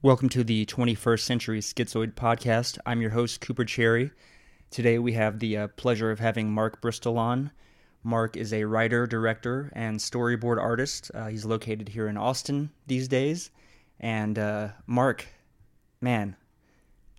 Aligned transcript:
Welcome 0.00 0.28
to 0.28 0.44
the 0.44 0.64
21st 0.64 1.18
Century 1.18 1.60
Schizoid 1.60 2.12
Podcast. 2.12 2.78
I'm 2.86 3.00
your 3.00 3.10
host, 3.10 3.40
Cooper 3.40 3.64
Cherry. 3.64 4.12
Today 4.70 5.00
we 5.00 5.14
have 5.14 5.40
the 5.40 5.56
uh, 5.56 5.68
pleasure 5.74 6.12
of 6.12 6.20
having 6.20 6.52
Mark 6.52 6.80
Bristol 6.80 7.18
on. 7.18 7.50
Mark 8.04 8.36
is 8.36 8.52
a 8.52 8.62
writer, 8.62 9.08
director, 9.08 9.72
and 9.74 9.98
storyboard 9.98 10.62
artist. 10.62 11.10
Uh, 11.12 11.26
he's 11.26 11.44
located 11.44 11.88
here 11.88 12.06
in 12.06 12.16
Austin 12.16 12.70
these 12.86 13.08
days. 13.08 13.50
And 13.98 14.38
uh, 14.38 14.68
Mark, 14.86 15.26
man, 16.00 16.36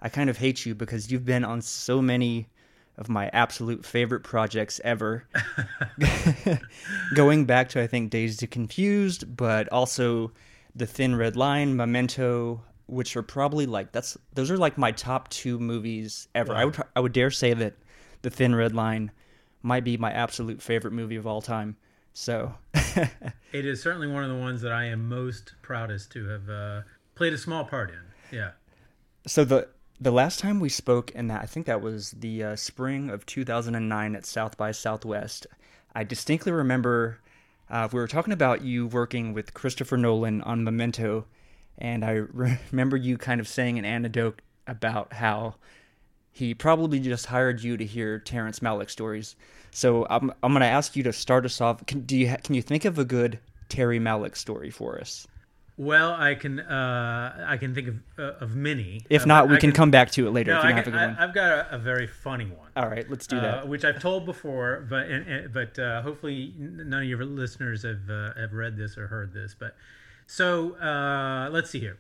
I 0.02 0.08
kind 0.08 0.30
of 0.30 0.38
hate 0.38 0.66
you 0.66 0.74
because 0.74 1.12
you've 1.12 1.26
been 1.26 1.44
on 1.44 1.62
so 1.62 2.02
many 2.02 2.48
of 2.98 3.10
my 3.10 3.30
absolute 3.34 3.86
favorite 3.86 4.24
projects 4.24 4.80
ever. 4.86 5.28
Going 7.14 7.44
back 7.44 7.68
to, 7.70 7.82
I 7.82 7.88
think, 7.88 8.10
Dazed 8.10 8.42
and 8.42 8.50
Confused, 8.50 9.36
but 9.36 9.68
also 9.68 10.32
The 10.76 10.86
Thin 10.86 11.16
Red 11.16 11.36
Line, 11.36 11.76
Memento, 11.76 12.64
which 12.88 13.16
are 13.16 13.24
probably 13.24 13.66
like 13.66 13.92
that's 13.92 14.18
those 14.34 14.52
are 14.52 14.58
like 14.58 14.78
my 14.78 14.92
top 14.92 15.30
two 15.30 15.60
movies 15.60 16.28
ever. 16.36 16.54
I 16.54 16.66
would 16.66 16.78
I 16.96 17.00
would 17.00 17.14
dare 17.14 17.32
say 17.32 17.54
that 17.54 17.76
The 18.22 18.30
Thin 18.30 18.56
Red 18.56 18.74
Line 18.74 19.12
might 19.62 19.84
be 19.84 19.98
my 19.98 20.12
absolute 20.12 20.62
favorite 20.62 20.94
movie 20.94 21.16
of 21.16 21.28
all 21.28 21.42
time. 21.42 21.76
So 22.14 22.54
it 22.74 23.66
is 23.66 23.82
certainly 23.82 24.08
one 24.08 24.24
of 24.24 24.30
the 24.30 24.38
ones 24.38 24.62
that 24.62 24.72
I 24.72 24.86
am 24.86 25.08
most 25.08 25.54
proudest 25.62 26.12
to 26.14 26.28
have 26.28 26.50
uh, 26.50 26.82
played 27.16 27.34
a 27.34 27.38
small 27.38 27.66
part 27.66 27.92
in. 27.92 28.38
Yeah. 28.38 28.52
So 29.28 29.44
the 29.44 29.70
the 30.02 30.12
last 30.12 30.40
time 30.40 30.60
we 30.60 30.70
spoke, 30.70 31.12
and 31.14 31.30
that 31.30 31.42
I 31.42 31.46
think 31.46 31.66
that 31.66 31.82
was 31.82 32.12
the 32.12 32.44
uh, 32.44 32.56
spring 32.56 33.10
of 33.10 33.26
2009 33.26 34.16
at 34.16 34.26
South 34.26 34.58
by 34.58 34.72
Southwest. 34.72 35.46
I 35.94 36.04
distinctly 36.04 36.52
remember 36.52 37.20
uh, 37.70 37.88
we 37.92 38.00
were 38.00 38.08
talking 38.08 38.34
about 38.34 38.64
you 38.64 38.88
working 38.88 39.34
with 39.34 39.54
Christopher 39.54 39.98
Nolan 39.98 40.42
on 40.42 40.64
Memento, 40.64 41.26
and 41.78 42.04
I 42.04 42.12
re- 42.12 42.60
remember 42.72 42.98
you 42.98 43.18
kind 43.18 43.40
of 43.40 43.48
saying 43.48 43.78
an 43.78 43.86
anecdote 43.86 44.42
about 44.68 45.14
how 45.14 45.56
he 46.32 46.54
probably 46.54 47.00
just 47.00 47.26
hired 47.28 47.62
you 47.62 47.78
to 47.78 47.86
hear 47.86 48.20
Terrence 48.20 48.60
Malick 48.60 48.90
stories. 48.90 49.36
So 49.72 50.08
I'm 50.10 50.32
I'm 50.42 50.52
going 50.52 50.62
to 50.62 50.68
ask 50.68 50.96
you 50.96 51.04
to 51.04 51.14
start 51.14 51.46
us 51.46 51.62
off. 51.62 51.86
Can, 51.86 52.02
do 52.02 52.18
you 52.18 52.30
ha- 52.30 52.38
can 52.44 52.56
you 52.56 52.62
think 52.62 52.86
of 52.86 52.98
a 52.98 53.06
good 53.06 53.40
Terry 53.68 54.00
Malick 54.00 54.36
story 54.36 54.70
for 54.70 55.00
us? 55.00 55.28
Well, 55.82 56.12
I 56.12 56.36
can 56.36 56.60
uh, 56.60 57.46
I 57.48 57.56
can 57.56 57.74
think 57.74 57.88
of 57.88 57.96
uh, 58.20 58.34
of 58.44 58.54
many. 58.54 59.06
If 59.10 59.22
Uh, 59.22 59.26
not, 59.28 59.48
we 59.48 59.56
I 59.56 59.60
can, 59.60 59.72
come 59.72 59.92
back 59.92 60.12
to 60.12 60.28
it 60.28 60.32
later. 60.32 60.52
No, 60.52 60.58
if 60.58 60.64
you 60.66 60.68
I 60.68 60.72
can, 60.74 60.78
have 60.78 60.88
a 60.88 60.92
good 60.92 61.00
one. 61.00 61.10
I, 61.16 61.22
have 61.22 61.34
got 61.34 61.52
a, 61.72 61.76
a 61.76 61.78
very 61.78 62.06
funny 62.06 62.48
one. 62.48 62.68
All 62.76 62.90
right, 62.90 63.10
let's 63.10 63.26
do 63.26 63.38
uh, 63.38 63.42
that. 63.42 63.66
which 63.70 63.86
I've 63.86 64.02
told 64.02 64.26
before, 64.26 64.86
but 64.90 65.08
and, 65.08 65.26
and- 65.26 65.54
but 65.54 65.80
uh, 65.80 66.02
hopefully 66.02 66.54
none 66.58 67.04
of 67.04 67.08
your 67.08 67.24
listeners 67.24 67.84
have 67.84 68.10
uh, 68.10 68.34
have 68.38 68.52
read 68.52 68.76
this 68.76 68.98
or 68.98 69.08
heard 69.08 69.32
this. 69.34 69.56
But 69.58 69.74
so 70.28 70.76
uh, 70.80 71.48
let's 71.50 71.70
see 71.70 71.80
here. 71.80 71.98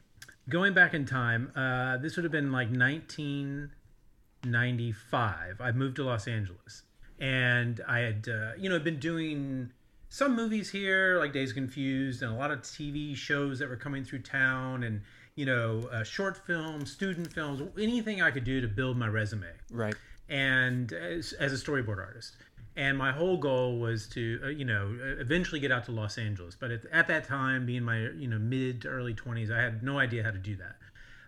Going 0.49 0.73
back 0.73 0.93
in 0.93 1.05
time, 1.05 1.49
uh, 1.55 1.95
this 1.97 2.17
would 2.17 2.25
have 2.25 2.33
been 2.33 2.51
like 2.51 2.67
1995. 2.67 5.61
I 5.61 5.71
moved 5.71 5.95
to 5.97 6.03
Los 6.03 6.27
Angeles, 6.27 6.83
and 7.17 7.79
I 7.87 7.99
had 7.99 8.27
uh, 8.27 8.51
you 8.57 8.67
know 8.69 8.77
been 8.79 8.99
doing 8.99 9.71
some 10.09 10.35
movies 10.35 10.69
here, 10.69 11.17
like 11.19 11.33
Dazed 11.33 11.53
Confused, 11.53 12.21
and 12.21 12.31
a 12.31 12.35
lot 12.35 12.51
of 12.51 12.61
TV 12.61 13.15
shows 13.15 13.59
that 13.59 13.69
were 13.69 13.75
coming 13.75 14.03
through 14.03 14.19
town, 14.19 14.83
and 14.83 15.01
you 15.35 15.45
know 15.45 15.87
uh, 15.91 16.03
short 16.03 16.37
films, 16.45 16.91
student 16.91 17.31
films, 17.31 17.61
anything 17.79 18.21
I 18.21 18.31
could 18.31 18.43
do 18.43 18.59
to 18.61 18.67
build 18.67 18.97
my 18.97 19.07
resume 19.07 19.47
right. 19.71 19.95
and 20.27 20.91
as, 20.91 21.33
as 21.33 21.53
a 21.53 21.55
storyboard 21.55 21.99
artist. 21.99 22.37
And 22.75 22.97
my 22.97 23.11
whole 23.11 23.35
goal 23.35 23.77
was 23.79 24.07
to, 24.09 24.39
uh, 24.41 24.47
you 24.47 24.63
know, 24.63 24.95
eventually 25.19 25.59
get 25.59 25.69
out 25.69 25.83
to 25.85 25.91
Los 25.91 26.17
Angeles. 26.17 26.55
But 26.55 26.71
at, 26.71 26.85
at 26.93 27.07
that 27.09 27.25
time, 27.25 27.65
being 27.65 27.83
my, 27.83 27.97
you 28.17 28.27
know, 28.27 28.39
mid 28.39 28.83
to 28.83 28.87
early 28.87 29.13
20s, 29.13 29.51
I 29.51 29.61
had 29.61 29.83
no 29.83 29.99
idea 29.99 30.23
how 30.23 30.31
to 30.31 30.37
do 30.37 30.55
that. 30.57 30.77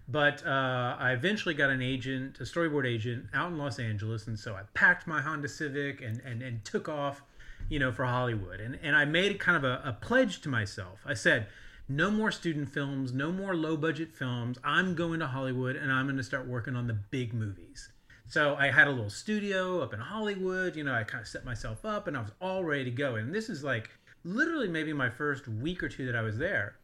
But 0.08 0.46
uh, 0.46 0.96
I 1.00 1.12
eventually 1.12 1.54
got 1.54 1.70
an 1.70 1.82
agent, 1.82 2.40
a 2.40 2.44
storyboard 2.44 2.86
agent, 2.86 3.26
out 3.34 3.52
in 3.52 3.58
Los 3.58 3.80
Angeles, 3.80 4.28
and 4.28 4.38
so 4.38 4.54
I 4.54 4.62
packed 4.74 5.08
my 5.08 5.22
Honda 5.22 5.48
Civic 5.48 6.02
and 6.02 6.22
and, 6.22 6.42
and 6.42 6.64
took 6.66 6.90
off, 6.90 7.22
you 7.72 7.80
know, 7.80 7.92
for 7.92 8.06
Hollywood. 8.06 8.60
And 8.60 8.78
and 8.84 8.96
I 8.96 9.06
made 9.06 9.40
kind 9.40 9.58
of 9.58 9.64
a, 9.64 9.82
a 9.84 9.94
pledge 9.94 10.42
to 10.42 10.50
myself. 10.50 11.00
I 11.06 11.14
said, 11.14 11.48
no 11.88 12.12
more 12.12 12.32
student 12.32 12.70
films, 12.70 13.12
no 13.12 13.32
more 13.32 13.56
low 13.56 13.76
budget 13.78 14.14
films. 14.14 14.58
I'm 14.64 14.94
going 14.96 15.20
to 15.20 15.28
Hollywood, 15.28 15.76
and 15.76 15.92
I'm 15.92 16.06
going 16.06 16.18
to 16.18 16.24
start 16.24 16.48
working 16.48 16.76
on 16.76 16.88
the 16.88 16.94
big 16.94 17.34
movies. 17.34 17.90
So 18.28 18.56
I 18.56 18.72
had 18.72 18.88
a 18.88 18.92
little 18.92 19.10
studio 19.10 19.82
up 19.82 19.94
in 19.94 20.00
Hollywood. 20.00 20.76
You 20.76 20.84
know, 20.84 20.94
I 20.94 21.04
kind 21.04 21.22
of 21.22 21.28
set 21.28 21.44
myself 21.44 21.84
up, 21.84 22.08
and 22.08 22.16
I 22.16 22.22
was 22.22 22.32
all 22.40 22.64
ready 22.64 22.86
to 22.86 22.92
go. 22.92 23.16
And 23.16 23.34
this 23.34 23.50
is 23.50 23.64
like 23.64 23.90
literally 24.24 24.68
maybe 24.68 24.94
my 24.94 25.10
first 25.10 25.48
week 25.48 25.82
or 25.82 25.90
two 25.90 26.06
that 26.06 26.16
I 26.16 26.22
was 26.22 26.38
there 26.38 26.76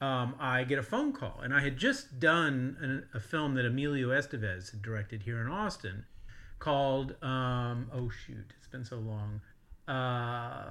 um, 0.00 0.34
I 0.38 0.64
get 0.64 0.78
a 0.78 0.82
phone 0.82 1.12
call, 1.12 1.40
and 1.42 1.54
I 1.54 1.60
had 1.60 1.76
just 1.76 2.20
done 2.20 2.76
an, 2.80 3.06
a 3.14 3.20
film 3.20 3.54
that 3.54 3.64
Emilio 3.64 4.08
Estevez 4.08 4.70
had 4.70 4.82
directed 4.82 5.22
here 5.22 5.40
in 5.40 5.48
Austin, 5.48 6.04
called 6.58 7.14
um, 7.22 7.90
oh 7.92 8.10
shoot, 8.10 8.52
it's 8.58 8.68
been 8.68 8.84
so 8.84 8.96
long. 8.96 9.40
Uh, 9.88 10.66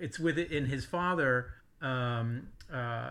it's 0.00 0.18
with 0.18 0.38
it, 0.38 0.50
and 0.50 0.68
his 0.68 0.84
father 0.84 1.50
um, 1.80 2.48
uh, 2.72 3.10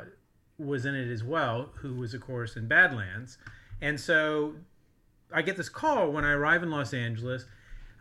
was 0.58 0.86
in 0.86 0.96
it 0.96 1.12
as 1.12 1.24
well, 1.24 1.70
who 1.81 1.96
was 1.96 2.14
of 2.14 2.22
course 2.22 2.56
in 2.56 2.68
Badlands, 2.68 3.38
and 3.81 4.00
so 4.00 4.56
I 5.31 5.42
get 5.42 5.58
this 5.58 5.70
call 5.70 6.12
when 6.12 6.24
I 6.24 6.31
arrive 6.31 6.64
in 6.64 6.70
Los 6.70 6.94
Angeles. 6.94 7.46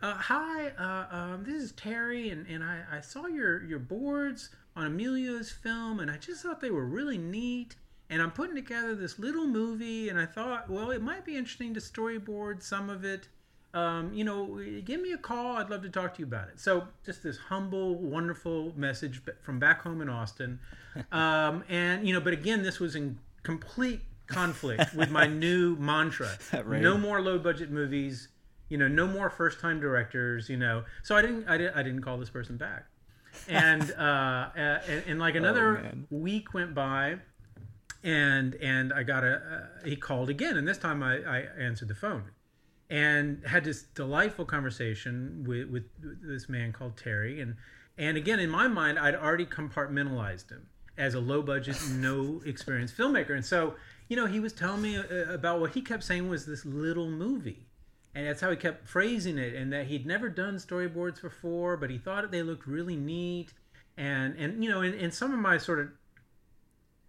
Uh, 0.01 0.15
hi, 0.15 0.67
uh, 0.77 1.15
um, 1.15 1.43
this 1.45 1.63
is 1.63 1.71
Terry, 1.71 2.29
and, 2.29 2.45
and 2.47 2.63
I, 2.63 2.81
I 2.91 3.01
saw 3.01 3.25
your, 3.25 3.63
your 3.63 3.79
boards 3.79 4.49
on 4.75 4.85
Emilio's 4.85 5.49
film, 5.49 5.99
and 5.99 6.11
I 6.11 6.17
just 6.17 6.43
thought 6.43 6.59
they 6.59 6.71
were 6.71 6.85
really 6.85 7.17
neat. 7.17 7.75
And 8.09 8.21
I'm 8.21 8.31
putting 8.31 8.53
together 8.53 8.95
this 8.95 9.17
little 9.17 9.47
movie, 9.47 10.09
and 10.09 10.19
I 10.19 10.25
thought, 10.25 10.69
well, 10.69 10.91
it 10.91 11.01
might 11.01 11.25
be 11.25 11.37
interesting 11.37 11.73
to 11.73 11.79
storyboard 11.79 12.61
some 12.61 12.89
of 12.89 13.05
it. 13.05 13.29
Um, 13.73 14.13
you 14.13 14.23
know, 14.23 14.61
give 14.85 15.01
me 15.01 15.13
a 15.13 15.17
call. 15.17 15.57
I'd 15.57 15.69
love 15.69 15.81
to 15.81 15.89
talk 15.89 16.13
to 16.15 16.19
you 16.19 16.25
about 16.25 16.49
it. 16.49 16.59
So, 16.59 16.87
just 17.03 17.23
this 17.23 17.37
humble, 17.37 17.95
wonderful 17.95 18.71
message 18.77 19.21
from 19.41 19.57
back 19.57 19.81
home 19.81 20.01
in 20.01 20.09
Austin. 20.09 20.59
Um, 21.11 21.63
and, 21.69 22.07
you 22.07 22.13
know, 22.13 22.21
but 22.21 22.33
again, 22.33 22.61
this 22.61 22.79
was 22.79 22.95
in 22.95 23.17
complete 23.41 24.01
conflict 24.27 24.93
with 24.93 25.09
my 25.09 25.27
new 25.43 25.75
mantra 25.77 26.29
no 26.81 26.97
more 26.97 27.21
low 27.21 27.37
budget 27.37 27.69
movies 27.69 28.29
you 28.69 28.77
know 28.77 28.87
no 28.87 29.05
more 29.05 29.29
first 29.29 29.59
time 29.59 29.79
directors 29.79 30.49
you 30.49 30.57
know 30.57 30.83
so 31.03 31.15
i 31.15 31.21
didn't 31.21 31.47
i 31.47 31.57
didn't 31.57 31.75
i 31.75 31.83
didn't 31.83 32.01
call 32.01 32.17
this 32.17 32.29
person 32.29 32.57
back 32.57 32.85
and 33.47 33.91
uh, 33.97 34.49
and, 34.55 35.03
and 35.07 35.19
like 35.19 35.35
another 35.35 35.73
man. 35.73 36.07
week 36.09 36.53
went 36.53 36.73
by 36.73 37.17
and 38.03 38.55
and 38.55 38.93
i 38.93 39.03
got 39.03 39.23
a 39.23 39.35
uh, 39.35 39.85
he 39.85 39.95
called 39.95 40.29
again 40.29 40.57
and 40.57 40.67
this 40.67 40.77
time 40.77 41.03
i 41.03 41.17
i 41.23 41.45
answered 41.59 41.87
the 41.87 41.95
phone 41.95 42.23
and 42.93 43.41
had 43.47 43.63
this 43.63 43.81
delightful 43.95 44.45
conversation 44.45 45.43
with 45.47 45.67
with 45.67 45.83
this 46.21 46.47
man 46.47 46.71
called 46.71 46.95
terry. 46.95 47.41
And 47.41 47.55
and 47.97 48.15
again 48.17 48.39
in 48.39 48.49
my 48.49 48.67
mind 48.67 48.97
i'd 48.99 49.15
already 49.15 49.45
compartmentalized 49.45 50.49
him 50.49 50.67
as 50.97 51.13
a 51.15 51.19
low 51.19 51.41
budget 51.41 51.75
no 51.89 52.41
experience 52.45 52.91
filmmaker. 52.91 53.31
And 53.31 53.43
so 53.43 53.73
you 54.07 54.15
know 54.15 54.27
he 54.27 54.39
was 54.39 54.53
telling 54.53 54.83
me 54.83 54.97
uh, 54.97 55.33
about 55.33 55.59
what 55.59 55.71
he 55.71 55.81
kept 55.81 56.03
saying 56.03 56.29
was 56.29 56.45
this 56.45 56.65
little 56.65 57.09
movie. 57.09 57.65
And 58.15 58.27
that's 58.27 58.41
how 58.41 58.51
he 58.51 58.57
kept 58.57 58.87
phrasing 58.87 59.39
it 59.39 59.55
and 59.55 59.73
that 59.73 59.87
he'd 59.87 60.05
never 60.05 60.29
done 60.29 60.57
storyboards 60.57 61.19
before 61.19 61.75
but 61.77 61.89
he 61.89 61.97
thought 61.97 62.29
they 62.29 62.43
looked 62.43 62.67
really 62.67 62.95
neat. 62.95 63.53
And 63.97 64.37
and 64.37 64.63
you 64.63 64.69
know 64.69 64.81
and, 64.81 64.93
and 64.93 65.11
some 65.11 65.33
of 65.33 65.39
my 65.39 65.57
sort 65.57 65.79
of 65.79 65.87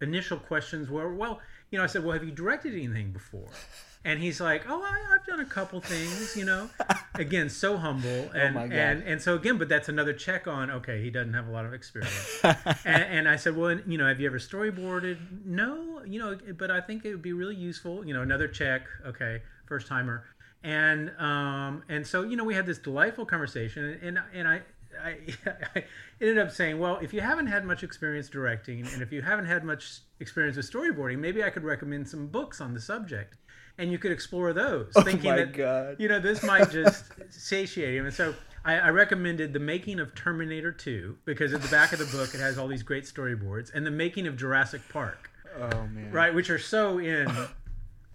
initial 0.01 0.37
questions 0.37 0.89
were 0.89 1.13
well 1.13 1.39
you 1.71 1.77
know 1.77 1.83
i 1.83 1.87
said 1.87 2.03
well 2.03 2.11
have 2.11 2.23
you 2.23 2.31
directed 2.31 2.73
anything 2.73 3.11
before 3.11 3.47
and 4.05 4.19
he's 4.19 4.39
like 4.39 4.63
oh 4.69 4.81
I, 4.81 5.15
i've 5.15 5.25
done 5.25 5.41
a 5.41 5.45
couple 5.45 5.81
things 5.81 6.37
you 6.37 6.45
know. 6.45 6.69
Again 7.15 7.49
so 7.49 7.77
humble. 7.77 8.29
And 8.33 8.55
my 8.55 8.67
God. 8.67 8.77
and 8.77 9.03
and 9.03 9.21
so 9.21 9.35
again 9.35 9.57
but 9.57 9.69
that's 9.69 9.89
another 9.89 10.13
check 10.13 10.47
on 10.47 10.69
okay 10.69 11.01
he 11.01 11.09
doesn't 11.09 11.33
have 11.33 11.47
a 11.47 11.51
lot 11.51 11.65
of 11.65 11.73
experience. 11.73 12.41
And, 12.43 13.03
and 13.03 13.29
i 13.29 13.35
said 13.35 13.55
well 13.55 13.77
you 13.87 13.97
know 13.97 14.07
have 14.07 14.19
you 14.19 14.27
ever 14.27 14.37
storyboarded? 14.37 15.45
No 15.45 16.01
you 16.05 16.19
know 16.19 16.37
but 16.57 16.71
i 16.71 16.79
think 16.79 17.03
it 17.05 17.11
would 17.11 17.21
be 17.21 17.33
really 17.33 17.55
useful 17.55 18.05
you 18.05 18.13
know 18.13 18.21
another 18.21 18.47
check 18.47 18.83
okay 19.05 19.41
first 19.65 19.87
timer. 19.87 20.23
And 20.63 21.11
um 21.19 21.83
and 21.89 22.05
so 22.05 22.23
you 22.23 22.35
know 22.35 22.43
we 22.43 22.53
had 22.53 22.65
this 22.65 22.77
delightful 22.79 23.25
conversation 23.25 23.97
and 24.01 24.19
and 24.33 24.47
i 24.47 24.61
I, 25.03 25.17
I 25.75 25.83
ended 26.21 26.37
up 26.37 26.51
saying, 26.51 26.79
well, 26.79 26.99
if 27.01 27.13
you 27.13 27.21
haven't 27.21 27.47
had 27.47 27.65
much 27.65 27.83
experience 27.83 28.29
directing, 28.29 28.87
and 28.87 29.01
if 29.01 29.11
you 29.11 29.21
haven't 29.21 29.45
had 29.45 29.63
much 29.63 29.99
experience 30.19 30.57
with 30.57 30.71
storyboarding, 30.71 31.19
maybe 31.19 31.43
I 31.43 31.49
could 31.49 31.63
recommend 31.63 32.07
some 32.07 32.27
books 32.27 32.61
on 32.61 32.73
the 32.73 32.79
subject, 32.79 33.35
and 33.77 33.91
you 33.91 33.97
could 33.97 34.11
explore 34.11 34.53
those, 34.53 34.91
thinking 35.03 35.31
my 35.31 35.37
that 35.37 35.53
God. 35.53 35.95
you 35.99 36.07
know 36.07 36.19
this 36.19 36.43
might 36.43 36.69
just 36.71 37.05
satiate 37.29 37.95
him. 37.95 38.05
And 38.05 38.13
so 38.13 38.33
I, 38.63 38.75
I 38.79 38.89
recommended 38.89 39.53
the 39.53 39.59
making 39.59 39.99
of 39.99 40.15
Terminator 40.15 40.71
2 40.71 41.17
because 41.25 41.53
at 41.53 41.61
the 41.61 41.67
back 41.69 41.91
of 41.93 41.99
the 41.99 42.05
book 42.05 42.33
it 42.33 42.39
has 42.39 42.57
all 42.57 42.67
these 42.67 42.83
great 42.83 43.03
storyboards, 43.03 43.71
and 43.73 43.85
the 43.85 43.91
making 43.91 44.27
of 44.27 44.37
Jurassic 44.37 44.81
Park, 44.89 45.29
Oh 45.59 45.69
man. 45.87 46.11
right, 46.11 46.33
which 46.33 46.49
are 46.49 46.59
so 46.59 46.97
in 46.99 47.27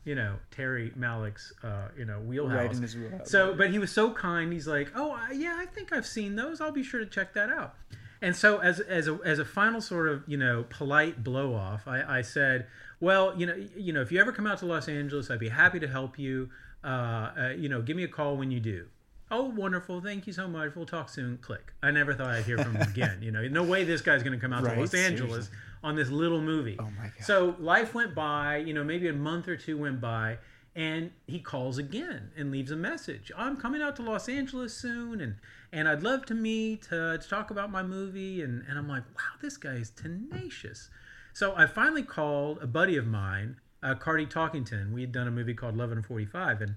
you 0.04 0.14
know 0.14 0.36
Terry 0.50 0.92
Malick's 0.98 1.52
uh, 1.62 1.88
you 1.96 2.04
know 2.04 2.20
wheelhouse. 2.20 2.56
Right 2.56 2.72
in 2.72 2.82
his 2.82 2.96
wheelhouse. 2.96 3.30
So, 3.30 3.54
but 3.54 3.70
he 3.70 3.78
was 3.78 3.92
so 3.92 4.12
kind. 4.12 4.52
He's 4.52 4.66
like, 4.66 4.90
"Oh, 4.94 5.16
yeah, 5.32 5.56
I 5.58 5.66
think 5.66 5.92
I've 5.92 6.06
seen 6.06 6.36
those. 6.36 6.60
I'll 6.60 6.72
be 6.72 6.82
sure 6.82 7.00
to 7.00 7.06
check 7.06 7.34
that 7.34 7.50
out." 7.50 7.74
And 8.22 8.34
so, 8.36 8.58
as 8.58 8.80
as 8.80 9.08
a 9.08 9.18
as 9.24 9.38
a 9.38 9.44
final 9.44 9.80
sort 9.80 10.08
of 10.08 10.22
you 10.26 10.36
know 10.36 10.64
polite 10.70 11.22
blow 11.22 11.54
off, 11.54 11.86
I, 11.86 12.18
I 12.18 12.22
said, 12.22 12.66
Well, 13.00 13.34
you 13.36 13.46
know, 13.46 13.56
you 13.76 13.92
know, 13.92 14.02
if 14.02 14.12
you 14.12 14.20
ever 14.20 14.32
come 14.32 14.46
out 14.46 14.58
to 14.58 14.66
Los 14.66 14.88
Angeles, 14.88 15.30
I'd 15.30 15.38
be 15.40 15.48
happy 15.48 15.80
to 15.80 15.88
help 15.88 16.18
you. 16.18 16.50
Uh, 16.84 16.86
uh, 16.86 17.52
you 17.56 17.68
know, 17.68 17.82
give 17.82 17.96
me 17.96 18.04
a 18.04 18.08
call 18.08 18.36
when 18.36 18.50
you 18.50 18.60
do. 18.60 18.86
Oh, 19.32 19.44
wonderful! 19.44 20.00
Thank 20.00 20.26
you 20.26 20.32
so 20.32 20.48
much. 20.48 20.74
We'll 20.74 20.86
talk 20.86 21.08
soon. 21.08 21.38
Click. 21.38 21.72
I 21.82 21.90
never 21.92 22.14
thought 22.14 22.28
I'd 22.28 22.44
hear 22.44 22.58
from 22.58 22.74
him 22.74 22.82
again. 22.88 23.18
You 23.22 23.30
know, 23.30 23.46
no 23.48 23.62
way 23.62 23.84
this 23.84 24.00
guy's 24.00 24.22
going 24.22 24.32
to 24.32 24.40
come 24.40 24.52
out 24.52 24.64
Right, 24.64 24.74
to 24.74 24.80
Los 24.80 24.92
Angeles 24.94 25.30
seriously. 25.30 25.56
on 25.84 25.94
this 25.94 26.10
little 26.10 26.40
movie. 26.40 26.76
Oh 26.80 26.88
my 26.98 27.04
God. 27.04 27.12
So 27.22 27.54
life 27.60 27.94
went 27.94 28.14
by. 28.14 28.56
You 28.56 28.74
know, 28.74 28.82
maybe 28.82 29.08
a 29.08 29.12
month 29.12 29.46
or 29.46 29.56
two 29.56 29.78
went 29.78 30.00
by, 30.00 30.38
and 30.74 31.12
he 31.28 31.38
calls 31.38 31.78
again 31.78 32.32
and 32.36 32.50
leaves 32.50 32.70
a 32.72 32.76
message. 32.76 33.30
I'm 33.36 33.56
coming 33.56 33.80
out 33.80 33.94
to 33.96 34.02
Los 34.02 34.28
Angeles 34.28 34.74
soon, 34.74 35.20
and 35.20 35.36
and 35.72 35.88
I'd 35.88 36.02
love 36.02 36.26
to 36.26 36.34
meet 36.34 36.88
uh, 36.92 37.16
to 37.18 37.28
talk 37.28 37.50
about 37.52 37.70
my 37.70 37.84
movie. 37.84 38.42
And 38.42 38.64
and 38.68 38.76
I'm 38.78 38.88
like, 38.88 39.04
wow, 39.14 39.38
this 39.40 39.56
guy 39.56 39.74
is 39.74 39.90
tenacious. 39.90 40.90
So 41.32 41.54
I 41.56 41.66
finally 41.66 42.02
called 42.02 42.58
a 42.62 42.66
buddy 42.66 42.96
of 42.96 43.06
mine, 43.06 43.56
uh, 43.82 43.94
Cardi 43.94 44.26
Talkington. 44.26 44.92
We 44.92 45.00
had 45.00 45.12
done 45.12 45.28
a 45.28 45.30
movie 45.30 45.54
called 45.54 45.76
Love 45.76 45.92
and 45.92 46.04
45, 46.04 46.60
and 46.62 46.74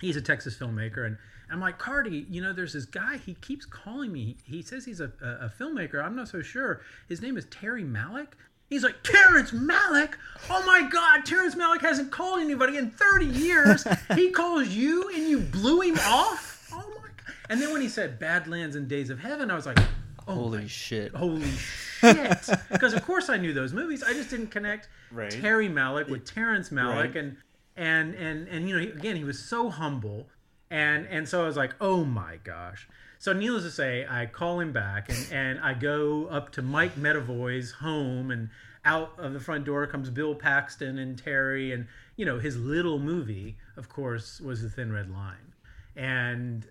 he's 0.00 0.16
a 0.16 0.22
Texas 0.22 0.56
filmmaker. 0.56 1.06
And 1.06 1.16
I'm 1.50 1.60
like, 1.60 1.78
Cardi, 1.78 2.26
you 2.28 2.42
know, 2.42 2.52
there's 2.52 2.72
this 2.72 2.86
guy. 2.86 3.18
He 3.18 3.34
keeps 3.34 3.64
calling 3.66 4.12
me. 4.12 4.36
He 4.44 4.62
says 4.62 4.84
he's 4.84 5.00
a, 5.00 5.12
a, 5.22 5.46
a 5.46 5.52
filmmaker. 5.60 6.02
I'm 6.02 6.16
not 6.16 6.28
so 6.28 6.42
sure. 6.42 6.80
His 7.08 7.22
name 7.22 7.36
is 7.36 7.46
Terry 7.46 7.84
Malick. 7.84 8.28
He's 8.68 8.82
like, 8.82 9.00
Terrence 9.04 9.52
Malick? 9.52 10.14
Oh 10.50 10.64
my 10.66 10.88
God, 10.90 11.24
Terrence 11.24 11.54
Malick 11.54 11.82
hasn't 11.82 12.10
called 12.10 12.40
anybody 12.40 12.76
in 12.78 12.90
30 12.90 13.26
years. 13.26 13.86
he 14.16 14.30
calls 14.32 14.68
you 14.68 15.08
and 15.14 15.28
you 15.28 15.38
blew 15.38 15.82
him 15.82 15.98
off? 16.00 16.68
Oh 16.72 16.78
my 16.78 17.02
God. 17.02 17.34
And 17.48 17.62
then 17.62 17.72
when 17.72 17.80
he 17.80 17.88
said 17.88 18.18
Badlands 18.18 18.74
and 18.74 18.88
Days 18.88 19.08
of 19.10 19.20
Heaven, 19.20 19.52
I 19.52 19.54
was 19.54 19.66
like, 19.66 19.78
oh 20.26 20.34
Holy 20.34 20.62
my 20.62 20.66
shit. 20.66 21.14
holy 21.14 21.42
shit 21.48 21.85
because 22.00 22.92
of 22.94 23.04
course 23.04 23.28
i 23.28 23.36
knew 23.36 23.52
those 23.52 23.72
movies 23.72 24.02
i 24.02 24.12
just 24.12 24.30
didn't 24.30 24.48
connect 24.48 24.88
Right. 25.10 25.30
terry 25.30 25.68
malick 25.68 26.08
with 26.08 26.24
terrence 26.24 26.70
malick 26.70 27.14
Right. 27.14 27.16
and 27.16 27.36
and 27.76 28.14
and 28.14 28.48
and 28.48 28.68
you 28.68 28.74
know 28.76 28.80
he, 28.82 28.88
again 28.90 29.16
he 29.16 29.24
was 29.24 29.38
so 29.38 29.68
humble 29.70 30.28
and 30.70 31.06
and 31.08 31.28
so 31.28 31.42
i 31.42 31.46
was 31.46 31.56
like 31.56 31.74
oh 31.80 32.04
my 32.04 32.38
gosh 32.44 32.88
so 33.18 33.32
needless 33.32 33.62
to 33.64 33.70
say 33.70 34.06
i 34.08 34.26
call 34.26 34.60
him 34.60 34.72
back 34.72 35.08
and 35.08 35.28
and 35.32 35.60
i 35.60 35.74
go 35.74 36.26
up 36.26 36.50
to 36.52 36.62
mike 36.62 36.96
medavoy's 36.96 37.70
home 37.72 38.30
and 38.30 38.48
out 38.84 39.12
of 39.18 39.32
the 39.32 39.40
front 39.40 39.64
door 39.64 39.86
comes 39.86 40.10
bill 40.10 40.34
paxton 40.34 40.98
and 40.98 41.18
terry 41.18 41.72
and 41.72 41.86
you 42.16 42.24
know 42.24 42.38
his 42.38 42.56
little 42.56 42.98
movie 42.98 43.56
of 43.76 43.88
course 43.88 44.40
was 44.40 44.62
the 44.62 44.70
thin 44.70 44.92
red 44.92 45.10
line 45.10 45.52
and 45.94 46.68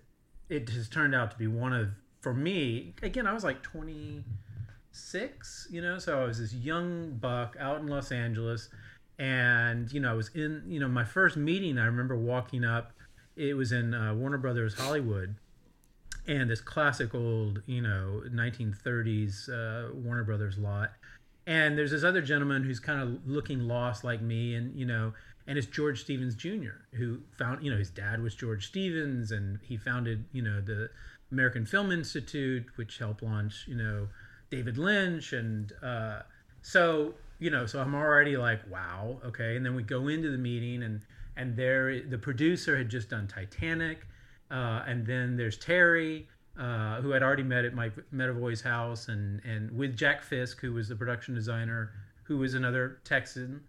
it 0.48 0.68
has 0.70 0.88
turned 0.88 1.14
out 1.14 1.30
to 1.30 1.36
be 1.36 1.46
one 1.46 1.72
of 1.72 1.88
for 2.20 2.32
me 2.34 2.94
again 3.02 3.26
i 3.26 3.32
was 3.32 3.44
like 3.44 3.62
26 4.96 5.68
you 5.70 5.82
know 5.82 5.98
so 5.98 6.20
i 6.20 6.24
was 6.24 6.38
this 6.38 6.54
young 6.54 7.12
buck 7.20 7.56
out 7.60 7.80
in 7.80 7.86
los 7.86 8.10
angeles. 8.10 8.70
And 9.18 9.90
you 9.92 10.00
know 10.00 10.10
i 10.10 10.14
was 10.14 10.30
in 10.34 10.62
you 10.66 10.80
know 10.80 10.88
my 10.88 11.04
first 11.04 11.36
meeting 11.36 11.78
i 11.78 11.84
remember 11.84 12.16
walking 12.16 12.64
up 12.64 12.92
it 13.36 13.54
was 13.54 13.72
in 13.72 13.92
uh, 13.92 14.14
warner 14.14 14.38
brothers 14.38 14.74
hollywood. 14.74 15.36
And 16.26 16.50
this 16.50 16.60
classic 16.60 17.14
old 17.14 17.62
you 17.66 17.82
know 17.82 18.22
1930s 18.28 19.48
uh, 19.48 19.94
warner 19.94 20.24
brothers 20.24 20.58
lot. 20.58 20.92
And 21.46 21.78
there's 21.78 21.92
this 21.92 22.02
other 22.02 22.22
gentleman 22.22 22.64
who's 22.64 22.80
kind 22.80 23.00
of 23.00 23.20
looking 23.26 23.60
lost 23.60 24.02
like 24.02 24.20
me 24.20 24.54
and 24.54 24.74
you 24.78 24.86
know 24.86 25.12
and 25.46 25.56
it's 25.56 25.68
george 25.68 26.00
stevens 26.00 26.34
jr 26.34 26.82
who 26.94 27.20
found 27.38 27.62
you 27.62 27.70
know 27.70 27.78
his 27.78 27.90
dad 27.90 28.20
was 28.20 28.34
george 28.34 28.66
stevens 28.66 29.30
and 29.30 29.60
he 29.62 29.76
founded 29.76 30.24
you 30.32 30.42
know 30.42 30.60
the 30.60 30.90
american 31.30 31.64
film 31.64 31.92
institute 31.92 32.66
which 32.74 32.98
helped 32.98 33.22
launch 33.22 33.64
you 33.68 33.76
know 33.76 34.08
david 34.50 34.78
lynch 34.78 35.32
and 35.32 35.72
uh, 35.82 36.20
so 36.62 37.14
you 37.38 37.50
know 37.50 37.66
so 37.66 37.80
i'm 37.80 37.94
already 37.94 38.36
like 38.36 38.60
wow 38.70 39.20
okay. 39.24 39.56
And 39.56 39.64
then 39.64 39.74
we 39.74 39.82
go 39.82 40.08
into 40.08 40.30
the 40.30 40.38
meeting 40.38 40.82
and 40.82 41.00
and 41.36 41.56
there 41.56 42.00
the 42.00 42.18
producer 42.18 42.76
had 42.76 42.88
just 42.88 43.10
done 43.10 43.26
titanic 43.26 44.06
uh, 44.50 44.82
and 44.86 45.06
then 45.06 45.36
there's 45.36 45.58
terry 45.58 46.28
uh, 46.58 47.00
who 47.02 47.14
I'd 47.14 47.22
already 47.22 47.42
met 47.42 47.64
at 47.64 47.74
Mike 47.74 47.92
Medavoy's 48.14 48.62
house, 48.62 49.08
and 49.08 49.44
and 49.44 49.70
with 49.76 49.96
Jack 49.96 50.22
Fisk, 50.22 50.60
who 50.60 50.72
was 50.72 50.88
the 50.88 50.96
production 50.96 51.34
designer, 51.34 51.92
who 52.24 52.38
was 52.38 52.54
another 52.54 52.98
Texan 53.04 53.62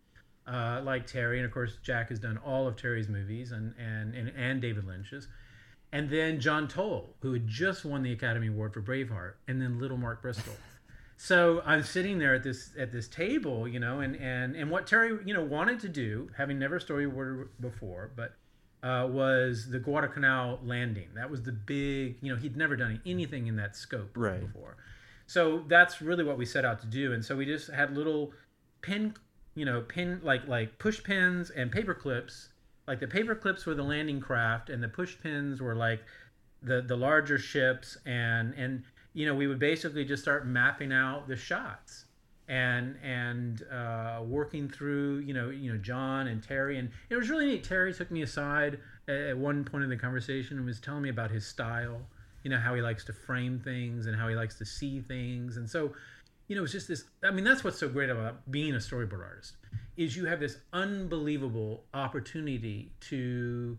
uh, 0.47 0.81
like 0.83 1.05
Terry, 1.05 1.37
and 1.37 1.45
of 1.45 1.51
course 1.51 1.77
Jack 1.83 2.09
has 2.09 2.19
done 2.19 2.37
all 2.37 2.67
of 2.67 2.77
Terry's 2.77 3.09
movies 3.09 3.51
and 3.51 3.73
and 3.77 4.15
and, 4.15 4.31
and 4.37 4.61
David 4.61 4.85
Lynch's, 4.85 5.27
and 5.91 6.09
then 6.09 6.39
John 6.39 6.67
Toll, 6.67 7.15
who 7.21 7.33
had 7.33 7.47
just 7.47 7.85
won 7.85 8.03
the 8.03 8.11
Academy 8.11 8.47
Award 8.47 8.73
for 8.73 8.81
Braveheart, 8.81 9.33
and 9.47 9.61
then 9.61 9.79
Little 9.79 9.97
Mark 9.97 10.21
Bristol. 10.21 10.53
So 11.17 11.61
I'm 11.65 11.81
sitting 11.83 12.19
there 12.19 12.35
at 12.35 12.43
this 12.43 12.71
at 12.77 12.91
this 12.91 13.07
table, 13.07 13.67
you 13.67 13.79
know, 13.79 14.01
and 14.01 14.15
and 14.17 14.55
and 14.55 14.69
what 14.69 14.85
Terry, 14.85 15.17
you 15.25 15.33
know, 15.33 15.43
wanted 15.43 15.79
to 15.81 15.89
do, 15.89 16.29
having 16.37 16.59
never 16.59 16.79
storyboarded 16.79 17.47
before, 17.59 18.11
but 18.15 18.35
uh, 18.83 19.07
was 19.07 19.69
the 19.69 19.79
Guadalcanal 19.79 20.59
landing. 20.63 21.09
That 21.15 21.29
was 21.31 21.41
the 21.41 21.51
big, 21.51 22.17
you 22.21 22.31
know, 22.31 22.39
he'd 22.39 22.55
never 22.55 22.75
done 22.75 23.01
anything 23.05 23.47
in 23.47 23.55
that 23.55 23.75
scope 23.75 24.11
Right. 24.15 24.39
before. 24.39 24.77
So 25.25 25.63
that's 25.67 26.01
really 26.01 26.23
what 26.23 26.37
we 26.37 26.45
set 26.45 26.63
out 26.63 26.79
to 26.81 26.87
do. 26.87 27.11
And 27.13 27.25
so 27.25 27.35
we 27.35 27.45
just 27.45 27.69
had 27.71 27.97
little 27.97 28.31
pin, 28.81 29.15
you 29.55 29.65
know, 29.65 29.81
pin 29.81 30.21
like 30.23 30.47
like 30.47 30.77
push 30.77 31.03
pins 31.03 31.49
and 31.49 31.71
paper 31.71 31.95
clips. 31.95 32.49
Like 32.87 32.99
the 32.99 33.07
paper 33.07 33.35
clips 33.35 33.65
were 33.65 33.75
the 33.75 33.83
landing 33.83 34.19
craft, 34.19 34.69
and 34.69 34.81
the 34.81 34.87
push 34.87 35.15
pins 35.21 35.61
were 35.61 35.75
like 35.75 36.03
the 36.61 36.81
the 36.81 36.95
larger 36.95 37.37
ships. 37.37 37.97
And 38.05 38.53
and 38.55 38.83
you 39.13 39.25
know, 39.25 39.35
we 39.35 39.47
would 39.47 39.59
basically 39.59 40.05
just 40.05 40.23
start 40.23 40.47
mapping 40.47 40.93
out 40.93 41.27
the 41.27 41.35
shots 41.35 42.05
and 42.47 42.95
and 43.03 43.63
uh, 43.71 44.21
working 44.25 44.69
through 44.69 45.19
you 45.19 45.33
know 45.33 45.49
you 45.49 45.71
know 45.71 45.77
John 45.77 46.27
and 46.27 46.41
Terry 46.41 46.77
and 46.77 46.89
it 47.09 47.15
was 47.15 47.29
really 47.29 47.45
neat. 47.45 47.63
Terry 47.63 47.93
took 47.93 48.09
me 48.09 48.21
aside 48.21 48.79
at 49.07 49.37
one 49.37 49.63
point 49.63 49.83
in 49.83 49.89
the 49.89 49.97
conversation 49.97 50.57
and 50.57 50.65
was 50.65 50.79
telling 50.79 51.01
me 51.01 51.09
about 51.09 51.31
his 51.31 51.45
style, 51.45 52.01
you 52.43 52.49
know 52.49 52.57
how 52.57 52.73
he 52.73 52.81
likes 52.81 53.03
to 53.05 53.13
frame 53.13 53.59
things 53.59 54.05
and 54.05 54.15
how 54.15 54.27
he 54.27 54.35
likes 54.35 54.57
to 54.59 54.65
see 54.65 55.01
things, 55.01 55.57
and 55.57 55.69
so 55.69 55.93
you 56.47 56.55
know 56.55 56.63
it's 56.63 56.71
just 56.71 56.87
this. 56.87 57.05
I 57.23 57.31
mean 57.31 57.43
that's 57.43 57.63
what's 57.63 57.77
so 57.77 57.89
great 57.89 58.09
about 58.09 58.49
being 58.51 58.73
a 58.73 58.77
storyboard 58.77 59.23
artist 59.23 59.55
is 59.97 60.15
you 60.15 60.25
have 60.25 60.39
this 60.39 60.57
unbelievable 60.73 61.83
opportunity 61.93 62.91
to 63.01 63.77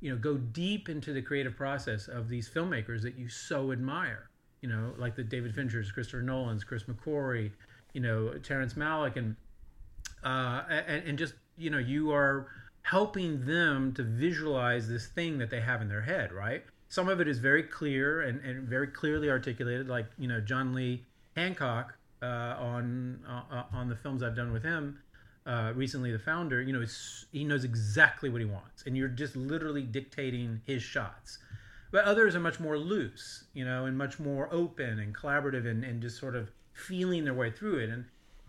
you 0.00 0.10
know 0.10 0.18
go 0.18 0.36
deep 0.36 0.88
into 0.88 1.12
the 1.12 1.22
creative 1.22 1.56
process 1.56 2.08
of 2.08 2.28
these 2.28 2.50
filmmakers 2.50 3.00
that 3.02 3.16
you 3.16 3.28
so 3.28 3.72
admire 3.72 4.28
you 4.60 4.68
know 4.68 4.92
like 4.98 5.14
the 5.14 5.22
david 5.22 5.54
finchers 5.54 5.92
christopher 5.92 6.20
nolans 6.20 6.64
chris 6.64 6.84
mcquarrie 6.84 7.52
you 7.94 8.00
know 8.00 8.32
terrence 8.42 8.74
malick 8.74 9.16
and 9.16 9.36
uh 10.24 10.62
and, 10.68 11.08
and 11.08 11.18
just 11.18 11.34
you 11.56 11.70
know 11.70 11.78
you 11.78 12.12
are 12.12 12.48
helping 12.82 13.46
them 13.46 13.92
to 13.94 14.02
visualize 14.02 14.88
this 14.88 15.06
thing 15.06 15.38
that 15.38 15.50
they 15.50 15.60
have 15.60 15.80
in 15.80 15.88
their 15.88 16.02
head 16.02 16.32
right 16.32 16.64
some 16.88 17.08
of 17.08 17.20
it 17.20 17.28
is 17.28 17.38
very 17.38 17.62
clear 17.62 18.22
and, 18.22 18.40
and 18.40 18.68
very 18.68 18.88
clearly 18.88 19.30
articulated 19.30 19.88
like 19.88 20.06
you 20.18 20.26
know 20.26 20.40
john 20.40 20.74
lee 20.74 21.04
hancock 21.36 21.94
on 22.26 23.18
uh, 23.28 23.64
on 23.72 23.88
the 23.88 23.96
films 23.96 24.22
i've 24.22 24.36
done 24.36 24.52
with 24.52 24.62
him 24.62 24.98
uh, 25.46 25.72
recently 25.74 26.12
the 26.12 26.18
founder 26.18 26.62
you 26.62 26.72
know 26.72 26.84
he 27.32 27.44
knows 27.44 27.64
exactly 27.64 28.28
what 28.28 28.40
he 28.40 28.46
wants 28.46 28.84
and 28.86 28.96
you're 28.96 29.08
just 29.08 29.34
literally 29.36 29.82
dictating 29.82 30.60
his 30.64 30.82
shots. 30.82 31.38
But 31.90 32.04
others 32.04 32.34
are 32.34 32.40
much 32.40 32.60
more 32.60 32.78
loose 32.78 33.44
you 33.52 33.64
know 33.64 33.86
and 33.86 33.98
much 33.98 34.18
more 34.18 34.48
open 34.52 35.00
and 35.00 35.14
collaborative 35.14 35.66
and, 35.66 35.84
and 35.84 36.00
just 36.00 36.18
sort 36.18 36.36
of 36.36 36.50
feeling 36.72 37.24
their 37.24 37.34
way 37.34 37.50
through 37.50 37.78
it. 37.78 37.90
And 37.90 38.04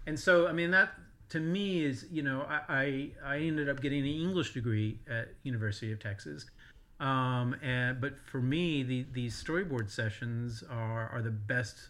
and 0.06 0.20
so 0.20 0.48
i 0.48 0.52
mean 0.52 0.72
that 0.72 0.92
to 1.30 1.40
me 1.40 1.84
is 1.84 2.06
you 2.12 2.22
know 2.22 2.46
i 2.48 2.62
i, 2.70 3.12
I 3.26 3.38
ended 3.38 3.70
up 3.70 3.82
getting 3.82 4.02
an 4.02 4.06
english 4.06 4.54
degree 4.54 5.00
at 5.10 5.30
university 5.44 5.92
of 5.92 6.00
texas. 6.00 6.46
Um, 7.00 7.56
and 7.62 8.00
but 8.00 8.14
for 8.26 8.40
me 8.40 8.84
the 8.84 9.06
these 9.12 9.42
storyboard 9.42 9.90
sessions 9.90 10.64
are 10.70 11.10
are 11.10 11.22
the 11.24 11.32
best 11.32 11.90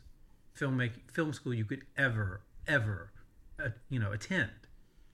filmmaking 0.58 1.12
film 1.12 1.34
school 1.34 1.54
you 1.54 1.66
could 1.66 1.82
ever 1.98 2.42
ever 2.68 3.12
uh, 3.64 3.70
you 3.90 4.00
know 4.00 4.12
attend. 4.12 4.52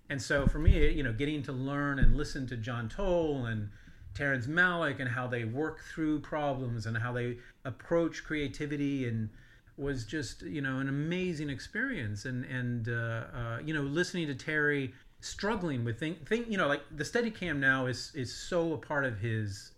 And 0.09 0.21
so 0.21 0.47
for 0.47 0.57
me, 0.57 0.89
you 0.89 1.03
know, 1.03 1.13
getting 1.13 1.43
to 1.43 1.51
learn 1.51 1.99
and 1.99 2.17
listen 2.17 2.47
to 2.47 2.57
John 2.57 2.89
Toll 2.89 3.45
and 3.45 3.69
Terrence 4.15 4.47
Malick 4.47 4.99
and 4.99 5.07
how 5.07 5.27
they 5.27 5.43
work 5.43 5.81
through 5.93 6.21
problems 6.21 6.87
and 6.87 6.97
how 6.97 7.13
they 7.13 7.37
approach 7.63 8.23
creativity 8.23 9.07
and 9.07 9.29
was 9.77 10.05
just 10.05 10.41
you 10.41 10.61
know 10.61 10.79
an 10.79 10.89
amazing 10.89 11.49
experience. 11.49 12.25
And 12.25 12.43
and 12.45 12.89
uh, 12.89 12.91
uh, 12.91 13.59
you 13.63 13.73
know 13.73 13.81
listening 13.81 14.27
to 14.27 14.35
Terry 14.35 14.93
struggling 15.21 15.83
with 15.83 15.99
thing 15.99 16.15
thing 16.25 16.45
you 16.47 16.57
know 16.57 16.67
like 16.67 16.81
the 16.95 17.03
Steadicam 17.03 17.57
now 17.57 17.85
is 17.85 18.11
is 18.15 18.33
so 18.33 18.73
a 18.73 18.77
part 18.77 19.05
of 19.05 19.19
his 19.19 19.73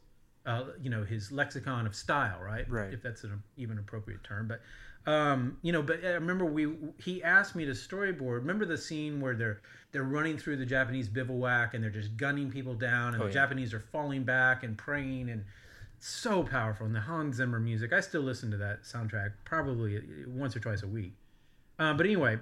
uh, 0.45 0.65
you 0.81 0.89
know 0.89 1.03
his 1.03 1.31
lexicon 1.31 1.85
of 1.85 1.95
style 1.95 2.39
right? 2.41 2.69
Right. 2.69 2.93
if 2.93 3.01
that's 3.01 3.23
an 3.23 3.41
even 3.57 3.79
appropriate 3.79 4.23
term 4.23 4.47
but 4.47 4.61
um, 5.05 5.57
you 5.61 5.71
know 5.71 5.81
but 5.81 6.03
I 6.05 6.09
remember 6.11 6.45
we 6.45 6.73
he 6.97 7.23
asked 7.23 7.55
me 7.55 7.65
to 7.65 7.71
storyboard. 7.71 8.35
Remember 8.35 8.65
the 8.65 8.77
scene 8.77 9.19
where 9.19 9.35
they're 9.35 9.61
they're 9.91 10.03
running 10.03 10.37
through 10.37 10.57
the 10.57 10.65
Japanese 10.65 11.09
bivouac 11.09 11.73
and 11.73 11.83
they're 11.83 11.89
just 11.89 12.15
gunning 12.17 12.51
people 12.51 12.75
down 12.75 13.13
and 13.13 13.21
Oh, 13.23 13.25
the 13.27 13.33
yeah. 13.33 13.41
Japanese 13.41 13.73
are 13.73 13.79
falling 13.79 14.23
back 14.23 14.63
and 14.63 14.77
praying 14.77 15.29
and 15.29 15.43
so 15.99 16.43
powerful. 16.43 16.85
And 16.85 16.95
the 16.95 17.01
Hans 17.01 17.37
Zimmer 17.37 17.59
music 17.59 17.91
I 17.93 17.99
still 18.01 18.21
listen 18.21 18.51
to 18.51 18.57
that 18.57 18.83
soundtrack 18.83 19.33
probably 19.43 20.01
once 20.27 20.55
or 20.55 20.59
twice 20.59 20.83
a 20.83 20.87
week. 20.87 21.13
Uh, 21.79 21.93
but 21.93 22.05
anyway 22.05 22.37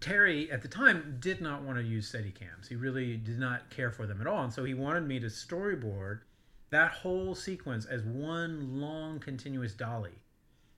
Terry 0.00 0.50
at 0.50 0.62
the 0.62 0.68
time 0.68 1.16
did 1.20 1.40
not 1.40 1.62
want 1.62 1.76
to 1.78 1.84
use 1.84 2.10
Steadicams. 2.10 2.68
He 2.68 2.76
really 2.76 3.16
did 3.16 3.38
not 3.38 3.68
care 3.70 3.90
for 3.90 4.06
them 4.06 4.20
at 4.20 4.26
all, 4.28 4.44
and 4.44 4.52
so 4.52 4.64
he 4.64 4.72
wanted 4.74 5.02
me 5.06 5.18
to 5.20 5.26
storyboard 5.26 6.20
that 6.70 6.92
whole 6.92 7.34
sequence 7.34 7.84
as 7.84 8.02
one 8.02 8.80
long 8.80 9.18
continuous 9.18 9.72
dolly 9.72 10.12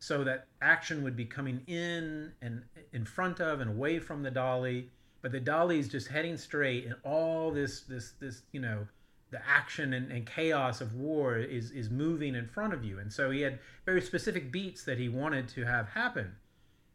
so 0.00 0.24
that 0.24 0.46
action 0.62 1.04
would 1.04 1.14
be 1.14 1.26
coming 1.26 1.60
in 1.66 2.32
and 2.40 2.62
in 2.92 3.04
front 3.04 3.38
of 3.38 3.60
and 3.60 3.70
away 3.70 3.98
from 3.98 4.22
the 4.22 4.30
dolly. 4.30 4.90
But 5.22 5.30
the 5.30 5.40
dolly 5.40 5.78
is 5.78 5.88
just 5.88 6.08
heading 6.08 6.38
straight 6.38 6.86
and 6.86 6.96
all 7.04 7.52
this 7.52 7.82
this 7.82 8.12
this 8.18 8.42
you 8.52 8.60
know 8.60 8.88
the 9.30 9.40
action 9.46 9.92
and, 9.92 10.10
and 10.10 10.26
chaos 10.26 10.80
of 10.80 10.94
war 10.94 11.36
is 11.36 11.70
is 11.70 11.90
moving 11.90 12.34
in 12.34 12.48
front 12.48 12.72
of 12.72 12.82
you. 12.82 12.98
And 12.98 13.12
so 13.12 13.30
he 13.30 13.42
had 13.42 13.58
very 13.84 14.00
specific 14.00 14.50
beats 14.50 14.82
that 14.84 14.98
he 14.98 15.08
wanted 15.10 15.48
to 15.48 15.64
have 15.66 15.88
happen. 15.90 16.34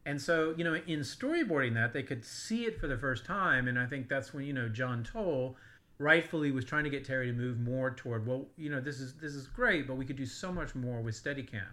And 0.08 0.20
so 0.20 0.56
you 0.58 0.64
know 0.64 0.74
in 0.74 1.02
storyboarding 1.02 1.76
that 1.76 1.94
they 1.94 2.04
could 2.04 2.26
see 2.26 2.66
it 2.66 2.80
for 2.80 2.88
the 2.88 2.98
first 2.98 3.24
time. 3.24 3.68
And 3.68 3.78
i 3.78 3.86
think 3.86 4.10
that's 4.10 4.34
when 4.34 4.46
you 4.46 4.54
know 4.54 4.68
john 4.68 5.04
toll 5.04 5.58
rightfully 6.00 6.52
was 6.52 6.66
trying 6.66 6.84
to 6.84 6.90
get 6.90 7.06
Terry 7.06 7.28
to 7.28 7.34
move 7.34 7.60
more 7.60 7.92
toward 7.92 8.28
well 8.28 8.48
you 8.58 8.70
know 8.70 8.82
this 8.82 9.00
is 9.00 9.14
this 9.14 9.34
is 9.34 9.48
great 9.48 9.88
but 9.88 9.96
we 9.96 10.06
could 10.06 10.18
do 10.18 10.26
so 10.26 10.52
much 10.52 10.76
more 10.76 11.00
with 11.02 11.16
Steadicam 11.16 11.70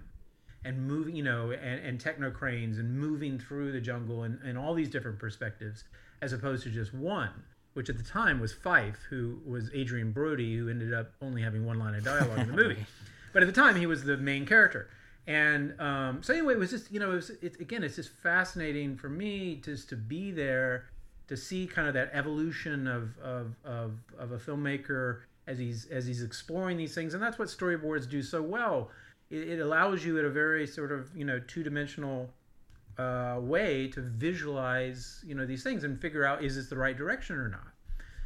and 0.64 0.86
moving 0.86 1.16
you 1.16 1.22
know 1.22 1.50
and, 1.50 1.84
and 1.84 2.00
techno 2.00 2.30
cranes 2.30 2.78
and 2.78 2.98
moving 2.98 3.38
through 3.38 3.72
the 3.72 3.80
jungle 3.80 4.22
and, 4.22 4.40
and 4.42 4.56
all 4.56 4.74
these 4.74 4.88
different 4.88 5.18
perspectives 5.18 5.84
as 6.20 6.32
opposed 6.32 6.62
to 6.62 6.70
just 6.70 6.94
one 6.94 7.42
which 7.74 7.88
at 7.88 7.96
the 7.96 8.04
time 8.04 8.40
was 8.40 8.52
Fife, 8.52 8.98
who 9.08 9.40
was 9.46 9.70
Adrien 9.74 10.12
Brody 10.12 10.56
who 10.56 10.68
ended 10.68 10.92
up 10.92 11.12
only 11.22 11.42
having 11.42 11.64
one 11.64 11.78
line 11.78 11.94
of 11.94 12.04
dialogue 12.04 12.38
in 12.38 12.46
the 12.48 12.52
movie. 12.52 12.86
But 13.32 13.42
at 13.42 13.46
the 13.46 13.58
time 13.58 13.76
he 13.76 13.86
was 13.86 14.04
the 14.04 14.18
main 14.18 14.44
character. 14.44 14.90
And 15.26 15.80
um, 15.80 16.22
so 16.22 16.34
anyway 16.34 16.52
it 16.52 16.58
was 16.58 16.68
just 16.68 16.92
you 16.92 17.00
know 17.00 17.12
it 17.12 17.14
was 17.14 17.30
it, 17.30 17.58
again 17.60 17.82
it's 17.82 17.96
just 17.96 18.10
fascinating 18.10 18.94
for 18.94 19.08
me 19.08 19.58
just 19.64 19.88
to 19.88 19.96
be 19.96 20.32
there 20.32 20.90
to 21.28 21.36
see 21.38 21.66
kind 21.66 21.88
of 21.88 21.94
that 21.94 22.10
evolution 22.12 22.86
of, 22.86 23.16
of, 23.22 23.54
of, 23.64 23.92
of 24.18 24.32
a 24.32 24.36
filmmaker 24.36 25.20
as 25.46 25.56
he's 25.56 25.86
as 25.86 26.06
he's 26.06 26.22
exploring 26.22 26.76
these 26.76 26.94
things. 26.94 27.14
And 27.14 27.22
that's 27.22 27.38
what 27.38 27.48
storyboards 27.48 28.06
do 28.06 28.22
so 28.22 28.42
well 28.42 28.90
it, 29.32 29.48
it 29.48 29.60
allows 29.60 30.04
you 30.04 30.18
at 30.18 30.24
a 30.24 30.30
very 30.30 30.66
sort 30.66 30.92
of 30.92 31.10
you 31.16 31.24
know 31.24 31.40
two-dimensional 31.40 32.30
uh, 32.98 33.38
way 33.40 33.88
to 33.88 34.02
visualize 34.02 35.24
you 35.26 35.34
know 35.34 35.46
these 35.46 35.62
things 35.62 35.82
and 35.82 36.00
figure 36.00 36.24
out 36.24 36.44
is 36.44 36.56
this 36.56 36.68
the 36.68 36.76
right 36.76 36.96
direction 36.96 37.36
or 37.36 37.48
not? 37.48 37.68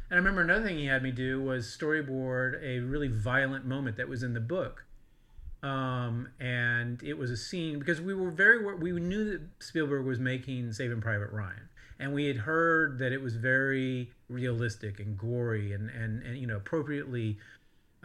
And 0.09 0.15
i 0.15 0.17
remember 0.17 0.41
another 0.41 0.65
thing 0.65 0.77
he 0.77 0.85
had 0.85 1.01
me 1.01 1.11
do 1.11 1.41
was 1.41 1.65
storyboard 1.65 2.61
a 2.61 2.79
really 2.79 3.07
violent 3.07 3.65
moment 3.65 3.97
that 3.97 4.07
was 4.07 4.23
in 4.23 4.33
the 4.33 4.39
book. 4.39 4.83
Um, 5.63 6.29
and 6.39 7.01
it 7.01 7.17
was 7.17 7.31
a 7.31 7.37
scene 7.37 7.79
because 7.79 7.99
we 7.99 8.13
were 8.13 8.29
very 8.29 8.63
we 8.75 8.91
knew 8.91 9.31
that 9.31 9.41
spielberg 9.59 10.05
was 10.05 10.19
making 10.19 10.73
saving 10.73 11.01
private 11.01 11.31
ryan. 11.31 11.69
And 11.99 12.13
we 12.13 12.27
had 12.27 12.37
heard 12.37 12.99
that 12.99 13.11
it 13.11 13.21
was 13.21 13.35
very 13.37 14.11
realistic 14.29 14.99
and 14.99 15.17
gory 15.17 15.71
and 15.71 15.89
and, 15.89 16.21
and 16.21 16.37
you 16.37 16.45
know 16.45 16.57
appropriately 16.57 17.39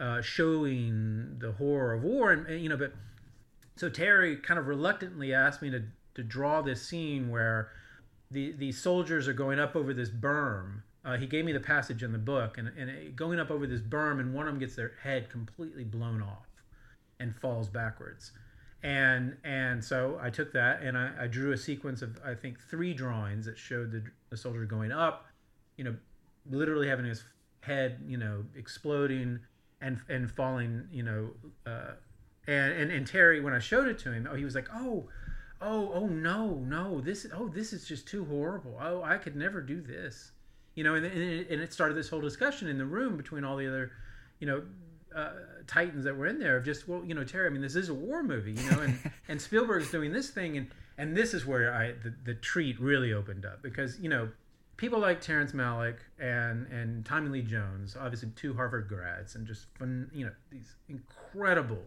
uh, 0.03 0.21
showing 0.21 1.37
the 1.39 1.53
horror 1.53 1.93
of 1.93 2.03
war. 2.03 2.33
And, 2.33 2.45
and, 2.47 2.61
you 2.61 2.67
know 2.67 2.75
but 2.75 2.93
so 3.77 3.89
Terry 3.89 4.35
kind 4.35 4.59
of 4.59 4.67
reluctantly 4.67 5.33
asked 5.33 5.61
me 5.61 5.69
to 5.71 5.83
to 6.15 6.23
draw 6.23 6.61
this 6.61 6.85
scene 6.85 7.29
where 7.29 7.71
the 8.29 8.51
the 8.51 8.73
soldiers 8.73 9.27
are 9.27 9.33
going 9.33 9.59
up 9.59 9.75
over 9.75 9.93
this 9.93 10.09
berm. 10.09 10.81
Uh, 11.05 11.17
he 11.17 11.25
gave 11.25 11.45
me 11.45 11.51
the 11.51 11.59
passage 11.59 12.01
in 12.03 12.11
the 12.11 12.17
book 12.17 12.57
and, 12.57 12.69
and 12.77 13.15
going 13.15 13.39
up 13.39 13.51
over 13.51 13.65
this 13.65 13.81
berm 13.81 14.19
and 14.19 14.33
one 14.33 14.47
of 14.47 14.53
them 14.53 14.59
gets 14.59 14.75
their 14.75 14.93
head 15.03 15.29
completely 15.29 15.83
blown 15.83 16.21
off 16.21 16.47
and 17.19 17.35
falls 17.35 17.69
backwards. 17.69 18.31
And 18.83 19.37
and 19.45 19.83
so 19.83 20.19
I 20.21 20.29
took 20.29 20.51
that 20.51 20.81
and 20.81 20.97
I, 20.97 21.11
I, 21.21 21.27
drew 21.27 21.53
a 21.53 21.57
sequence 21.57 22.01
of 22.01 22.19
I 22.25 22.33
think 22.33 22.59
three 22.59 22.93
drawings 22.93 23.45
that 23.45 23.57
showed 23.57 23.91
the, 23.91 24.03
the 24.29 24.35
soldier 24.35 24.65
going 24.65 24.91
up, 24.91 25.27
you 25.77 25.85
know, 25.85 25.95
literally 26.49 26.89
having 26.89 27.05
his 27.05 27.23
head 27.61 27.99
you 28.05 28.17
know 28.17 28.43
exploding 28.57 29.39
and 29.83 29.99
and 30.09 30.31
falling 30.31 30.87
you 30.91 31.03
know, 31.03 31.29
uh, 31.65 31.91
and, 32.47 32.73
and 32.73 32.91
and 32.91 33.05
Terry 33.05 33.39
when 33.41 33.53
I 33.53 33.59
showed 33.59 33.87
it 33.87 33.99
to 33.99 34.11
him, 34.11 34.27
oh 34.29 34.35
he 34.35 34.45
was 34.45 34.55
like 34.55 34.69
oh. 34.73 35.09
Oh, 35.65 35.93
oh 35.93 36.07
no, 36.07 36.55
no! 36.55 36.99
This, 36.99 37.25
oh, 37.33 37.47
this 37.47 37.71
is 37.71 37.87
just 37.87 38.05
too 38.05 38.25
horrible. 38.25 38.77
Oh, 38.81 39.01
I 39.01 39.15
could 39.15 39.37
never 39.37 39.61
do 39.61 39.79
this, 39.79 40.33
you 40.75 40.83
know. 40.83 40.95
And, 40.95 41.05
and, 41.05 41.21
it, 41.21 41.49
and 41.49 41.61
it 41.61 41.71
started 41.71 41.95
this 41.95 42.09
whole 42.09 42.19
discussion 42.19 42.67
in 42.67 42.77
the 42.77 42.85
room 42.85 43.15
between 43.15 43.45
all 43.45 43.55
the 43.55 43.65
other, 43.65 43.93
you 44.39 44.47
know, 44.47 44.63
uh, 45.15 45.29
titans 45.67 46.03
that 46.05 46.17
were 46.17 46.27
in 46.27 46.39
there 46.39 46.57
of 46.57 46.65
just 46.65 46.87
well 46.87 47.03
you 47.05 47.13
know 47.13 47.23
Terry 47.23 47.47
I 47.47 47.49
mean 47.49 47.61
this 47.61 47.75
is 47.75 47.89
a 47.89 47.93
war 47.93 48.23
movie 48.23 48.53
you 48.53 48.71
know 48.71 48.81
and 48.81 48.97
and 49.27 49.41
Spielberg's 49.41 49.91
doing 49.91 50.11
this 50.11 50.29
thing 50.29 50.57
and 50.57 50.67
and 50.97 51.15
this 51.15 51.33
is 51.33 51.45
where 51.45 51.73
I 51.73 51.91
the, 51.91 52.13
the 52.23 52.33
treat 52.33 52.79
really 52.79 53.13
opened 53.13 53.45
up 53.45 53.61
because 53.61 53.99
you 53.99 54.09
know 54.09 54.29
people 54.77 54.99
like 54.99 55.21
Terrence 55.21 55.51
Malick 55.51 55.97
and 56.19 56.67
and 56.67 57.05
Tommy 57.05 57.29
Lee 57.29 57.41
Jones 57.41 57.95
obviously 57.99 58.29
two 58.35 58.53
Harvard 58.53 58.87
grads 58.87 59.35
and 59.35 59.45
just 59.45 59.65
fun 59.77 60.09
you 60.13 60.25
know 60.25 60.31
these 60.51 60.75
incredible 60.89 61.83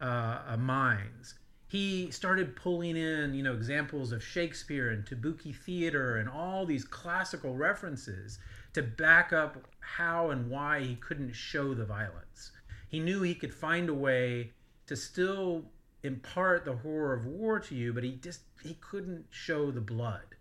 uh, 0.00 0.38
uh, 0.48 0.56
minds 0.56 1.34
he 1.68 2.10
started 2.10 2.54
pulling 2.54 2.96
in 2.96 3.32
you 3.32 3.42
know 3.42 3.54
examples 3.54 4.12
of 4.12 4.22
Shakespeare 4.22 4.90
and 4.90 5.06
Kabuki 5.06 5.56
theater 5.56 6.18
and 6.18 6.28
all 6.28 6.66
these 6.66 6.84
classical 6.84 7.56
references 7.56 8.38
to 8.74 8.82
back 8.82 9.32
up 9.32 9.56
how 9.80 10.30
and 10.30 10.50
why 10.50 10.80
he 10.80 10.96
couldn't 10.96 11.32
show 11.32 11.74
the 11.74 11.84
violence. 11.84 12.52
He 12.88 13.00
knew 13.00 13.22
he 13.22 13.34
could 13.34 13.54
find 13.54 13.88
a 13.88 13.94
way 13.94 14.50
to 14.86 14.96
still 14.96 15.64
impart 16.02 16.64
the 16.64 16.76
horror 16.76 17.14
of 17.14 17.26
war 17.26 17.58
to 17.60 17.74
you, 17.74 17.92
but 17.92 18.04
he 18.04 18.16
just 18.16 18.40
he 18.62 18.74
couldn't 18.74 19.24
show 19.30 19.70
the 19.70 19.80
blood 19.80 20.31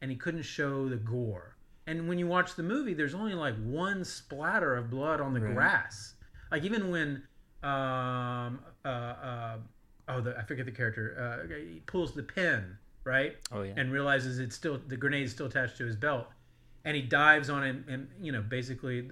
and 0.00 0.10
he 0.10 0.16
couldn't 0.16 0.42
show 0.42 0.88
the 0.88 0.96
gore. 0.96 1.56
And 1.86 2.08
when 2.08 2.18
you 2.18 2.26
watch 2.26 2.54
the 2.54 2.62
movie, 2.62 2.94
there's 2.94 3.14
only 3.14 3.34
like 3.34 3.56
one 3.56 4.04
splatter 4.04 4.76
of 4.76 4.90
blood 4.90 5.20
on 5.20 5.34
the 5.34 5.40
right. 5.40 5.54
grass. 5.54 6.14
Like 6.50 6.64
even 6.64 6.90
when 6.90 7.22
um 7.62 8.60
uh 8.84 8.88
uh 8.88 9.56
oh 10.08 10.20
the, 10.20 10.38
I 10.38 10.42
forget 10.44 10.64
the 10.64 10.72
character 10.72 11.44
uh 11.46 11.54
he 11.54 11.82
pulls 11.84 12.14
the 12.14 12.22
pin 12.22 12.78
right 13.04 13.36
oh 13.52 13.60
yeah 13.60 13.74
and 13.76 13.92
realizes 13.92 14.38
it's 14.38 14.56
still 14.56 14.80
the 14.88 14.96
grenade 14.96 15.24
is 15.24 15.32
still 15.32 15.44
attached 15.44 15.76
to 15.76 15.84
his 15.84 15.94
belt 15.94 16.26
and 16.86 16.96
he 16.96 17.02
dives 17.02 17.50
on 17.50 17.62
him 17.62 17.84
and 17.86 18.08
you 18.18 18.32
know 18.32 18.40
basically 18.40 19.10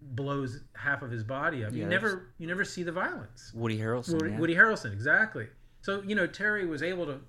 blows 0.00 0.60
half 0.74 1.02
of 1.02 1.10
his 1.10 1.22
body 1.22 1.64
up. 1.64 1.72
You 1.72 1.86
never 1.86 2.28
you 2.38 2.46
never 2.46 2.64
see 2.64 2.82
the 2.82 2.92
violence. 2.92 3.52
Woody 3.54 3.78
Harrelson. 3.78 4.14
Woody, 4.14 4.30
yeah. 4.30 4.38
Woody 4.38 4.54
Harrelson, 4.54 4.92
exactly. 4.92 5.46
So 5.82 6.02
you 6.06 6.14
know 6.14 6.26
Terry 6.26 6.66
was 6.66 6.82
able 6.82 7.06
to 7.06 7.20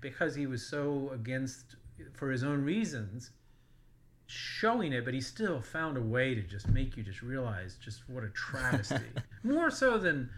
because 0.00 0.34
he 0.34 0.46
was 0.46 0.66
so 0.66 1.10
against 1.14 1.76
for 2.12 2.30
his 2.30 2.42
own 2.42 2.62
reasons 2.62 3.30
showing 4.26 4.92
it 4.92 5.04
but 5.04 5.14
he 5.14 5.20
still 5.20 5.60
found 5.60 5.96
a 5.96 6.00
way 6.00 6.34
to 6.34 6.42
just 6.42 6.68
make 6.68 6.96
you 6.96 7.02
just 7.02 7.22
realize 7.22 7.76
just 7.82 8.08
what 8.08 8.24
a 8.24 8.28
travesty. 8.30 8.96
More 9.44 9.70
so 9.70 9.98
than 9.98 10.28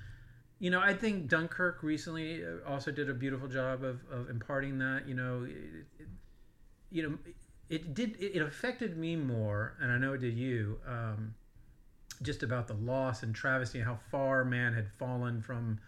you 0.59 0.71
know 0.71 0.81
i 0.81 0.93
think 0.93 1.29
dunkirk 1.29 1.83
recently 1.83 2.45
uh, 2.45 2.69
also 2.69 2.91
did 2.91 3.09
a 3.09 3.15
beautiful 3.15 3.49
job 3.49 3.85
of, 3.85 4.00
of 4.11 4.29
imparting 4.29 4.79
that 4.79 5.07
you 5.07 5.15
know 5.15 5.45
it, 5.45 5.87
it, 6.00 6.09
you 6.91 7.03
know 7.03 7.19
it 7.69 7.95
did 7.95 8.17
it 8.21 8.43
affected 8.43 8.97
me 8.97 9.15
more 9.15 9.77
and 9.81 9.93
i 9.93 9.99
know 9.99 10.15
it 10.15 10.21
did 10.21 10.37
you 10.37 10.79
um, 10.87 11.35
just 12.23 12.43
about 12.43 12.67
the 12.67 12.75
loss 12.75 13.23
and 13.23 13.35
travesty 13.35 13.79
and 13.79 13.87
how 13.87 13.99
far 14.11 14.45
man 14.45 14.73
had 14.75 14.88
fallen 14.99 15.41
from 15.41 15.79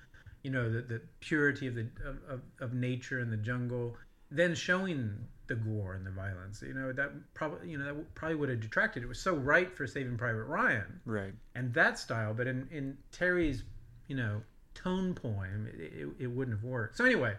you 0.42 0.50
know 0.50 0.70
the, 0.70 0.82
the 0.82 1.00
purity 1.20 1.66
of 1.66 1.74
the 1.74 1.86
of, 2.28 2.40
of 2.60 2.74
nature 2.74 3.18
and 3.18 3.32
the 3.32 3.36
jungle 3.36 3.96
then 4.30 4.54
showing 4.54 5.16
the 5.46 5.56
gore 5.56 5.94
and 5.94 6.06
the 6.06 6.10
violence 6.12 6.62
you 6.62 6.72
know 6.72 6.92
that 6.92 7.10
probably 7.34 7.68
you 7.68 7.76
know 7.76 7.84
that 7.84 8.14
probably 8.14 8.36
would 8.36 8.48
have 8.48 8.60
detracted. 8.60 9.02
It 9.02 9.06
was 9.06 9.20
so 9.20 9.34
right 9.34 9.70
for 9.70 9.86
saving 9.86 10.16
private 10.16 10.44
ryan. 10.44 11.00
Right. 11.04 11.32
And 11.54 11.74
that 11.74 11.98
style 11.98 12.34
but 12.34 12.46
in 12.46 12.68
in 12.70 12.96
terry's 13.12 13.64
you 14.06 14.16
know 14.16 14.42
tone 14.74 15.14
poem 15.14 15.68
it, 15.74 15.80
it, 15.80 16.08
it 16.20 16.26
wouldn't 16.28 16.56
have 16.56 16.64
worked. 16.64 16.96
So 16.96 17.04
anyway 17.04 17.34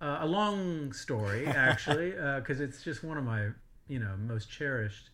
uh, 0.00 0.18
a 0.20 0.26
long 0.26 0.92
story 0.92 1.46
actually 1.46 2.10
because 2.10 2.60
uh, 2.60 2.64
it's 2.64 2.82
just 2.82 3.02
one 3.02 3.16
of 3.16 3.24
my 3.24 3.48
you 3.88 3.98
know 3.98 4.14
most 4.18 4.50
cherished 4.50 5.10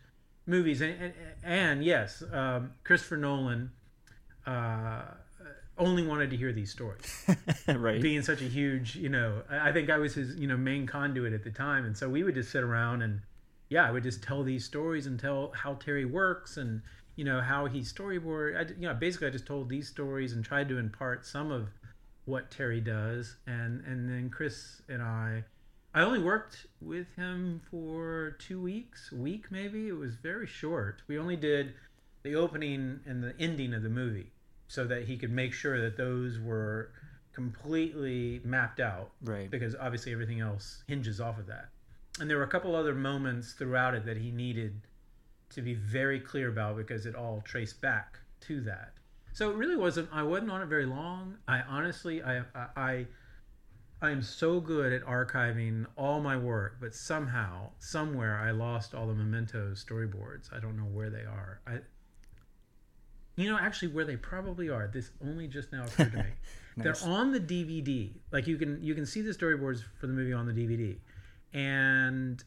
movies. 0.46 0.80
And 0.80 0.94
and, 1.00 1.14
and 1.42 1.84
yes, 1.84 2.22
um, 2.32 2.72
Christopher 2.82 3.16
Nolan 3.16 3.70
uh, 4.46 5.02
only 5.78 6.06
wanted 6.06 6.30
to 6.30 6.36
hear 6.36 6.52
these 6.52 6.70
stories. 6.70 7.24
right. 7.68 8.00
Being 8.00 8.22
such 8.22 8.40
a 8.40 8.44
huge, 8.44 8.96
you 8.96 9.08
know, 9.08 9.42
I 9.50 9.72
think 9.72 9.90
I 9.90 9.98
was 9.98 10.14
his 10.14 10.36
you 10.36 10.46
know 10.46 10.56
main 10.56 10.86
conduit 10.86 11.32
at 11.32 11.44
the 11.44 11.50
time, 11.50 11.84
and 11.84 11.96
so 11.96 12.08
we 12.08 12.22
would 12.22 12.34
just 12.34 12.50
sit 12.50 12.62
around 12.62 13.02
and 13.02 13.20
yeah, 13.68 13.86
I 13.86 13.90
would 13.90 14.02
just 14.02 14.22
tell 14.22 14.42
these 14.42 14.64
stories 14.64 15.06
and 15.06 15.18
tell 15.18 15.52
how 15.54 15.74
Terry 15.74 16.04
works 16.04 16.56
and 16.56 16.82
you 17.16 17.24
know 17.24 17.40
how 17.40 17.66
he 17.66 17.80
storyboard. 17.80 18.56
I, 18.56 18.72
you 18.74 18.88
know, 18.88 18.94
basically 18.94 19.28
I 19.28 19.30
just 19.30 19.46
told 19.46 19.68
these 19.68 19.88
stories 19.88 20.32
and 20.32 20.44
tried 20.44 20.68
to 20.68 20.78
impart 20.78 21.26
some 21.26 21.50
of 21.50 21.68
what 22.24 22.50
Terry 22.50 22.80
does, 22.80 23.36
and 23.46 23.84
and 23.84 24.08
then 24.08 24.30
Chris 24.30 24.82
and 24.88 25.02
I 25.02 25.44
I 25.94 26.02
only 26.02 26.20
worked 26.20 26.66
with 26.80 27.06
him 27.16 27.60
for 27.70 28.36
two 28.38 28.60
weeks, 28.60 29.10
a 29.12 29.16
week 29.16 29.50
maybe. 29.50 29.88
It 29.88 29.96
was 29.96 30.14
very 30.14 30.46
short. 30.46 31.02
We 31.08 31.18
only 31.18 31.36
did 31.36 31.74
the 32.22 32.34
opening 32.36 33.00
and 33.06 33.22
the 33.22 33.34
ending 33.38 33.74
of 33.74 33.82
the 33.82 33.90
movie 33.90 34.33
so 34.68 34.86
that 34.86 35.04
he 35.04 35.16
could 35.16 35.30
make 35.30 35.52
sure 35.52 35.80
that 35.80 35.96
those 35.96 36.38
were 36.38 36.90
completely 37.32 38.40
mapped 38.44 38.80
out. 38.80 39.10
Right. 39.22 39.50
Because 39.50 39.74
obviously 39.74 40.12
everything 40.12 40.40
else 40.40 40.82
hinges 40.86 41.20
off 41.20 41.38
of 41.38 41.46
that. 41.46 41.68
and 42.20 42.30
there 42.30 42.36
were 42.36 42.44
a 42.44 42.48
couple 42.48 42.76
other 42.76 42.94
moments 42.94 43.52
throughout 43.54 43.94
it 43.94 44.04
that 44.06 44.16
he 44.16 44.30
needed 44.30 44.80
to 45.50 45.62
be 45.62 45.74
very 45.74 46.20
clear 46.20 46.48
about 46.48 46.76
because 46.76 47.06
it 47.06 47.14
all 47.14 47.40
traced 47.44 47.80
back 47.80 48.18
to 48.40 48.60
that. 48.62 48.92
So 49.32 49.50
it 49.50 49.56
really 49.56 49.76
wasn't. 49.76 50.08
I 50.12 50.22
wasn't 50.22 50.52
on 50.52 50.62
it 50.62 50.66
very 50.66 50.86
long. 50.86 51.38
I 51.48 51.60
honestly, 51.62 52.22
I, 52.22 52.38
I, 52.54 52.66
I, 52.76 53.06
I 54.00 54.10
am 54.10 54.22
so 54.22 54.60
good 54.60 54.92
at 54.92 55.02
archiving 55.02 55.86
all 55.96 56.20
my 56.20 56.36
work, 56.36 56.76
but 56.80 56.94
somehow, 56.94 57.70
somewhere, 57.80 58.36
I 58.38 58.52
lost 58.52 58.94
all 58.94 59.08
the 59.08 59.14
Memento's 59.14 59.84
storyboards. 59.84 60.52
I 60.54 60.60
don't 60.60 60.76
know 60.76 60.84
where 60.84 61.10
they 61.10 61.22
are. 61.22 61.60
I, 61.66 61.78
you 63.36 63.50
know, 63.50 63.58
actually, 63.58 63.88
where 63.88 64.04
they 64.04 64.16
probably 64.16 64.68
are. 64.68 64.86
This 64.86 65.10
only 65.22 65.46
just 65.46 65.72
now 65.72 65.84
occurred 65.84 66.12
to 66.12 66.18
me. 66.18 66.24
nice. 66.76 67.00
They're 67.00 67.10
on 67.10 67.32
the 67.32 67.40
DVD. 67.40 68.10
Like 68.32 68.46
you 68.46 68.56
can 68.56 68.82
you 68.82 68.94
can 68.94 69.06
see 69.06 69.22
the 69.22 69.32
storyboards 69.32 69.82
for 69.98 70.06
the 70.06 70.12
movie 70.12 70.32
on 70.32 70.46
the 70.46 70.52
DVD, 70.52 70.96
and 71.52 72.42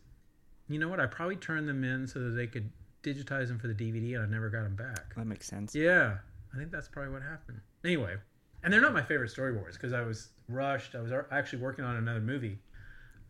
you 0.70 0.80
know 0.80 0.88
what? 0.88 1.00
I 1.00 1.06
probably 1.06 1.36
turned 1.36 1.68
them 1.68 1.84
in 1.84 2.08
so 2.08 2.20
that 2.20 2.32
they 2.32 2.48
could 2.48 2.70
digitize 3.04 3.48
them 3.48 3.60
for 3.60 3.68
the 3.68 3.74
DVD, 3.74 4.16
and 4.16 4.24
I 4.24 4.28
never 4.28 4.50
got 4.50 4.64
them 4.64 4.76
back. 4.76 5.16
That 5.16 5.28
makes 5.28 5.48
sense. 5.48 5.76
Yeah, 5.76 6.18
I 6.54 6.58
think 6.58 6.72
that's 6.72 6.88
probably 6.88 7.12
what 7.12 7.22
happened. 7.22 7.60
Anyway, 7.84 8.16
and 8.64 8.72
they're 8.72 8.82
not 8.82 8.94
my 8.94 9.04
favorite 9.04 9.32
storyboards 9.32 9.74
because 9.74 9.94
I 9.94 10.02
was 10.02 10.30
rushed. 10.48 10.96
I 10.96 11.02
was 11.02 11.12
actually 11.32 11.62
working 11.62 11.84
on 11.84 11.98
another 11.98 12.22
movie, 12.22 12.60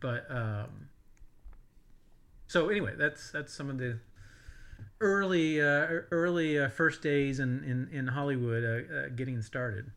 but 0.00 0.30
um, 0.30 0.88
so 2.46 2.68
anyway, 2.68 2.94
that's 2.96 3.30
that's 3.30 3.52
some 3.52 3.68
of 3.68 3.78
the 3.78 3.98
early 5.00 5.60
uh, 5.60 6.02
early 6.10 6.58
uh, 6.58 6.68
first 6.68 7.02
days 7.02 7.40
in 7.40 7.64
in, 7.64 7.88
in 7.96 8.06
Hollywood 8.06 8.64
uh, 8.64 8.94
uh 8.94 9.08
getting 9.08 9.40
started. 9.42 9.90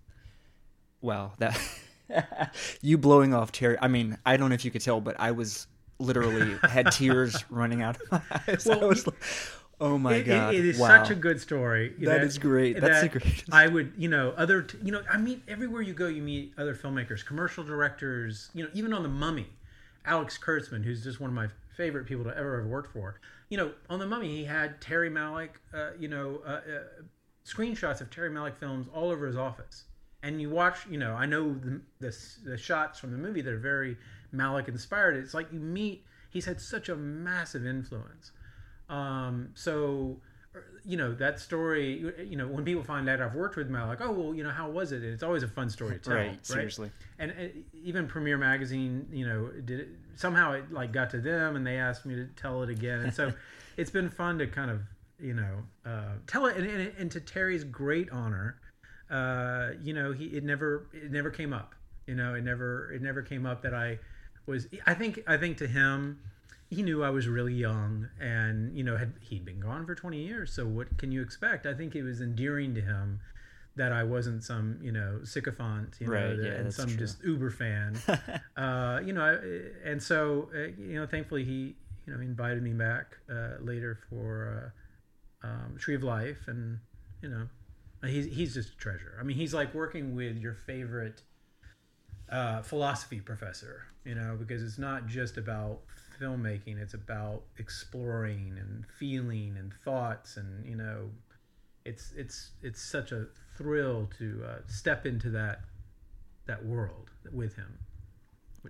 Wow, 1.02 1.34
that 1.40 1.60
you 2.82 2.98
blowing 2.98 3.34
off 3.34 3.52
Terry. 3.52 3.78
I 3.82 3.88
mean, 3.88 4.18
I 4.26 4.38
don't 4.38 4.50
know 4.50 4.56
if 4.56 4.66
you 4.66 4.72
could 4.72 4.82
tell, 4.82 5.02
but 5.02 5.20
I 5.20 5.32
was 5.32 5.68
literally 6.00 6.58
had 6.64 6.92
tears 6.92 7.44
running 7.50 7.82
out 7.82 7.98
of 8.02 8.12
my 8.12 8.22
eyes. 8.48 8.66
Well, 8.66 8.84
I 8.84 8.86
was 8.86 9.08
like, 9.08 9.18
oh 9.80 9.98
my 9.98 10.16
it, 10.16 10.24
god, 10.24 10.54
it, 10.54 10.60
it 10.60 10.66
is 10.66 10.80
wow. 10.80 10.88
such 10.88 11.10
a 11.12 11.16
good 11.16 11.40
story. 11.40 11.94
That, 12.00 12.06
that 12.06 12.24
is 12.24 12.38
great. 12.38 12.80
That's 12.80 13.02
that 13.02 13.12
great. 13.12 13.44
I 13.52 13.68
would, 13.68 13.94
you 13.98 14.10
know, 14.10 14.34
other, 14.38 14.64
t- 14.64 14.78
you 14.84 14.92
know, 14.92 15.02
I 15.10 15.18
mean, 15.18 15.42
everywhere 15.48 15.82
you 15.82 15.94
go, 15.94 16.08
you 16.08 16.22
meet 16.22 16.54
other 16.58 16.76
filmmakers, 16.76 17.26
commercial 17.26 17.64
directors. 17.64 18.50
You 18.54 18.66
know, 18.66 18.70
even 18.74 18.94
on 18.94 19.04
the 19.04 19.10
Mummy, 19.10 19.48
Alex 20.06 20.38
Kurtzman, 20.38 20.84
who's 20.84 21.04
just 21.04 21.20
one 21.20 21.30
of 21.30 21.36
my 21.36 21.48
favorite 21.76 22.06
people 22.06 22.24
to 22.26 22.38
ever 22.38 22.62
have 22.62 22.70
worked 22.70 22.94
for. 22.94 23.20
You 23.52 23.58
know, 23.58 23.72
on 23.90 24.00
the 24.00 24.08
Mummy, 24.08 24.30
he 24.30 24.46
had 24.46 24.82
Terry 24.82 25.12
Malick, 25.12 25.50
uh, 25.74 25.90
you 26.00 26.08
know, 26.08 26.42
uh, 26.46 26.50
uh, 26.50 26.62
screenshots 27.46 28.02
of 28.02 28.10
Terry 28.10 28.32
Malick 28.32 28.58
films 28.58 28.88
all 28.94 29.12
over 29.12 29.28
his 29.28 29.36
office. 29.36 29.84
And 30.24 30.42
you 30.42 30.50
watch, 30.50 30.80
you 30.90 30.98
know, 30.98 31.14
I 31.14 31.26
know 31.26 31.54
the, 31.54 31.82
the, 32.00 32.18
the 32.46 32.58
shots 32.58 32.98
from 32.98 33.12
the 33.12 33.18
movie 33.18 33.42
that 33.42 33.54
are 33.54 33.60
very 33.60 33.98
Malick 34.34 34.68
inspired. 34.68 35.18
It's 35.18 35.34
like 35.34 35.52
you 35.52 35.60
meet. 35.60 36.06
He's 36.30 36.46
had 36.46 36.60
such 36.60 36.90
a 36.90 36.96
massive 36.96 37.66
influence. 37.66 38.32
Um, 38.90 39.50
so 39.54 40.18
you 40.84 40.98
know 40.98 41.14
that 41.14 41.40
story 41.40 42.12
you 42.26 42.36
know 42.36 42.48
when 42.48 42.66
people 42.66 42.84
find 42.84 43.08
out 43.08 43.22
i've 43.22 43.36
worked 43.36 43.56
with 43.56 43.70
Malick, 43.70 43.98
oh 44.02 44.12
well 44.12 44.36
you 44.36 44.44
know 44.44 44.50
how 44.50 44.70
was 44.70 44.92
it 44.92 45.02
and 45.02 45.14
it's 45.14 45.24
always 45.24 45.44
a 45.44 45.48
fun 45.48 45.70
story 45.70 45.94
to 45.94 46.00
tell 46.00 46.16
right, 46.16 46.28
right? 46.28 46.46
seriously 46.46 46.92
and, 47.20 47.32
and, 47.32 47.64
even 47.74 48.08
premiere 48.08 48.38
magazine 48.38 49.08
you 49.12 49.26
know 49.26 49.50
did 49.64 49.82
it 49.82 49.90
somehow 50.16 50.54
it 50.54 50.72
like 50.72 50.92
got 50.92 51.10
to 51.10 51.20
them 51.20 51.56
and 51.56 51.66
they 51.66 51.78
asked 51.78 52.06
me 52.06 52.16
to 52.16 52.26
tell 52.36 52.64
it 52.64 52.70
again 52.70 53.02
and 53.02 53.14
so 53.14 53.32
it's 53.78 53.92
been 53.92 54.10
fun 54.10 54.38
to 54.38 54.48
kind 54.48 54.72
of 54.72 54.82
you 55.20 55.34
know 55.34 55.64
uh, 55.86 56.14
tell 56.28 56.46
it 56.46 56.58
and, 56.58 56.66
and, 56.68 56.92
and, 56.98 57.12
to 57.12 57.20
terry's 57.20 57.64
great 57.64 58.10
honor 58.12 58.58
uh, 59.10 59.70
you 59.82 59.94
know 59.94 60.12
he 60.12 60.26
it 60.26 60.44
never 60.44 60.88
it 60.94 61.12
never 61.12 61.30
came 61.30 61.54
up 61.54 61.76
you 62.08 62.16
know 62.16 62.34
it 62.34 62.44
never 62.44 62.92
it 62.92 63.02
never 63.02 63.22
came 63.22 63.46
up 63.46 63.62
that 63.62 63.74
i 63.74 63.98
was 64.46 64.68
i 64.88 64.94
think 64.94 65.22
i 65.28 65.38
think 65.38 65.58
to 65.58 65.68
him 65.68 66.20
he 66.72 66.84
knew 66.84 67.04
I 67.04 67.10
was 67.10 67.28
really 67.28 67.54
young, 67.54 68.08
and 68.20 68.76
you 68.76 68.82
know, 68.82 68.96
had 68.96 69.14
he'd 69.20 69.44
been 69.44 69.60
gone 69.60 69.86
for 69.86 69.94
twenty 69.94 70.26
years. 70.26 70.54
So 70.54 70.66
what 70.66 70.98
can 70.98 71.12
you 71.12 71.22
expect? 71.22 71.66
I 71.66 71.74
think 71.74 71.96
it 71.96 72.04
was 72.04 72.22
endearing 72.22 72.74
to 72.76 72.82
him 72.82 73.20
that 73.76 73.92
I 73.92 74.04
wasn't 74.04 74.44
some 74.44 74.80
you 74.82 74.92
know 74.92 75.20
sycophant, 75.24 75.96
you 76.00 76.08
right, 76.08 76.38
know, 76.38 76.44
yeah, 76.44 76.52
and 76.54 76.74
some 76.74 76.88
true. 76.88 76.98
just 76.98 77.24
Uber 77.24 77.52
fan. 77.52 77.98
uh, 78.58 79.00
you 79.04 79.14
know, 79.14 79.40
and 79.84 80.02
so 80.02 80.50
uh, 80.54 80.68
you 80.78 81.00
know, 81.00 81.06
thankfully 81.06 81.44
he 81.44 81.76
you 82.06 82.14
know 82.14 82.20
invited 82.20 82.64
me 82.64 82.74
back 82.74 83.18
uh, 83.30 83.62
later 83.62 84.00
for 84.10 84.74
uh, 85.44 85.48
um, 85.48 85.76
Tree 85.78 85.96
of 85.96 86.04
Life, 86.04 86.48
and 86.48 86.80
you 87.22 87.30
know, 87.30 87.48
he's 88.06 88.26
he's 88.26 88.54
just 88.54 88.74
a 88.74 88.78
treasure. 88.78 89.18
I 89.20 89.24
mean, 89.24 89.38
he's 89.38 89.54
like 89.54 89.74
working 89.74 90.16
with 90.16 90.38
your 90.38 90.54
favorite 90.54 91.22
uh, 92.30 92.62
philosophy 92.62 93.20
professor, 93.20 93.84
you 94.06 94.16
know, 94.16 94.36
because 94.38 94.64
it's 94.64 94.78
not 94.78 95.08
just 95.08 95.38
about 95.38 95.80
filmmaking. 96.20 96.80
It's 96.82 96.94
about 96.94 97.44
exploring 97.58 98.58
and 98.60 98.86
feeling 99.00 99.56
and 99.58 99.74
thoughts, 99.74 100.38
and 100.38 100.66
you 100.66 100.76
know, 100.76 101.10
it's 101.86 102.12
it's 102.16 102.52
it's 102.62 102.82
such 102.82 103.12
a 103.12 103.28
thrill 103.62 104.10
to 104.18 104.44
uh, 104.48 104.56
step 104.68 105.06
into 105.06 105.30
that 105.32 105.62
that 106.48 106.66
world 106.66 107.12
with 107.32 107.56
him. 107.56 107.78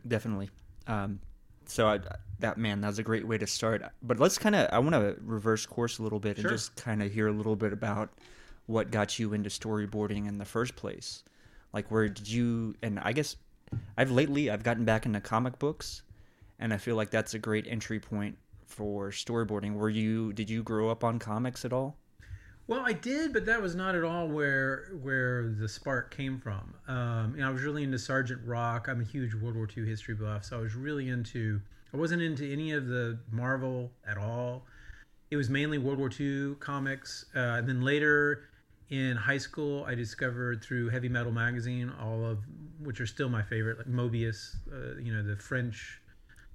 Definitely. 0.08 0.50
Um, 0.88 1.20
so 1.66 1.88
I, 1.88 2.00
that 2.40 2.58
man, 2.58 2.82
that's 2.82 2.98
a 2.98 3.04
great 3.04 3.28
way 3.28 3.38
to 3.38 3.48
start. 3.48 3.84
But 4.02 4.20
let's 4.20 4.38
kind 4.38 4.56
of 4.56 4.68
I 4.72 4.80
want 4.80 4.94
to 4.94 5.16
reverse 5.24 5.66
course 5.66 6.00
a 6.00 6.04
little 6.04 6.20
bit 6.20 6.38
sure. 6.38 6.50
and 6.50 6.58
just 6.58 6.76
kind 6.76 7.02
of 7.02 7.12
hear 7.12 7.28
a 7.28 7.32
little 7.32 7.56
bit 7.56 7.74
about 7.74 8.10
what 8.66 8.92
got 8.92 9.20
you 9.20 9.34
into 9.34 9.50
storyboarding 9.50 10.28
in 10.28 10.38
the 10.38 10.46
first 10.46 10.76
place. 10.76 11.24
Like 11.74 11.90
where 11.92 12.08
did 12.10 12.28
you? 12.28 12.76
And 12.82 13.00
I 13.00 13.14
guess 13.14 13.38
I've 13.98 14.12
lately 14.12 14.50
I've 14.50 14.64
gotten 14.64 14.86
back 14.86 15.06
into 15.06 15.22
comic 15.22 15.60
books 15.60 16.04
and 16.60 16.74
I 16.74 16.78
feel 16.78 16.96
like 16.96 17.10
that's 17.10 17.34
a 17.34 17.40
great 17.40 17.66
entry 17.68 18.00
point 18.00 18.38
for 18.66 19.10
storyboarding. 19.10 19.74
Were 19.74 19.90
you 19.90 20.34
did 20.34 20.50
you 20.50 20.64
grow 20.64 20.90
up 20.90 21.04
on 21.04 21.20
comics 21.20 21.66
at 21.66 21.74
all? 21.74 21.98
Well, 22.72 22.86
I 22.86 22.94
did, 22.94 23.34
but 23.34 23.46
that 23.48 23.62
was 23.62 23.76
not 23.76 23.96
at 23.96 24.06
all 24.06 24.30
where 24.30 24.94
where 25.02 25.50
the 25.50 25.68
spark 25.68 26.16
came 26.16 26.40
from. 26.40 26.74
Um, 26.88 27.34
you 27.36 27.42
know, 27.42 27.50
I 27.50 27.52
was 27.52 27.64
really 27.64 27.84
into 27.84 28.00
Sergeant 28.00 28.40
Rock. 28.46 28.88
I'm 28.88 29.02
a 29.02 29.04
huge 29.04 29.36
World 29.36 29.58
War 29.58 29.68
II 29.76 29.86
history 29.86 30.16
buff, 30.16 30.46
so 30.46 30.58
I 30.58 30.62
was 30.62 30.74
really 30.74 31.10
into. 31.10 31.60
I 31.94 31.98
wasn't 31.98 32.22
into 32.22 32.50
any 32.50 32.72
of 32.72 32.88
the 32.88 33.20
Marvel 33.30 33.92
at 34.08 34.18
all. 34.18 34.64
It 35.32 35.36
was 35.36 35.50
mainly 35.50 35.80
World 35.80 36.00
War 36.00 36.10
II 36.18 36.56
comics, 36.62 37.26
uh, 37.36 37.40
and 37.60 37.68
then 37.68 37.82
later 37.82 38.44
in 38.90 39.18
high 39.18 39.38
school, 39.38 39.84
I 39.84 39.94
discovered 39.94 40.64
through 40.64 40.92
Heavy 40.92 41.10
Metal 41.10 41.34
magazine 41.34 41.92
all 42.00 42.24
of 42.24 42.38
which 42.80 43.02
are 43.02 43.06
still 43.06 43.28
my 43.28 43.44
favorite, 43.44 43.80
like 43.80 43.88
Moebius. 43.88 44.56
uh, 44.72 44.98
you 44.98 45.14
know, 45.14 45.22
the 45.22 45.36
French 45.36 46.02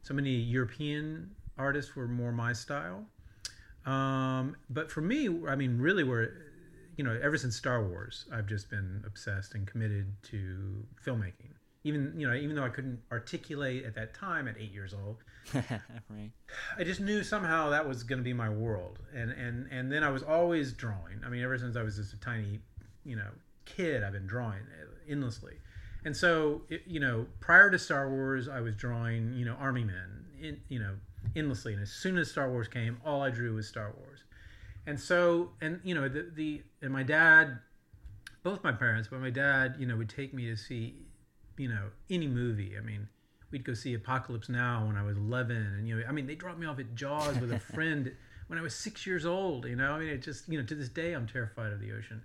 so 0.01 0.15
many 0.15 0.31
European 0.31 1.33
artists 1.59 1.95
were 1.95 2.09
more 2.09 2.33
my 2.33 2.55
style. 2.55 3.05
Um, 3.87 4.57
but 4.69 4.91
for 4.91 5.01
me, 5.01 5.29
I 5.49 5.55
mean, 5.55 5.79
really, 5.79 6.05
where 6.05 6.33
you 6.97 7.05
know, 7.05 7.19
ever 7.23 7.37
since 7.37 7.57
Star 7.57 7.85
Wars, 7.85 8.27
I've 8.33 8.47
just 8.47 8.71
been 8.71 9.05
obsessed 9.07 9.55
and 9.55 9.67
committed 9.67 10.13
to 10.25 10.85
filmmaking. 11.05 11.53
Even 11.85 12.13
you 12.17 12.29
know, 12.29 12.35
even 12.35 12.57
though 12.57 12.65
I 12.65 12.69
couldn't 12.69 13.01
articulate 13.13 13.85
at 13.85 13.95
that 13.95 14.13
time 14.13 14.49
at 14.49 14.57
eight 14.59 14.73
years 14.73 14.93
old, 14.93 15.23
right. 15.55 16.33
I 16.77 16.83
just 16.83 17.01
knew 17.01 17.23
somehow 17.23 17.71
that 17.71 17.87
was 17.87 18.03
going 18.03 18.19
to 18.19 18.25
be 18.25 18.33
my 18.33 18.49
world. 18.49 18.99
And 19.15 19.31
and 19.31 19.69
and 19.71 19.93
then 19.93 20.03
I 20.03 20.11
was 20.11 20.23
always 20.23 20.73
drawing. 20.73 21.21
I 21.25 21.29
mean, 21.29 21.45
ever 21.45 21.57
since 21.59 21.77
I 21.77 21.83
was 21.83 21.97
just 21.97 22.13
a 22.13 22.19
tiny, 22.19 22.59
you 23.05 23.15
know, 23.15 23.31
kid, 23.67 24.03
I've 24.03 24.15
been 24.15 24.27
drawing 24.27 24.63
endlessly. 25.09 25.55
And 26.05 26.17
so, 26.17 26.63
it, 26.69 26.83
you 26.87 27.01
know, 27.01 27.27
prior 27.41 27.69
to 27.69 27.79
Star 27.79 28.09
Wars, 28.09 28.49
I 28.49 28.61
was 28.61 28.77
drawing, 28.77 29.35
you 29.35 29.45
know, 29.45 29.55
army 29.55 29.83
men, 29.83 30.25
in, 30.41 30.61
you 30.69 30.79
know, 30.79 30.95
endlessly. 31.35 31.73
And 31.73 31.83
as 31.83 31.91
soon 31.91 32.19
as 32.19 32.31
Star 32.31 32.51
Wars 32.51 32.69
came, 32.69 32.99
all 33.05 33.23
I 33.23 33.31
drew 33.31 33.55
was 33.55 33.67
Star 33.67 33.95
Wars. 33.99 34.21
And 34.87 34.99
so, 34.99 35.51
and 35.61 35.81
you 35.83 35.95
know, 35.95 36.09
the 36.09 36.31
the 36.35 36.63
and 36.81 36.93
my 36.93 37.03
dad, 37.03 37.59
both 38.43 38.63
my 38.63 38.73
parents, 38.73 39.09
but 39.11 39.21
my 39.21 39.31
dad, 39.31 39.77
you 39.79 39.87
know, 39.87 39.97
would 39.97 40.09
take 40.09 40.33
me 40.33 40.47
to 40.47 40.57
see, 40.57 41.07
you 41.57 41.69
know, 41.69 41.89
any 42.09 42.29
movie. 42.29 42.77
I 42.79 42.81
mean, 42.81 43.09
we'd 43.51 43.65
go 43.65 43.75
see 43.75 43.95
Apocalypse 43.95 44.49
Now 44.49 44.87
when 44.87 44.97
I 44.97 45.03
was 45.03 45.17
11, 45.17 45.57
and 45.57 45.89
you 45.89 45.97
know, 45.97 46.07
I 46.09 46.13
mean, 46.13 46.27
they 46.27 46.37
dropped 46.37 46.59
me 46.59 46.67
off 46.67 46.79
at 46.79 46.95
Jaws 46.95 47.39
with 47.39 47.53
a 47.53 47.59
friend 47.75 48.13
when 48.47 48.59
I 48.59 48.63
was 48.63 48.75
six 48.75 49.07
years 49.07 49.27
old. 49.27 49.67
You 49.67 49.75
know, 49.75 49.93
I 49.93 49.99
mean, 49.99 50.09
it 50.09 50.23
just 50.23 50.49
you 50.49 50.59
know, 50.59 50.67
to 50.67 50.75
this 50.75 50.89
day, 50.89 51.15
I'm 51.15 51.27
terrified 51.27 51.73
of 51.73 51.81
the 51.81 51.93
ocean. 51.93 52.23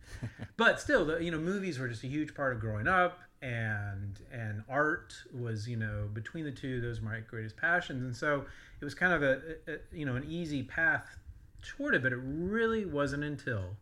But 0.56 0.80
still, 0.80 1.06
the 1.06 1.24
you 1.24 1.32
know, 1.32 1.40
movies 1.40 1.80
were 1.80 1.88
just 1.88 2.04
a 2.04 2.08
huge 2.08 2.36
part 2.36 2.54
of 2.54 2.60
growing 2.60 2.88
up 2.88 3.20
and 3.42 4.20
and 4.32 4.64
art 4.70 5.14
was 5.34 5.68
you 5.68 5.78
know 5.78 6.08
between 6.14 6.46
the 6.46 6.52
two 6.52 6.80
those 6.80 7.02
were 7.02 7.10
my 7.10 7.20
greatest 7.20 7.58
passions. 7.58 8.04
And 8.04 8.16
so 8.16 8.46
it 8.80 8.86
was 8.86 8.94
kind 8.94 9.14
of 9.14 9.24
a, 9.24 9.42
a, 9.68 9.78
you 9.92 10.06
know 10.06 10.16
an 10.16 10.26
easy 10.30 10.64
path 10.64 11.18
toward 11.62 11.94
it 11.94 12.02
but 12.02 12.12
it 12.12 12.20
really 12.22 12.86
wasn't 12.86 13.24
until 13.24 13.78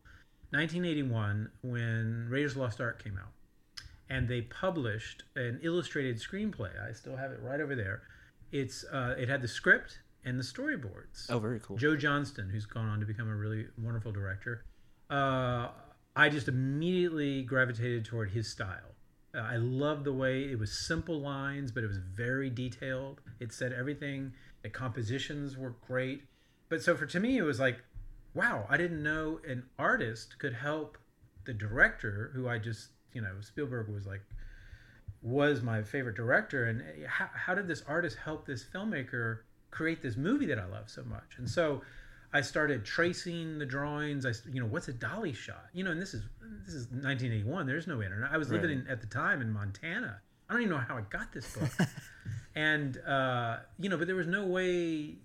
1981 0.52 1.50
when 1.62 2.28
Raiders 2.30 2.58
Lost 2.58 2.82
Ark 2.82 3.02
came 3.02 3.18
out 3.18 3.32
and 4.10 4.28
they 4.28 4.42
published 4.42 5.24
an 5.36 5.60
illustrated 5.62 6.18
screenplay. 6.18 6.72
I 6.82 6.92
still 6.94 7.16
have 7.16 7.32
it 7.32 7.40
right 7.44 7.62
over 7.62 7.76
there. 7.76 8.02
It's 8.52 8.84
uh, 8.92 9.16
it 9.18 9.30
had 9.30 9.42
the 9.42 9.48
script 9.48 10.00
and 10.26 10.40
the 10.40 10.44
storyboards. 10.44 11.30
Oh 11.30 11.40
very 11.40 11.60
cool. 11.60 11.78
Joe 11.78 11.96
Johnston 11.96 12.50
who's 12.50 12.66
gone 12.66 12.88
on 12.88 13.00
to 13.00 13.06
become 13.06 13.30
a 13.30 13.36
really 13.36 13.68
wonderful 13.78 14.12
director 14.12 14.64
uh, 15.10 15.70
I 16.16 16.30
just 16.30 16.48
immediately 16.48 17.44
gravitated 17.44 18.06
toward 18.06 18.32
his 18.32 18.48
style 18.48 18.96
Uh, 19.34 19.40
I 19.40 19.58
love 19.58 20.04
the 20.04 20.14
way 20.14 20.44
it 20.44 20.58
was 20.58 20.86
simple 20.88 21.22
lines, 21.22 21.72
but 21.72 21.84
it 21.84 21.88
was 21.88 21.98
very 21.98 22.50
detailed. 22.50 23.22
It 23.40 23.54
said 23.54 23.74
everything 23.74 24.34
The 24.64 24.70
compositions 24.70 25.58
were 25.58 25.76
great. 25.88 26.24
But 26.68 26.82
so 26.82 26.96
for 26.96 27.06
to 27.06 27.20
me, 27.20 27.38
it 27.38 27.44
was 27.44 27.60
like, 27.60 27.82
wow, 28.34 28.66
I 28.70 28.78
didn't 28.78 29.02
know 29.02 29.40
an 29.48 29.64
artist 29.78 30.38
could 30.40 30.54
help 30.54 30.98
the 31.46 31.54
director, 31.54 32.32
who 32.34 32.48
I 32.48 32.60
just, 32.60 32.90
you 33.14 33.22
know, 33.22 33.36
Spielberg 33.42 33.90
was 33.90 34.06
like, 34.06 34.22
was 35.22 35.62
my 35.62 35.82
favorite 35.82 36.16
director. 36.16 36.66
And 36.66 36.82
eh, 36.82 37.08
how, 37.08 37.30
how 37.34 37.56
did 37.56 37.68
this 37.68 37.84
artist 37.88 38.18
help 38.18 38.46
this 38.46 38.64
filmmaker 38.64 39.40
create 39.72 40.02
this 40.02 40.18
movie 40.18 40.46
that 40.48 40.60
I 40.60 40.66
love 40.66 40.90
so 40.90 41.04
much? 41.04 41.36
And 41.38 41.50
so 41.50 41.82
I 42.32 42.42
started 42.42 42.86
tracing 42.86 43.58
the 43.58 43.66
drawings. 43.66 44.26
I, 44.26 44.34
you 44.52 44.60
know, 44.60 44.68
what's 44.68 44.88
a 44.88 44.94
dolly 44.94 45.34
shot? 45.34 45.66
You 45.74 45.84
know, 45.84 45.92
and 45.92 46.02
this 46.02 46.14
is 46.14 46.24
this 46.66 46.76
is 46.76 46.86
1981. 46.88 47.66
There's 47.66 47.88
no 47.88 48.02
internet. 48.02 48.32
I 48.32 48.38
was 48.38 48.52
living 48.52 48.70
in, 48.70 48.88
at 48.88 49.02
the 49.02 49.08
time 49.08 49.42
in 49.42 49.52
Montana. 49.52 50.22
I 50.48 50.54
don't 50.54 50.64
even 50.64 50.76
know 50.76 50.82
how 50.82 50.98
I 50.98 51.02
got 51.02 51.32
this 51.32 51.56
book. 51.56 51.70
and 52.56 52.98
uh, 53.00 53.58
you 53.80 53.90
know, 53.90 53.98
but 53.98 54.08
there 54.08 54.16
was 54.16 54.28
no 54.28 54.46
way. 54.46 55.16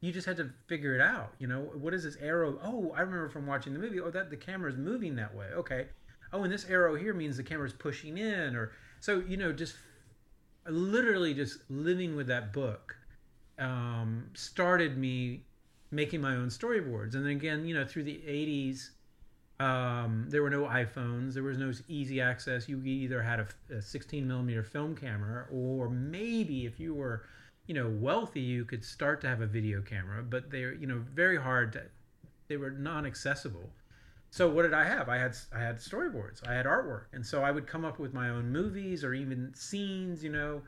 You 0.00 0.12
just 0.12 0.26
had 0.26 0.36
to 0.38 0.50
figure 0.66 0.94
it 0.94 1.00
out. 1.00 1.34
You 1.38 1.46
know, 1.46 1.60
what 1.74 1.92
is 1.94 2.04
this 2.04 2.16
arrow? 2.20 2.58
Oh, 2.62 2.92
I 2.96 3.00
remember 3.00 3.28
from 3.28 3.46
watching 3.46 3.72
the 3.72 3.80
movie. 3.80 4.00
Oh, 4.00 4.10
that 4.10 4.30
the 4.30 4.36
camera 4.36 4.70
is 4.70 4.78
moving 4.78 5.16
that 5.16 5.34
way. 5.34 5.46
Okay. 5.54 5.88
Oh, 6.32 6.44
and 6.44 6.52
this 6.52 6.64
arrow 6.66 6.94
here 6.94 7.12
means 7.12 7.36
the 7.36 7.42
camera's 7.42 7.72
pushing 7.72 8.18
in, 8.18 8.54
or 8.54 8.70
so 9.00 9.22
you 9.26 9.36
know, 9.36 9.52
just 9.52 9.74
literally 10.66 11.34
just 11.34 11.58
living 11.68 12.14
with 12.14 12.28
that 12.28 12.52
book 12.52 12.96
um, 13.58 14.30
started 14.34 14.96
me 14.96 15.44
making 15.90 16.20
my 16.20 16.34
own 16.34 16.48
storyboards. 16.48 17.14
And 17.14 17.24
then 17.24 17.32
again, 17.32 17.66
you 17.66 17.74
know, 17.74 17.84
through 17.84 18.04
the 18.04 18.20
80s, 18.26 18.90
um, 19.60 20.26
there 20.28 20.42
were 20.42 20.50
no 20.50 20.62
iPhones. 20.62 21.34
There 21.34 21.42
was 21.42 21.58
no 21.58 21.72
easy 21.88 22.20
access. 22.20 22.68
You 22.68 22.82
either 22.82 23.22
had 23.22 23.40
a, 23.40 23.76
a 23.76 23.82
16 23.82 24.26
millimeter 24.26 24.62
film 24.62 24.96
camera, 24.96 25.46
or 25.52 25.88
maybe 25.90 26.64
if 26.64 26.80
you 26.80 26.94
were, 26.94 27.26
you 27.66 27.74
know, 27.74 27.88
wealthy, 27.88 28.40
you 28.40 28.64
could 28.64 28.84
start 28.84 29.20
to 29.22 29.28
have 29.28 29.42
a 29.42 29.46
video 29.46 29.82
camera. 29.82 30.22
But 30.22 30.50
they're, 30.50 30.72
you 30.74 30.86
know, 30.86 31.04
very 31.14 31.36
hard 31.36 31.72
to. 31.74 31.82
They 32.48 32.56
were 32.56 32.70
non-accessible. 32.70 33.70
So 34.30 34.48
what 34.48 34.62
did 34.62 34.72
I 34.74 34.84
have? 34.84 35.08
I 35.08 35.18
had 35.18 35.36
I 35.52 35.58
had 35.58 35.76
storyboards. 35.76 36.46
I 36.48 36.54
had 36.54 36.64
artwork, 36.64 37.06
and 37.12 37.26
so 37.26 37.42
I 37.42 37.50
would 37.50 37.66
come 37.66 37.84
up 37.84 37.98
with 37.98 38.14
my 38.14 38.28
own 38.30 38.50
movies 38.50 39.04
or 39.04 39.12
even 39.12 39.52
scenes. 39.54 40.22
You 40.22 40.30
know, 40.30 40.62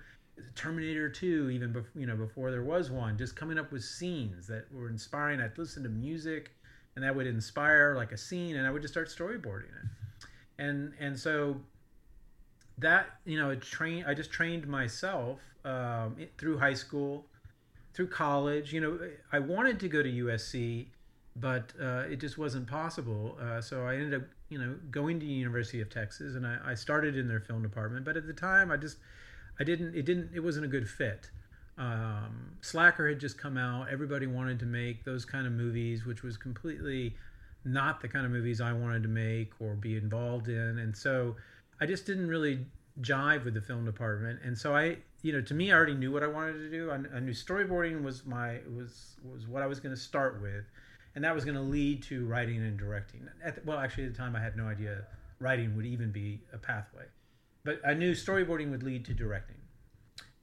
Terminator 0.55 1.09
2, 1.09 1.51
even 1.51 1.73
before, 1.73 2.01
you 2.01 2.07
know 2.07 2.17
before 2.17 2.51
there 2.51 2.63
was 2.63 2.91
one, 2.91 3.19
just 3.19 3.37
coming 3.37 3.59
up 3.59 3.73
with 3.73 3.85
scenes 3.85 4.47
that 4.47 4.73
were 4.73 4.89
inspiring. 4.89 5.41
I'd 5.41 5.57
listen 5.59 5.83
to 5.83 5.89
music, 5.89 6.53
and 6.97 7.05
that 7.05 7.15
would 7.15 7.27
inspire 7.27 7.95
like 7.97 8.13
a 8.13 8.17
scene, 8.17 8.57
and 8.57 8.67
I 8.67 8.71
would 8.71 8.83
just 8.83 8.95
start 8.95 9.09
storyboarding 9.09 9.65
it. 9.65 10.29
And 10.59 10.93
and 10.99 11.19
so 11.19 11.57
that 12.79 13.07
you 13.25 13.39
know, 13.39 13.55
train 13.57 14.05
I 14.07 14.15
just 14.15 14.31
trained 14.31 14.67
myself 14.67 15.41
um, 15.65 16.17
through 16.39 16.59
high 16.59 16.75
school, 16.75 17.27
through 17.95 18.09
college. 18.09 18.73
You 18.73 18.81
know, 18.81 18.99
I 19.33 19.39
wanted 19.39 19.81
to 19.81 19.89
go 19.89 20.03
to 20.03 20.11
USC, 20.11 20.87
but 21.37 21.73
uh, 21.81 22.05
it 22.11 22.21
just 22.21 22.39
wasn't 22.39 22.67
possible. 22.67 23.39
Uh, 23.41 23.61
so 23.61 23.87
I 23.87 23.95
ended 23.95 24.15
up 24.15 24.29
you 24.49 24.59
know 24.59 24.77
going 24.91 25.21
to 25.21 25.27
University 25.27 25.81
of 25.81 25.91
Texas, 25.91 26.37
and 26.37 26.47
I, 26.47 26.59
I 26.65 26.75
started 26.75 27.17
in 27.17 27.29
their 27.29 27.41
film 27.41 27.63
department. 27.63 28.05
But 28.05 28.17
at 28.17 28.27
the 28.27 28.33
time, 28.33 28.71
I 28.71 28.77
just 28.77 28.97
I 29.63 29.65
didn't. 29.65 29.95
It 29.95 30.05
didn't. 30.05 30.31
It 30.35 30.41
wasn't 30.41 30.65
a 30.65 30.69
good 30.69 30.89
fit. 30.89 31.31
Um, 31.79 32.57
Slacker 32.63 33.09
had 33.09 33.21
just 33.21 33.39
come 33.39 33.57
out. 33.57 33.87
Everybody 33.93 34.27
wanted 34.27 34.59
to 34.59 34.67
make 34.67 35.05
those 35.05 35.25
kind 35.25 35.47
of 35.47 35.53
movies, 35.53 36.05
which 36.05 36.25
was 36.25 36.37
completely 36.37 37.15
not 37.65 38.01
the 38.01 38.09
kind 38.09 38.27
of 38.27 38.33
movies 38.33 38.61
I 38.61 38.73
wanted 38.73 39.05
to 39.05 39.09
make 39.09 39.53
or 39.61 39.75
be 39.75 39.97
involved 39.97 40.49
in. 40.49 40.79
And 40.79 40.97
so 40.97 41.37
I 41.81 41.87
just 41.87 42.07
didn't 42.07 42.27
really 42.27 42.67
jive 43.03 43.45
with 43.45 43.55
the 43.55 43.61
film 43.61 43.85
department. 43.85 44.41
And 44.45 44.59
so 44.59 44.75
I, 44.75 44.97
you 45.23 45.33
know, 45.33 45.41
to 45.41 45.55
me, 45.55 45.71
I 45.71 45.77
already 45.77 45.95
knew 45.95 46.11
what 46.11 46.25
I 46.25 46.27
wanted 46.27 46.55
to 46.55 46.69
do. 46.69 46.91
I, 46.91 46.97
I 47.17 47.21
knew 47.21 47.31
storyboarding 47.31 48.03
was 48.03 48.27
my 48.27 48.59
was 48.77 49.15
was 49.33 49.47
what 49.47 49.63
I 49.63 49.67
was 49.67 49.79
going 49.79 49.95
to 49.95 50.01
start 50.01 50.43
with, 50.43 50.65
and 51.15 51.23
that 51.23 51.37
was 51.37 51.45
going 51.45 51.57
to 51.57 51.63
lead 51.63 52.03
to 52.11 52.27
writing 52.27 52.57
and 52.57 52.77
directing. 52.77 53.29
The, 53.45 53.55
well, 53.65 53.79
actually, 53.79 54.07
at 54.07 54.13
the 54.13 54.19
time, 54.19 54.35
I 54.35 54.41
had 54.41 54.57
no 54.57 54.67
idea 54.67 55.05
writing 55.39 55.77
would 55.77 55.87
even 55.87 56.11
be 56.11 56.41
a 56.53 56.59
pathway 56.59 57.05
but 57.65 57.81
I 57.87 57.95
knew 57.95 58.13
storyboarding 58.13 58.71
would 58.71 58.83
lead 58.83 59.05
to 59.07 59.15
directing, 59.15 59.57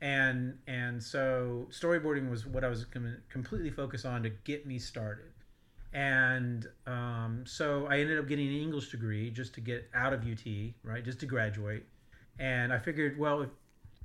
and 0.02 0.58
and 0.68 1.02
so 1.02 1.68
storyboarding 1.72 2.30
was 2.30 2.46
what 2.46 2.64
I 2.64 2.70
was 2.70 2.86
com- 2.86 3.18
completely 3.30 3.70
focused 3.70 4.06
on 4.06 4.24
to 4.24 4.30
get 4.30 4.66
me 4.66 4.80
started, 4.80 5.32
and 5.94 6.68
um, 6.88 7.44
so 7.46 7.88
I 7.88 8.00
ended 8.00 8.20
up 8.20 8.28
getting 8.28 8.48
an 8.48 8.56
English 8.56 8.92
degree 8.92 9.30
just 9.32 9.54
to 9.56 9.62
get 9.62 9.90
out 9.94 10.14
of 10.14 10.22
UT, 10.22 10.46
right, 10.84 11.04
just 11.04 11.20
to 11.22 11.26
graduate, 11.26 11.84
and 12.40 12.72
I 12.72 12.80
figured, 12.80 13.20
well, 13.20 13.42
if, 13.42 13.50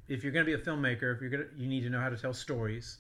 if 0.09 0.25
you're 0.25 0.33
going 0.33 0.45
to 0.45 0.57
be 0.57 0.61
a 0.61 0.65
filmmaker, 0.65 1.15
if 1.15 1.21
you're 1.21 1.31
going 1.31 1.45
to, 1.45 1.49
you 1.57 1.69
need 1.69 1.83
to 1.83 1.91
know 1.91 2.01
how 2.01 2.09
to 2.09 2.17
tell 2.17 2.35
stories, 2.35 2.99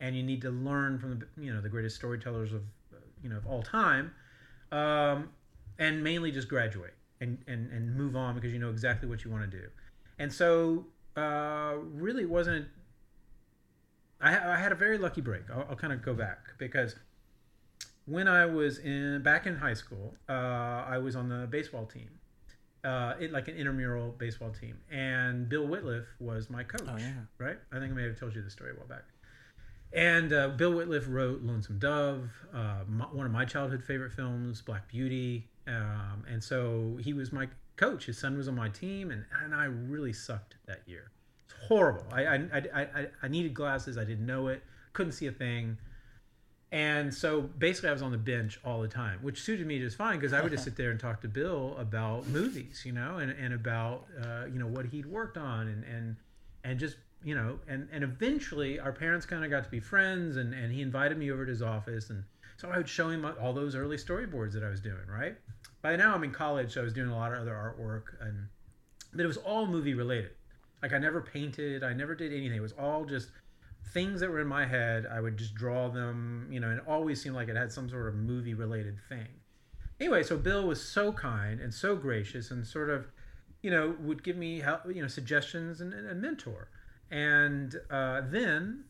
and 0.00 0.16
you 0.16 0.22
need 0.22 0.40
to 0.42 0.50
learn 0.50 0.98
from 0.98 1.18
the 1.18 1.26
you 1.42 1.52
know 1.52 1.60
the 1.60 1.68
greatest 1.68 1.96
storytellers 1.96 2.54
of 2.54 2.62
you 3.22 3.28
know 3.28 3.36
of 3.36 3.46
all 3.46 3.62
time, 3.62 4.12
um, 4.70 5.28
and 5.78 6.02
mainly 6.02 6.30
just 6.30 6.48
graduate 6.48 6.94
and, 7.22 7.38
and, 7.46 7.70
and 7.70 7.96
move 7.96 8.16
on 8.16 8.34
because 8.34 8.52
you 8.52 8.58
know 8.58 8.70
exactly 8.70 9.08
what 9.08 9.24
you 9.24 9.30
want 9.30 9.48
to 9.50 9.58
do. 9.58 9.66
And 10.18 10.32
so, 10.32 10.86
uh, 11.16 11.74
really 11.92 12.26
wasn't. 12.26 12.66
I, 14.20 14.52
I 14.52 14.56
had 14.56 14.72
a 14.72 14.74
very 14.74 14.98
lucky 14.98 15.20
break. 15.20 15.42
I'll, 15.50 15.66
I'll 15.70 15.76
kind 15.76 15.92
of 15.92 16.02
go 16.02 16.14
back 16.14 16.58
because 16.58 16.96
when 18.06 18.28
I 18.28 18.46
was 18.46 18.78
in 18.78 19.22
back 19.22 19.46
in 19.46 19.56
high 19.56 19.74
school, 19.74 20.14
uh, 20.28 20.32
I 20.32 20.98
was 20.98 21.16
on 21.16 21.28
the 21.28 21.46
baseball 21.46 21.86
team, 21.86 22.10
uh, 22.84 23.14
it, 23.20 23.32
like 23.32 23.48
an 23.48 23.56
intramural 23.56 24.10
baseball 24.18 24.50
team, 24.50 24.78
and 24.90 25.48
Bill 25.48 25.66
Wittliff 25.66 26.04
was 26.18 26.50
my 26.50 26.64
coach. 26.64 26.88
Oh, 26.88 26.98
yeah. 26.98 27.12
Right. 27.38 27.58
I 27.72 27.78
think 27.78 27.92
I 27.92 27.94
may 27.94 28.04
have 28.04 28.18
told 28.18 28.34
you 28.34 28.42
the 28.42 28.50
story 28.50 28.72
a 28.72 28.74
while 28.74 28.88
back. 28.88 29.04
And 29.94 30.32
uh, 30.32 30.48
Bill 30.48 30.72
Wittliff 30.72 31.04
wrote 31.06 31.42
Lonesome 31.42 31.78
Dove, 31.78 32.30
uh, 32.54 32.80
my, 32.88 33.04
one 33.04 33.26
of 33.26 33.32
my 33.32 33.44
childhood 33.44 33.84
favorite 33.84 34.12
films, 34.12 34.62
Black 34.62 34.88
Beauty, 34.88 35.50
um, 35.66 36.24
and 36.28 36.42
so 36.42 36.98
he 37.00 37.12
was 37.12 37.32
my 37.32 37.48
coach. 37.76 38.06
His 38.06 38.18
son 38.18 38.36
was 38.36 38.48
on 38.48 38.54
my 38.54 38.68
team, 38.68 39.10
and, 39.10 39.24
and 39.42 39.54
I 39.54 39.64
really 39.64 40.12
sucked 40.12 40.56
that 40.66 40.82
year. 40.86 41.10
It's 41.46 41.54
horrible. 41.68 42.04
I, 42.12 42.24
I, 42.24 42.62
I, 42.74 43.06
I, 43.22 43.28
needed 43.28 43.54
glasses. 43.54 43.96
I 43.96 44.04
didn't 44.04 44.26
know 44.26 44.48
it. 44.48 44.62
Couldn't 44.92 45.12
see 45.12 45.26
a 45.26 45.32
thing. 45.32 45.78
And 46.70 47.12
so 47.12 47.42
basically, 47.42 47.90
I 47.90 47.92
was 47.92 48.02
on 48.02 48.12
the 48.12 48.18
bench 48.18 48.58
all 48.64 48.80
the 48.80 48.88
time, 48.88 49.18
which 49.20 49.42
suited 49.42 49.66
me 49.66 49.78
just 49.78 49.96
fine 49.96 50.18
because 50.18 50.32
I 50.32 50.40
would 50.40 50.50
just 50.50 50.64
sit 50.64 50.74
there 50.74 50.90
and 50.90 50.98
talk 50.98 51.20
to 51.20 51.28
Bill 51.28 51.76
about 51.78 52.26
movies, 52.28 52.82
you 52.86 52.92
know, 52.92 53.18
and, 53.18 53.30
and 53.32 53.52
about 53.52 54.06
uh, 54.22 54.46
you 54.50 54.58
know 54.58 54.66
what 54.66 54.86
he'd 54.86 55.04
worked 55.04 55.36
on, 55.36 55.68
and 55.68 55.84
and 55.84 56.16
and 56.64 56.78
just 56.78 56.96
you 57.22 57.34
know, 57.34 57.58
and 57.68 57.88
and 57.92 58.02
eventually 58.02 58.80
our 58.80 58.90
parents 58.90 59.26
kind 59.26 59.44
of 59.44 59.50
got 59.50 59.64
to 59.64 59.70
be 59.70 59.80
friends, 59.80 60.36
and 60.38 60.54
and 60.54 60.72
he 60.72 60.80
invited 60.80 61.18
me 61.18 61.30
over 61.30 61.44
to 61.44 61.50
his 61.50 61.60
office, 61.60 62.08
and 62.08 62.24
so 62.62 62.70
I 62.70 62.76
would 62.76 62.88
show 62.88 63.08
him 63.08 63.26
all 63.40 63.52
those 63.52 63.74
early 63.74 63.96
storyboards 63.96 64.52
that 64.52 64.62
I 64.62 64.68
was 64.68 64.80
doing, 64.80 65.04
right? 65.08 65.36
By 65.82 65.96
now 65.96 66.14
I'm 66.14 66.22
in 66.22 66.30
college, 66.30 66.72
so 66.72 66.80
I 66.80 66.84
was 66.84 66.92
doing 66.92 67.10
a 67.10 67.16
lot 67.16 67.32
of 67.32 67.40
other 67.40 67.50
artwork, 67.50 68.24
and 68.24 68.46
but 69.12 69.24
it 69.24 69.26
was 69.26 69.36
all 69.38 69.66
movie 69.66 69.94
related. 69.94 70.30
Like 70.80 70.92
I 70.92 70.98
never 70.98 71.20
painted, 71.20 71.82
I 71.82 71.92
never 71.92 72.14
did 72.14 72.32
anything. 72.32 72.56
It 72.56 72.60
was 72.60 72.72
all 72.78 73.04
just 73.04 73.30
things 73.92 74.20
that 74.20 74.30
were 74.30 74.38
in 74.38 74.46
my 74.46 74.64
head. 74.64 75.08
I 75.10 75.20
would 75.20 75.36
just 75.36 75.56
draw 75.56 75.88
them, 75.88 76.46
you 76.52 76.60
know, 76.60 76.68
and 76.68 76.78
it 76.78 76.84
always 76.86 77.20
seemed 77.20 77.34
like 77.34 77.48
it 77.48 77.56
had 77.56 77.72
some 77.72 77.90
sort 77.90 78.06
of 78.06 78.14
movie 78.14 78.54
related 78.54 78.96
thing. 79.08 79.26
Anyway, 79.98 80.22
so 80.22 80.36
Bill 80.36 80.64
was 80.64 80.80
so 80.80 81.12
kind 81.12 81.58
and 81.58 81.74
so 81.74 81.96
gracious 81.96 82.52
and 82.52 82.64
sort 82.64 82.90
of, 82.90 83.06
you 83.60 83.72
know, 83.72 83.96
would 83.98 84.22
give 84.22 84.36
me 84.36 84.60
help, 84.60 84.82
you 84.86 85.02
know, 85.02 85.08
suggestions 85.08 85.80
and, 85.80 85.92
a 85.92 86.14
mentor. 86.14 86.68
And 87.10 87.74
uh, 87.90 88.22
then 88.30 88.84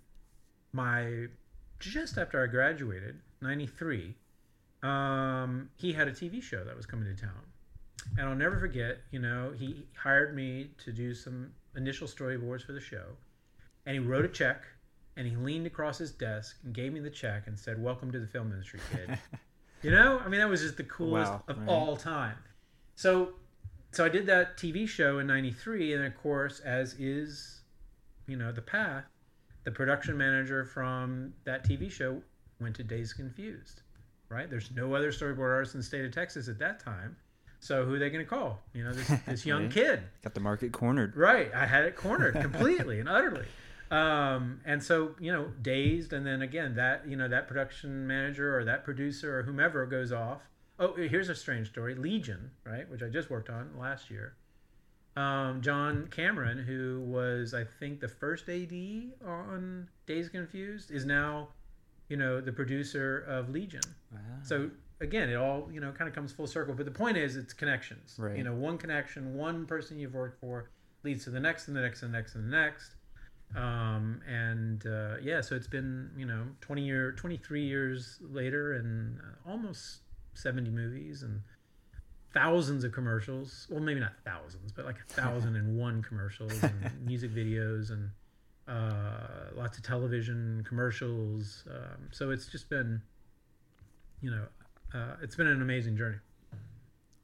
my 0.74 1.28
just 1.80 2.18
after 2.18 2.42
I 2.44 2.46
graduated, 2.48 3.20
93, 3.42 4.14
um, 4.82 5.70
he 5.76 5.92
had 5.92 6.08
a 6.08 6.12
TV 6.12 6.42
show 6.42 6.64
that 6.64 6.76
was 6.76 6.86
coming 6.86 7.14
to 7.14 7.20
town. 7.20 7.42
And 8.18 8.28
I'll 8.28 8.34
never 8.34 8.58
forget, 8.58 8.98
you 9.10 9.18
know, 9.18 9.52
he 9.56 9.86
hired 9.96 10.34
me 10.34 10.70
to 10.84 10.92
do 10.92 11.14
some 11.14 11.52
initial 11.76 12.06
storyboards 12.06 12.64
for 12.64 12.72
the 12.72 12.80
show. 12.80 13.04
And 13.86 13.94
he 13.94 14.00
wrote 14.00 14.24
a 14.24 14.28
check 14.28 14.62
and 15.16 15.26
he 15.26 15.36
leaned 15.36 15.66
across 15.66 15.98
his 15.98 16.10
desk 16.10 16.56
and 16.64 16.74
gave 16.74 16.92
me 16.92 17.00
the 17.00 17.10
check 17.10 17.46
and 17.46 17.58
said, 17.58 17.82
Welcome 17.82 18.10
to 18.12 18.18
the 18.18 18.26
film 18.26 18.50
industry, 18.50 18.80
kid. 18.92 19.18
you 19.82 19.90
know, 19.90 20.20
I 20.24 20.28
mean, 20.28 20.40
that 20.40 20.48
was 20.48 20.62
just 20.62 20.76
the 20.76 20.84
coolest 20.84 21.32
wow, 21.32 21.42
of 21.48 21.58
right. 21.58 21.68
all 21.68 21.96
time. 21.96 22.36
So, 22.94 23.30
so 23.92 24.04
I 24.04 24.08
did 24.08 24.26
that 24.26 24.56
TV 24.56 24.88
show 24.88 25.18
in 25.18 25.26
93. 25.26 25.94
And 25.94 26.04
of 26.04 26.16
course, 26.20 26.60
as 26.60 26.94
is, 26.94 27.60
you 28.26 28.36
know, 28.36 28.52
the 28.52 28.62
path, 28.62 29.04
the 29.64 29.70
production 29.70 30.16
manager 30.16 30.64
from 30.64 31.34
that 31.44 31.64
TV 31.64 31.90
show 31.90 32.22
went 32.62 32.76
to 32.76 32.84
Dazed 32.84 33.16
Confused 33.16 33.82
right? 34.32 34.48
There's 34.48 34.70
no 34.74 34.94
other 34.94 35.12
storyboard 35.12 35.52
artist 35.52 35.74
in 35.74 35.80
the 35.80 35.84
state 35.84 36.04
of 36.04 36.12
Texas 36.12 36.48
at 36.48 36.58
that 36.58 36.80
time. 36.80 37.16
So 37.60 37.84
who 37.84 37.94
are 37.94 37.98
they 37.98 38.10
going 38.10 38.24
to 38.24 38.28
call? 38.28 38.60
You 38.72 38.84
know, 38.84 38.92
this, 38.92 39.12
this 39.26 39.46
young 39.46 39.68
kid. 39.68 40.02
Got 40.22 40.34
the 40.34 40.40
market 40.40 40.72
cornered. 40.72 41.16
Right. 41.16 41.52
I 41.54 41.66
had 41.66 41.84
it 41.84 41.94
cornered 41.94 42.34
completely 42.40 42.98
and 42.98 43.08
utterly. 43.08 43.46
Um, 43.90 44.60
and 44.64 44.82
so, 44.82 45.14
you 45.20 45.30
know, 45.30 45.48
dazed. 45.60 46.12
And 46.12 46.26
then 46.26 46.42
again, 46.42 46.74
that, 46.76 47.06
you 47.06 47.16
know, 47.16 47.28
that 47.28 47.46
production 47.46 48.06
manager 48.06 48.58
or 48.58 48.64
that 48.64 48.84
producer 48.84 49.38
or 49.38 49.42
whomever 49.42 49.86
goes 49.86 50.12
off. 50.12 50.40
Oh, 50.78 50.94
here's 50.94 51.28
a 51.28 51.34
strange 51.34 51.68
story. 51.68 51.94
Legion, 51.94 52.50
right? 52.64 52.90
Which 52.90 53.02
I 53.02 53.08
just 53.08 53.30
worked 53.30 53.50
on 53.50 53.70
last 53.78 54.10
year. 54.10 54.34
Um, 55.14 55.60
John 55.60 56.08
Cameron, 56.10 56.56
who 56.56 57.02
was 57.06 57.52
I 57.52 57.64
think 57.64 58.00
the 58.00 58.08
first 58.08 58.48
AD 58.48 58.72
on 59.24 59.88
Dazed 60.06 60.32
Confused, 60.32 60.90
is 60.90 61.04
now, 61.04 61.48
you 62.12 62.18
know, 62.18 62.42
the 62.42 62.52
producer 62.52 63.24
of 63.26 63.48
Legion. 63.48 63.80
Wow. 64.12 64.20
So 64.42 64.70
again, 65.00 65.30
it 65.30 65.36
all 65.36 65.66
you 65.72 65.80
know 65.80 65.92
kind 65.92 66.08
of 66.10 66.14
comes 66.14 66.30
full 66.30 66.46
circle. 66.46 66.74
But 66.74 66.84
the 66.84 66.92
point 66.92 67.16
is, 67.16 67.36
it's 67.36 67.54
connections. 67.54 68.16
Right. 68.18 68.36
You 68.36 68.44
know, 68.44 68.52
one 68.52 68.76
connection, 68.76 69.32
one 69.34 69.64
person 69.64 69.98
you've 69.98 70.12
worked 70.12 70.38
for 70.38 70.68
leads 71.04 71.24
to 71.24 71.30
the 71.30 71.40
next, 71.40 71.68
and 71.68 71.76
the 71.76 71.80
next, 71.80 72.02
and 72.02 72.12
the 72.12 72.18
next, 72.18 72.34
and 72.34 72.44
the 72.44 72.54
next. 72.54 72.96
Um, 73.56 74.20
and 74.28 74.86
uh, 74.86 75.16
yeah, 75.22 75.40
so 75.40 75.56
it's 75.56 75.66
been 75.66 76.10
you 76.14 76.26
know 76.26 76.44
twenty 76.60 76.84
year, 76.84 77.12
twenty 77.12 77.38
three 77.38 77.64
years 77.64 78.18
later, 78.20 78.74
and 78.74 79.18
uh, 79.18 79.50
almost 79.50 80.00
seventy 80.34 80.68
movies 80.68 81.22
and 81.22 81.40
thousands 82.34 82.84
of 82.84 82.92
commercials. 82.92 83.66
Well, 83.70 83.80
maybe 83.80 84.00
not 84.00 84.12
thousands, 84.22 84.70
but 84.70 84.84
like 84.84 84.98
a 84.98 85.14
thousand 85.14 85.56
and 85.56 85.78
one 85.78 86.02
commercials 86.02 86.62
and 86.62 86.90
music 87.06 87.30
videos 87.30 87.90
and 87.90 88.10
uh, 88.68 89.50
lots 89.56 89.78
of 89.78 89.84
television 89.84 90.64
commercials. 90.68 91.64
Um, 91.70 92.08
so 92.10 92.30
it's 92.30 92.46
just 92.46 92.68
been, 92.68 93.00
you 94.20 94.30
know, 94.30 94.46
uh, 94.94 95.16
it's 95.22 95.36
been 95.36 95.46
an 95.46 95.62
amazing 95.62 95.96
journey. 95.96 96.18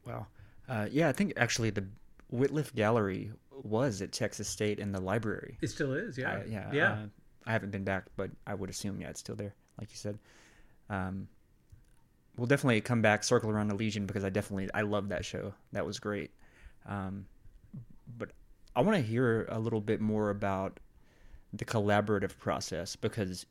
Wow. 0.06 0.26
Uh, 0.68 0.86
yeah, 0.90 1.08
I 1.08 1.12
think 1.12 1.34
actually 1.36 1.70
the 1.70 1.86
Wittliff 2.32 2.74
Gallery 2.74 3.32
was 3.62 4.02
at 4.02 4.12
Texas 4.12 4.48
State 4.48 4.78
in 4.78 4.92
the 4.92 5.00
library. 5.00 5.58
It 5.60 5.68
still 5.68 5.92
is, 5.92 6.18
yeah, 6.18 6.32
I, 6.32 6.44
yeah. 6.48 6.70
yeah. 6.72 6.92
uh, 6.92 7.06
I 7.46 7.52
haven't 7.52 7.70
been 7.70 7.84
back, 7.84 8.04
but 8.16 8.30
I 8.46 8.54
would 8.54 8.70
assume 8.70 9.00
yeah, 9.00 9.08
it's 9.08 9.20
still 9.20 9.36
there, 9.36 9.54
like 9.80 9.90
you 9.90 9.96
said. 9.96 10.18
Um, 10.90 11.28
we'll 12.36 12.46
definitely 12.46 12.80
come 12.80 13.02
back, 13.02 13.24
circle 13.24 13.50
around 13.50 13.68
the 13.68 13.74
Legion 13.74 14.06
because 14.06 14.24
I 14.24 14.30
definitely 14.30 14.68
I 14.74 14.82
love 14.82 15.08
that 15.08 15.24
show. 15.24 15.54
That 15.72 15.86
was 15.86 15.98
great. 15.98 16.30
Um, 16.86 17.26
but 18.16 18.30
I 18.76 18.80
want 18.82 18.96
to 18.96 19.02
hear 19.02 19.46
a 19.50 19.58
little 19.58 19.80
bit 19.80 20.00
more 20.00 20.30
about 20.30 20.78
the 21.52 21.64
collaborative 21.64 22.36
process 22.38 22.96
because 22.96 23.46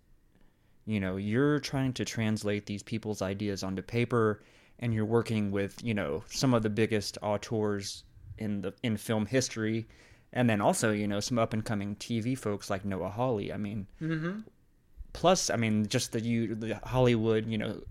you 0.86 1.00
know 1.00 1.18
you're 1.18 1.60
trying 1.60 1.94
to 1.94 2.06
translate 2.06 2.66
these 2.66 2.84
people's 2.84 3.22
ideas 3.22 3.64
onto 3.64 3.82
paper 3.82 4.42
and 4.80 4.94
you're 4.94 5.06
working 5.06 5.52
with 5.52 5.84
you 5.84 5.94
know 5.94 6.24
some 6.30 6.54
of 6.54 6.62
the 6.64 6.70
biggest 6.70 7.18
auteurs 7.22 8.04
in 8.38 8.62
the 8.62 8.74
in 8.84 8.96
film 8.98 9.26
history 9.26 9.88
and 10.34 10.50
then 10.50 10.62
also 10.62 10.92
you 10.92 11.08
know 11.08 11.20
some 11.20 11.40
up 11.40 11.54
and 11.54 11.66
coming 11.66 11.96
TV 11.96 12.38
folks 12.38 12.70
like 12.70 12.86
Noah 12.86 13.10
Hawley. 13.10 13.52
I 13.52 13.58
mean 13.58 13.88
Mm-hmm. 14.02 14.42
plus 15.14 15.50
I 15.50 15.56
mean 15.56 15.88
just 15.88 16.12
the 16.12 16.22
you 16.22 16.54
the 16.56 16.76
Hollywood 16.84 17.48
you 17.48 17.58
know 17.58 17.82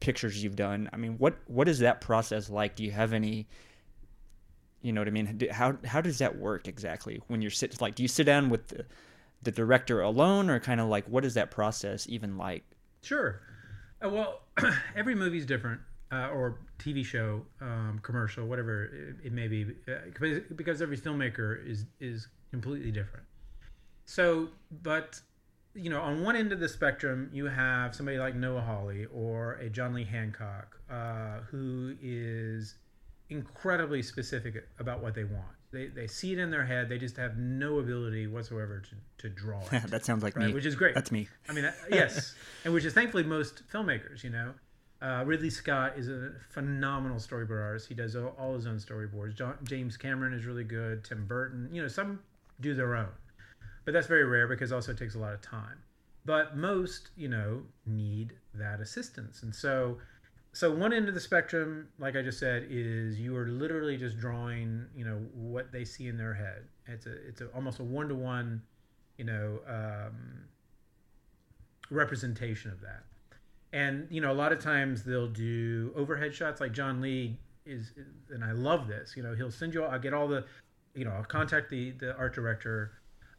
pictures 0.00 0.42
you've 0.44 0.56
done. 0.56 0.90
I 0.92 0.96
mean 0.98 1.14
what 1.18 1.34
what 1.46 1.68
is 1.68 1.78
that 1.78 2.02
process 2.02 2.50
like? 2.50 2.76
Do 2.76 2.84
you 2.84 2.90
have 2.90 3.12
any 3.14 3.46
you 4.82 4.92
know 4.92 5.00
what 5.00 5.08
I 5.08 5.12
mean? 5.12 5.48
How 5.50 5.78
how 5.86 6.02
does 6.02 6.18
that 6.18 6.36
work 6.36 6.68
exactly 6.68 7.22
when 7.28 7.40
you're 7.40 7.50
sit 7.50 7.80
like 7.80 7.94
do 7.94 8.02
you 8.02 8.08
sit 8.08 8.24
down 8.24 8.50
with 8.50 8.68
the 8.68 8.84
the 9.44 9.50
director 9.52 10.00
alone 10.00 10.50
or 10.50 10.58
kind 10.60 10.80
of 10.80 10.88
like 10.88 11.06
what 11.06 11.24
is 11.24 11.34
that 11.34 11.50
process 11.50 12.06
even 12.08 12.36
like 12.36 12.64
Sure. 13.02 13.40
Uh, 14.02 14.08
well, 14.08 14.40
every 14.96 15.14
movie 15.14 15.38
is 15.38 15.44
different, 15.46 15.80
uh, 16.10 16.28
or 16.28 16.58
TV 16.78 17.04
show, 17.04 17.42
um, 17.60 18.00
commercial, 18.02 18.46
whatever 18.46 18.84
it, 18.84 19.26
it 19.26 19.32
may 19.32 19.46
be, 19.46 19.74
uh, 19.88 19.92
because- 20.56 20.80
every 20.80 20.96
filmmaker 20.96 21.66
is 21.66 21.84
is 22.00 22.28
completely 22.50 22.90
different. 22.90 23.26
So, 24.06 24.48
but 24.82 25.20
you 25.74 25.90
know, 25.90 26.00
on 26.00 26.22
one 26.22 26.36
end 26.36 26.52
of 26.52 26.60
the 26.60 26.68
spectrum, 26.68 27.28
you 27.32 27.46
have 27.46 27.94
somebody 27.94 28.16
like 28.18 28.34
Noah 28.36 28.60
Hawley 28.60 29.06
or 29.06 29.54
a 29.54 29.68
John 29.68 29.92
Lee 29.92 30.04
Hancock, 30.04 30.78
uh, 30.88 31.40
who 31.50 31.96
is 32.00 32.76
incredibly 33.28 34.02
specific 34.02 34.68
about 34.78 35.02
what 35.02 35.14
they 35.14 35.24
want. 35.24 35.53
They, 35.74 35.88
they 35.88 36.06
see 36.06 36.32
it 36.32 36.38
in 36.38 36.50
their 36.50 36.64
head. 36.64 36.88
They 36.88 36.98
just 36.98 37.16
have 37.16 37.36
no 37.36 37.80
ability 37.80 38.28
whatsoever 38.28 38.80
to, 38.80 39.28
to 39.28 39.28
draw 39.28 39.60
it. 39.72 39.90
that 39.90 40.04
sounds 40.04 40.22
like 40.22 40.36
right, 40.36 40.46
me 40.46 40.54
which 40.54 40.64
is 40.64 40.76
great. 40.76 40.94
that's 40.94 41.10
me 41.10 41.28
I 41.48 41.52
mean, 41.52 41.64
uh, 41.64 41.72
yes, 41.90 42.34
and 42.64 42.72
which 42.72 42.84
is 42.84 42.92
thankfully 42.94 43.24
most 43.24 43.62
filmmakers. 43.72 44.22
You 44.22 44.30
know, 44.30 44.54
uh, 45.02 45.24
Ridley 45.26 45.50
Scott 45.50 45.94
is 45.96 46.08
a 46.08 46.32
phenomenal 46.50 47.18
storyboard 47.18 47.62
artist. 47.62 47.88
He 47.88 47.94
does 47.94 48.14
all, 48.14 48.34
all 48.38 48.54
his 48.54 48.66
own 48.66 48.76
storyboards. 48.76 49.34
John, 49.34 49.58
James 49.64 49.96
Cameron 49.96 50.32
is 50.32 50.46
really 50.46 50.64
good. 50.64 51.04
Tim 51.04 51.26
Burton. 51.26 51.68
You 51.72 51.82
know, 51.82 51.88
some 51.88 52.20
do 52.60 52.74
their 52.74 52.94
own, 52.94 53.08
but 53.84 53.92
that's 53.92 54.06
very 54.06 54.24
rare 54.24 54.46
because 54.46 54.70
also 54.72 54.92
it 54.92 54.98
takes 54.98 55.16
a 55.16 55.18
lot 55.18 55.34
of 55.34 55.42
time. 55.42 55.78
But 56.24 56.56
most, 56.56 57.10
you 57.16 57.28
know, 57.28 57.62
need 57.84 58.34
that 58.54 58.80
assistance, 58.80 59.42
and 59.42 59.54
so. 59.54 59.98
So 60.54 60.72
one 60.72 60.92
end 60.92 61.08
of 61.08 61.14
the 61.14 61.20
spectrum, 61.20 61.88
like 61.98 62.14
I 62.14 62.22
just 62.22 62.38
said, 62.38 62.68
is 62.70 63.18
you 63.18 63.36
are 63.36 63.48
literally 63.48 63.96
just 63.96 64.16
drawing, 64.16 64.86
you 64.96 65.04
know, 65.04 65.16
what 65.34 65.72
they 65.72 65.84
see 65.84 66.06
in 66.06 66.16
their 66.16 66.32
head. 66.32 66.62
It's 66.86 67.06
a, 67.06 67.12
it's 67.26 67.40
a, 67.40 67.48
almost 67.48 67.80
a 67.80 67.82
one 67.82 68.08
to 68.08 68.14
one, 68.14 68.62
you 69.18 69.24
know, 69.24 69.58
um, 69.68 70.44
representation 71.90 72.70
of 72.70 72.80
that. 72.82 73.02
And 73.72 74.06
you 74.10 74.20
know, 74.20 74.30
a 74.30 74.34
lot 74.34 74.52
of 74.52 74.60
times 74.60 75.02
they'll 75.02 75.26
do 75.26 75.92
overhead 75.96 76.32
shots, 76.32 76.60
like 76.60 76.70
John 76.70 77.00
Lee 77.00 77.36
is, 77.66 77.90
and 78.30 78.44
I 78.44 78.52
love 78.52 78.86
this. 78.86 79.14
You 79.16 79.24
know, 79.24 79.34
he'll 79.34 79.50
send 79.50 79.74
you. 79.74 79.82
I'll 79.82 79.98
get 79.98 80.14
all 80.14 80.28
the, 80.28 80.44
you 80.94 81.04
know, 81.04 81.10
I'll 81.10 81.24
contact 81.24 81.68
the 81.68 81.90
the 81.90 82.16
art 82.16 82.32
director, 82.32 82.92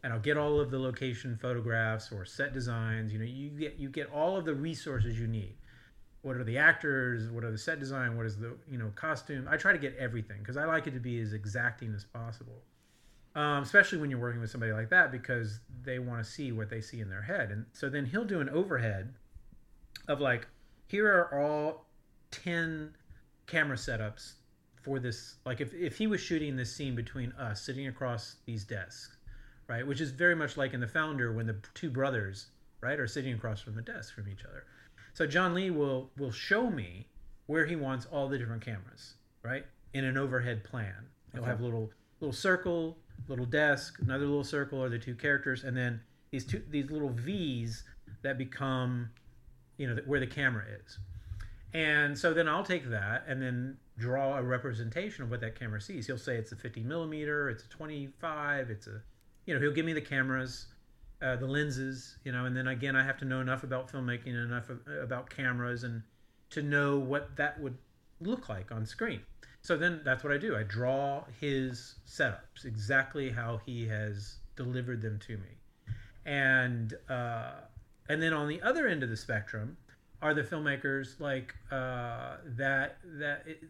and 0.04 0.12
I'll 0.12 0.20
get 0.20 0.36
all 0.36 0.60
of 0.60 0.70
the 0.70 0.80
location 0.80 1.40
photographs 1.42 2.12
or 2.12 2.26
set 2.26 2.54
designs. 2.54 3.14
You 3.14 3.20
know, 3.20 3.26
you 3.26 3.52
get 3.52 3.80
you 3.80 3.88
get 3.88 4.12
all 4.12 4.36
of 4.36 4.44
the 4.44 4.54
resources 4.54 5.18
you 5.18 5.28
need. 5.28 5.56
What 6.26 6.38
are 6.38 6.44
the 6.44 6.58
actors? 6.58 7.30
What 7.30 7.44
are 7.44 7.52
the 7.52 7.58
set 7.58 7.80
design? 7.80 8.18
What 8.18 8.26
is 8.26 8.38
the 8.38 8.58
you 8.70 8.78
know 8.78 8.92
costume? 8.96 9.48
I 9.50 9.58
try 9.58 9.72
to 9.72 9.78
get 9.78 9.96
everything 9.98 10.40
because 10.40 10.58
I 10.58 10.66
like 10.66 10.88
it 10.88 10.92
to 10.92 11.00
be 11.00 11.20
as 11.20 11.34
exacting 11.34 11.94
as 11.94 12.04
possible 12.04 12.62
um, 13.36 13.64
especially 13.64 13.98
when 13.98 14.10
you're 14.10 14.20
working 14.20 14.40
with 14.40 14.50
somebody 14.50 14.72
like 14.72 14.90
that 14.90 15.12
because 15.12 15.60
they 15.84 16.00
want 16.00 16.24
to 16.24 16.30
see 16.30 16.52
what 16.52 16.70
they 16.70 16.82
see 16.82 17.02
in 17.02 17.10
their 17.10 17.22
head 17.22 17.52
and 17.52 17.66
so 17.74 17.90
then 17.90 18.06
he'll 18.06 18.26
do 18.26 18.40
an 18.40 18.50
overhead 18.50 19.14
of 20.08 20.22
like 20.22 20.48
here 20.88 21.08
are 21.08 21.42
all 21.42 21.86
10 22.32 22.94
camera 23.46 23.76
setups 23.76 24.34
for 24.82 25.00
this 25.00 25.36
like 25.46 25.60
if, 25.60 25.74
if 25.74 25.98
he 25.98 26.08
was 26.08 26.22
shooting 26.22 26.56
this 26.56 26.74
scene 26.74 26.96
between 26.96 27.32
us 27.34 27.62
sitting 27.62 27.88
across 27.88 28.38
these 28.46 28.64
desks 28.64 29.18
right 29.68 29.86
which 29.86 30.00
is 30.00 30.12
very 30.12 30.36
much 30.36 30.58
like 30.58 30.74
in 30.74 30.80
the 30.80 30.88
founder 30.88 31.34
when 31.34 31.46
the 31.46 31.58
two 31.74 31.90
brothers 31.90 32.48
right 32.82 33.00
are 33.00 33.08
sitting 33.08 33.34
across 33.34 33.60
from 33.62 33.76
the 33.76 33.82
desk 33.82 34.14
from 34.14 34.30
each 34.30 34.46
other 34.46 34.64
so 35.16 35.26
john 35.26 35.56
lee 35.56 35.72
will 35.72 36.12
will 36.18 36.32
show 36.32 36.70
me 36.70 37.08
where 37.48 37.66
he 37.66 37.76
wants 37.76 38.06
all 38.12 38.28
the 38.30 38.38
different 38.38 38.62
cameras 38.64 39.16
right? 39.44 39.64
In 39.94 40.04
an 40.06 40.18
overhead 40.18 40.64
plan. 40.64 40.96
He'll 41.32 41.42
Okay. 41.44 41.52
have 41.52 41.62
little 41.62 41.92
little 42.20 42.34
circle 42.34 42.98
little 43.28 43.46
desk 43.46 44.00
another 44.00 44.26
little 44.26 44.44
circle 44.44 44.84
are 44.84 44.90
the 44.90 44.98
two 45.00 45.14
characters 45.16 45.64
and 45.64 45.76
then 45.78 46.02
these 46.32 46.46
two 46.46 46.62
these 46.70 46.90
little 46.92 47.10
v's 47.10 47.84
that 48.24 48.38
become 48.38 49.10
you 49.78 49.88
know 49.88 50.02
where 50.06 50.20
the 50.20 50.28
camera 50.28 50.64
is. 50.84 50.98
And 51.74 52.18
so 52.18 52.34
then 52.34 52.48
i'll 52.48 52.64
take 52.64 52.90
that 52.90 53.26
and 53.28 53.42
then 53.42 53.78
draw 53.98 54.38
a 54.38 54.44
representation 54.44 55.24
of 55.24 55.30
what 55.30 55.40
that 55.42 55.58
camera 55.58 55.80
sees. 55.80 56.08
He'll 56.08 56.18
say 56.18 56.36
it's 56.38 56.52
a 56.52 56.56
50 56.56 56.82
millimeter 56.84 57.50
it's 57.50 57.64
a 57.64 57.70
25 57.70 58.70
it's 58.72 58.88
a 58.88 59.02
you 59.46 59.54
know 59.54 59.62
he'll 59.62 59.72
give 59.72 59.86
me 59.86 59.94
the 59.94 60.02
cameras 60.02 60.66
uh, 61.22 61.36
the 61.36 61.48
lenses 61.48 62.18
you 62.24 62.32
know 62.32 62.46
and 62.46 62.56
then 62.56 62.68
again 62.68 62.96
i 62.96 63.04
have 63.04 63.18
to 63.18 63.26
know 63.26 63.40
enough 63.40 63.64
about 63.64 63.92
filmmaking 63.92 64.28
and 64.28 64.52
enough 64.52 64.70
about 65.02 65.30
cameras 65.30 65.84
and 65.84 66.02
to 66.50 66.62
know 66.62 66.98
what 66.98 67.36
that 67.36 67.60
would 67.60 67.78
look 68.22 68.50
like 68.50 68.72
on 68.72 68.86
screen 68.86 69.22
so 69.66 69.76
then 69.76 70.02
that's 70.04 70.24
what 70.24 70.32
I 70.32 70.38
do. 70.38 70.56
I 70.56 70.62
draw 70.62 71.24
his 71.42 71.96
setups 72.08 72.66
exactly 72.66 73.32
how 73.32 73.62
he 73.66 73.88
has 73.88 74.36
delivered 74.56 75.02
them 75.02 75.18
to 75.26 75.38
me, 75.38 75.58
and 76.24 76.94
uh, 77.10 77.54
and 78.08 78.22
then 78.22 78.32
on 78.32 78.48
the 78.48 78.62
other 78.62 78.88
end 78.88 79.02
of 79.02 79.10
the 79.10 79.18
spectrum 79.18 79.76
are 80.22 80.36
the 80.36 80.44
filmmakers 80.44 81.20
like 81.20 81.56
uh, 81.72 82.36
that 82.46 82.98
that 83.18 83.42
it, 83.48 83.64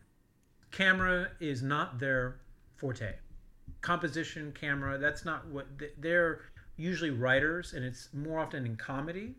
camera 0.71 1.29
is 1.39 1.61
not 1.63 1.97
their 1.97 2.41
forte. 2.75 3.13
Composition, 3.79 4.51
camera, 4.51 4.97
that's 4.97 5.23
not 5.23 5.47
what 5.47 5.67
they're 5.97 6.41
usually 6.77 7.11
writers, 7.11 7.73
and 7.73 7.85
it's 7.85 8.09
more 8.13 8.39
often 8.39 8.65
in 8.65 8.75
comedy 8.75 9.35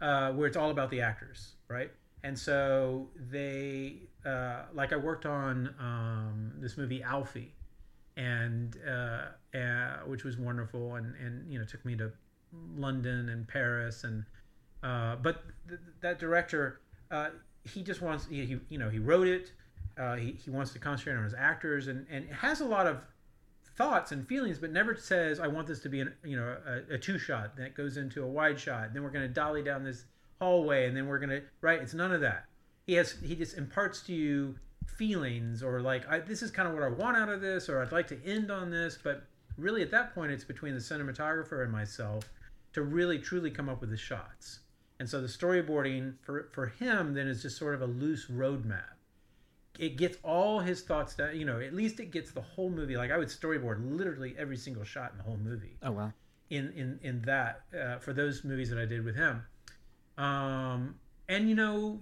uh, 0.00 0.32
where 0.32 0.46
it's 0.46 0.56
all 0.56 0.70
about 0.70 0.90
the 0.90 1.00
actors, 1.00 1.54
right? 1.68 1.90
And 2.24 2.38
so 2.38 3.08
they, 3.30 3.98
uh, 4.24 4.62
like 4.74 4.92
I 4.92 4.96
worked 4.96 5.26
on 5.26 5.74
um, 5.78 6.52
this 6.58 6.76
movie 6.76 7.02
Alfie, 7.02 7.54
and 8.16 8.76
uh, 8.88 9.56
uh, 9.56 9.98
which 10.06 10.24
was 10.24 10.36
wonderful, 10.36 10.96
and 10.96 11.14
and 11.16 11.50
you 11.50 11.58
know 11.58 11.64
took 11.64 11.84
me 11.84 11.94
to 11.96 12.10
London 12.74 13.28
and 13.28 13.46
Paris, 13.46 14.04
and 14.04 14.24
uh, 14.82 15.16
but 15.16 15.42
th- 15.68 15.80
that 16.00 16.18
director, 16.18 16.80
uh, 17.10 17.28
he 17.64 17.82
just 17.82 18.02
wants 18.02 18.26
he, 18.26 18.44
he 18.44 18.58
you 18.70 18.78
know 18.78 18.88
he 18.88 18.98
wrote 18.98 19.28
it, 19.28 19.52
he 20.18 20.32
he 20.32 20.50
wants 20.50 20.72
to 20.72 20.78
concentrate 20.78 21.16
on 21.16 21.24
his 21.24 21.34
actors, 21.34 21.86
and 21.86 22.06
and 22.10 22.28
has 22.30 22.60
a 22.60 22.66
lot 22.66 22.86
of 22.86 23.04
thoughts 23.76 24.12
and 24.12 24.26
feelings, 24.26 24.58
but 24.58 24.72
never 24.72 24.96
says 24.96 25.38
I 25.38 25.46
want 25.46 25.66
this 25.66 25.80
to 25.80 25.88
be 25.88 26.00
an 26.00 26.12
you 26.24 26.36
know 26.36 26.56
a, 26.66 26.94
a 26.94 26.98
two 26.98 27.18
shot 27.18 27.56
that 27.56 27.74
goes 27.74 27.96
into 27.96 28.22
a 28.24 28.26
wide 28.26 28.58
shot, 28.58 28.92
then 28.92 29.02
we're 29.02 29.10
going 29.10 29.26
to 29.26 29.32
dolly 29.32 29.62
down 29.62 29.84
this 29.84 30.04
hallway 30.40 30.86
and 30.86 30.96
then 30.96 31.06
we're 31.06 31.18
gonna 31.18 31.40
right? 31.60 31.80
It's 31.80 31.94
none 31.94 32.12
of 32.12 32.20
that. 32.22 32.46
He 32.86 32.94
has 32.94 33.16
he 33.24 33.36
just 33.36 33.56
imparts 33.56 34.00
to 34.02 34.14
you 34.14 34.56
feelings 34.86 35.62
or 35.62 35.80
like 35.80 36.08
I, 36.08 36.20
this 36.20 36.42
is 36.42 36.50
kind 36.50 36.68
of 36.68 36.74
what 36.74 36.82
I 36.82 36.88
want 36.88 37.16
out 37.16 37.28
of 37.28 37.40
this 37.40 37.68
or 37.68 37.82
I'd 37.82 37.92
like 37.92 38.06
to 38.08 38.24
end 38.24 38.50
on 38.50 38.70
this 38.70 38.98
but 39.02 39.24
really 39.58 39.82
at 39.82 39.90
that 39.90 40.14
point 40.14 40.32
it's 40.32 40.44
between 40.44 40.74
the 40.74 40.80
cinematographer 40.80 41.62
and 41.62 41.72
myself 41.72 42.24
to 42.72 42.82
really 42.82 43.18
truly 43.18 43.50
come 43.50 43.68
up 43.68 43.80
with 43.80 43.90
the 43.90 43.96
shots. 43.96 44.60
And 44.98 45.08
so 45.08 45.20
the 45.20 45.26
storyboarding 45.26 46.14
for 46.22 46.48
for 46.52 46.66
him 46.66 47.14
then 47.14 47.26
is 47.26 47.42
just 47.42 47.58
sort 47.58 47.74
of 47.74 47.82
a 47.82 47.86
loose 47.86 48.26
roadmap 48.26 48.95
it 49.78 49.96
gets 49.96 50.16
all 50.22 50.60
his 50.60 50.82
thoughts 50.82 51.14
down 51.14 51.36
you 51.38 51.44
know 51.44 51.60
at 51.60 51.74
least 51.74 52.00
it 52.00 52.10
gets 52.10 52.30
the 52.32 52.40
whole 52.40 52.70
movie 52.70 52.96
like 52.96 53.10
I 53.10 53.18
would 53.18 53.28
storyboard 53.28 53.78
literally 53.98 54.34
every 54.38 54.56
single 54.56 54.84
shot 54.84 55.12
in 55.12 55.18
the 55.18 55.24
whole 55.24 55.36
movie 55.36 55.76
Oh 55.82 55.92
wow. 55.92 56.12
in 56.50 56.72
in 56.72 56.98
in 57.02 57.22
that 57.22 57.62
uh, 57.78 57.98
for 57.98 58.12
those 58.12 58.44
movies 58.44 58.70
that 58.70 58.78
I 58.78 58.84
did 58.86 59.04
with 59.04 59.16
him. 59.16 59.42
Um, 60.18 60.94
and 61.28 61.48
you 61.48 61.54
know, 61.54 62.00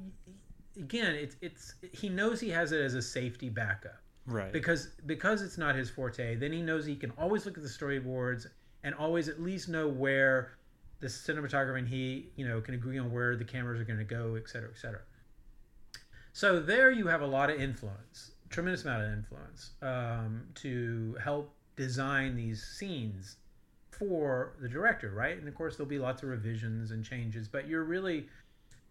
again, 0.77 1.15
it's 1.15 1.37
it's 1.41 1.75
he 1.93 2.09
knows 2.09 2.41
he 2.41 2.51
has 2.51 2.73
it 2.73 2.81
as 2.81 2.95
a 2.95 3.03
safety 3.03 3.49
backup 3.49 3.99
Right. 4.27 4.53
because 4.53 4.89
because 5.07 5.43
it's 5.43 5.59
not 5.59 5.75
his 5.75 5.91
forte. 5.91 6.37
Then 6.37 6.53
he 6.53 6.63
knows 6.63 6.87
he 6.87 6.97
can 6.97 7.11
always 7.19 7.45
look 7.47 7.57
at 7.57 7.63
the 7.63 7.69
storyboards 7.69 8.47
and 8.85 8.95
always 8.95 9.29
at 9.29 9.41
least 9.41 9.69
know 9.69 9.89
where 9.89 10.53
the 11.01 11.07
cinematographer 11.09 11.79
and 11.79 11.89
he 11.89 12.31
you 12.37 12.47
know 12.47 12.61
can 12.61 12.75
agree 12.75 12.99
on 12.99 13.13
where 13.13 13.37
the 13.37 13.45
cameras 13.45 13.81
are 13.81 13.85
going 13.85 13.99
to 13.99 14.05
go, 14.05 14.37
et 14.37 14.49
cetera, 14.49 14.71
et 14.73 14.79
cetera. 14.79 15.01
So 16.35 16.59
there 16.59 16.91
you 16.91 17.07
have 17.07 17.23
a 17.23 17.27
lot 17.27 17.49
of 17.49 17.61
influence, 17.61 18.33
tremendous 18.51 18.83
amount 18.83 19.05
of 19.05 19.13
influence 19.13 19.71
um, 19.83 20.43
to 20.57 21.17
help 21.23 21.55
design 21.77 22.35
these 22.35 22.61
scenes 22.61 23.37
for 23.93 24.55
the 24.61 24.69
director, 24.69 25.13
right? 25.13 25.39
And 25.39 25.47
of 25.47 25.55
course, 25.55 25.77
there'll 25.77 25.89
be 25.89 26.01
lots 26.01 26.25
of 26.25 26.29
revisions 26.31 26.91
and 26.91 27.05
changes, 27.05 27.47
but 27.47 27.69
you're 27.69 27.85
really, 27.85 28.27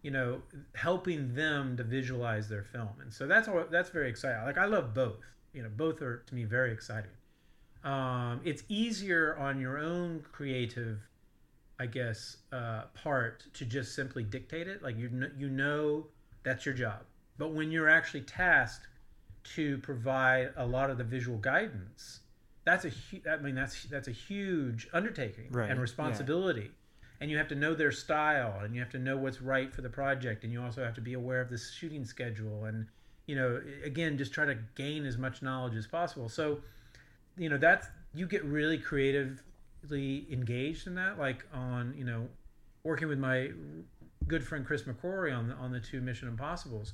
you 0.00 0.10
know, 0.10 0.40
helping 0.74 1.34
them 1.34 1.76
to 1.76 1.84
visualize 1.84 2.48
their 2.48 2.64
film, 2.64 2.88
and 3.02 3.12
so 3.12 3.26
that's 3.26 3.46
all. 3.46 3.62
That's 3.70 3.90
very 3.90 4.08
exciting. 4.08 4.42
Like 4.46 4.56
I 4.56 4.64
love 4.64 4.94
both. 4.94 5.20
You 5.52 5.64
know, 5.64 5.70
both 5.76 6.00
are 6.00 6.24
to 6.26 6.34
me 6.34 6.44
very 6.44 6.72
exciting. 6.72 7.10
Um, 7.84 8.40
it's 8.42 8.62
easier 8.70 9.36
on 9.36 9.60
your 9.60 9.76
own 9.76 10.24
creative, 10.32 10.98
I 11.78 11.84
guess, 11.84 12.38
uh, 12.54 12.84
part 12.94 13.44
to 13.52 13.66
just 13.66 13.94
simply 13.94 14.22
dictate 14.24 14.66
it. 14.66 14.82
Like 14.82 14.96
you, 14.96 15.10
kn- 15.10 15.34
you 15.36 15.50
know, 15.50 16.06
that's 16.42 16.64
your 16.64 16.74
job. 16.74 17.00
But 17.36 17.52
when 17.52 17.70
you're 17.70 17.88
actually 17.88 18.22
tasked 18.22 18.86
to 19.54 19.78
provide 19.78 20.52
a 20.56 20.66
lot 20.66 20.90
of 20.90 20.98
the 20.98 21.04
visual 21.04 21.38
guidance, 21.38 22.20
that's 22.64 22.84
a 22.84 22.90
hu- 22.90 23.22
I 23.30 23.36
mean 23.36 23.54
that's 23.54 23.84
that's 23.84 24.08
a 24.08 24.12
huge 24.12 24.88
undertaking 24.92 25.48
Right, 25.50 25.68
and 25.68 25.78
yeah. 25.78 25.82
responsibility. 25.82 26.70
And 27.20 27.30
you 27.30 27.38
have 27.38 27.48
to 27.48 27.54
know 27.54 27.74
their 27.74 27.92
style 27.92 28.60
and 28.62 28.74
you 28.74 28.80
have 28.80 28.90
to 28.90 28.98
know 28.98 29.16
what's 29.16 29.40
right 29.40 29.72
for 29.72 29.82
the 29.82 29.88
project 29.88 30.44
and 30.44 30.52
you 30.52 30.62
also 30.62 30.84
have 30.84 30.94
to 30.94 31.00
be 31.00 31.14
aware 31.14 31.40
of 31.40 31.48
the 31.48 31.56
shooting 31.56 32.04
schedule 32.04 32.64
and 32.64 32.86
you 33.26 33.34
know 33.34 33.62
again 33.84 34.18
just 34.18 34.32
try 34.32 34.44
to 34.44 34.56
gain 34.74 35.06
as 35.06 35.16
much 35.16 35.42
knowledge 35.42 35.74
as 35.74 35.86
possible. 35.86 36.28
So 36.28 36.60
you 37.36 37.48
know 37.48 37.58
that's 37.58 37.86
you 38.14 38.26
get 38.26 38.44
really 38.44 38.78
creatively 38.78 40.26
engaged 40.30 40.86
in 40.86 40.94
that 40.94 41.18
like 41.18 41.46
on 41.52 41.94
you 41.96 42.04
know 42.04 42.28
working 42.82 43.08
with 43.08 43.18
my 43.18 43.50
good 44.26 44.44
friend 44.44 44.64
Chris 44.64 44.82
McQuarrie 44.82 45.36
on 45.36 45.48
the 45.48 45.54
on 45.54 45.72
the 45.72 45.80
two 45.80 46.00
Mission 46.00 46.28
Impossibles 46.28 46.92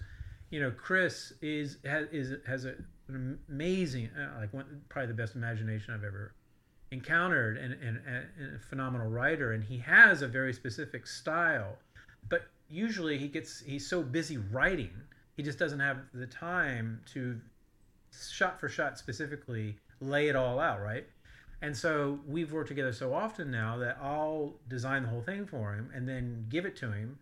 you 0.50 0.60
know 0.60 0.70
Chris 0.70 1.32
is 1.40 1.78
has 1.84 2.08
is 2.12 2.38
has 2.46 2.64
a, 2.64 2.74
an 3.08 3.38
amazing 3.48 4.10
uh, 4.16 4.40
like 4.40 4.52
one, 4.52 4.82
probably 4.88 5.08
the 5.08 5.14
best 5.14 5.34
imagination 5.34 5.94
I've 5.94 6.04
ever 6.04 6.34
encountered 6.92 7.56
and, 7.56 7.74
and, 7.74 8.00
and 8.06 8.56
a 8.56 8.58
phenomenal 8.58 9.08
writer 9.08 9.52
and 9.52 9.62
he 9.62 9.78
has 9.78 10.22
a 10.22 10.28
very 10.28 10.52
specific 10.52 11.06
style 11.06 11.76
but 12.28 12.42
usually 12.68 13.16
he 13.16 13.28
gets 13.28 13.60
he's 13.60 13.86
so 13.86 14.02
busy 14.02 14.38
writing 14.38 14.90
he 15.36 15.42
just 15.42 15.58
doesn't 15.58 15.78
have 15.78 15.98
the 16.12 16.26
time 16.26 17.00
to 17.12 17.40
shot 18.28 18.58
for 18.58 18.68
shot 18.68 18.98
specifically 18.98 19.76
lay 20.00 20.28
it 20.28 20.36
all 20.36 20.58
out 20.58 20.80
right? 20.80 21.06
And 21.62 21.76
so 21.76 22.18
we've 22.26 22.52
worked 22.52 22.68
together 22.68 22.92
so 22.92 23.12
often 23.12 23.50
now 23.50 23.76
that 23.78 23.98
I'll 24.00 24.54
design 24.68 25.02
the 25.02 25.10
whole 25.10 25.20
thing 25.20 25.46
for 25.46 25.74
him 25.74 25.90
and 25.94 26.08
then 26.08 26.46
give 26.48 26.64
it 26.64 26.74
to 26.76 26.90
him 26.90 27.18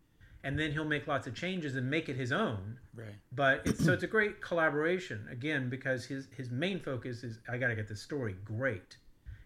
and 0.48 0.58
then 0.58 0.72
he'll 0.72 0.84
make 0.96 1.06
lots 1.06 1.26
of 1.26 1.34
changes 1.34 1.76
and 1.76 1.90
make 1.90 2.08
it 2.08 2.16
his 2.16 2.32
own 2.32 2.78
Right. 2.94 3.14
but 3.32 3.60
it's 3.66 3.84
so 3.84 3.92
it's 3.92 4.02
a 4.02 4.06
great 4.08 4.40
collaboration 4.40 5.26
again 5.30 5.68
because 5.68 6.06
his 6.06 6.26
his 6.34 6.50
main 6.50 6.80
focus 6.80 7.22
is 7.22 7.38
I 7.48 7.58
got 7.58 7.68
to 7.68 7.76
get 7.76 7.86
this 7.86 8.00
story 8.00 8.34
great, 8.44 8.96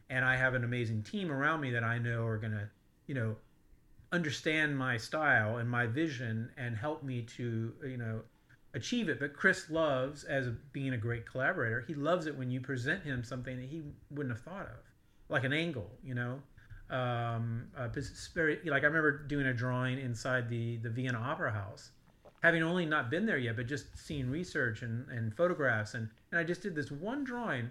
and 0.08 0.24
I 0.24 0.36
have 0.36 0.54
an 0.54 0.64
amazing 0.64 1.02
team 1.02 1.30
around 1.30 1.60
me 1.60 1.70
that 1.72 1.84
I 1.84 1.98
know 1.98 2.24
are 2.24 2.38
gonna 2.38 2.70
you 3.08 3.14
know 3.14 3.36
understand 4.12 4.78
my 4.78 4.96
style 4.96 5.56
and 5.58 5.68
my 5.68 5.86
vision 5.86 6.50
and 6.56 6.76
help 6.76 7.02
me 7.02 7.22
to 7.36 7.72
you 7.84 7.96
know 7.96 8.20
achieve 8.74 9.08
it. 9.08 9.18
But 9.20 9.34
Chris 9.34 9.68
loves 9.68 10.24
as 10.24 10.46
a, 10.46 10.50
being 10.72 10.92
a 10.94 10.98
great 10.98 11.26
collaborator. 11.26 11.84
He 11.86 11.94
loves 11.94 12.26
it 12.26 12.38
when 12.38 12.50
you 12.50 12.60
present 12.60 13.02
him 13.02 13.22
something 13.24 13.56
that 13.60 13.68
he 13.68 13.82
wouldn't 14.10 14.34
have 14.34 14.44
thought 14.44 14.66
of, 14.66 14.80
like 15.28 15.44
an 15.44 15.52
angle, 15.52 15.90
you 16.02 16.14
know. 16.14 16.40
Um, 16.92 17.64
uh, 17.76 17.88
very 18.34 18.58
like 18.66 18.82
I 18.82 18.86
remember 18.86 19.26
doing 19.26 19.46
a 19.46 19.54
drawing 19.54 19.98
inside 19.98 20.48
the 20.48 20.76
the 20.76 20.90
Vienna 20.90 21.18
Opera 21.18 21.50
House 21.50 21.90
having 22.42 22.62
only 22.62 22.84
not 22.84 23.08
been 23.08 23.24
there 23.24 23.38
yet, 23.38 23.56
but 23.56 23.66
just 23.66 23.96
seeing 23.96 24.28
research 24.28 24.82
and, 24.82 25.08
and 25.08 25.34
photographs, 25.34 25.94
and, 25.94 26.08
and 26.30 26.40
I 26.40 26.44
just 26.44 26.60
did 26.60 26.74
this 26.74 26.90
one 26.90 27.24
drawing 27.24 27.70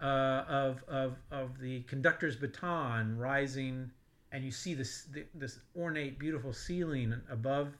uh, 0.00 0.44
of, 0.46 0.84
of 0.88 1.16
of 1.30 1.58
the 1.58 1.82
conductor's 1.82 2.36
baton 2.36 3.16
rising, 3.18 3.90
and 4.32 4.44
you 4.44 4.50
see 4.50 4.74
this 4.74 5.08
this 5.34 5.58
ornate, 5.76 6.18
beautiful 6.18 6.52
ceiling 6.52 7.14
above 7.30 7.76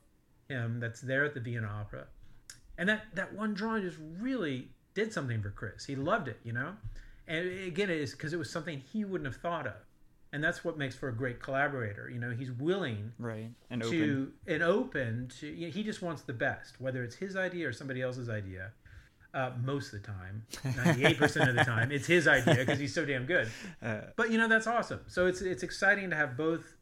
him 0.49 0.81
that's 0.81 1.01
there 1.01 1.25
at 1.25 1.35
the 1.35 1.41
Vienna 1.41 1.69
Opera, 1.69 2.07
and 2.79 2.89
that 2.89 3.05
that 3.15 3.33
one 3.35 3.55
drawing 3.55 3.83
just 3.83 3.99
really 4.19 4.69
did 4.95 5.13
something 5.13 5.41
for 5.41 5.51
Chris. 5.51 5.85
He 5.85 5.95
loved 5.95 6.29
it, 6.29 6.41
you 6.43 6.53
know, 6.53 6.73
and 7.29 7.47
again, 7.67 7.91
it 7.91 8.01
is 8.01 8.13
because 8.13 8.33
it 8.33 8.39
was 8.39 8.51
something 8.51 8.83
he 8.93 9.05
wouldn't 9.05 9.27
have 9.27 9.41
thought 9.41 9.67
of, 9.67 9.75
and 10.33 10.43
that's 10.45 10.65
what 10.65 10.79
makes 10.79 10.95
for 10.95 11.09
a 11.09 11.13
great 11.15 11.41
collaborator. 11.41 12.09
You 12.09 12.21
know, 12.21 12.31
he's 12.31 12.53
willing 12.53 13.13
Right. 13.19 13.51
And 13.71 13.83
open. 13.83 13.99
to 13.99 14.33
and 14.47 14.63
open 14.63 15.29
to 15.41 15.47
you 15.47 15.67
know, 15.67 15.73
he 15.73 15.83
just 15.83 16.03
wants 16.03 16.23
the 16.23 16.33
best 16.33 16.81
whether 16.81 17.03
it's 17.05 17.17
his 17.17 17.37
idea 17.37 17.69
or 17.69 17.73
somebody 17.73 18.03
else's 18.03 18.29
idea 18.29 18.73
uh, 19.33 19.53
most 19.63 19.93
of 19.93 20.03
the 20.03 20.07
time 20.09 20.43
98% 20.65 21.49
of 21.49 21.55
the 21.55 21.63
time 21.65 21.93
it's 21.93 22.07
his 22.07 22.27
idea 22.27 22.57
because 22.57 22.81
he's 22.81 22.93
so 22.95 23.05
damn 23.05 23.27
good 23.27 23.49
Uh, 23.83 24.01
but 24.17 24.31
you 24.31 24.39
know 24.39 24.49
that's 24.49 24.67
awesome 24.67 25.01
so 25.07 25.27
it's 25.27 25.41
it's 25.41 25.63
exciting 25.63 26.11
to 26.11 26.17
have 26.17 26.37
both 26.37 26.75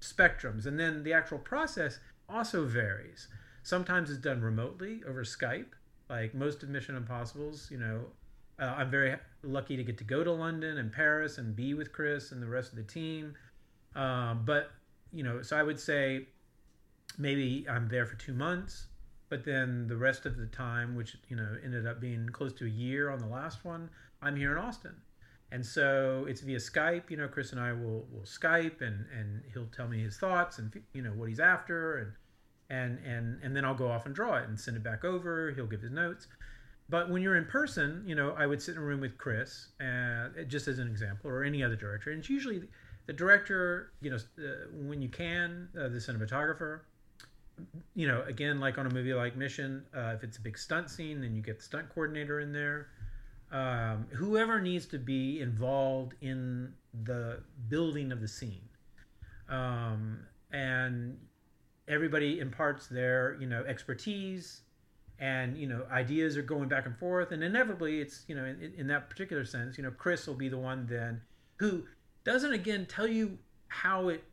spectrums 0.00 0.66
and 0.66 0.78
then 0.78 1.02
the 1.02 1.12
actual 1.12 1.38
process 1.38 1.98
also 2.28 2.64
varies 2.64 3.28
sometimes 3.62 4.10
it's 4.10 4.18
done 4.18 4.40
remotely 4.40 5.00
over 5.08 5.24
skype 5.24 5.72
like 6.08 6.34
most 6.34 6.62
of 6.62 6.68
mission 6.68 6.94
impossibles 6.96 7.68
you 7.70 7.78
know 7.78 8.04
uh, 8.60 8.74
i'm 8.78 8.90
very 8.90 9.16
lucky 9.44 9.76
to 9.76 9.84
get 9.84 9.98
to 9.98 10.04
go 10.04 10.24
to 10.24 10.32
london 10.32 10.78
and 10.78 10.92
paris 10.92 11.38
and 11.38 11.54
be 11.54 11.74
with 11.74 11.92
chris 11.92 12.32
and 12.32 12.42
the 12.42 12.46
rest 12.46 12.70
of 12.70 12.76
the 12.76 12.84
team. 12.84 13.34
Um, 13.94 14.42
but 14.44 14.70
you 15.12 15.22
know 15.22 15.42
so 15.42 15.56
i 15.56 15.62
would 15.62 15.78
say 15.78 16.26
maybe 17.16 17.64
i'm 17.70 17.88
there 17.88 18.06
for 18.06 18.16
two 18.16 18.34
months 18.34 18.88
but 19.28 19.44
then 19.44 19.86
the 19.86 19.96
rest 19.96 20.26
of 20.26 20.36
the 20.36 20.46
time 20.46 20.96
which 20.96 21.16
you 21.28 21.36
know 21.36 21.56
ended 21.64 21.86
up 21.86 22.00
being 22.00 22.28
close 22.28 22.52
to 22.54 22.66
a 22.66 22.68
year 22.68 23.10
on 23.10 23.20
the 23.20 23.26
last 23.26 23.64
one 23.64 23.88
i'm 24.22 24.36
here 24.36 24.52
in 24.52 24.58
austin. 24.58 24.94
And 25.52 25.64
so 25.64 26.26
it's 26.28 26.40
via 26.40 26.58
skype 26.58 27.10
you 27.10 27.16
know 27.16 27.28
chris 27.28 27.52
and 27.52 27.60
i 27.60 27.72
will 27.72 28.08
will 28.12 28.24
skype 28.24 28.80
and 28.80 29.06
and 29.16 29.42
he'll 29.52 29.68
tell 29.76 29.86
me 29.86 30.02
his 30.02 30.16
thoughts 30.16 30.58
and 30.58 30.72
you 30.92 31.02
know 31.02 31.10
what 31.10 31.28
he's 31.28 31.38
after 31.38 31.98
and 31.98 32.12
and 32.70 32.98
and 33.06 33.38
and 33.42 33.54
then 33.54 33.64
i'll 33.64 33.74
go 33.74 33.88
off 33.88 34.06
and 34.06 34.16
draw 34.16 34.36
it 34.36 34.48
and 34.48 34.58
send 34.58 34.76
it 34.76 34.82
back 34.82 35.04
over. 35.04 35.52
He'll 35.52 35.66
give 35.66 35.82
his 35.82 35.92
notes 35.92 36.26
but 36.88 37.10
when 37.10 37.22
you're 37.22 37.36
in 37.36 37.44
person 37.46 38.02
you 38.06 38.14
know 38.14 38.34
i 38.38 38.46
would 38.46 38.60
sit 38.60 38.72
in 38.72 38.80
a 38.80 38.84
room 38.84 39.00
with 39.00 39.16
chris 39.18 39.68
uh, 39.80 40.28
just 40.46 40.68
as 40.68 40.78
an 40.78 40.88
example 40.88 41.30
or 41.30 41.44
any 41.44 41.62
other 41.62 41.76
director. 41.76 42.10
And 42.10 42.20
it's 42.20 42.30
usually 42.30 42.62
the 43.06 43.12
director 43.12 43.92
you 44.00 44.10
know 44.10 44.16
uh, 44.38 44.66
when 44.72 45.02
you 45.02 45.08
can 45.08 45.68
uh, 45.78 45.88
the 45.88 45.98
cinematographer. 45.98 46.80
You 47.94 48.08
know 48.08 48.22
again 48.26 48.58
like 48.58 48.78
on 48.78 48.86
a 48.86 48.90
movie 48.90 49.14
like 49.14 49.36
mission 49.36 49.84
uh, 49.96 50.14
if 50.16 50.24
it's 50.24 50.38
a 50.38 50.40
big 50.40 50.58
stunt 50.58 50.90
scene 50.90 51.20
then 51.20 51.36
you 51.36 51.42
get 51.42 51.58
the 51.58 51.64
stunt 51.64 51.88
coordinator 51.94 52.40
in 52.40 52.52
there. 52.52 52.88
Um, 53.52 54.06
whoever 54.12 54.60
needs 54.60 54.86
to 54.86 54.98
be 54.98 55.40
involved 55.40 56.14
in 56.20 56.72
the 57.04 57.40
building 57.68 58.10
of 58.10 58.20
the 58.20 58.26
scene 58.26 58.68
um, 59.48 60.18
and 60.50 61.16
everybody 61.86 62.40
imparts 62.40 62.88
their 62.88 63.36
you 63.40 63.46
know 63.46 63.62
expertise 63.64 64.62
and 65.18 65.56
you 65.56 65.66
know 65.66 65.84
ideas 65.92 66.36
are 66.36 66.42
going 66.42 66.68
back 66.68 66.86
and 66.86 66.96
forth 66.98 67.30
and 67.30 67.42
inevitably 67.44 68.00
it's 68.00 68.24
you 68.26 68.34
know 68.34 68.44
in, 68.44 68.72
in 68.76 68.86
that 68.86 69.08
particular 69.08 69.44
sense 69.44 69.78
you 69.78 69.84
know 69.84 69.92
chris 69.92 70.26
will 70.26 70.34
be 70.34 70.48
the 70.48 70.58
one 70.58 70.86
then 70.88 71.20
who 71.56 71.84
doesn't 72.24 72.52
again 72.52 72.84
tell 72.86 73.06
you 73.06 73.38
how 73.68 74.08
it 74.08 74.24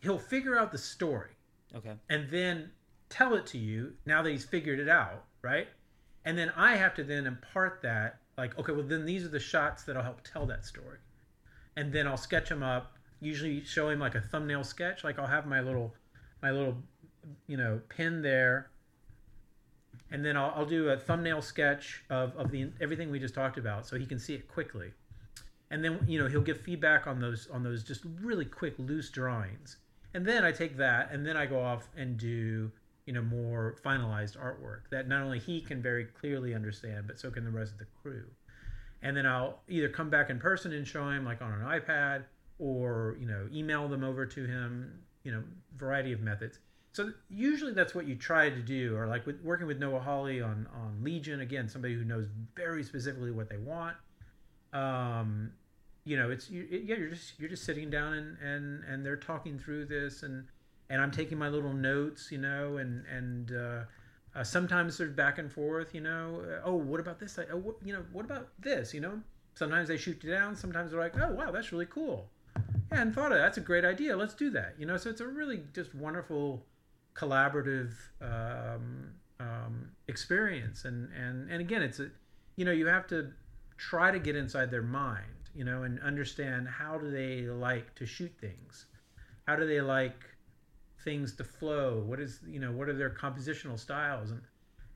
he'll 0.00 0.18
figure 0.18 0.58
out 0.58 0.70
the 0.72 0.78
story 0.78 1.30
okay. 1.74 1.94
and 2.10 2.28
then 2.30 2.70
tell 3.12 3.34
it 3.34 3.46
to 3.46 3.58
you 3.58 3.92
now 4.06 4.22
that 4.22 4.30
he's 4.30 4.44
figured 4.44 4.80
it 4.80 4.88
out, 4.88 5.24
right? 5.42 5.68
And 6.24 6.36
then 6.36 6.50
I 6.56 6.76
have 6.76 6.94
to 6.94 7.04
then 7.04 7.26
impart 7.26 7.80
that, 7.82 8.20
like, 8.38 8.58
okay, 8.58 8.72
well, 8.72 8.84
then 8.84 9.04
these 9.04 9.24
are 9.24 9.28
the 9.28 9.40
shots 9.40 9.84
that'll 9.84 10.02
help 10.02 10.20
tell 10.24 10.46
that 10.46 10.64
story. 10.64 10.98
And 11.76 11.92
then 11.92 12.06
I'll 12.06 12.16
sketch 12.16 12.48
them 12.48 12.62
up, 12.62 12.96
usually 13.20 13.62
show 13.64 13.90
him 13.90 14.00
like 14.00 14.14
a 14.14 14.20
thumbnail 14.20 14.64
sketch. 14.64 15.04
Like, 15.04 15.18
I'll 15.18 15.26
have 15.26 15.46
my 15.46 15.60
little, 15.60 15.94
my 16.42 16.50
little, 16.50 16.76
you 17.46 17.56
know, 17.56 17.80
pin 17.88 18.22
there 18.22 18.70
and 20.10 20.24
then 20.24 20.36
I'll, 20.36 20.52
I'll 20.56 20.66
do 20.66 20.90
a 20.90 20.96
thumbnail 20.96 21.42
sketch 21.42 22.04
of, 22.10 22.36
of 22.36 22.50
the 22.50 22.70
everything 22.80 23.10
we 23.10 23.18
just 23.18 23.34
talked 23.34 23.58
about, 23.58 23.86
so 23.86 23.96
he 23.96 24.06
can 24.06 24.18
see 24.18 24.34
it 24.34 24.48
quickly. 24.48 24.92
And 25.70 25.82
then 25.82 26.00
you 26.06 26.18
know 26.18 26.28
he'll 26.28 26.42
give 26.42 26.60
feedback 26.60 27.06
on 27.06 27.20
those 27.20 27.48
on 27.50 27.62
those 27.62 27.82
just 27.82 28.02
really 28.20 28.44
quick 28.44 28.74
loose 28.78 29.10
drawings. 29.10 29.78
And 30.14 30.26
then 30.26 30.44
I 30.44 30.52
take 30.52 30.76
that 30.76 31.10
and 31.12 31.26
then 31.26 31.36
I 31.36 31.46
go 31.46 31.60
off 31.60 31.88
and 31.96 32.18
do 32.18 32.70
you 33.06 33.12
know 33.12 33.22
more 33.22 33.76
finalized 33.84 34.36
artwork 34.38 34.90
that 34.90 35.08
not 35.08 35.22
only 35.22 35.38
he 35.38 35.60
can 35.60 35.80
very 35.80 36.04
clearly 36.04 36.54
understand, 36.54 37.06
but 37.06 37.18
so 37.18 37.30
can 37.30 37.44
the 37.44 37.50
rest 37.50 37.72
of 37.72 37.78
the 37.78 37.86
crew. 38.02 38.26
And 39.00 39.16
then 39.16 39.26
I'll 39.26 39.60
either 39.68 39.88
come 39.88 40.10
back 40.10 40.30
in 40.30 40.38
person 40.38 40.72
and 40.72 40.86
show 40.86 41.08
him 41.08 41.24
like 41.24 41.42
on 41.42 41.52
an 41.52 41.62
iPad 41.62 42.24
or 42.58 43.16
you 43.18 43.26
know 43.26 43.48
email 43.52 43.88
them 43.88 44.04
over 44.04 44.24
to 44.24 44.44
him 44.46 45.00
you 45.24 45.32
know 45.32 45.42
variety 45.76 46.12
of 46.12 46.20
methods 46.20 46.58
so 46.92 47.12
usually 47.30 47.72
that's 47.72 47.94
what 47.94 48.06
you 48.06 48.14
try 48.14 48.50
to 48.50 48.60
do 48.60 48.96
or 48.96 49.06
like 49.06 49.26
with 49.26 49.40
working 49.42 49.66
with 49.66 49.78
noah 49.78 50.00
hawley 50.00 50.40
on 50.40 50.66
on 50.74 51.02
legion 51.02 51.40
again 51.40 51.68
somebody 51.68 51.94
who 51.94 52.04
knows 52.04 52.26
very 52.54 52.82
specifically 52.82 53.30
what 53.30 53.48
they 53.48 53.56
want 53.56 53.96
um 54.72 55.50
you 56.04 56.16
know 56.16 56.30
it's 56.30 56.50
you, 56.50 56.66
yeah 56.70 56.96
you're 56.96 57.10
just 57.10 57.38
you're 57.38 57.48
just 57.48 57.64
sitting 57.64 57.90
down 57.90 58.14
and 58.14 58.38
and 58.38 58.84
and 58.84 59.06
they're 59.06 59.16
talking 59.16 59.58
through 59.58 59.84
this 59.84 60.22
and 60.22 60.44
and 60.90 61.00
i'm 61.00 61.10
taking 61.10 61.38
my 61.38 61.48
little 61.48 61.72
notes 61.72 62.30
you 62.30 62.38
know 62.38 62.76
and 62.76 63.04
and 63.06 63.52
uh, 63.52 63.84
uh 64.34 64.44
sometimes 64.44 64.98
there's 64.98 65.12
back 65.12 65.38
and 65.38 65.50
forth 65.50 65.94
you 65.94 66.00
know 66.00 66.42
uh, 66.46 66.68
oh 66.68 66.74
what 66.74 67.00
about 67.00 67.18
this 67.18 67.38
oh, 67.38 67.56
what, 67.56 67.76
you 67.84 67.92
know 67.92 68.04
what 68.12 68.24
about 68.24 68.48
this 68.58 68.92
you 68.92 69.00
know 69.00 69.20
sometimes 69.54 69.88
they 69.88 69.96
shoot 69.96 70.22
you 70.22 70.30
down 70.30 70.54
sometimes 70.56 70.90
they're 70.90 71.00
like 71.00 71.14
oh 71.18 71.32
wow 71.32 71.50
that's 71.50 71.72
really 71.72 71.86
cool 71.86 72.28
yeah, 72.90 73.00
and 73.00 73.14
thought 73.14 73.32
of 73.32 73.38
that. 73.38 73.44
That's 73.44 73.56
a 73.56 73.62
great 73.62 73.86
idea. 73.86 74.16
Let's 74.16 74.34
do 74.34 74.50
that. 74.50 74.74
You 74.78 74.84
know, 74.84 74.98
so 74.98 75.08
it's 75.08 75.22
a 75.22 75.26
really 75.26 75.62
just 75.72 75.94
wonderful 75.94 76.66
collaborative 77.14 77.92
um, 78.20 79.12
um, 79.40 79.90
experience. 80.08 80.84
And, 80.84 81.10
and, 81.12 81.50
and 81.50 81.60
again, 81.60 81.82
it's 81.82 82.00
a, 82.00 82.10
you 82.56 82.64
know, 82.64 82.72
you 82.72 82.86
have 82.86 83.06
to 83.08 83.32
try 83.76 84.10
to 84.10 84.18
get 84.18 84.36
inside 84.36 84.70
their 84.70 84.82
mind, 84.82 85.50
you 85.54 85.64
know, 85.64 85.82
and 85.82 86.00
understand 86.00 86.68
how 86.68 86.98
do 86.98 87.10
they 87.10 87.42
like 87.42 87.94
to 87.96 88.06
shoot 88.06 88.32
things? 88.40 88.86
How 89.46 89.56
do 89.56 89.66
they 89.66 89.80
like 89.80 90.24
things 91.04 91.34
to 91.36 91.44
flow? 91.44 92.02
What 92.06 92.20
is, 92.20 92.40
you 92.46 92.60
know, 92.60 92.72
what 92.72 92.88
are 92.88 92.94
their 92.94 93.10
compositional 93.10 93.78
styles? 93.78 94.30
And, 94.30 94.40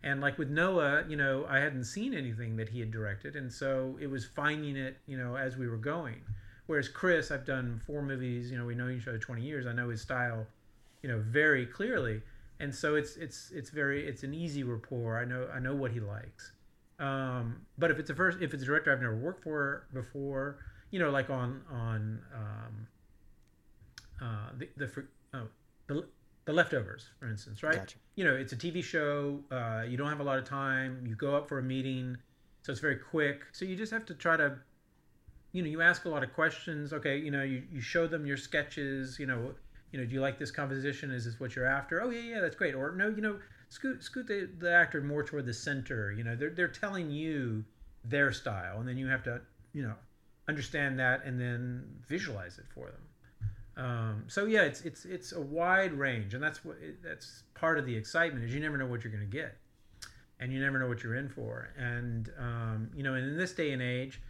and 0.02 0.20
like 0.20 0.38
with 0.38 0.50
Noah, 0.50 1.04
you 1.08 1.16
know, 1.16 1.46
I 1.48 1.58
hadn't 1.58 1.84
seen 1.84 2.14
anything 2.14 2.56
that 2.56 2.68
he 2.68 2.80
had 2.80 2.90
directed. 2.90 3.34
And 3.34 3.52
so 3.52 3.98
it 4.00 4.06
was 4.06 4.24
finding 4.24 4.76
it, 4.76 4.98
you 5.06 5.16
know, 5.16 5.36
as 5.36 5.56
we 5.56 5.66
were 5.66 5.78
going 5.78 6.20
Whereas 6.66 6.88
Chris, 6.88 7.30
I've 7.30 7.44
done 7.44 7.80
four 7.86 8.02
movies. 8.02 8.50
You 8.50 8.58
know, 8.58 8.64
we 8.64 8.74
know 8.74 8.88
each 8.88 9.06
other 9.08 9.18
twenty 9.18 9.42
years. 9.42 9.66
I 9.66 9.72
know 9.72 9.88
his 9.88 10.02
style, 10.02 10.46
you 11.06 11.12
know, 11.12 11.22
very 11.24 11.64
clearly, 11.64 12.20
and 12.58 12.74
so 12.74 12.96
it's 12.96 13.16
it's 13.16 13.52
it's 13.54 13.70
very 13.70 14.08
it's 14.08 14.24
an 14.24 14.34
easy 14.34 14.64
rapport. 14.64 15.16
I 15.16 15.24
know 15.24 15.48
I 15.54 15.60
know 15.60 15.72
what 15.72 15.92
he 15.92 16.00
likes. 16.00 16.50
Um, 16.98 17.60
but 17.78 17.92
if 17.92 18.00
it's 18.00 18.10
a 18.10 18.14
first, 18.16 18.38
if 18.40 18.52
it's 18.52 18.64
a 18.64 18.66
director 18.66 18.92
I've 18.92 19.00
never 19.00 19.14
worked 19.14 19.44
for 19.44 19.86
before, 19.94 20.58
you 20.90 20.98
know, 20.98 21.10
like 21.10 21.30
on 21.30 21.62
on 21.70 22.20
um, 22.34 22.88
uh, 24.20 24.48
the 24.58 24.68
the 24.76 25.04
oh, 25.34 25.46
the 25.86 26.04
the 26.44 26.52
leftovers, 26.52 27.10
for 27.20 27.28
instance, 27.28 27.62
right? 27.62 27.76
Gotcha. 27.76 27.98
You 28.16 28.24
know, 28.24 28.34
it's 28.34 28.52
a 28.52 28.56
TV 28.56 28.82
show. 28.82 29.38
Uh, 29.52 29.84
you 29.88 29.96
don't 29.96 30.08
have 30.08 30.18
a 30.18 30.24
lot 30.24 30.38
of 30.38 30.44
time. 30.44 31.06
You 31.06 31.14
go 31.14 31.36
up 31.36 31.48
for 31.48 31.60
a 31.60 31.62
meeting, 31.62 32.16
so 32.64 32.72
it's 32.72 32.80
very 32.80 32.96
quick. 32.96 33.42
So 33.52 33.64
you 33.64 33.76
just 33.76 33.92
have 33.92 34.06
to 34.06 34.14
try 34.14 34.36
to 34.38 34.56
you 35.52 35.62
know 35.62 35.68
you 35.68 35.82
ask 35.82 36.04
a 36.04 36.08
lot 36.08 36.22
of 36.22 36.34
questions 36.34 36.92
okay 36.92 37.16
you 37.16 37.30
know 37.30 37.42
you, 37.42 37.62
you 37.72 37.80
show 37.80 38.06
them 38.06 38.26
your 38.26 38.36
sketches 38.36 39.18
you 39.18 39.24
know 39.24 39.54
you 39.92 39.98
know 39.98 40.04
do 40.04 40.14
you 40.14 40.20
like 40.20 40.38
this 40.38 40.50
composition? 40.50 41.10
Is 41.10 41.24
this 41.24 41.40
what 41.40 41.56
you're 41.56 41.66
after? 41.66 42.02
Oh 42.02 42.10
yeah 42.10 42.20
yeah 42.20 42.40
that's 42.40 42.56
great. 42.56 42.74
Or 42.74 42.92
no 42.92 43.08
you 43.08 43.22
know 43.22 43.38
scoot 43.68 44.02
scoot 44.02 44.26
the, 44.26 44.48
the 44.58 44.72
actor 44.72 45.00
more 45.00 45.24
toward 45.24 45.44
the 45.44 45.52
center 45.52 46.12
you 46.12 46.22
know 46.22 46.36
they're, 46.36 46.50
they're 46.50 46.68
telling 46.68 47.10
you 47.10 47.64
their 48.04 48.30
style 48.30 48.78
and 48.78 48.88
then 48.88 48.96
you 48.96 49.08
have 49.08 49.24
to 49.24 49.40
you 49.72 49.82
know 49.82 49.94
understand 50.48 50.96
that 50.98 51.24
and 51.24 51.40
then 51.40 51.84
visualize 52.08 52.58
it 52.58 52.66
for 52.72 52.86
them. 52.86 53.84
Um, 53.84 54.24
so 54.28 54.46
yeah 54.46 54.62
it's 54.62 54.82
it's 54.82 55.04
it's 55.04 55.32
a 55.32 55.40
wide 55.40 55.92
range 55.92 56.34
and 56.34 56.42
that's 56.42 56.64
what 56.64 56.76
that's 57.02 57.42
part 57.54 57.78
of 57.78 57.86
the 57.86 57.94
excitement 57.94 58.44
is 58.44 58.54
you 58.54 58.60
never 58.60 58.78
know 58.78 58.86
what 58.86 59.04
you're 59.04 59.12
going 59.12 59.28
to 59.28 59.36
get 59.36 59.56
and 60.38 60.52
you 60.52 60.60
never 60.60 60.78
know 60.78 60.86
what 60.86 61.02
you're 61.02 61.16
in 61.16 61.28
for. 61.28 61.70
And 61.76 62.30
um, 62.38 62.90
you 62.94 63.02
know 63.02 63.14
and 63.14 63.26
in 63.26 63.36
this 63.36 63.52
day 63.52 63.72
and 63.72 63.82
age 63.82 64.20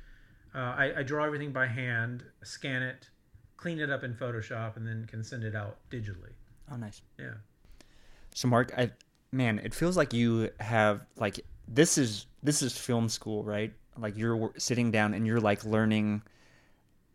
uh, 0.55 0.75
I, 0.77 0.93
I, 0.99 1.03
draw 1.03 1.25
everything 1.25 1.53
by 1.53 1.67
hand, 1.67 2.25
scan 2.43 2.83
it, 2.83 3.11
clean 3.57 3.79
it 3.79 3.91
up 3.91 4.05
in 4.05 4.15
Photoshop, 4.15 4.77
and 4.77 4.87
then 4.87 5.07
can 5.07 5.23
send 5.25 5.45
it 5.45 5.55
out 5.55 5.79
digitally. 5.91 6.33
Oh, 6.71 6.77
nice. 6.77 7.03
Yeah. 7.19 7.35
So, 8.35 8.49
Mark, 8.49 8.73
I 8.77 8.91
man, 9.33 9.61
it 9.63 9.75
feels 9.75 9.97
like 9.97 10.13
you 10.13 10.51
have 10.61 11.05
like 11.17 11.41
this 11.69 11.99
is 11.99 12.27
this 12.43 12.63
is 12.63 12.77
film 12.77 13.09
school, 13.09 13.45
right? 13.45 13.73
Like 13.99 14.17
you're 14.17 14.53
sitting 14.59 14.91
down 14.91 15.15
and 15.15 15.27
you're 15.27 15.41
like 15.41 15.65
learning. 15.65 16.23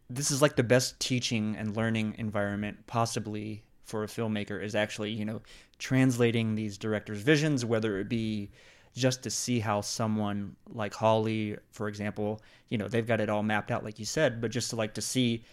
This 0.10 0.32
is 0.32 0.42
like 0.42 0.56
the 0.56 0.64
best 0.64 1.00
teaching 1.00 1.56
and 1.58 1.76
learning 1.76 2.16
environment 2.18 2.86
possibly 2.88 3.64
for 3.84 4.04
a 4.04 4.08
filmmaker 4.08 4.62
is 4.62 4.76
actually 4.76 5.12
you 5.12 5.26
know 5.26 5.42
translating 5.80 6.56
these 6.56 6.78
directors' 6.78 7.22
visions, 7.22 7.66
whether 7.66 8.00
it 8.00 8.10
be 8.10 8.52
just 8.96 9.24
to 9.24 9.30
see 9.30 9.60
how 9.60 9.82
someone 9.82 10.56
like 10.74 10.94
Hawley, 10.94 11.58
for 11.72 11.88
example, 11.88 12.42
you 12.70 12.78
know, 12.78 12.88
they've 12.88 13.08
got 13.08 13.22
it 13.22 13.30
all 13.30 13.44
mapped 13.44 13.72
out, 13.72 13.84
like 13.84 14.00
you 14.00 14.06
said, 14.06 14.42
but 14.42 14.52
just 14.52 14.70
to 14.72 14.76
like 14.76 14.94
to 14.96 15.02
see 15.02 15.44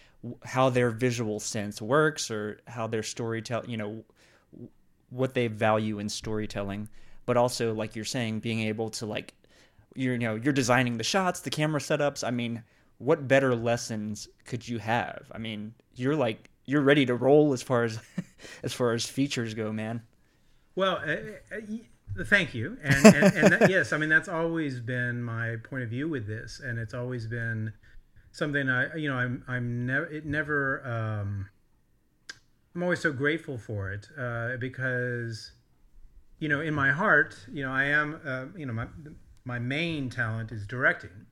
how 0.43 0.69
their 0.69 0.89
visual 0.89 1.39
sense 1.39 1.81
works 1.81 2.29
or 2.29 2.59
how 2.67 2.87
their 2.87 3.03
storytelling, 3.03 3.69
you 3.69 3.77
know, 3.77 4.03
what 5.09 5.33
they 5.33 5.47
value 5.47 5.99
in 5.99 6.09
storytelling, 6.09 6.89
but 7.25 7.37
also 7.37 7.73
like 7.73 7.95
you're 7.95 8.05
saying, 8.05 8.39
being 8.39 8.61
able 8.61 8.89
to 8.89 9.05
like, 9.05 9.33
you're, 9.95 10.13
you 10.13 10.19
know, 10.19 10.35
you're 10.35 10.53
designing 10.53 10.97
the 10.97 11.03
shots, 11.03 11.39
the 11.39 11.49
camera 11.49 11.79
setups. 11.79 12.27
I 12.27 12.31
mean, 12.31 12.63
what 12.97 13.27
better 13.27 13.55
lessons 13.55 14.27
could 14.45 14.67
you 14.67 14.77
have? 14.79 15.31
I 15.31 15.37
mean, 15.37 15.73
you're 15.95 16.15
like, 16.15 16.49
you're 16.65 16.81
ready 16.81 17.05
to 17.05 17.15
roll 17.15 17.53
as 17.53 17.63
far 17.63 17.85
as, 17.85 17.99
as 18.63 18.73
far 18.73 18.91
as 18.91 19.05
features 19.05 19.53
go, 19.53 19.71
man. 19.71 20.01
Well, 20.75 21.01
Thank 22.25 22.53
you, 22.53 22.77
and, 22.83 23.05
and, 23.05 23.35
and 23.35 23.53
that, 23.53 23.69
yes, 23.69 23.93
I 23.93 23.97
mean 23.97 24.09
that's 24.09 24.27
always 24.27 24.79
been 24.79 25.23
my 25.23 25.55
point 25.63 25.83
of 25.83 25.89
view 25.89 26.09
with 26.09 26.27
this, 26.27 26.59
and 26.63 26.77
it's 26.77 26.93
always 26.93 27.27
been 27.27 27.73
something 28.31 28.69
I, 28.69 28.95
you 28.95 29.09
know, 29.09 29.15
I'm 29.15 29.43
I'm 29.47 29.85
never 29.85 30.05
it 30.05 30.25
never. 30.25 30.85
Um, 30.85 31.49
I'm 32.75 32.83
always 32.83 32.99
so 32.99 33.11
grateful 33.11 33.57
for 33.57 33.91
it 33.91 34.07
uh, 34.17 34.57
because, 34.57 35.53
you 36.37 36.47
know, 36.47 36.61
in 36.61 36.73
my 36.73 36.91
heart, 36.91 37.35
you 37.51 37.63
know, 37.63 37.71
I 37.71 37.85
am, 37.85 38.21
uh, 38.25 38.45
you 38.55 38.65
know, 38.65 38.73
my 38.73 38.87
my 39.43 39.59
main 39.59 40.09
talent 40.09 40.51
is 40.51 40.67
directing, 40.67 41.25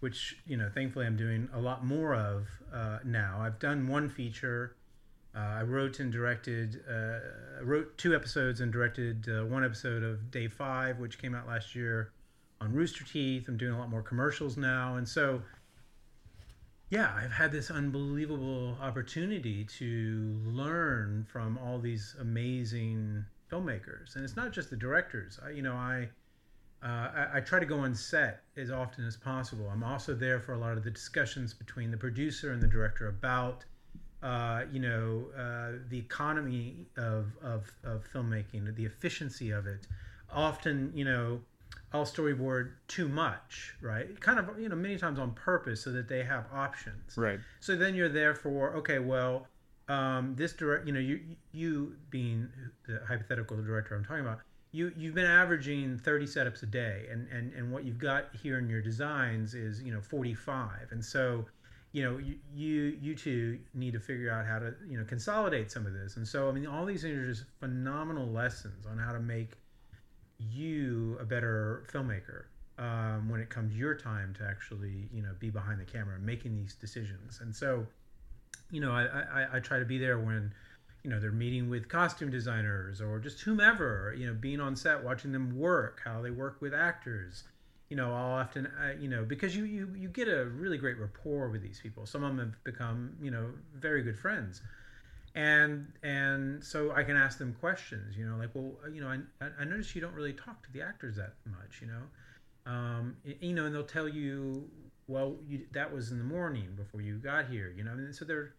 which 0.00 0.36
you 0.46 0.56
know, 0.56 0.70
thankfully, 0.72 1.06
I'm 1.06 1.16
doing 1.16 1.48
a 1.52 1.60
lot 1.60 1.84
more 1.84 2.14
of 2.14 2.46
uh, 2.72 2.98
now. 3.04 3.38
I've 3.40 3.58
done 3.58 3.88
one 3.88 4.08
feature 4.08 4.76
uh, 5.38 5.58
I 5.58 5.62
wrote 5.62 6.00
and 6.00 6.10
directed, 6.10 6.82
uh, 6.90 7.62
wrote 7.62 7.96
two 7.96 8.14
episodes 8.14 8.60
and 8.60 8.72
directed 8.72 9.28
uh, 9.28 9.44
one 9.46 9.64
episode 9.64 10.02
of 10.02 10.32
Day 10.32 10.48
Five, 10.48 10.98
which 10.98 11.18
came 11.18 11.34
out 11.34 11.46
last 11.46 11.76
year 11.76 12.10
on 12.60 12.72
Rooster 12.72 13.04
Teeth. 13.04 13.46
I'm 13.46 13.56
doing 13.56 13.72
a 13.72 13.78
lot 13.78 13.88
more 13.88 14.02
commercials 14.02 14.56
now, 14.56 14.96
and 14.96 15.06
so 15.06 15.40
yeah, 16.90 17.14
I've 17.14 17.30
had 17.30 17.52
this 17.52 17.70
unbelievable 17.70 18.76
opportunity 18.80 19.64
to 19.78 20.40
learn 20.44 21.24
from 21.30 21.56
all 21.58 21.78
these 21.78 22.16
amazing 22.18 23.24
filmmakers, 23.52 24.16
and 24.16 24.24
it's 24.24 24.36
not 24.36 24.52
just 24.52 24.70
the 24.70 24.76
directors. 24.76 25.38
I, 25.44 25.50
you 25.50 25.62
know, 25.62 25.74
I, 25.74 26.08
uh, 26.82 26.86
I, 27.14 27.28
I 27.34 27.40
try 27.40 27.60
to 27.60 27.66
go 27.66 27.78
on 27.78 27.94
set 27.94 28.42
as 28.56 28.72
often 28.72 29.06
as 29.06 29.16
possible. 29.16 29.68
I'm 29.70 29.84
also 29.84 30.14
there 30.14 30.40
for 30.40 30.54
a 30.54 30.58
lot 30.58 30.76
of 30.76 30.82
the 30.82 30.90
discussions 30.90 31.54
between 31.54 31.92
the 31.92 31.96
producer 31.96 32.52
and 32.52 32.60
the 32.60 32.66
director 32.66 33.06
about 33.06 33.64
uh, 34.22 34.62
you 34.72 34.80
know, 34.80 35.26
uh, 35.36 35.78
the 35.88 35.98
economy 35.98 36.86
of, 36.96 37.26
of, 37.42 37.72
of 37.84 38.04
filmmaking, 38.12 38.74
the 38.74 38.84
efficiency 38.84 39.50
of 39.50 39.66
it. 39.66 39.86
Often, 40.32 40.92
you 40.94 41.04
know, 41.04 41.40
I'll 41.92 42.04
storyboard 42.04 42.72
too 42.88 43.08
much, 43.08 43.74
right? 43.80 44.20
Kind 44.20 44.38
of, 44.38 44.58
you 44.58 44.68
know, 44.68 44.76
many 44.76 44.98
times 44.98 45.18
on 45.18 45.32
purpose 45.32 45.82
so 45.82 45.92
that 45.92 46.08
they 46.08 46.22
have 46.24 46.46
options. 46.52 47.16
Right. 47.16 47.38
So 47.60 47.76
then 47.76 47.94
you're 47.94 48.08
there 48.08 48.34
for, 48.34 48.74
okay, 48.74 48.98
well, 48.98 49.46
um, 49.88 50.34
this 50.36 50.52
direct, 50.52 50.86
you 50.86 50.92
know, 50.92 51.00
you 51.00 51.20
you 51.52 51.96
being 52.10 52.48
the 52.86 53.00
hypothetical 53.08 53.56
director 53.56 53.96
I'm 53.96 54.04
talking 54.04 54.20
about, 54.20 54.40
you 54.70 54.92
you've 54.96 55.14
been 55.14 55.26
averaging 55.26 55.98
30 55.98 56.26
setups 56.26 56.62
a 56.62 56.66
day, 56.66 57.06
and 57.10 57.26
and 57.28 57.52
and 57.54 57.72
what 57.72 57.84
you've 57.84 57.98
got 57.98 58.26
here 58.42 58.58
in 58.58 58.68
your 58.68 58.82
designs 58.82 59.54
is 59.54 59.82
you 59.82 59.92
know 59.92 60.00
45, 60.00 60.88
and 60.90 61.02
so 61.02 61.46
you 61.92 62.04
know 62.04 62.18
you, 62.18 62.36
you 62.54 62.98
you 63.00 63.14
two 63.14 63.58
need 63.74 63.92
to 63.92 64.00
figure 64.00 64.30
out 64.30 64.46
how 64.46 64.58
to 64.58 64.74
you 64.88 64.98
know 64.98 65.04
consolidate 65.04 65.70
some 65.70 65.86
of 65.86 65.92
this. 65.92 66.16
And 66.16 66.26
so 66.26 66.48
i 66.48 66.52
mean 66.52 66.66
all 66.66 66.84
these 66.84 67.02
things 67.02 67.16
are 67.16 67.28
just 67.28 67.44
phenomenal 67.60 68.26
lessons 68.26 68.86
on 68.86 68.98
how 68.98 69.12
to 69.12 69.20
make 69.20 69.52
you 70.38 71.16
a 71.20 71.24
better 71.24 71.84
filmmaker 71.92 72.44
um, 72.78 73.28
when 73.28 73.40
it 73.40 73.50
comes 73.50 73.74
your 73.74 73.94
time 73.94 74.34
to 74.38 74.44
actually 74.44 75.08
you 75.12 75.22
know 75.22 75.34
be 75.38 75.50
behind 75.50 75.80
the 75.80 75.84
camera 75.84 76.16
and 76.16 76.24
making 76.24 76.54
these 76.54 76.74
decisions. 76.74 77.40
And 77.40 77.54
so 77.54 77.86
you 78.70 78.80
know 78.80 78.92
I, 78.92 79.04
I, 79.04 79.46
I 79.54 79.60
try 79.60 79.78
to 79.78 79.86
be 79.86 79.98
there 79.98 80.18
when 80.18 80.52
you 81.04 81.10
know 81.10 81.20
they're 81.20 81.32
meeting 81.32 81.70
with 81.70 81.88
costume 81.88 82.30
designers 82.30 83.00
or 83.00 83.18
just 83.18 83.40
whomever 83.40 84.14
you 84.16 84.26
know 84.26 84.34
being 84.34 84.60
on 84.60 84.76
set 84.76 85.02
watching 85.02 85.32
them 85.32 85.56
work 85.56 86.00
how 86.04 86.20
they 86.20 86.30
work 86.30 86.60
with 86.60 86.74
actors 86.74 87.44
you 87.88 87.96
know 87.96 88.12
i'll 88.12 88.32
often 88.32 88.66
uh, 88.66 88.92
you 88.98 89.08
know 89.08 89.24
because 89.24 89.56
you, 89.56 89.64
you 89.64 89.88
you 89.96 90.08
get 90.08 90.28
a 90.28 90.46
really 90.46 90.78
great 90.78 90.98
rapport 90.98 91.48
with 91.48 91.62
these 91.62 91.80
people. 91.80 92.06
Some 92.06 92.22
of 92.22 92.36
them 92.36 92.38
have 92.38 92.64
become 92.64 93.14
you 93.20 93.30
know 93.30 93.50
very 93.74 94.02
good 94.02 94.18
friends. 94.18 94.62
And 95.34 95.92
and 96.02 96.64
so 96.64 96.90
i 96.92 97.02
can 97.04 97.16
ask 97.16 97.38
them 97.38 97.54
questions 97.60 98.16
you 98.16 98.26
know 98.26 98.36
like 98.36 98.48
well 98.54 98.72
you 98.92 99.00
know 99.00 99.08
i, 99.08 99.46
I 99.60 99.64
notice 99.64 99.94
you 99.94 100.00
don't 100.00 100.14
really 100.14 100.32
talk 100.32 100.64
to 100.64 100.72
the 100.72 100.80
actors 100.82 101.16
that 101.16 101.34
much 101.44 101.80
you 101.80 101.86
know? 101.86 102.72
Um, 102.72 103.16
you 103.40 103.52
know 103.52 103.66
and 103.66 103.74
they'll 103.74 103.84
tell 103.84 104.08
you 104.08 104.68
well 105.06 105.36
you, 105.46 105.66
that 105.72 105.92
was 105.92 106.10
in 106.10 106.18
the 106.18 106.24
morning 106.24 106.70
before 106.76 107.02
you 107.02 107.18
got 107.18 107.46
here 107.46 107.72
you 107.76 107.84
know? 107.84 107.92
And 107.92 108.12
so 108.14 108.24
they're 108.24 108.54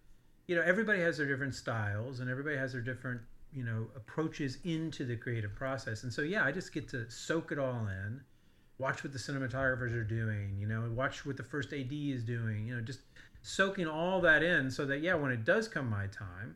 you 0.48 0.56
know 0.56 0.62
everybody 0.62 1.02
has 1.02 1.18
their 1.18 1.28
different 1.28 1.56
styles 1.56 2.20
and 2.20 2.30
everybody 2.30 2.56
has 2.56 2.72
their 2.72 2.82
different 2.82 3.20
you 3.52 3.66
know 3.66 3.88
approaches 3.96 4.60
into 4.64 5.06
the 5.06 5.18
creative 5.18 5.56
process. 5.56 6.04
And 6.04 6.14
so 6.14 6.22
yeah 6.22 6.46
i 6.46 6.52
just 6.52 6.72
get 6.72 6.88
to 6.90 7.10
soak 7.10 7.52
it 7.52 7.60
all 7.60 7.88
in 7.88 8.22
watch 8.80 9.04
what 9.04 9.14
the 9.14 9.20
cinematographers 9.20 9.94
are 9.94 10.04
doing 10.04 10.56
you 10.60 10.68
know 10.68 10.90
watch 10.94 11.26
what 11.26 11.38
the 11.38 11.44
first 11.44 11.72
ad 11.74 11.92
is 11.92 12.24
doing 12.24 12.66
you 12.66 12.76
know 12.76 12.82
just 12.82 13.02
soaking 13.42 13.88
all 13.88 14.20
that 14.22 14.42
in 14.44 14.70
so 14.72 14.86
that 14.86 15.02
yeah 15.02 15.14
when 15.14 15.32
it 15.32 15.46
does 15.46 15.68
come 15.68 15.90
my 15.90 16.08
time 16.08 16.56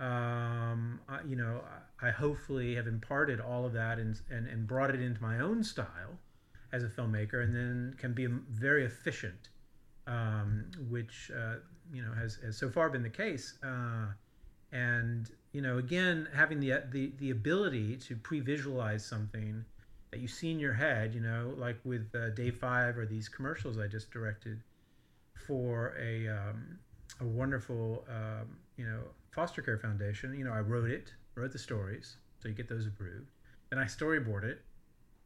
um, 0.00 1.00
I, 1.08 1.20
you 1.26 1.36
know 1.36 1.60
I, 2.00 2.08
I 2.08 2.10
hopefully 2.10 2.74
have 2.74 2.86
imparted 2.86 3.40
all 3.40 3.64
of 3.66 3.72
that 3.74 3.98
and, 3.98 4.20
and 4.30 4.46
and 4.46 4.66
brought 4.66 4.90
it 4.90 5.00
into 5.00 5.22
my 5.22 5.38
own 5.40 5.62
style 5.62 6.18
as 6.72 6.82
a 6.82 6.88
filmmaker 6.88 7.44
and 7.44 7.54
then 7.54 7.94
can 7.98 8.12
be 8.12 8.26
very 8.26 8.84
efficient 8.84 9.48
um, 10.06 10.64
which 10.88 11.30
uh, 11.36 11.56
you 11.92 12.02
know 12.02 12.12
has, 12.12 12.36
has 12.44 12.56
so 12.56 12.68
far 12.68 12.90
been 12.90 13.02
the 13.02 13.10
case. 13.10 13.58
Uh, 13.62 14.06
and 14.72 15.30
you 15.52 15.62
know, 15.62 15.78
again, 15.78 16.28
having 16.34 16.60
the 16.60 16.82
the 16.90 17.12
the 17.18 17.30
ability 17.30 17.96
to 17.96 18.16
pre-visualize 18.16 19.04
something 19.04 19.64
that 20.14 20.20
you 20.20 20.28
see 20.28 20.52
in 20.52 20.60
your 20.60 20.72
head, 20.72 21.12
you 21.12 21.20
know, 21.20 21.52
like 21.58 21.76
with 21.82 22.08
uh, 22.14 22.30
Day 22.30 22.52
Five 22.52 22.96
or 22.96 23.04
these 23.04 23.28
commercials 23.28 23.78
I 23.80 23.88
just 23.88 24.12
directed 24.12 24.62
for 25.34 25.96
a 26.00 26.28
um, 26.28 26.78
a 27.20 27.24
wonderful 27.24 28.04
um, 28.08 28.56
you 28.76 28.86
know 28.86 29.00
foster 29.32 29.60
care 29.60 29.76
foundation. 29.76 30.32
You 30.38 30.44
know, 30.44 30.52
I 30.52 30.60
wrote 30.60 30.88
it, 30.88 31.12
wrote 31.34 31.50
the 31.50 31.58
stories, 31.58 32.18
so 32.40 32.48
you 32.48 32.54
get 32.54 32.68
those 32.68 32.86
approved. 32.86 33.32
Then 33.70 33.80
I 33.80 33.86
storyboard 33.86 34.44
it 34.44 34.62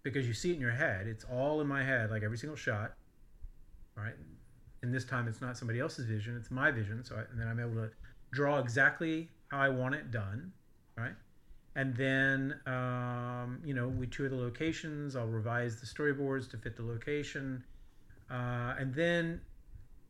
because 0.02 0.26
you 0.26 0.32
see 0.32 0.52
it 0.52 0.54
in 0.54 0.60
your 0.62 0.70
head. 0.70 1.06
It's 1.06 1.24
all 1.30 1.60
in 1.60 1.66
my 1.66 1.84
head, 1.84 2.10
like 2.10 2.22
every 2.22 2.38
single 2.38 2.56
shot. 2.56 2.94
Right, 3.94 4.14
and 4.82 4.94
this 4.94 5.04
time 5.04 5.28
it's 5.28 5.42
not 5.42 5.58
somebody 5.58 5.80
else's 5.80 6.04
vision 6.04 6.36
it's 6.36 6.52
my 6.52 6.70
vision 6.70 7.04
so 7.04 7.16
I, 7.16 7.20
and 7.32 7.40
then 7.40 7.48
i'm 7.48 7.58
able 7.58 7.74
to 7.74 7.90
draw 8.30 8.60
exactly 8.60 9.28
how 9.48 9.58
i 9.58 9.68
want 9.68 9.96
it 9.96 10.12
done 10.12 10.52
right 10.96 11.14
and 11.78 11.94
then 11.94 12.56
um, 12.66 13.60
you 13.64 13.72
know 13.72 13.86
we 13.86 14.08
tour 14.08 14.28
the 14.28 14.36
locations. 14.36 15.14
I'll 15.14 15.28
revise 15.28 15.80
the 15.80 15.86
storyboards 15.86 16.50
to 16.50 16.56
fit 16.56 16.76
the 16.76 16.82
location. 16.82 17.62
Uh, 18.28 18.74
and 18.78 18.92
then 18.92 19.40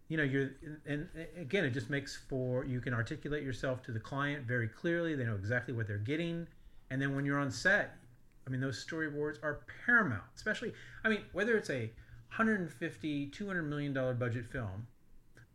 you 0.08 0.16
know 0.16 0.22
you're 0.22 0.52
and 0.86 1.06
again 1.36 1.66
it 1.66 1.70
just 1.70 1.90
makes 1.90 2.16
for 2.16 2.64
you 2.64 2.80
can 2.80 2.94
articulate 2.94 3.44
yourself 3.44 3.82
to 3.82 3.92
the 3.92 4.00
client 4.00 4.46
very 4.46 4.66
clearly. 4.66 5.14
They 5.14 5.24
know 5.24 5.34
exactly 5.34 5.74
what 5.74 5.86
they're 5.86 5.98
getting. 5.98 6.46
And 6.90 7.02
then 7.02 7.14
when 7.14 7.26
you're 7.26 7.38
on 7.38 7.50
set 7.50 7.98
i 8.46 8.50
mean 8.50 8.62
those 8.62 8.82
storyboards 8.82 9.36
are 9.42 9.60
paramount 9.84 10.22
especially 10.34 10.72
i 11.04 11.08
mean 11.10 11.20
whether 11.32 11.54
it's 11.54 11.68
a 11.68 11.90
150 12.30 13.26
200 13.26 13.62
million 13.62 13.92
dollar 13.92 14.14
budget 14.14 14.46
film 14.50 14.86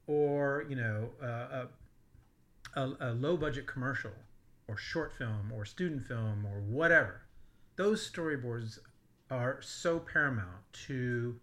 or 0.06 0.64
you 0.70 0.76
know 0.76 1.10
uh, 1.24 1.66
a, 2.76 2.82
a, 2.82 2.98
a 3.00 3.12
low 3.14 3.36
budget 3.36 3.66
commercial 3.66 4.12
or 4.68 4.78
short 4.78 5.14
film 5.14 5.52
or 5.54 5.66
student 5.66 6.06
film 6.06 6.46
or 6.46 6.62
whatever 6.62 7.22
those 7.76 8.10
storyboards 8.10 8.80
are 9.30 9.60
so 9.62 10.00
paramount 10.00 10.62
to 10.72 11.40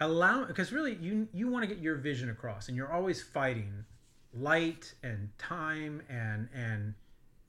allow 0.00 0.44
because 0.44 0.72
really 0.72 0.94
you 0.96 1.28
you 1.32 1.48
want 1.48 1.62
to 1.62 1.66
get 1.66 1.78
your 1.78 1.96
vision 1.96 2.30
across 2.30 2.68
and 2.68 2.76
you're 2.76 2.92
always 2.92 3.22
fighting 3.22 3.84
light 4.32 4.94
and 5.02 5.28
time 5.38 6.02
and 6.08 6.48
and 6.54 6.94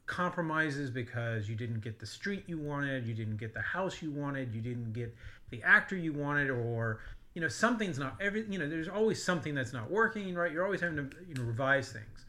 compromises 0.05 0.89
because 0.91 1.49
you 1.49 1.55
didn't 1.55 1.81
get 1.81 1.99
the 1.99 2.05
street 2.05 2.43
you 2.47 2.57
wanted, 2.57 3.07
you 3.07 3.13
didn't 3.13 3.37
get 3.37 3.53
the 3.53 3.61
house 3.61 4.01
you 4.01 4.11
wanted, 4.11 4.53
you 4.53 4.61
didn't 4.61 4.93
get 4.93 5.15
the 5.49 5.61
actor 5.63 5.95
you 5.95 6.13
wanted, 6.13 6.49
or 6.49 6.99
you 7.33 7.41
know 7.41 7.47
something's 7.47 7.97
not 7.97 8.15
every 8.21 8.45
you 8.49 8.59
know 8.59 8.69
there's 8.69 8.87
always 8.87 9.23
something 9.23 9.55
that's 9.55 9.73
not 9.73 9.89
working 9.89 10.33
right. 10.35 10.51
You're 10.51 10.63
always 10.63 10.81
having 10.81 10.97
to 10.97 11.17
you 11.27 11.35
know 11.35 11.43
revise 11.43 11.91
things, 11.91 12.25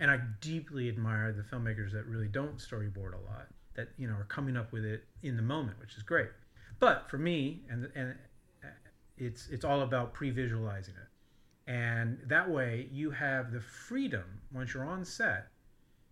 and 0.00 0.10
I 0.10 0.20
deeply 0.40 0.88
admire 0.88 1.32
the 1.32 1.42
filmmakers 1.42 1.92
that 1.92 2.06
really 2.06 2.28
don't 2.28 2.58
storyboard 2.58 3.14
a 3.14 3.30
lot, 3.30 3.46
that 3.74 3.88
you 3.96 4.06
know 4.06 4.14
are 4.14 4.24
coming 4.24 4.56
up 4.56 4.72
with 4.72 4.84
it 4.84 5.04
in 5.22 5.36
the 5.36 5.42
moment, 5.42 5.78
which 5.80 5.96
is 5.96 6.02
great. 6.02 6.30
But 6.78 7.08
for 7.08 7.18
me, 7.18 7.62
and 7.70 7.88
and 7.94 8.14
uh, 8.62 8.68
it's 9.16 9.48
it's 9.48 9.64
all 9.64 9.82
about 9.82 10.14
pre-visualizing 10.14 10.94
it, 10.94 11.70
and 11.70 12.18
that 12.26 12.48
way 12.48 12.88
you 12.92 13.10
have 13.10 13.52
the 13.52 13.60
freedom 13.60 14.24
once 14.52 14.74
you're 14.74 14.84
on 14.84 15.04
set 15.04 15.48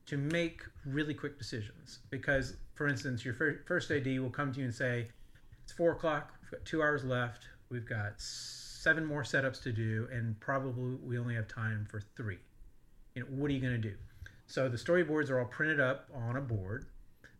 to 0.07 0.16
make 0.16 0.62
really 0.85 1.14
quick 1.14 1.39
decisions. 1.39 2.01
Because, 2.11 2.57
for 2.74 2.89
instance, 2.89 3.24
your 3.24 3.35
first 3.66 3.91
AD 3.91 4.07
will 4.20 4.30
come 4.30 4.53
to 4.53 4.59
you 4.59 4.66
and 4.66 4.74
say, 4.74 5.09
It's 5.62 5.72
four 5.72 5.93
o'clock, 5.93 6.33
we've 6.43 6.51
got 6.51 6.64
two 6.64 6.83
hours 6.83 7.05
left, 7.05 7.47
we've 7.70 7.89
got 7.89 8.14
seven 8.18 9.05
more 9.05 9.22
setups 9.22 9.62
to 9.62 9.72
do, 9.72 10.09
and 10.12 10.39
probably 10.41 10.97
we 11.03 11.18
only 11.18 11.35
have 11.35 11.49
time 11.49 11.87
for 11.91 12.01
three. 12.16 12.39
You 13.15 13.23
know, 13.23 13.29
what 13.31 13.51
are 13.51 13.55
you 13.55 13.61
going 13.61 13.81
to 13.81 13.89
do? 13.89 13.95
So 14.47 14.69
the 14.69 14.77
storyboards 14.77 15.31
are 15.31 15.39
all 15.39 15.47
printed 15.47 15.81
up 15.81 16.09
on 16.15 16.37
a 16.37 16.41
board, 16.41 16.87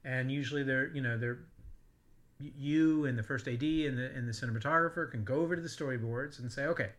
and 0.05 0.31
usually 0.31 0.63
they're, 0.63 0.89
you 0.95 1.03
know, 1.03 1.19
they're 1.19 1.41
you 2.41 3.05
and 3.05 3.17
the 3.17 3.23
first 3.23 3.47
AD 3.47 3.63
and 3.63 3.99
the 3.99 4.11
and 4.15 4.29
the 4.29 4.33
cinematographer 4.33 5.11
can 5.11 5.25
go 5.25 5.37
over 5.37 5.55
to 5.55 5.63
the 5.63 5.69
storyboards 5.69 6.39
and 6.39 6.51
say, 6.51 6.65
okay, 6.67 6.91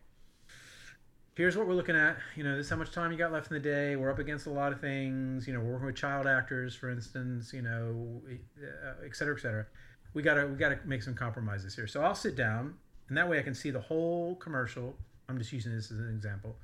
here's 1.34 1.56
what 1.56 1.66
we're 1.66 1.74
looking 1.74 1.96
at. 1.96 2.16
You 2.36 2.44
know, 2.44 2.56
this 2.56 2.66
is 2.66 2.70
how 2.70 2.76
much 2.76 2.92
time 2.92 3.12
you 3.12 3.18
got 3.18 3.32
left 3.32 3.50
in 3.50 3.54
the 3.54 3.60
day. 3.60 3.96
We're 3.96 4.10
up 4.10 4.18
against 4.18 4.46
a 4.46 4.50
lot 4.50 4.72
of 4.72 4.80
things. 4.80 5.46
You 5.46 5.52
know, 5.52 5.60
we're 5.60 5.72
working 5.72 5.86
with 5.86 5.96
child 5.96 6.26
actors, 6.26 6.74
for 6.74 6.90
instance. 6.90 7.52
You 7.52 7.62
know, 7.62 8.22
uh, 8.28 9.04
et 9.04 9.16
cetera, 9.16 9.36
et 9.36 9.40
cetera. 9.40 9.66
We 10.14 10.22
gotta 10.22 10.46
we 10.46 10.56
gotta 10.56 10.78
make 10.84 11.02
some 11.02 11.14
compromises 11.14 11.74
here. 11.74 11.86
So 11.86 12.02
I'll 12.02 12.14
sit 12.14 12.36
down, 12.36 12.74
and 13.08 13.18
that 13.18 13.28
way 13.28 13.38
I 13.38 13.42
can 13.42 13.54
see 13.54 13.70
the 13.70 13.80
whole 13.80 14.36
commercial. 14.36 14.94
I'm 15.28 15.38
just 15.38 15.52
using 15.52 15.74
this 15.74 15.90
as 15.90 15.98
an 15.98 16.10
example, 16.10 16.56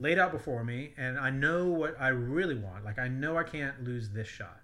laid 0.00 0.18
out 0.18 0.32
before 0.32 0.64
me, 0.64 0.92
and 0.96 1.18
I 1.18 1.30
know 1.30 1.66
what 1.66 1.94
I 2.00 2.08
really 2.08 2.56
want. 2.56 2.84
Like 2.84 2.98
I 2.98 3.08
know 3.08 3.36
I 3.36 3.44
can't 3.44 3.84
lose 3.84 4.10
this 4.10 4.26
shot, 4.26 4.60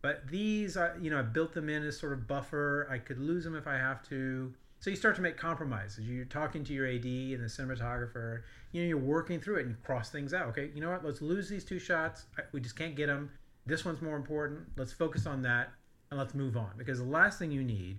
but 0.00 0.28
these, 0.28 0.76
I, 0.76 0.96
you 1.00 1.10
know, 1.10 1.18
I 1.18 1.22
built 1.22 1.52
them 1.52 1.68
in 1.68 1.84
as 1.84 1.98
sort 1.98 2.12
of 2.12 2.26
buffer. 2.26 2.88
I 2.90 2.98
could 2.98 3.18
lose 3.18 3.44
them 3.44 3.56
if 3.56 3.66
I 3.66 3.74
have 3.74 4.02
to. 4.08 4.54
So 4.78 4.90
you 4.90 4.96
start 4.96 5.16
to 5.16 5.22
make 5.22 5.36
compromises. 5.36 6.06
You're 6.06 6.26
talking 6.26 6.62
to 6.64 6.72
your 6.72 6.86
AD 6.86 7.04
and 7.04 7.42
the 7.42 7.48
cinematographer. 7.48 8.42
You 8.72 8.82
know, 8.82 8.88
you're 8.88 8.98
working 8.98 9.40
through 9.40 9.56
it 9.56 9.60
and 9.62 9.70
you 9.70 9.76
cross 9.82 10.10
things 10.10 10.32
out. 10.32 10.48
Okay, 10.48 10.70
you 10.74 10.80
know 10.80 10.90
what? 10.90 11.04
Let's 11.04 11.20
lose 11.20 11.48
these 11.48 11.64
two 11.64 11.78
shots. 11.78 12.26
We 12.52 12.60
just 12.60 12.76
can't 12.76 12.94
get 12.94 13.06
them. 13.06 13.30
This 13.64 13.84
one's 13.84 14.00
more 14.00 14.16
important. 14.16 14.60
Let's 14.76 14.92
focus 14.92 15.26
on 15.26 15.42
that 15.42 15.70
and 16.10 16.18
let's 16.20 16.34
move 16.34 16.56
on. 16.56 16.70
Because 16.76 16.98
the 16.98 17.04
last 17.04 17.38
thing 17.38 17.50
you 17.50 17.64
need, 17.64 17.98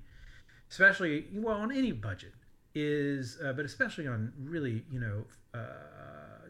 especially 0.70 1.26
well 1.34 1.58
on 1.58 1.72
any 1.72 1.92
budget, 1.92 2.34
is 2.74 3.38
uh, 3.44 3.54
but 3.54 3.66
especially 3.66 4.08
on 4.08 4.32
really 4.40 4.84
you 4.92 5.00
know 5.00 5.24
uh, 5.54 5.97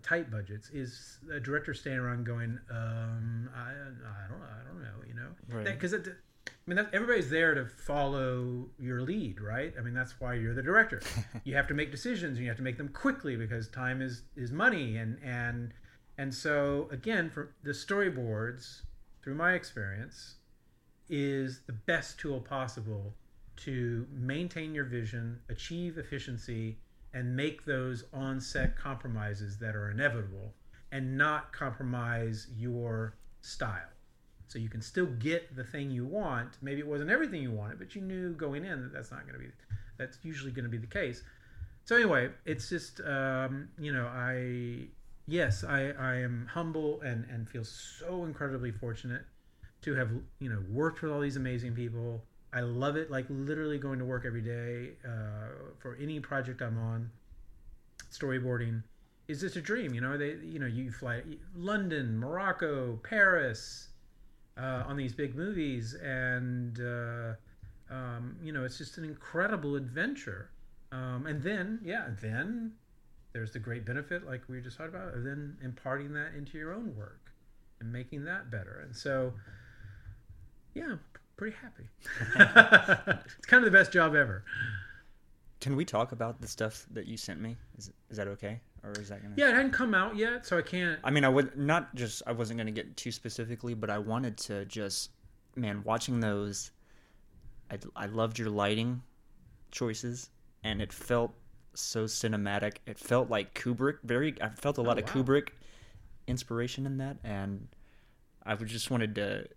tight 0.08 0.32
budgets, 0.32 0.70
is 0.70 1.18
a 1.32 1.40
director 1.40 1.74
staying 1.74 1.98
around 1.98 2.26
going, 2.26 2.60
um, 2.72 3.50
I, 3.56 3.70
I 3.70 4.28
don't 4.30 4.40
know, 4.40 4.46
I 4.46 4.68
don't 4.68 4.82
know, 4.82 5.06
you 5.08 5.14
know, 5.14 5.64
because 5.72 5.94
right. 5.94 6.08
I 6.08 6.70
mean, 6.70 6.86
everybody's 6.94 7.30
there 7.30 7.54
to 7.56 7.66
follow 7.66 8.70
your 8.80 9.02
lead, 9.02 9.42
right? 9.42 9.74
I 9.78 9.82
mean, 9.82 9.94
that's 9.94 10.20
why 10.20 10.34
you're 10.34 10.54
the 10.54 10.64
director. 10.64 11.02
you 11.44 11.56
have 11.56 11.68
to 11.68 11.74
make 11.74 11.92
decisions, 11.92 12.38
and 12.38 12.44
you 12.44 12.50
have 12.50 12.58
to 12.58 12.64
make 12.64 12.78
them 12.78 12.90
quickly 12.90 13.36
because 13.36 13.68
time 13.70 14.02
is 14.02 14.24
is 14.36 14.52
money, 14.52 14.98
and 14.98 15.18
and 15.24 15.74
and 16.18 16.34
so 16.34 16.88
again, 16.92 17.30
for 17.30 17.54
the 17.64 17.72
storyboards, 17.72 18.82
through 19.24 19.36
my 19.36 19.54
experience, 19.54 20.36
is 21.10 21.62
the 21.68 21.74
best 21.74 22.20
tool 22.20 22.42
possible 22.42 23.14
to 23.58 24.06
maintain 24.12 24.74
your 24.76 24.86
vision, 24.86 25.40
achieve 25.50 25.98
efficiency, 25.98 26.78
and 27.18 27.36
make 27.36 27.66
those 27.66 28.04
on-set 28.14 28.78
compromises 28.78 29.58
that 29.58 29.76
are 29.76 29.90
inevitable, 29.90 30.54
and 30.92 31.18
not 31.18 31.52
compromise 31.52 32.48
your 32.56 33.16
style. 33.42 33.92
So 34.48 34.60
you 34.60 34.70
can 34.70 34.82
still 34.82 35.08
get 35.08 35.56
the 35.56 35.64
thing 35.64 35.90
you 35.92 36.06
want. 36.06 36.52
Maybe 36.62 36.80
it 36.80 36.88
wasn't 36.88 37.10
everything 37.10 37.42
you 37.42 37.52
wanted, 37.52 37.80
but 37.80 37.96
you 37.96 38.02
knew 38.02 38.34
going 38.34 38.64
in 38.64 38.84
that 38.84 38.94
that's 38.94 39.12
not 39.12 39.22
going 39.28 39.34
to 39.34 39.46
be, 39.48 39.52
that's 39.98 40.20
usually 40.24 40.52
going 40.52 40.64
to 40.66 40.70
be 40.70 40.78
the 40.78 40.94
case. 41.02 41.24
So 41.86 41.96
anyway, 41.96 42.30
it's 42.46 42.70
just, 42.70 43.02
um, 43.02 43.70
you 43.80 43.92
know, 43.92 44.06
I, 44.06 44.88
yes, 45.26 45.64
I, 45.64 45.94
I 46.00 46.14
am 46.28 46.48
humble 46.54 47.02
and, 47.02 47.26
and 47.34 47.50
feel 47.50 47.64
so 47.64 48.26
incredibly 48.26 48.72
fortunate 48.72 49.24
to 49.82 49.96
have, 49.96 50.12
you 50.40 50.50
know, 50.50 50.64
worked 50.70 51.02
with 51.02 51.12
all 51.12 51.22
these 51.22 51.38
amazing 51.38 51.74
people. 51.74 52.24
I 52.54 52.62
love 52.62 52.96
it, 52.96 53.12
like 53.12 53.26
literally 53.30 53.78
going 53.78 54.00
to 54.00 54.06
work 54.06 54.24
every 54.26 54.42
day 54.42 54.92
uh, 55.06 55.50
for 55.80 55.98
any 56.02 56.20
project 56.20 56.62
I'm 56.62 56.78
on. 56.78 57.10
Storyboarding 58.12 58.84
is 59.28 59.42
just 59.42 59.58
a 59.58 59.62
dream, 59.62 59.94
you 59.94 60.02
know. 60.02 60.18
They, 60.18 60.36
you 60.44 60.60
know, 60.60 60.66
you 60.66 60.92
fly 60.92 61.22
London, 61.56 62.18
Morocco, 62.18 63.00
Paris, 63.04 63.90
uh, 64.58 64.84
on 64.88 64.96
these 64.96 65.14
big 65.14 65.36
movies, 65.36 65.94
and 65.96 66.80
uh, 66.80 67.34
um, 67.94 68.38
you 68.42 68.52
know, 68.52 68.64
it's 68.64 68.78
just 68.78 68.98
an 68.98 69.04
incredible 69.04 69.76
adventure. 69.76 70.50
Um, 70.92 71.26
and 71.28 71.42
then, 71.42 71.80
yeah, 71.84 72.08
then 72.22 72.74
there's 73.34 73.52
the 73.52 73.60
great 73.60 73.86
benefit, 73.86 74.26
like 74.26 74.42
we 74.48 74.62
just 74.62 74.78
talked 74.78 74.90
about, 74.90 75.14
of 75.14 75.24
then 75.24 75.58
imparting 75.64 76.14
that 76.14 76.34
into 76.36 76.58
your 76.58 76.74
own 76.74 76.96
work 76.96 77.32
and 77.80 77.92
making 77.92 78.24
that 78.26 78.50
better. 78.50 78.82
And 78.84 78.96
so, 78.96 79.34
yeah, 80.74 80.96
pretty 81.38 81.56
happy. 81.62 81.88
it's 83.26 83.46
kind 83.46 83.64
of 83.66 83.72
the 83.72 83.78
best 83.78 83.92
job 83.92 84.16
ever. 84.16 84.44
Can 85.62 85.76
we 85.76 85.86
talk 85.86 86.12
about 86.12 86.42
the 86.42 86.48
stuff 86.48 86.86
that 86.92 87.08
you 87.08 87.18
sent 87.18 87.40
me? 87.42 87.56
Is, 87.78 87.92
is 88.10 88.18
that 88.18 88.28
okay, 88.28 88.60
or 88.84 88.92
is 88.92 89.10
that 89.10 89.22
gonna? 89.24 89.34
Yeah, 89.38 89.50
it 89.50 89.56
hadn't 89.56 89.72
come 89.72 89.96
out 89.96 90.16
yet, 90.16 90.46
so 90.46 90.58
I 90.58 90.62
can't. 90.62 91.00
I 91.04 91.10
mean, 91.10 91.24
I 91.24 91.30
would 91.30 91.58
not 91.58 91.96
just. 91.96 92.22
I 92.28 92.32
wasn't 92.32 92.58
gonna 92.60 92.72
get 92.72 92.96
too 92.98 93.12
specifically, 93.12 93.74
but 93.74 93.90
I 93.90 93.98
wanted 93.98 94.38
to 94.40 94.66
just, 94.66 95.12
man, 95.56 95.82
watching 95.84 96.20
those. 96.20 96.72
I 97.72 97.78
I 97.96 98.06
loved 98.06 98.38
your 98.38 98.50
lighting 98.50 99.02
choices, 99.72 100.30
and 100.64 100.80
it 100.82 100.94
felt 100.94 101.34
so 101.74 102.06
cinematic. 102.06 102.78
It 102.86 103.00
felt 103.00 103.30
like 103.30 103.54
Kubrick. 103.56 103.98
Very. 104.04 104.36
I 104.42 104.50
felt 104.50 104.78
a 104.78 104.82
lot 104.82 104.98
Oh, 104.98 105.02
of 105.04 105.16
wow. 105.16 105.24
Kubrick 105.24 105.48
inspiration 106.28 106.86
in 106.86 106.98
that, 106.98 107.18
and 107.24 107.68
I 108.46 108.54
would 108.54 108.68
just 108.68 108.92
wanted 108.92 109.16
to 109.16 109.48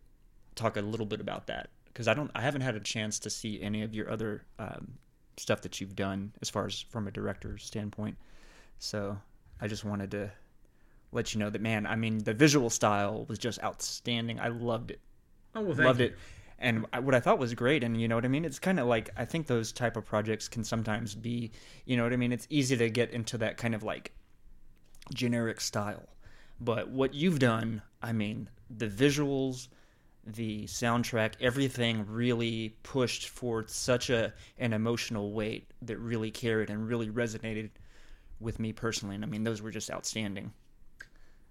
talk 0.55 0.77
a 0.77 0.81
little 0.81 1.07
bit 1.07 1.21
about 1.21 1.47
that 1.49 1.71
because 1.87 2.09
I 2.09 2.15
don't. 2.15 2.31
I 2.35 2.41
haven't 2.41 2.63
had 2.63 2.75
a 2.77 2.81
chance 2.81 3.19
to 3.21 3.31
see 3.31 3.61
any 3.61 3.83
of 3.83 3.95
your 3.95 4.11
other 4.11 4.45
um, 4.59 4.95
stuff 5.37 5.63
that 5.63 5.81
you've 5.81 5.97
done 5.97 6.33
as 6.43 6.51
far 6.51 6.67
as 6.67 6.81
from 6.81 7.07
a 7.07 7.11
director's 7.11 7.65
standpoint. 7.65 8.17
So 8.79 9.17
I 9.61 9.69
just 9.69 9.85
wanted 9.85 10.11
to 10.13 10.31
let 11.13 11.35
you 11.35 11.41
know 11.41 11.51
that, 11.51 11.61
man. 11.61 11.87
I 11.87 11.97
mean, 11.97 12.19
the 12.19 12.35
visual 12.35 12.71
style 12.71 13.25
was 13.29 13.39
just 13.39 13.63
outstanding. 13.63 14.39
I 14.41 14.49
loved 14.49 14.91
it. 14.91 15.01
Oh 15.55 15.63
well, 15.63 15.77
loved 15.77 16.01
you. 16.01 16.07
it. 16.07 16.17
And 16.59 16.85
I- 16.93 17.01
what 17.01 17.15
I 17.15 17.21
thought 17.21 17.39
was 17.39 17.55
great, 17.55 17.83
and 17.83 18.01
you 18.01 18.07
know 18.07 18.15
what 18.15 18.25
I 18.25 18.29
mean. 18.29 18.45
It's 18.45 18.59
kind 18.59 18.79
of 18.79 18.87
like 18.87 19.11
I 19.17 19.25
think 19.25 19.47
those 19.47 19.73
type 19.73 19.97
of 19.97 20.05
projects 20.05 20.47
can 20.49 20.63
sometimes 20.63 21.15
be, 21.15 21.51
you 21.87 21.97
know 21.97 22.05
what 22.05 22.13
I 22.13 22.17
mean. 22.17 22.33
It's 22.33 22.47
easy 22.51 22.77
to 22.77 22.91
get 22.91 23.11
into 23.11 23.39
that 23.39 23.57
kind 23.57 23.75
of 23.75 23.83
like 23.83 24.13
generic 25.15 25.61
style, 25.61 26.09
but 26.61 26.89
what 26.91 27.15
you've 27.15 27.39
done, 27.39 27.83
I 28.03 28.13
mean, 28.13 28.49
the 28.71 28.87
visuals, 28.87 29.69
the 30.27 30.65
soundtrack, 30.65 31.35
everything 31.41 32.05
really 32.07 32.77
pushed 32.83 33.29
for 33.29 33.65
such 33.67 34.11
a 34.11 34.33
an 34.59 34.73
emotional 34.73 35.33
weight 35.33 35.71
that 35.83 35.99
really 35.99 36.31
carried 36.31 36.71
and 36.71 36.87
really 36.89 37.09
resonated 37.09 37.71
with 38.39 38.59
me 38.59 38.73
personally. 38.73 39.15
And 39.15 39.25
I 39.25 39.27
mean, 39.29 39.45
those 39.45 39.63
were 39.63 39.71
just 39.71 39.91
outstanding. 39.91 40.53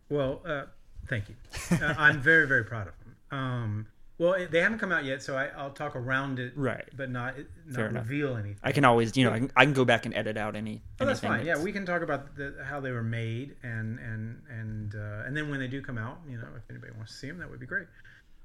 Well, 0.09 0.41
uh, 0.45 0.63
thank 1.07 1.25
you. 1.29 1.35
Uh, 1.71 1.93
I'm 1.97 2.21
very, 2.21 2.47
very 2.47 2.63
proud 2.63 2.87
of 2.87 2.93
them. 2.99 3.15
Um, 3.31 3.87
well, 4.17 4.35
they 4.51 4.59
haven't 4.59 4.79
come 4.79 4.91
out 4.91 5.05
yet, 5.05 5.23
so 5.23 5.37
I, 5.37 5.45
I'll 5.55 5.69
talk 5.69 5.95
around 5.95 6.39
it, 6.39 6.51
Right. 6.55 6.83
but 6.97 7.09
not 7.09 7.35
not 7.67 7.75
Fair 7.75 7.87
enough. 7.87 8.03
reveal 8.09 8.35
anything. 8.35 8.57
I 8.63 8.73
can 8.73 8.83
always, 8.83 9.15
you 9.15 9.23
know, 9.23 9.31
I 9.31 9.39
can, 9.39 9.51
I 9.55 9.63
can 9.63 9.73
go 9.73 9.85
back 9.85 10.05
and 10.05 10.13
edit 10.13 10.35
out 10.35 10.57
any. 10.57 10.81
Oh, 10.99 11.05
that's 11.05 11.21
fine. 11.21 11.45
Yeah, 11.45 11.57
we 11.61 11.71
can 11.71 11.85
talk 11.85 12.01
about 12.01 12.35
the, 12.35 12.55
how 12.65 12.81
they 12.81 12.91
were 12.91 13.03
made, 13.03 13.55
and 13.63 13.97
and 13.99 14.41
and 14.49 14.95
uh, 14.95 15.23
and 15.25 15.37
then 15.37 15.49
when 15.49 15.59
they 15.61 15.67
do 15.67 15.81
come 15.81 15.97
out, 15.97 16.19
you 16.27 16.37
know, 16.37 16.47
if 16.57 16.63
anybody 16.69 16.91
wants 16.97 17.13
to 17.13 17.17
see 17.17 17.27
them, 17.27 17.37
that 17.37 17.49
would 17.49 17.61
be 17.61 17.65
great. 17.65 17.87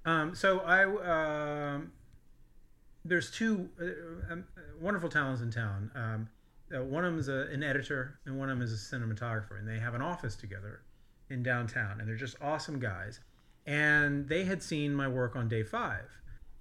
Um, 0.07 0.35
so 0.35 0.61
I 0.61 0.85
um, 1.75 1.93
there's 3.05 3.31
two 3.31 3.69
uh, 3.81 4.33
um, 4.33 4.45
wonderful 4.81 5.09
talents 5.09 5.43
in 5.43 5.51
town. 5.51 5.91
Um, 5.95 6.29
uh, 6.75 6.83
one 6.83 7.05
of 7.05 7.13
them 7.13 7.21
is 7.21 7.29
a, 7.29 7.53
an 7.53 7.63
editor, 7.63 8.19
and 8.25 8.39
one 8.39 8.49
of 8.49 8.59
them 8.59 8.65
is 8.65 8.73
a 8.73 8.97
cinematographer, 8.97 9.59
and 9.59 9.69
they 9.69 9.79
have 9.79 9.95
an 9.95 10.03
office 10.03 10.35
together 10.35 10.81
in 11.31 11.43
downtown, 11.43 12.01
and 12.01 12.09
they're 12.09 12.17
just 12.17 12.37
awesome 12.41 12.79
guys. 12.79 13.21
And 13.67 14.29
they 14.29 14.45
had 14.45 14.63
seen 14.63 14.95
my 14.95 15.09
work 15.09 15.37
on 15.37 15.49
day 15.49 15.63
five, 15.63 16.11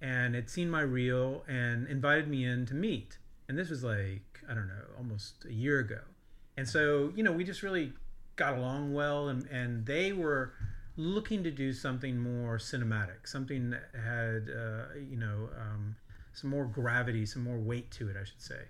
and 0.02 0.36
had 0.36 0.50
seen 0.50 0.70
my 0.70 0.82
reel, 0.82 1.44
and 1.48 1.88
invited 1.88 2.28
me 2.28 2.46
in 2.46 2.66
to 2.68 2.74
meet. 2.74 3.18
And 3.50 3.58
this 3.58 3.70
was 3.70 3.84
like 3.84 4.42
I 4.50 4.54
don't 4.54 4.68
know, 4.68 4.84
almost 4.98 5.46
a 5.46 5.54
year 5.54 5.80
ago. 5.80 6.00
And 6.58 6.68
so 6.68 7.12
you 7.16 7.24
know, 7.24 7.32
we 7.32 7.44
just 7.44 7.64
really 7.64 7.94
got 8.36 8.58
along 8.58 8.94
well, 8.94 9.30
and 9.30 9.48
and 9.48 9.86
they 9.86 10.14
were 10.14 10.54
looking 10.96 11.44
to 11.44 11.52
do 11.52 11.74
something 11.74 12.18
more 12.18 12.58
cinematic, 12.58 13.26
something 13.26 13.72
that 13.72 13.90
had 13.94 14.50
uh, 14.50 15.00
you 15.10 15.18
know 15.18 15.50
um, 15.60 15.96
some 16.34 16.50
more 16.50 16.66
gravity, 16.66 17.26
some 17.26 17.44
more 17.44 17.58
weight 17.58 17.92
to 17.92 18.10
it, 18.10 18.16
I 18.20 18.24
should 18.24 18.42
say. 18.42 18.62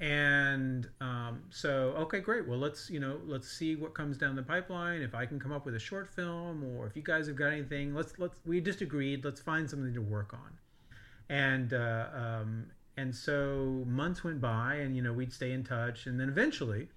And 0.00 0.88
um, 1.00 1.44
so, 1.50 1.94
okay, 1.96 2.18
great. 2.18 2.48
Well, 2.48 2.58
let's 2.58 2.90
you 2.90 2.98
know 2.98 3.20
let's 3.24 3.48
see 3.48 3.76
what 3.76 3.94
comes 3.94 4.16
down 4.16 4.34
the 4.34 4.42
pipeline. 4.42 5.00
If 5.00 5.14
I 5.14 5.26
can 5.26 5.38
come 5.38 5.52
up 5.52 5.64
with 5.64 5.76
a 5.76 5.80
short 5.80 6.08
film, 6.08 6.64
or 6.64 6.86
if 6.86 6.96
you 6.96 7.02
guys 7.02 7.28
have 7.28 7.36
got 7.36 7.52
anything, 7.52 7.94
let's 7.94 8.18
let's. 8.18 8.38
We 8.44 8.60
just 8.60 8.80
agreed. 8.80 9.24
Let's 9.24 9.40
find 9.40 9.70
something 9.70 9.94
to 9.94 10.00
work 10.00 10.34
on. 10.34 10.58
And 11.28 11.72
uh, 11.72 12.06
um, 12.14 12.66
and 12.96 13.14
so 13.14 13.84
months 13.86 14.24
went 14.24 14.40
by, 14.40 14.74
and 14.76 14.96
you 14.96 15.02
know 15.02 15.12
we'd 15.12 15.32
stay 15.32 15.52
in 15.52 15.62
touch, 15.62 16.06
and 16.06 16.18
then 16.18 16.28
eventually 16.28 16.88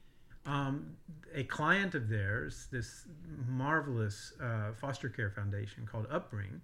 um, 0.45 0.95
a 1.33 1.43
client 1.43 1.95
of 1.95 2.07
theirs, 2.09 2.67
this 2.71 3.05
marvelous 3.47 4.33
uh, 4.41 4.73
foster 4.79 5.09
care 5.09 5.31
foundation 5.31 5.87
called 5.91 6.07
Upbring, 6.09 6.61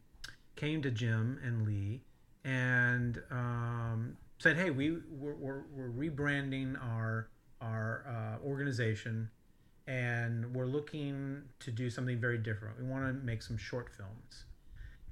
came 0.56 0.82
to 0.82 0.92
Jim 0.92 1.40
and 1.44 1.66
Lee 1.66 2.02
and 2.44 3.22
um, 3.32 4.18
said, 4.38 4.58
"Hey, 4.58 4.70
we 4.70 4.98
we're, 5.10 5.36
we're, 5.36 5.64
we're 5.74 5.90
rebranding 5.90 6.82
our 6.82 7.30
our 7.60 8.06
uh, 8.08 8.46
organization, 8.46 9.30
and 9.88 10.54
we're 10.54 10.66
looking 10.66 11.44
to 11.60 11.72
do 11.72 11.90
something 11.90 12.20
very 12.20 12.38
different. 12.38 12.80
We 12.80 12.88
want 12.88 13.06
to 13.06 13.14
make 13.14 13.42
some 13.42 13.58
short 13.58 13.90
films." 13.90 14.46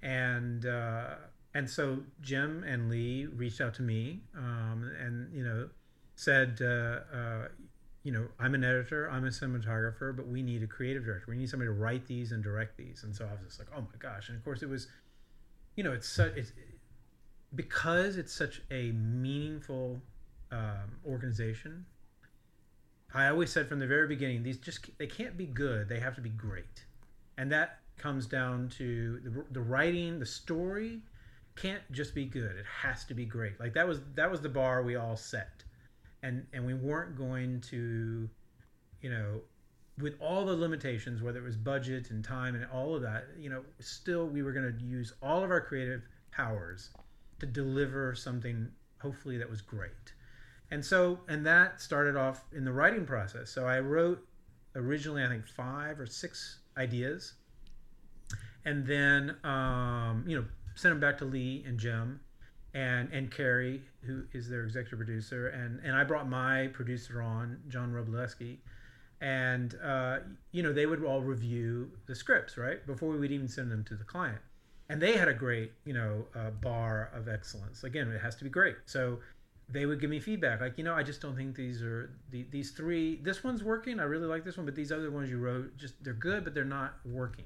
And 0.02 0.66
uh, 0.66 1.16
and 1.54 1.70
so 1.70 2.00
Jim 2.22 2.64
and 2.66 2.90
Lee 2.90 3.26
reached 3.26 3.62
out 3.62 3.74
to 3.76 3.82
me, 3.82 4.22
um, 4.38 4.92
and 5.00 5.34
you 5.34 5.44
know, 5.44 5.70
said, 6.16 6.60
uh, 6.62 7.00
uh, 7.16 7.48
you 8.10 8.16
know, 8.16 8.26
I'm 8.39 8.55
an 8.55 8.64
editor, 8.64 9.07
I'm 9.07 9.24
a 9.26 9.30
cinematographer, 9.30 10.16
but 10.16 10.28
we 10.28 10.41
need 10.41 10.64
a 10.64 10.68
creative 10.68 11.05
director. 11.05 11.30
We 11.30 11.38
need 11.38 11.47
somebody 11.47 11.68
to 11.68 11.74
write 11.74 12.07
these 12.07 12.32
and 12.32 12.43
direct 12.43 12.76
these. 12.76 13.03
And 13.03 13.16
so 13.16 13.24
I 13.24 13.34
was 13.34 13.41
just 13.45 13.60
like, 13.60 13.68
oh 13.72 13.82
my 13.82 13.99
gosh! 13.99 14.30
And 14.30 14.36
of 14.36 14.43
course, 14.43 14.64
it 14.64 14.68
was, 14.68 14.88
you 15.76 15.84
know, 15.84 15.91
it's 15.91 16.10
such 16.10 16.36
it's 16.36 16.51
because 17.53 18.18
it's 18.18 18.34
such 18.34 18.64
a 18.72 18.93
meaningful 18.93 20.01
um, 20.51 20.97
organization. 21.05 21.86
I 23.14 23.28
always 23.28 23.51
said 23.51 23.70
from 23.70 23.78
the 23.78 23.86
very 23.86 24.07
beginning, 24.07 24.41
these 24.41 24.57
just 24.57 24.89
they 24.97 25.05
can't 25.05 25.38
be 25.38 25.45
good; 25.45 25.88
they 25.88 25.99
have 25.99 26.16
to 26.16 26.22
be 26.22 26.30
great, 26.30 26.86
and 27.38 27.51
that 27.51 27.78
comes 27.99 28.26
down 28.26 28.70
to 28.70 29.20
the, 29.24 29.45
the 29.51 29.62
writing, 29.62 30.18
the 30.18 30.26
story 30.26 31.03
can't 31.55 31.84
just 31.91 32.16
be 32.16 32.26
good; 32.26 32.55
it 32.55 32.66
has 32.82 33.05
to 33.05 33.14
be 33.14 33.26
great. 33.26 33.60
Like 33.60 33.76
that 33.76 33.88
was 33.88 33.99
that 34.16 34.32
was 34.32 34.41
the 34.41 34.49
bar 34.49 34.82
we 34.82 34.95
all 34.95 35.16
set, 35.16 35.64
and 36.24 36.46
and 36.54 36.66
we 36.66 36.74
weren't 36.74 37.18
going 37.18 37.62
to, 37.62 38.30
you 39.02 39.10
know, 39.10 39.42
with 40.00 40.16
all 40.22 40.46
the 40.46 40.56
limitations, 40.56 41.22
whether 41.22 41.40
it 41.40 41.44
was 41.44 41.56
budget 41.56 42.10
and 42.12 42.24
time 42.24 42.56
and 42.56 42.66
all 42.74 42.96
of 42.96 43.02
that, 43.02 43.28
you 43.38 43.50
know, 43.50 43.64
still 43.80 44.28
we 44.28 44.42
were 44.42 44.52
going 44.52 44.78
to 44.78 44.84
use 44.84 45.14
all 45.22 45.44
of 45.44 45.52
our 45.52 45.62
creative 45.62 46.02
powers 46.32 46.92
to 47.40 47.46
deliver 47.46 48.16
something 48.16 48.70
hopefully 49.02 49.38
that 49.38 49.50
was 49.50 49.62
great. 49.62 50.14
And 50.72 50.84
so, 50.86 51.20
and 51.28 51.46
that 51.46 51.82
started 51.82 52.16
off 52.16 52.44
in 52.56 52.64
the 52.64 52.72
writing 52.72 53.06
process. 53.06 53.50
So 53.50 53.66
I 53.66 53.80
wrote 53.80 54.26
originally, 54.76 55.24
I 55.24 55.28
think, 55.28 55.48
five 55.48 56.00
or 56.00 56.06
six 56.06 56.60
ideas, 56.78 57.34
and 58.66 58.86
then, 58.86 59.36
um, 59.44 60.24
you 60.28 60.38
know, 60.38 60.46
sent 60.76 60.92
them 60.92 61.00
back 61.00 61.18
to 61.20 61.26
Lee 61.26 61.64
and 61.66 61.80
Jim, 61.80 62.20
and 62.74 63.10
and 63.12 63.32
Carrie, 63.32 63.82
who 64.02 64.24
is 64.34 64.50
their 64.50 64.64
executive 64.64 65.00
producer, 65.00 65.48
and 65.48 65.80
and 65.84 65.96
I 65.96 66.04
brought 66.04 66.30
my 66.30 66.68
producer 66.68 67.22
on, 67.22 67.60
John 67.68 67.92
Robleski, 67.92 68.58
and 69.22 69.76
uh, 69.84 70.20
you 70.52 70.64
know 70.64 70.74
they 70.74 70.86
would 70.86 71.04
all 71.04 71.22
review 71.22 71.92
the 72.08 72.16
scripts 72.16 72.58
right 72.58 72.86
before 72.86 73.10
we 73.10 73.20
would 73.20 73.32
even 73.32 73.48
send 73.48 73.72
them 73.72 73.84
to 73.86 73.96
the 73.96 74.04
client. 74.04 74.40
And 74.92 75.00
they 75.00 75.18
had 75.18 75.28
a 75.28 75.34
great 75.34 75.72
you 75.86 75.94
know 75.94 76.26
uh, 76.36 76.52
bar 76.52 77.12
of 77.14 77.28
excellence. 77.28 77.84
Again 77.84 78.12
it 78.12 78.22
has 78.22 78.36
to 78.38 78.44
be 78.44 78.50
great. 78.50 78.76
So 78.86 79.20
they 79.72 79.86
would 79.86 80.02
give 80.02 80.10
me 80.10 80.20
feedback 80.20 80.62
like 80.62 80.76
you 80.80 80.84
know 80.84 80.96
i 80.96 81.04
just 81.04 81.22
don't 81.22 81.36
think 81.36 81.56
these 81.56 81.84
are 81.84 82.10
the, 82.32 82.44
these 82.50 82.72
three 82.72 83.18
this 83.18 83.44
one's 83.44 83.64
working 83.64 84.00
i 84.00 84.04
really 84.04 84.26
like 84.26 84.44
this 84.44 84.58
one 84.58 84.66
but 84.66 84.74
these 84.74 84.92
other 84.92 85.12
ones 85.12 85.30
you 85.30 85.38
wrote 85.38 85.78
just 85.78 85.94
they're 86.04 86.12
good 86.12 86.44
but 86.44 86.56
they're 86.56 86.66
not 86.66 86.96
working. 87.06 87.46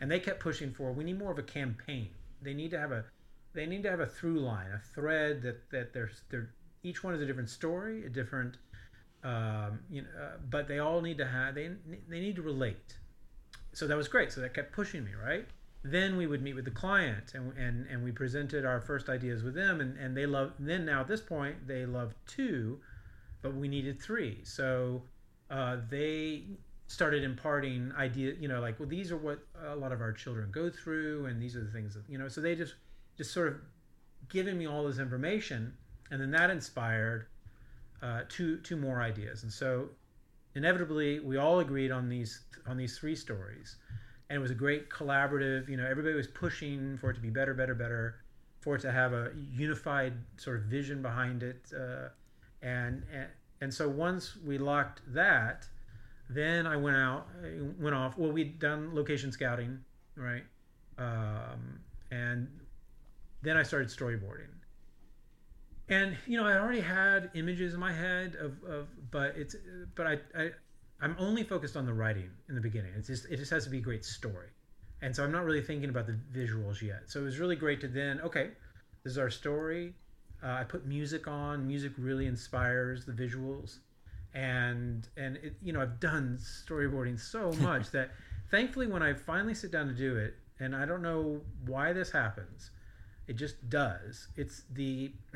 And 0.00 0.10
they 0.10 0.20
kept 0.20 0.40
pushing 0.40 0.72
for 0.72 0.92
we 0.92 1.04
need 1.04 1.18
more 1.18 1.32
of 1.32 1.38
a 1.38 1.42
campaign. 1.42 2.10
They 2.40 2.54
need 2.54 2.70
to 2.70 2.78
have 2.78 2.92
a 2.92 3.04
they 3.54 3.66
need 3.66 3.82
to 3.82 3.90
have 3.90 4.00
a 4.00 4.06
through 4.06 4.40
line 4.40 4.70
a 4.72 4.78
thread 4.94 5.42
that 5.42 5.70
that 5.70 5.92
there's 5.92 6.22
they're 6.30 6.50
each 6.82 7.02
one 7.02 7.14
is 7.14 7.20
a 7.20 7.26
different 7.26 7.48
story 7.48 8.04
a 8.04 8.08
different 8.08 8.56
um, 9.24 9.80
you 9.90 10.02
know, 10.02 10.08
uh, 10.20 10.36
but 10.48 10.68
they 10.68 10.78
all 10.78 11.00
need 11.00 11.18
to 11.18 11.26
have 11.26 11.54
they 11.54 11.70
they 12.08 12.20
need 12.20 12.36
to 12.36 12.42
relate. 12.42 12.96
So 13.72 13.86
that 13.86 13.96
was 13.96 14.08
great. 14.08 14.32
So 14.32 14.40
that 14.40 14.54
kept 14.54 14.72
pushing 14.72 15.04
me, 15.04 15.12
right? 15.22 15.46
Then 15.82 16.16
we 16.16 16.26
would 16.26 16.42
meet 16.42 16.54
with 16.54 16.64
the 16.64 16.70
client 16.70 17.32
and 17.34 17.52
and 17.58 17.86
and 17.88 18.04
we 18.04 18.12
presented 18.12 18.64
our 18.64 18.80
first 18.80 19.08
ideas 19.08 19.42
with 19.42 19.54
them, 19.54 19.80
and 19.80 19.96
and 19.98 20.16
they 20.16 20.26
love. 20.26 20.52
Then 20.58 20.84
now 20.84 21.00
at 21.00 21.08
this 21.08 21.20
point 21.20 21.66
they 21.66 21.84
love 21.84 22.14
two, 22.26 22.78
but 23.42 23.54
we 23.54 23.68
needed 23.68 24.00
three. 24.00 24.38
So 24.44 25.02
uh, 25.50 25.78
they 25.90 26.44
started 26.86 27.22
imparting 27.22 27.92
idea 27.98 28.32
you 28.40 28.48
know 28.48 28.62
like 28.62 28.80
well 28.80 28.88
these 28.88 29.12
are 29.12 29.18
what 29.18 29.40
a 29.66 29.76
lot 29.76 29.92
of 29.92 30.00
our 30.00 30.10
children 30.10 30.50
go 30.50 30.70
through 30.70 31.26
and 31.26 31.40
these 31.40 31.54
are 31.54 31.62
the 31.62 31.70
things 31.70 31.92
that 31.92 32.02
you 32.08 32.16
know 32.16 32.28
so 32.28 32.40
they 32.40 32.54
just 32.54 32.76
just 33.18 33.32
sort 33.32 33.48
of 33.48 33.56
giving 34.30 34.56
me 34.56 34.66
all 34.66 34.84
this 34.84 34.98
information 34.98 35.74
and 36.10 36.20
then 36.20 36.30
that 36.30 36.50
inspired 36.50 37.26
uh, 38.02 38.22
two 38.28 38.58
two 38.58 38.76
more 38.76 39.02
ideas 39.02 39.42
and 39.42 39.52
so 39.52 39.88
inevitably 40.54 41.20
we 41.20 41.36
all 41.36 41.58
agreed 41.58 41.90
on 41.90 42.08
these 42.08 42.40
on 42.66 42.76
these 42.76 42.98
three 42.98 43.14
stories 43.14 43.76
and 44.30 44.36
it 44.36 44.40
was 44.40 44.50
a 44.50 44.54
great 44.54 44.88
collaborative 44.88 45.68
you 45.68 45.76
know 45.76 45.86
everybody 45.86 46.14
was 46.14 46.28
pushing 46.28 46.96
for 46.98 47.10
it 47.10 47.14
to 47.14 47.20
be 47.20 47.30
better 47.30 47.52
better 47.52 47.74
better 47.74 48.16
for 48.60 48.76
it 48.76 48.80
to 48.80 48.90
have 48.90 49.12
a 49.12 49.30
unified 49.52 50.14
sort 50.36 50.56
of 50.56 50.62
vision 50.62 51.02
behind 51.02 51.42
it 51.42 51.70
uh, 51.76 52.08
and, 52.62 53.02
and 53.12 53.26
and 53.60 53.74
so 53.74 53.88
once 53.88 54.36
we 54.44 54.56
locked 54.56 55.00
that 55.12 55.66
then 56.28 56.66
I 56.66 56.76
went 56.76 56.96
out, 56.96 57.26
went 57.78 57.94
off. 57.94 58.18
Well, 58.18 58.30
we'd 58.30 58.58
done 58.58 58.94
location 58.94 59.32
scouting, 59.32 59.78
right? 60.14 60.44
And 60.98 61.37
then 63.42 63.56
I 63.56 63.62
started 63.62 63.88
storyboarding. 63.88 64.48
And 65.88 66.16
you 66.26 66.36
know, 66.36 66.46
I 66.46 66.58
already 66.58 66.80
had 66.80 67.30
images 67.34 67.74
in 67.74 67.80
my 67.80 67.92
head 67.92 68.36
of, 68.36 68.62
of 68.70 68.88
but 69.10 69.36
it's 69.36 69.56
but 69.94 70.06
I, 70.06 70.18
I 70.36 70.50
I'm 71.00 71.16
only 71.18 71.44
focused 71.44 71.76
on 71.76 71.86
the 71.86 71.94
writing 71.94 72.30
in 72.48 72.54
the 72.54 72.60
beginning. 72.60 72.92
It's 72.96 73.08
just 73.08 73.26
it 73.30 73.36
just 73.36 73.50
has 73.50 73.64
to 73.64 73.70
be 73.70 73.78
a 73.78 73.82
great 73.82 74.04
story. 74.04 74.48
And 75.00 75.14
so 75.14 75.24
I'm 75.24 75.32
not 75.32 75.44
really 75.44 75.62
thinking 75.62 75.90
about 75.90 76.06
the 76.06 76.18
visuals 76.32 76.82
yet. 76.82 77.02
So 77.06 77.20
it 77.20 77.24
was 77.24 77.38
really 77.38 77.54
great 77.54 77.80
to 77.82 77.88
then, 77.88 78.20
okay, 78.20 78.50
this 79.04 79.12
is 79.12 79.18
our 79.18 79.30
story. 79.30 79.94
Uh, 80.42 80.48
I 80.48 80.64
put 80.64 80.86
music 80.86 81.28
on. 81.28 81.66
Music 81.66 81.92
really 81.96 82.26
inspires 82.26 83.04
the 83.06 83.12
visuals 83.12 83.78
and 84.34 85.08
and 85.16 85.36
it, 85.38 85.56
you 85.62 85.72
know 85.72 85.80
I've 85.80 86.00
done 86.00 86.38
storyboarding 86.40 87.18
so 87.18 87.52
much 87.60 87.90
that 87.90 88.10
thankfully 88.50 88.86
when 88.86 89.02
I 89.02 89.14
finally 89.14 89.54
sit 89.54 89.70
down 89.70 89.86
to 89.88 89.94
do 89.94 90.16
it, 90.16 90.34
and 90.60 90.74
I 90.74 90.86
don't 90.86 91.02
know 91.02 91.40
why 91.66 91.92
this 91.92 92.10
happens, 92.10 92.70
it 93.28 93.36
just 93.36 93.68
does. 93.70 94.28
It's 94.36 94.62
the 94.72 95.12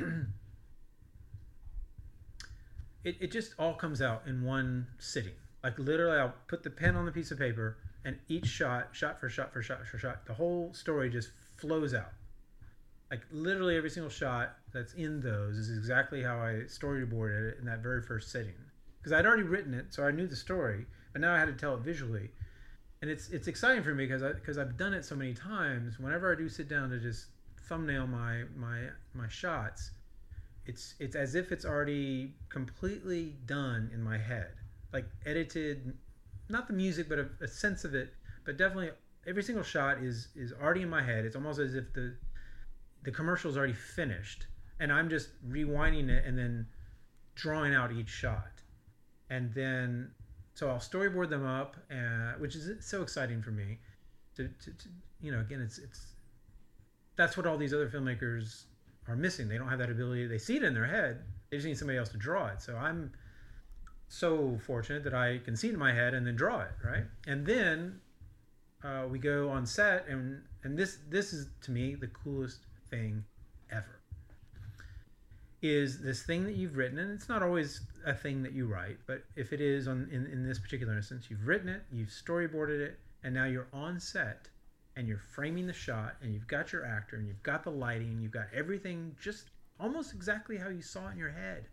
it, 3.05 3.17
it 3.21 3.31
just 3.31 3.55
all 3.59 3.75
comes 3.75 4.03
out 4.03 4.23
in 4.27 4.43
one 4.43 4.87
sitting. 4.99 5.35
Like 5.63 5.79
literally, 5.79 6.19
I'll 6.19 6.35
put 6.49 6.63
the 6.63 6.71
pen 6.71 6.97
on 6.97 7.05
the 7.05 7.13
piece 7.13 7.31
of 7.31 7.39
paper, 7.39 7.77
and 8.05 8.19
each 8.29 8.47
shot, 8.47 8.89
shot 8.93 9.21
for 9.21 9.29
shot 9.29 9.53
for 9.53 9.63
shot 9.63 9.87
for 9.87 9.99
shot, 9.99 10.27
the 10.27 10.35
whole 10.35 10.73
story 10.73 11.09
just 11.11 11.31
flows 11.57 11.95
out. 11.95 12.13
Like 13.11 13.21
literally 13.31 13.77
every 13.77 13.91
single 13.91 14.11
shot 14.11 14.57
that's 14.73 14.95
in 14.95 15.21
those 15.21 15.59
is 15.59 15.77
exactly 15.77 16.23
how 16.23 16.39
I 16.39 16.63
storyboarded 16.67 17.53
it 17.53 17.59
in 17.61 17.67
that 17.67 17.81
very 17.81 18.03
first 18.03 18.33
sitting 18.33 18.55
because 19.03 19.13
I'd 19.13 19.27
already 19.27 19.43
written 19.43 19.75
it, 19.75 19.93
so 19.93 20.05
I 20.05 20.13
knew 20.13 20.27
the 20.27 20.37
story, 20.37 20.87
but 21.13 21.21
now 21.21 21.35
I 21.35 21.39
had 21.39 21.47
to 21.47 21.53
tell 21.53 21.75
it 21.75 21.81
visually. 21.81 22.31
And 23.03 23.11
it's 23.11 23.31
it's 23.31 23.49
exciting 23.49 23.83
for 23.83 23.95
me 23.95 24.07
because 24.07 24.23
I 24.23 24.33
because 24.33 24.59
I've 24.59 24.77
done 24.77 24.95
it 24.95 25.05
so 25.05 25.17
many 25.17 25.35
times. 25.35 25.99
Whenever 25.99 26.33
I 26.33 26.37
do 26.37 26.49
sit 26.49 26.69
down 26.69 26.91
to 26.91 26.99
just 26.99 27.27
thumbnail 27.73 28.07
my 28.07 28.43
my 28.57 28.89
my 29.15 29.29
shots, 29.29 29.91
it's 30.67 30.95
it's 31.01 31.17
as 31.17 31.35
if 31.35 31.53
it's 31.53 31.65
already 31.65 32.35
completely 32.49 33.37
done 33.47 33.91
in 33.95 34.03
my 34.03 34.19
head, 34.19 34.53
like 34.93 35.07
edited, 35.25 35.97
not 36.49 36.67
the 36.67 36.75
music, 36.75 37.09
but 37.09 37.19
a, 37.19 37.29
a 37.41 37.49
sense 37.49 37.85
of 37.85 37.95
it. 37.95 38.13
But 38.45 38.57
definitely, 38.57 38.91
every 39.27 39.43
single 39.43 39.65
shot 39.65 40.03
is 40.03 40.29
is 40.37 40.53
already 40.53 40.83
in 40.83 40.91
my 40.91 41.03
head. 41.03 41.25
It's 41.25 41.37
almost 41.37 41.59
as 41.59 41.75
if 41.75 41.93
the 41.93 42.15
the 43.03 43.11
commercial 43.11 43.51
is 43.51 43.57
already 43.57 43.73
finished, 43.73 44.47
and 44.79 44.93
I'm 44.93 45.09
just 45.09 45.29
rewinding 45.49 46.09
it 46.09 46.25
and 46.27 46.37
then 46.37 46.67
drawing 47.35 47.75
out 47.75 47.91
each 47.93 48.11
shot 48.11 48.63
and 49.33 49.53
then 49.55 50.11
so 50.55 50.69
I'll 50.69 50.77
storyboard 50.77 51.31
them 51.31 51.47
up, 51.47 51.79
uh, 51.91 52.35
which 52.39 52.55
is 52.55 52.85
so 52.85 53.01
exciting 53.01 53.41
for 53.41 53.51
me. 53.51 53.79
To, 54.37 54.49
to, 54.49 54.71
to, 54.71 54.89
you 55.23 55.33
know, 55.33 55.41
again, 55.41 55.63
it's 55.63 55.79
it's 55.79 56.12
that's 57.17 57.37
what 57.37 57.47
all 57.47 57.57
these 57.57 57.75
other 57.75 57.89
filmmakers 57.89 58.65
are 59.09 59.17
missing. 59.17 59.49
They 59.49 59.59
don't 59.59 59.69
have 59.69 59.79
that 59.79 59.91
ability. 59.91 60.27
They 60.27 60.39
see 60.39 60.57
it 60.57 60.63
in 60.63 60.75
their 60.75 60.87
head. 60.87 61.23
They 61.51 61.57
just 61.57 61.67
need 61.67 61.79
somebody 61.79 61.99
else 61.99 62.09
to 62.11 62.17
draw 62.17 62.49
it. 62.49 62.63
So 62.63 62.77
I'm 62.77 63.13
so 64.09 64.59
fortunate 64.67 65.05
that 65.05 65.15
I 65.15 65.39
can 65.39 65.57
see 65.57 65.69
it 65.69 65.75
in 65.75 65.79
my 65.79 65.93
head 65.93 66.15
and 66.15 66.27
then 66.27 66.37
draw 66.37 66.61
it, 66.61 66.73
right? 66.85 67.05
And 67.27 67.47
then 67.47 68.01
uh, 68.85 69.07
we 69.11 69.19
go 69.19 69.49
on 69.49 69.65
set, 69.67 70.07
and 70.09 70.43
and 70.65 70.79
this 70.79 70.99
this 71.09 71.33
is 71.33 71.49
to 71.63 71.71
me 71.71 71.95
the 71.95 72.09
coolest 72.09 72.61
thing 72.91 73.25
ever 73.71 74.01
is 75.63 76.01
this 76.01 76.25
thing 76.25 76.43
that 76.45 76.57
you've 76.57 76.77
written, 76.77 76.99
and 76.99 77.13
it's 77.13 77.29
not 77.29 77.43
always 77.43 77.83
a 78.05 78.13
thing 78.13 78.43
that 78.43 78.53
you 78.53 78.67
write, 78.67 78.99
but 79.07 79.23
if 79.37 79.53
it 79.53 79.61
is 79.61 79.87
on 79.87 80.09
in, 80.11 80.27
in 80.27 80.47
this 80.47 80.59
particular 80.59 80.97
instance, 80.97 81.27
you've 81.31 81.47
written 81.47 81.69
it, 81.69 81.83
you've 81.93 82.09
storyboarded 82.09 82.81
it, 82.81 82.99
and 83.23 83.33
now 83.33 83.45
you're 83.45 83.69
on 83.73 84.01
set 84.01 84.49
and 84.97 85.09
you're 85.09 85.19
framing 85.19 85.67
the 85.67 85.73
shot 85.73 86.17
and 86.23 86.33
you've 86.33 86.47
got 86.47 86.73
your 86.73 86.85
actor 86.85 87.17
and 87.17 87.27
you've 87.27 87.43
got 87.43 87.65
the 87.65 87.71
lighting, 87.71 88.09
and 88.09 88.23
you've 88.23 88.33
got 88.33 88.47
everything 88.55 89.17
just 89.21 89.51
almost 89.81 90.15
exactly 90.15 90.57
how 90.57 90.69
you 90.69 90.83
saw 90.83 91.09
it 91.09 91.13
in 91.13 91.19
your 91.19 91.31
head. 91.31 91.67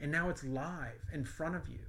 And 0.00 0.10
now 0.10 0.28
it's 0.28 0.44
live 0.44 1.00
in 1.12 1.24
front 1.24 1.56
of 1.56 1.68
you. 1.68 1.80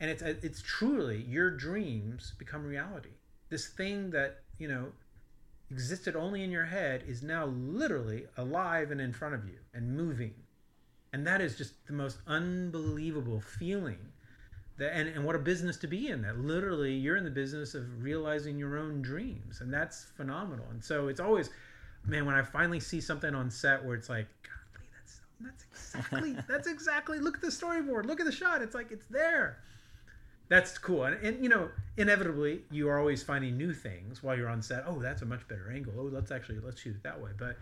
And 0.00 0.10
it's 0.10 0.22
it's 0.22 0.62
truly 0.62 1.22
your 1.22 1.50
dreams 1.50 2.34
become 2.38 2.64
reality. 2.64 3.16
This 3.48 3.68
thing 3.68 4.10
that, 4.10 4.40
you 4.58 4.68
know, 4.68 4.92
existed 5.70 6.16
only 6.16 6.42
in 6.42 6.50
your 6.50 6.64
head 6.64 7.04
is 7.06 7.22
now 7.22 7.46
literally 7.46 8.26
alive 8.36 8.90
and 8.90 9.00
in 9.00 9.12
front 9.12 9.34
of 9.34 9.46
you 9.46 9.58
and 9.72 9.96
moving 9.96 10.34
and 11.14 11.24
that 11.28 11.40
is 11.40 11.56
just 11.56 11.74
the 11.86 11.92
most 11.92 12.18
unbelievable 12.26 13.40
feeling 13.40 14.00
and, 14.78 15.08
and 15.08 15.24
what 15.24 15.36
a 15.36 15.38
business 15.38 15.76
to 15.78 15.86
be 15.86 16.08
in 16.08 16.22
that 16.22 16.38
literally 16.38 16.92
you're 16.92 17.16
in 17.16 17.24
the 17.24 17.30
business 17.30 17.74
of 17.74 18.02
realizing 18.02 18.58
your 18.58 18.76
own 18.76 19.02
dreams 19.02 19.60
and 19.60 19.72
that's 19.72 20.04
phenomenal. 20.16 20.66
And 20.70 20.82
so 20.82 21.08
it's 21.08 21.20
always 21.20 21.50
man 22.06 22.26
when 22.26 22.34
i 22.34 22.42
finally 22.42 22.80
see 22.80 23.00
something 23.00 23.34
on 23.34 23.50
set 23.50 23.82
where 23.82 23.94
it's 23.96 24.10
like 24.10 24.26
golly 24.42 24.86
that's 24.92 25.20
that's 25.40 25.64
exactly 25.64 26.36
that's 26.48 26.68
exactly 26.68 27.18
look 27.18 27.36
at 27.36 27.40
the 27.40 27.48
storyboard 27.48 28.04
look 28.04 28.20
at 28.20 28.26
the 28.26 28.32
shot 28.32 28.60
it's 28.62 28.74
like 28.74 28.92
it's 28.92 29.06
there. 29.06 29.58
That's 30.50 30.76
cool. 30.76 31.04
And, 31.04 31.24
and 31.24 31.42
you 31.42 31.48
know 31.48 31.70
inevitably 31.96 32.62
you 32.70 32.88
are 32.88 32.98
always 32.98 33.22
finding 33.22 33.56
new 33.56 33.72
things 33.72 34.22
while 34.22 34.36
you're 34.36 34.48
on 34.48 34.60
set. 34.60 34.84
Oh 34.86 35.00
that's 35.00 35.22
a 35.22 35.26
much 35.26 35.46
better 35.48 35.70
angle. 35.72 35.94
Oh 35.98 36.02
let's 36.12 36.30
actually 36.30 36.58
let's 36.58 36.80
shoot 36.80 36.96
it 36.96 37.02
that 37.04 37.20
way. 37.20 37.30
But 37.38 37.56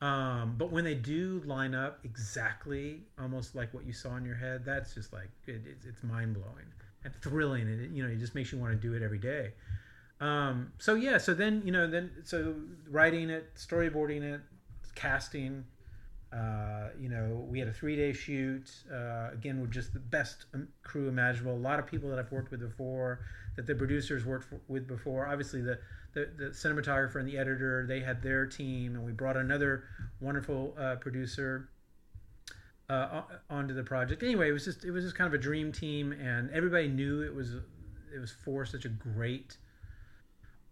um, 0.00 0.56
but 0.58 0.70
when 0.70 0.84
they 0.84 0.94
do 0.94 1.42
line 1.46 1.74
up 1.74 2.00
exactly, 2.04 3.00
almost 3.18 3.54
like 3.54 3.72
what 3.72 3.86
you 3.86 3.92
saw 3.92 4.16
in 4.16 4.26
your 4.26 4.36
head, 4.36 4.62
that's 4.64 4.94
just 4.94 5.12
like 5.12 5.30
it, 5.46 5.62
it's, 5.86 6.02
mind 6.02 6.34
blowing 6.34 6.66
and 7.04 7.14
thrilling, 7.22 7.62
and 7.62 7.80
it, 7.80 7.90
you 7.90 8.02
know, 8.02 8.10
it 8.10 8.18
just 8.18 8.34
makes 8.34 8.52
you 8.52 8.58
want 8.58 8.72
to 8.72 8.78
do 8.78 8.94
it 8.94 9.02
every 9.02 9.18
day. 9.18 9.52
Um, 10.20 10.72
so 10.78 10.94
yeah, 10.94 11.16
so 11.18 11.32
then 11.32 11.62
you 11.64 11.72
know, 11.72 11.86
then 11.86 12.10
so 12.24 12.54
writing 12.90 13.30
it, 13.30 13.54
storyboarding 13.54 14.22
it, 14.22 14.40
casting. 14.94 15.64
Uh, 16.32 16.88
you 16.98 17.08
know, 17.08 17.46
we 17.48 17.58
had 17.58 17.68
a 17.68 17.72
three-day 17.72 18.12
shoot. 18.12 18.70
Uh, 18.92 19.30
again, 19.32 19.60
with 19.60 19.70
just 19.70 19.92
the 19.92 20.00
best 20.00 20.46
um, 20.54 20.68
crew 20.82 21.08
imaginable. 21.08 21.54
A 21.54 21.56
lot 21.56 21.78
of 21.78 21.86
people 21.86 22.10
that 22.10 22.18
I've 22.18 22.32
worked 22.32 22.50
with 22.50 22.60
before, 22.60 23.20
that 23.56 23.66
the 23.66 23.74
producers 23.74 24.24
worked 24.24 24.44
for, 24.44 24.60
with 24.68 24.86
before. 24.88 25.26
Obviously, 25.26 25.62
the 25.62 25.78
the, 26.16 26.30
the 26.38 26.44
cinematographer 26.46 27.16
and 27.16 27.28
the 27.28 27.36
editor 27.36 27.84
they 27.86 28.00
had 28.00 28.22
their 28.22 28.46
team 28.46 28.94
and 28.94 29.04
we 29.04 29.12
brought 29.12 29.36
another 29.36 29.84
wonderful 30.18 30.74
uh, 30.78 30.96
producer 30.96 31.68
uh, 32.88 33.22
onto 33.50 33.74
the 33.74 33.82
project 33.82 34.22
anyway 34.22 34.48
it 34.48 34.52
was 34.52 34.64
just 34.64 34.82
it 34.84 34.90
was 34.90 35.04
just 35.04 35.14
kind 35.14 35.28
of 35.28 35.34
a 35.34 35.42
dream 35.42 35.70
team 35.70 36.12
and 36.12 36.50
everybody 36.52 36.88
knew 36.88 37.20
it 37.22 37.34
was 37.34 37.56
it 38.14 38.18
was 38.18 38.32
for 38.32 38.64
such 38.64 38.86
a 38.86 38.88
great 38.88 39.58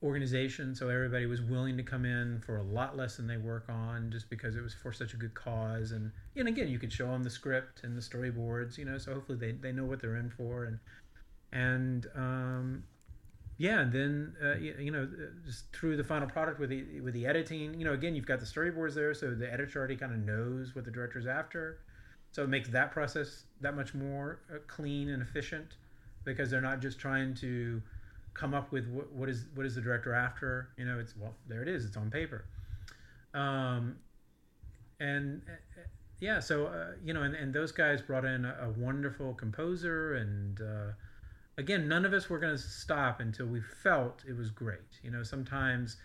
organization 0.05 0.75
so 0.75 0.89
everybody 0.89 1.27
was 1.27 1.41
willing 1.41 1.77
to 1.77 1.83
come 1.83 2.05
in 2.05 2.41
for 2.45 2.59
a 2.59 2.63
lot 2.63 2.97
less 2.97 3.17
than 3.17 3.27
they 3.27 3.39
work 3.39 3.65
on 3.69 4.11
just 4.13 4.29
because 4.29 4.55
it 4.55 4.63
was 4.63 4.75
for 4.75 4.93
such 4.93 5.15
a 5.15 5.17
good 5.17 5.35
cause. 5.35 5.93
And 5.93 6.13
and 6.37 6.47
again 6.47 6.69
you 6.69 6.79
could 6.79 6.93
show 6.93 7.09
them 7.09 7.25
the 7.25 7.31
script 7.31 7.83
and 7.83 7.97
the 7.97 8.03
storyboards 8.03 8.77
you 8.79 8.85
know 8.85 8.99
so 8.99 9.15
hopefully 9.15 9.39
they, 9.39 9.53
they 9.53 9.73
know 9.73 9.85
what 9.85 10.01
they're 10.01 10.17
in 10.17 10.31
for. 10.31 10.65
And 10.65 10.79
and 11.53 12.07
um, 12.15 12.85
yeah, 13.57 13.81
and 13.81 13.93
then 13.93 14.35
uh, 14.43 14.57
you, 14.57 14.75
you, 14.79 14.91
know 14.91 15.09
just 15.47 15.73
through 15.73 15.97
the 15.97 16.05
final 16.05 16.29
product 16.29 16.59
with 16.59 16.71
the 16.71 17.01
with 17.01 17.15
the 17.15 17.27
editing, 17.27 17.79
you 17.79 17.85
know, 17.85 17.93
again 17.93 18.17
you've 18.17 18.27
got 18.27 18.41
the 18.41 18.47
storyboards 18.47 18.95
there, 18.95 19.15
so 19.15 19.33
the 19.33 19.51
editor 19.51 19.79
already 19.79 19.97
kind 19.97 20.13
of 20.13 20.19
knows 20.19 20.75
what 20.75 20.85
the 20.85 20.91
director's 20.91 21.27
after, 21.27 21.79
so 22.33 22.43
it 22.43 22.49
makes 22.49 22.69
that 22.71 22.91
process 22.91 23.45
that 23.61 23.77
much 23.77 23.95
more 23.95 24.41
uh, 24.53 24.59
clean 24.67 25.09
and 25.09 25.23
efficient 25.23 25.77
because 26.25 26.51
they're 26.51 26.61
not 26.61 26.81
just 26.81 26.99
trying 26.99 27.35
to 27.35 27.81
come 28.35 28.55
up 28.55 28.73
with 28.73 28.89
what, 28.89 29.11
what 29.13 29.29
is 29.29 29.47
what 29.55 29.67
is 29.67 29.75
the 29.75 29.81
director 29.81 30.15
after. 30.15 30.69
You 30.77 30.85
know, 30.85 30.99
it's 30.99 31.15
well 31.17 31.35
there 31.49 31.63
it 31.63 31.69
is, 31.69 31.85
it's 31.85 31.97
on 31.97 32.11
paper, 32.11 32.45
um, 33.33 33.97
and 35.01 35.43
uh, 35.49 35.81
yeah, 36.21 36.41
so 36.41 36.67
uh, 36.67 36.93
you 37.05 37.15
know, 37.15 37.23
and, 37.23 37.35
and 37.35 37.53
those 37.53 37.73
guys 37.73 38.03
brought 38.03 38.25
in 38.25 38.45
a, 38.45 38.57
a 38.63 38.71
wonderful 38.79 39.35
composer 39.35 40.15
and 40.15 40.61
uh, 40.61 40.93
again, 41.59 41.89
none 41.89 42.05
of 42.05 42.13
us 42.13 42.29
were 42.29 42.39
going 42.39 42.57
to 42.57 42.63
stop 42.63 43.21
until 43.21 43.47
we 43.47 43.61
felt 43.61 44.23
it 44.29 44.37
was 44.37 44.51
great. 44.51 45.01
You 45.03 45.11
know, 45.11 45.23
sometimes, 45.23 45.97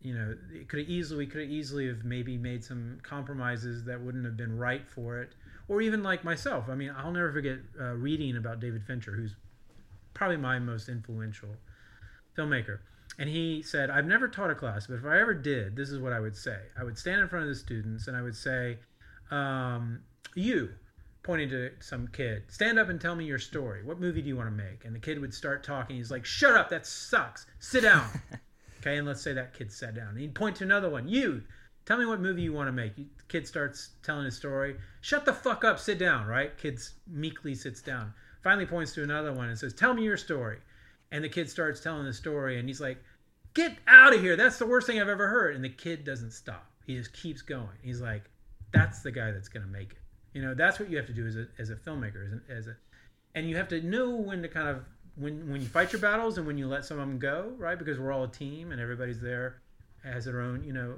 you 0.00 0.14
know, 0.14 0.34
it 0.52 0.68
could 0.68 0.80
easily, 0.80 1.18
we 1.18 1.26
could 1.26 1.48
easily 1.48 1.86
have 1.88 2.04
maybe 2.04 2.36
made 2.36 2.64
some 2.64 2.98
compromises 3.02 3.84
that 3.84 4.00
wouldn't 4.00 4.24
have 4.24 4.36
been 4.36 4.56
right 4.56 4.86
for 4.86 5.20
it. 5.20 5.32
Or 5.66 5.80
even 5.80 6.02
like 6.02 6.24
myself. 6.24 6.68
I 6.68 6.74
mean, 6.74 6.94
I'll 6.96 7.12
never 7.12 7.32
forget 7.32 7.58
uh, 7.80 7.94
reading 7.94 8.36
about 8.36 8.60
David 8.60 8.84
Fincher, 8.84 9.12
who's 9.12 9.34
probably 10.14 10.36
my 10.36 10.58
most 10.58 10.88
influential 10.88 11.50
filmmaker. 12.36 12.78
And 13.18 13.28
he 13.28 13.62
said, 13.62 13.90
I've 13.90 14.06
never 14.06 14.26
taught 14.28 14.50
a 14.50 14.54
class, 14.54 14.86
but 14.86 14.94
if 14.94 15.04
I 15.04 15.20
ever 15.20 15.34
did, 15.34 15.76
this 15.76 15.90
is 15.90 16.00
what 16.00 16.12
I 16.12 16.20
would 16.20 16.36
say. 16.36 16.58
I 16.78 16.82
would 16.82 16.98
stand 16.98 17.20
in 17.20 17.28
front 17.28 17.44
of 17.44 17.48
the 17.48 17.54
students 17.54 18.08
and 18.08 18.16
I 18.16 18.22
would 18.22 18.34
say, 18.34 18.78
um, 19.30 20.00
You, 20.34 20.70
pointing 21.22 21.48
to 21.50 21.70
some 21.80 22.08
kid, 22.08 22.44
stand 22.48 22.78
up 22.78 22.88
and 22.88 23.00
tell 23.00 23.14
me 23.14 23.24
your 23.24 23.38
story. 23.38 23.84
What 23.84 24.00
movie 24.00 24.22
do 24.22 24.28
you 24.28 24.36
want 24.36 24.48
to 24.48 24.54
make? 24.54 24.84
And 24.84 24.94
the 24.94 25.00
kid 25.00 25.20
would 25.20 25.32
start 25.32 25.62
talking. 25.62 25.96
He's 25.96 26.10
like, 26.10 26.24
Shut 26.24 26.56
up, 26.56 26.70
that 26.70 26.86
sucks. 26.86 27.46
Sit 27.60 27.82
down. 27.82 28.08
okay, 28.80 28.96
and 28.96 29.06
let's 29.06 29.22
say 29.22 29.32
that 29.32 29.54
kid 29.54 29.70
sat 29.70 29.94
down. 29.94 30.08
And 30.08 30.18
he'd 30.18 30.34
point 30.34 30.56
to 30.56 30.64
another 30.64 30.90
one. 30.90 31.06
You, 31.06 31.42
tell 31.86 31.98
me 31.98 32.06
what 32.06 32.20
movie 32.20 32.42
you 32.42 32.52
want 32.52 32.66
to 32.66 32.72
make. 32.72 32.96
The 32.96 33.06
kid 33.28 33.46
starts 33.46 33.90
telling 34.02 34.24
his 34.24 34.36
story. 34.36 34.76
Shut 35.02 35.24
the 35.24 35.32
fuck 35.32 35.62
up, 35.62 35.78
sit 35.78 35.98
down, 35.98 36.26
right? 36.26 36.56
Kid 36.58 36.80
meekly 37.06 37.54
sits 37.54 37.80
down. 37.80 38.12
Finally 38.44 38.66
points 38.66 38.92
to 38.92 39.02
another 39.02 39.32
one 39.32 39.48
and 39.48 39.58
says, 39.58 39.72
Tell 39.72 39.94
me 39.94 40.04
your 40.04 40.18
story. 40.18 40.58
And 41.10 41.24
the 41.24 41.28
kid 41.28 41.48
starts 41.48 41.80
telling 41.80 42.04
the 42.04 42.12
story 42.12 42.58
and 42.58 42.68
he's 42.68 42.80
like 42.80 42.98
get 43.54 43.76
out 43.88 44.14
of 44.14 44.20
here. 44.20 44.36
That's 44.36 44.58
the 44.58 44.66
worst 44.66 44.86
thing 44.86 45.00
i've 45.00 45.08
ever 45.08 45.26
heard. 45.26 45.56
And 45.56 45.64
the 45.64 45.70
kid 45.70 46.04
doesn't 46.04 46.32
stop. 46.32 46.66
He 46.86 46.94
just 46.94 47.12
keeps 47.14 47.40
going. 47.40 47.76
He's 47.82 48.00
like 48.00 48.24
that's 48.70 49.00
the 49.00 49.10
guy 49.10 49.30
that's 49.30 49.48
going 49.48 49.64
to 49.64 49.72
make 49.72 49.92
it. 49.92 49.98
You 50.34 50.42
know 50.42 50.54
that's 50.54 50.78
what 50.78 50.90
you 50.90 50.96
have 50.98 51.06
to 51.06 51.12
do 51.12 51.26
as 51.26 51.36
a, 51.36 51.46
as 51.58 51.70
a 51.70 51.76
filmmaker 51.76 52.26
as 52.26 52.58
as 52.58 52.66
a 52.66 52.76
and 53.34 53.48
you 53.48 53.56
have 53.56 53.68
to 53.68 53.80
know 53.80 54.10
when 54.10 54.42
to 54.42 54.48
kind 54.48 54.68
of 54.68 54.84
when 55.16 55.50
when 55.50 55.62
you 55.62 55.68
fight 55.68 55.92
your 55.92 56.02
battles 56.02 56.36
and 56.36 56.46
when 56.46 56.58
you 56.58 56.68
let 56.68 56.84
some 56.84 56.98
of 56.98 57.08
them 57.08 57.18
go 57.18 57.52
right? 57.56 57.78
Because 57.78 57.98
we're 57.98 58.12
all 58.12 58.24
a 58.24 58.28
team 58.28 58.72
and 58.72 58.80
everybody's 58.80 59.20
there 59.20 59.62
has 60.02 60.26
their 60.26 60.40
own 60.42 60.62
you 60.64 60.72
know 60.74 60.96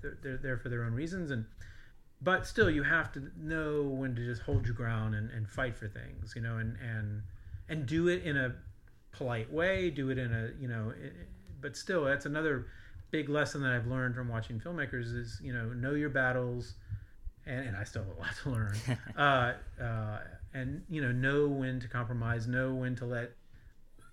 they're 0.00 0.38
there 0.38 0.56
for 0.56 0.68
their 0.70 0.84
own 0.84 0.94
reasons. 0.94 1.30
And 1.30 1.44
but 2.20 2.46
still 2.46 2.70
you 2.70 2.82
have 2.82 3.12
to 3.12 3.30
know 3.36 3.82
when 3.82 4.14
to 4.14 4.24
just 4.24 4.42
hold 4.42 4.66
your 4.66 4.74
ground 4.74 5.14
and, 5.14 5.30
and 5.30 5.48
fight 5.48 5.76
for 5.76 5.88
things 5.88 6.32
you 6.34 6.42
know 6.42 6.58
and 6.58 6.76
and 6.82 7.22
and 7.68 7.86
do 7.86 8.08
it 8.08 8.22
in 8.24 8.36
a 8.36 8.54
polite 9.12 9.52
way, 9.52 9.90
do 9.90 10.10
it 10.10 10.18
in 10.18 10.32
a 10.32 10.50
you 10.60 10.68
know, 10.68 10.92
but 11.60 11.76
still, 11.76 12.04
that's 12.04 12.26
another 12.26 12.66
big 13.10 13.28
lesson 13.28 13.62
that 13.62 13.72
I've 13.72 13.86
learned 13.86 14.14
from 14.14 14.28
watching 14.28 14.60
filmmakers 14.60 15.14
is 15.14 15.40
you 15.42 15.52
know 15.52 15.66
know 15.66 15.94
your 15.94 16.10
battles, 16.10 16.74
and, 17.46 17.68
and 17.68 17.76
I 17.76 17.84
still 17.84 18.04
have 18.04 18.16
a 18.16 18.20
lot 18.20 18.30
to 18.42 18.50
learn, 18.50 18.76
uh, 19.16 19.82
uh, 19.82 20.18
and 20.54 20.82
you 20.88 21.02
know 21.02 21.12
know 21.12 21.48
when 21.48 21.80
to 21.80 21.88
compromise, 21.88 22.46
know 22.46 22.74
when 22.74 22.96
to 22.96 23.04
let 23.04 23.32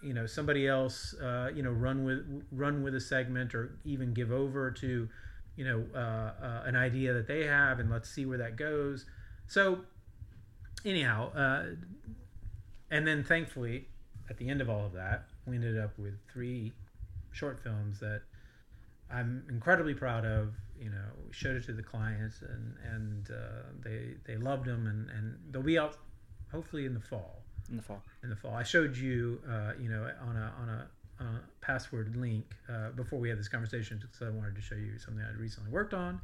you 0.04 0.14
know 0.14 0.26
somebody 0.26 0.68
else 0.68 1.14
uh, 1.22 1.50
you 1.54 1.64
know 1.64 1.72
run 1.72 2.04
with 2.04 2.44
run 2.52 2.84
with 2.84 2.96
a 2.96 3.02
segment 3.02 3.56
or 3.56 3.78
even 3.86 4.14
give 4.14 4.32
over 4.32 4.72
to 4.72 5.08
you 5.56 5.66
know 5.66 5.86
uh, 5.94 5.98
uh, 6.44 6.64
an 6.66 6.76
idea 6.76 7.14
that 7.14 7.28
they 7.28 7.46
have 7.46 7.80
and 7.80 7.90
let's 7.90 8.10
see 8.10 8.26
where 8.26 8.38
that 8.38 8.56
goes. 8.56 9.06
So 9.48 9.80
anyhow, 10.84 11.32
uh, 11.34 11.66
and 12.92 13.08
then 13.08 13.24
thankfully 13.24 13.88
at 14.30 14.38
the 14.38 14.50
end 14.50 14.62
of 14.62 14.70
all 14.70 14.86
of 14.86 14.94
that, 14.94 15.26
we 15.46 15.56
ended 15.56 15.78
up 15.80 15.98
with 15.98 16.16
three 16.32 16.74
short 17.32 17.60
films 17.64 18.00
that 18.00 18.22
I'm 19.12 19.44
incredibly 19.50 19.94
proud 19.94 20.26
of. 20.26 20.54
You 20.80 20.90
know, 20.90 21.06
we 21.26 21.32
showed 21.32 21.56
it 21.56 21.66
to 21.66 21.74
the 21.74 21.84
clients, 21.84 22.42
and 22.42 22.76
and 22.94 23.30
uh, 23.32 23.64
they 23.84 24.16
they 24.26 24.38
loved 24.38 24.66
them, 24.66 24.88
and 24.88 25.10
and 25.10 25.38
they'll 25.52 25.62
be 25.62 25.78
out 25.78 25.98
hopefully 26.52 26.86
in 26.86 26.94
the 26.94 27.00
fall. 27.00 27.42
In 27.70 27.78
the 27.78 27.84
fall. 27.84 28.02
In 28.24 28.30
the 28.30 28.36
fall. 28.36 28.54
I 28.54 28.64
showed 28.64 28.96
you, 28.96 29.40
uh, 29.50 29.72
you 29.80 29.90
know, 29.90 30.10
on 30.22 30.36
a 30.36 30.54
on 30.62 30.70
a, 30.70 30.88
a 31.20 31.26
password 31.62 32.16
link 32.16 32.46
uh, 32.70 32.90
before 32.92 33.20
we 33.20 33.30
had 33.30 33.40
this 33.40 33.48
conversation, 33.48 34.00
because 34.02 34.22
I 34.22 34.30
wanted 34.30 34.56
to 34.56 34.62
show 34.62 34.76
you 34.76 34.98
something 35.00 35.24
I'd 35.24 35.38
recently 35.38 35.72
worked 35.72 35.94
on, 35.94 36.20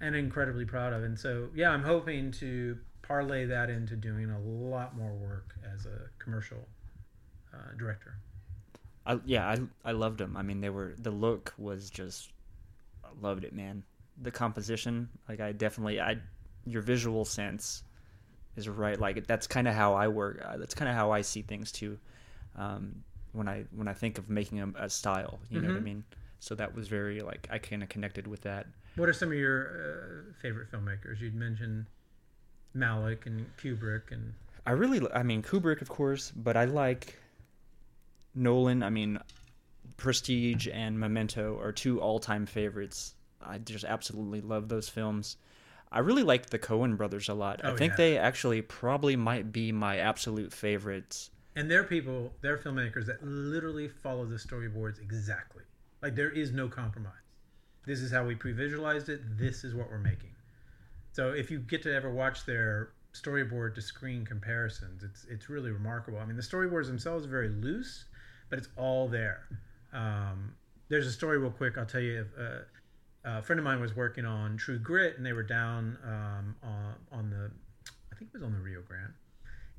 and 0.00 0.14
incredibly 0.14 0.64
proud 0.64 0.92
of. 0.92 1.04
And 1.04 1.18
so, 1.18 1.48
yeah, 1.54 1.70
I'm 1.70 1.82
hoping 1.82 2.30
to 2.32 2.78
parlay 3.02 3.46
that 3.46 3.70
into 3.70 3.96
doing 3.96 4.30
a 4.30 4.38
lot 4.40 4.96
more 4.96 5.12
work 5.14 5.54
as 5.74 5.86
a 5.86 6.08
commercial 6.18 6.68
uh, 7.52 7.76
director. 7.78 8.14
I, 9.06 9.18
yeah, 9.24 9.48
I 9.48 9.88
I 9.88 9.92
loved 9.92 10.18
them. 10.18 10.36
I 10.36 10.42
mean, 10.42 10.60
they 10.60 10.70
were 10.70 10.94
the 10.98 11.10
look 11.10 11.54
was 11.58 11.90
just 11.90 12.30
I 13.04 13.08
loved 13.20 13.44
it, 13.44 13.52
man. 13.54 13.82
The 14.22 14.30
composition, 14.30 15.08
like 15.28 15.40
I 15.40 15.52
definitely 15.52 16.00
I 16.00 16.18
your 16.66 16.82
visual 16.82 17.24
sense 17.24 17.82
is 18.56 18.68
right. 18.68 19.00
Like 19.00 19.26
that's 19.26 19.46
kind 19.46 19.66
of 19.66 19.74
how 19.74 19.94
I 19.94 20.08
work. 20.08 20.42
Uh, 20.44 20.58
that's 20.58 20.74
kind 20.74 20.88
of 20.88 20.94
how 20.94 21.10
I 21.10 21.22
see 21.22 21.42
things 21.42 21.72
too. 21.72 21.98
Um, 22.56 23.02
when 23.32 23.48
I 23.48 23.64
when 23.74 23.88
I 23.88 23.92
think 23.92 24.18
of 24.18 24.28
making 24.28 24.60
a, 24.60 24.68
a 24.78 24.90
style, 24.90 25.38
you 25.48 25.58
mm-hmm. 25.58 25.66
know 25.66 25.72
what 25.72 25.74
I 25.74 25.78
mm-hmm. 25.78 25.84
mean. 25.84 26.04
So 26.40 26.54
that 26.54 26.74
was 26.74 26.88
very 26.88 27.20
like 27.20 27.48
I 27.50 27.58
kind 27.58 27.82
of 27.82 27.88
connected 27.88 28.26
with 28.26 28.42
that. 28.42 28.66
What 28.96 29.08
are 29.08 29.12
some 29.12 29.30
of 29.30 29.38
your 29.38 30.26
uh, 30.30 30.32
favorite 30.40 30.70
filmmakers? 30.70 31.20
You'd 31.20 31.34
mentioned 31.34 31.86
Malick 32.76 33.26
and 33.26 33.46
Kubrick 33.56 34.10
and. 34.10 34.34
I 34.66 34.72
really, 34.72 35.00
I 35.12 35.22
mean 35.22 35.42
Kubrick, 35.42 35.80
of 35.80 35.88
course, 35.88 36.32
but 36.36 36.56
I 36.56 36.66
like 36.66 37.18
Nolan, 38.34 38.82
I 38.82 38.90
mean, 38.90 39.18
Prestige 39.96 40.68
and 40.72 40.98
Memento 40.98 41.58
are 41.60 41.72
two 41.72 42.00
all-time 42.00 42.46
favorites. 42.46 43.14
I 43.42 43.58
just 43.58 43.84
absolutely 43.84 44.40
love 44.42 44.68
those 44.68 44.88
films. 44.88 45.36
I 45.90 46.00
really 46.00 46.22
like 46.22 46.50
the 46.50 46.58
Coen 46.58 46.96
brothers 46.96 47.28
a 47.28 47.34
lot. 47.34 47.62
Oh, 47.64 47.72
I 47.72 47.76
think 47.76 47.92
yeah. 47.92 47.96
they 47.96 48.18
actually 48.18 48.62
probably 48.62 49.16
might 49.16 49.50
be 49.50 49.72
my 49.72 49.98
absolute 49.98 50.52
favorites. 50.52 51.30
And 51.56 51.70
they're 51.70 51.84
people, 51.84 52.32
they're 52.42 52.58
filmmakers 52.58 53.06
that 53.06 53.24
literally 53.24 53.88
follow 53.88 54.24
the 54.24 54.36
storyboards 54.36 55.00
exactly. 55.00 55.64
Like 56.02 56.14
there 56.14 56.30
is 56.30 56.52
no 56.52 56.68
compromise. 56.68 57.12
This 57.86 58.00
is 58.00 58.12
how 58.12 58.24
we 58.24 58.34
pre-visualized 58.34 59.08
it. 59.08 59.20
This 59.38 59.64
is 59.64 59.74
what 59.74 59.90
we're 59.90 59.98
making. 59.98 60.30
So 61.12 61.30
if 61.30 61.50
you 61.50 61.58
get 61.58 61.82
to 61.82 61.94
ever 61.94 62.10
watch 62.10 62.46
their 62.46 62.90
storyboard 63.14 63.74
to 63.74 63.82
screen 63.82 64.24
comparisons, 64.24 65.02
it's 65.02 65.26
it's 65.28 65.50
really 65.50 65.70
remarkable. 65.70 66.18
I 66.18 66.24
mean, 66.24 66.36
the 66.36 66.42
storyboards 66.42 66.86
themselves 66.86 67.26
are 67.26 67.30
very 67.30 67.48
loose, 67.48 68.04
but 68.48 68.58
it's 68.58 68.68
all 68.76 69.08
there. 69.08 69.48
Um, 69.92 70.54
there's 70.88 71.06
a 71.06 71.12
story 71.12 71.38
real 71.38 71.50
quick. 71.50 71.76
I'll 71.76 71.86
tell 71.86 72.00
you. 72.00 72.26
Uh, 72.38 72.60
a 73.24 73.42
friend 73.42 73.58
of 73.58 73.64
mine 73.64 73.80
was 73.80 73.94
working 73.94 74.24
on 74.24 74.56
True 74.56 74.78
Grit, 74.78 75.16
and 75.16 75.26
they 75.26 75.32
were 75.32 75.42
down 75.42 75.98
um, 76.04 76.56
on, 76.62 76.94
on 77.12 77.30
the, 77.30 77.50
I 78.12 78.16
think 78.16 78.30
it 78.32 78.34
was 78.34 78.42
on 78.42 78.52
the 78.52 78.58
Rio 78.58 78.80
Grande, 78.82 79.12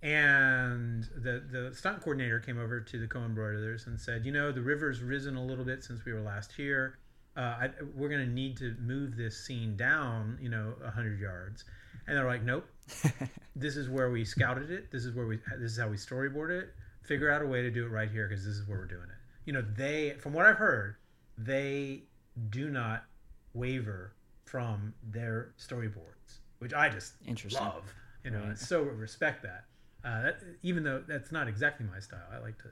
and 0.01 1.03
the 1.15 1.43
the 1.51 1.75
stunt 1.75 1.99
coordinator 2.01 2.39
came 2.39 2.59
over 2.59 2.79
to 2.79 2.99
the 2.99 3.07
Coen 3.07 3.35
Brothers 3.35 3.87
and 3.87 3.99
said, 3.99 4.25
you 4.25 4.31
know, 4.31 4.51
the 4.51 4.61
river's 4.61 5.01
risen 5.01 5.35
a 5.35 5.43
little 5.43 5.65
bit 5.65 5.83
since 5.83 6.03
we 6.05 6.13
were 6.13 6.21
last 6.21 6.51
here. 6.51 6.97
Uh, 7.37 7.39
I, 7.39 7.69
we're 7.95 8.09
going 8.09 8.25
to 8.25 8.31
need 8.31 8.57
to 8.57 8.75
move 8.81 9.15
this 9.15 9.45
scene 9.45 9.77
down, 9.77 10.37
you 10.41 10.49
know, 10.49 10.73
hundred 10.93 11.19
yards. 11.19 11.63
And 12.07 12.17
they're 12.17 12.25
like, 12.25 12.43
nope. 12.43 12.65
this 13.55 13.77
is 13.77 13.89
where 13.89 14.09
we 14.09 14.25
scouted 14.25 14.69
it. 14.69 14.91
This 14.91 15.05
is 15.05 15.15
where 15.15 15.27
we. 15.27 15.39
This 15.59 15.71
is 15.71 15.79
how 15.79 15.87
we 15.87 15.95
storyboard 15.95 16.49
it 16.49 16.73
figure 17.03 17.31
out 17.31 17.41
a 17.41 17.45
way 17.45 17.61
to 17.61 17.71
do 17.71 17.85
it 17.85 17.89
right 17.89 18.09
here 18.09 18.27
because 18.27 18.45
this 18.45 18.55
is 18.55 18.67
where 18.67 18.79
we're 18.79 18.85
doing 18.85 19.03
it. 19.03 19.17
You 19.45 19.53
know, 19.53 19.63
they, 19.75 20.11
from 20.19 20.33
what 20.33 20.45
I've 20.45 20.57
heard, 20.57 20.95
they 21.37 22.03
do 22.49 22.69
not 22.69 23.05
waver 23.53 24.13
from 24.45 24.93
their 25.03 25.53
storyboards, 25.59 26.39
which 26.59 26.73
I 26.73 26.89
just 26.89 27.13
love. 27.53 27.93
You 28.23 28.31
know, 28.31 28.43
right. 28.43 28.57
so 28.57 28.83
respect 28.83 29.43
that. 29.43 29.65
Uh, 30.03 30.21
that. 30.23 30.39
Even 30.63 30.83
though 30.83 31.03
that's 31.07 31.31
not 31.31 31.47
exactly 31.47 31.85
my 31.91 31.99
style, 31.99 32.19
I 32.33 32.39
like 32.39 32.57
to 32.59 32.69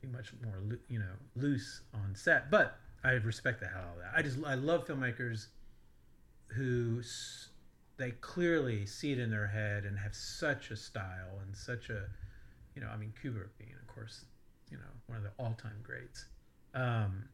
be 0.00 0.08
much 0.08 0.32
more, 0.42 0.78
you 0.88 0.98
know, 0.98 1.12
loose 1.36 1.82
on 1.94 2.14
set. 2.14 2.50
But 2.50 2.78
I 3.04 3.12
respect 3.12 3.60
the 3.60 3.66
hell 3.66 3.82
out 3.82 3.96
of 3.96 4.02
that. 4.02 4.12
I 4.16 4.22
just 4.22 4.38
I 4.44 4.54
love 4.54 4.86
filmmakers 4.86 5.46
who 6.48 7.02
they 7.96 8.12
clearly 8.12 8.86
see 8.86 9.12
it 9.12 9.18
in 9.18 9.30
their 9.30 9.46
head 9.46 9.84
and 9.84 9.98
have 9.98 10.14
such 10.14 10.70
a 10.70 10.76
style 10.76 11.38
and 11.44 11.54
such 11.54 11.90
a 11.90 12.06
you 12.74 12.82
know, 12.82 12.88
I 12.88 12.96
mean, 12.96 13.12
Kubrick 13.22 13.48
being, 13.58 13.74
of 13.80 13.94
course, 13.94 14.24
you 14.70 14.76
know, 14.76 14.82
one 15.06 15.18
of 15.18 15.24
the 15.24 15.30
all-time 15.38 15.80
greats. 15.82 16.26
Um, 16.74 17.28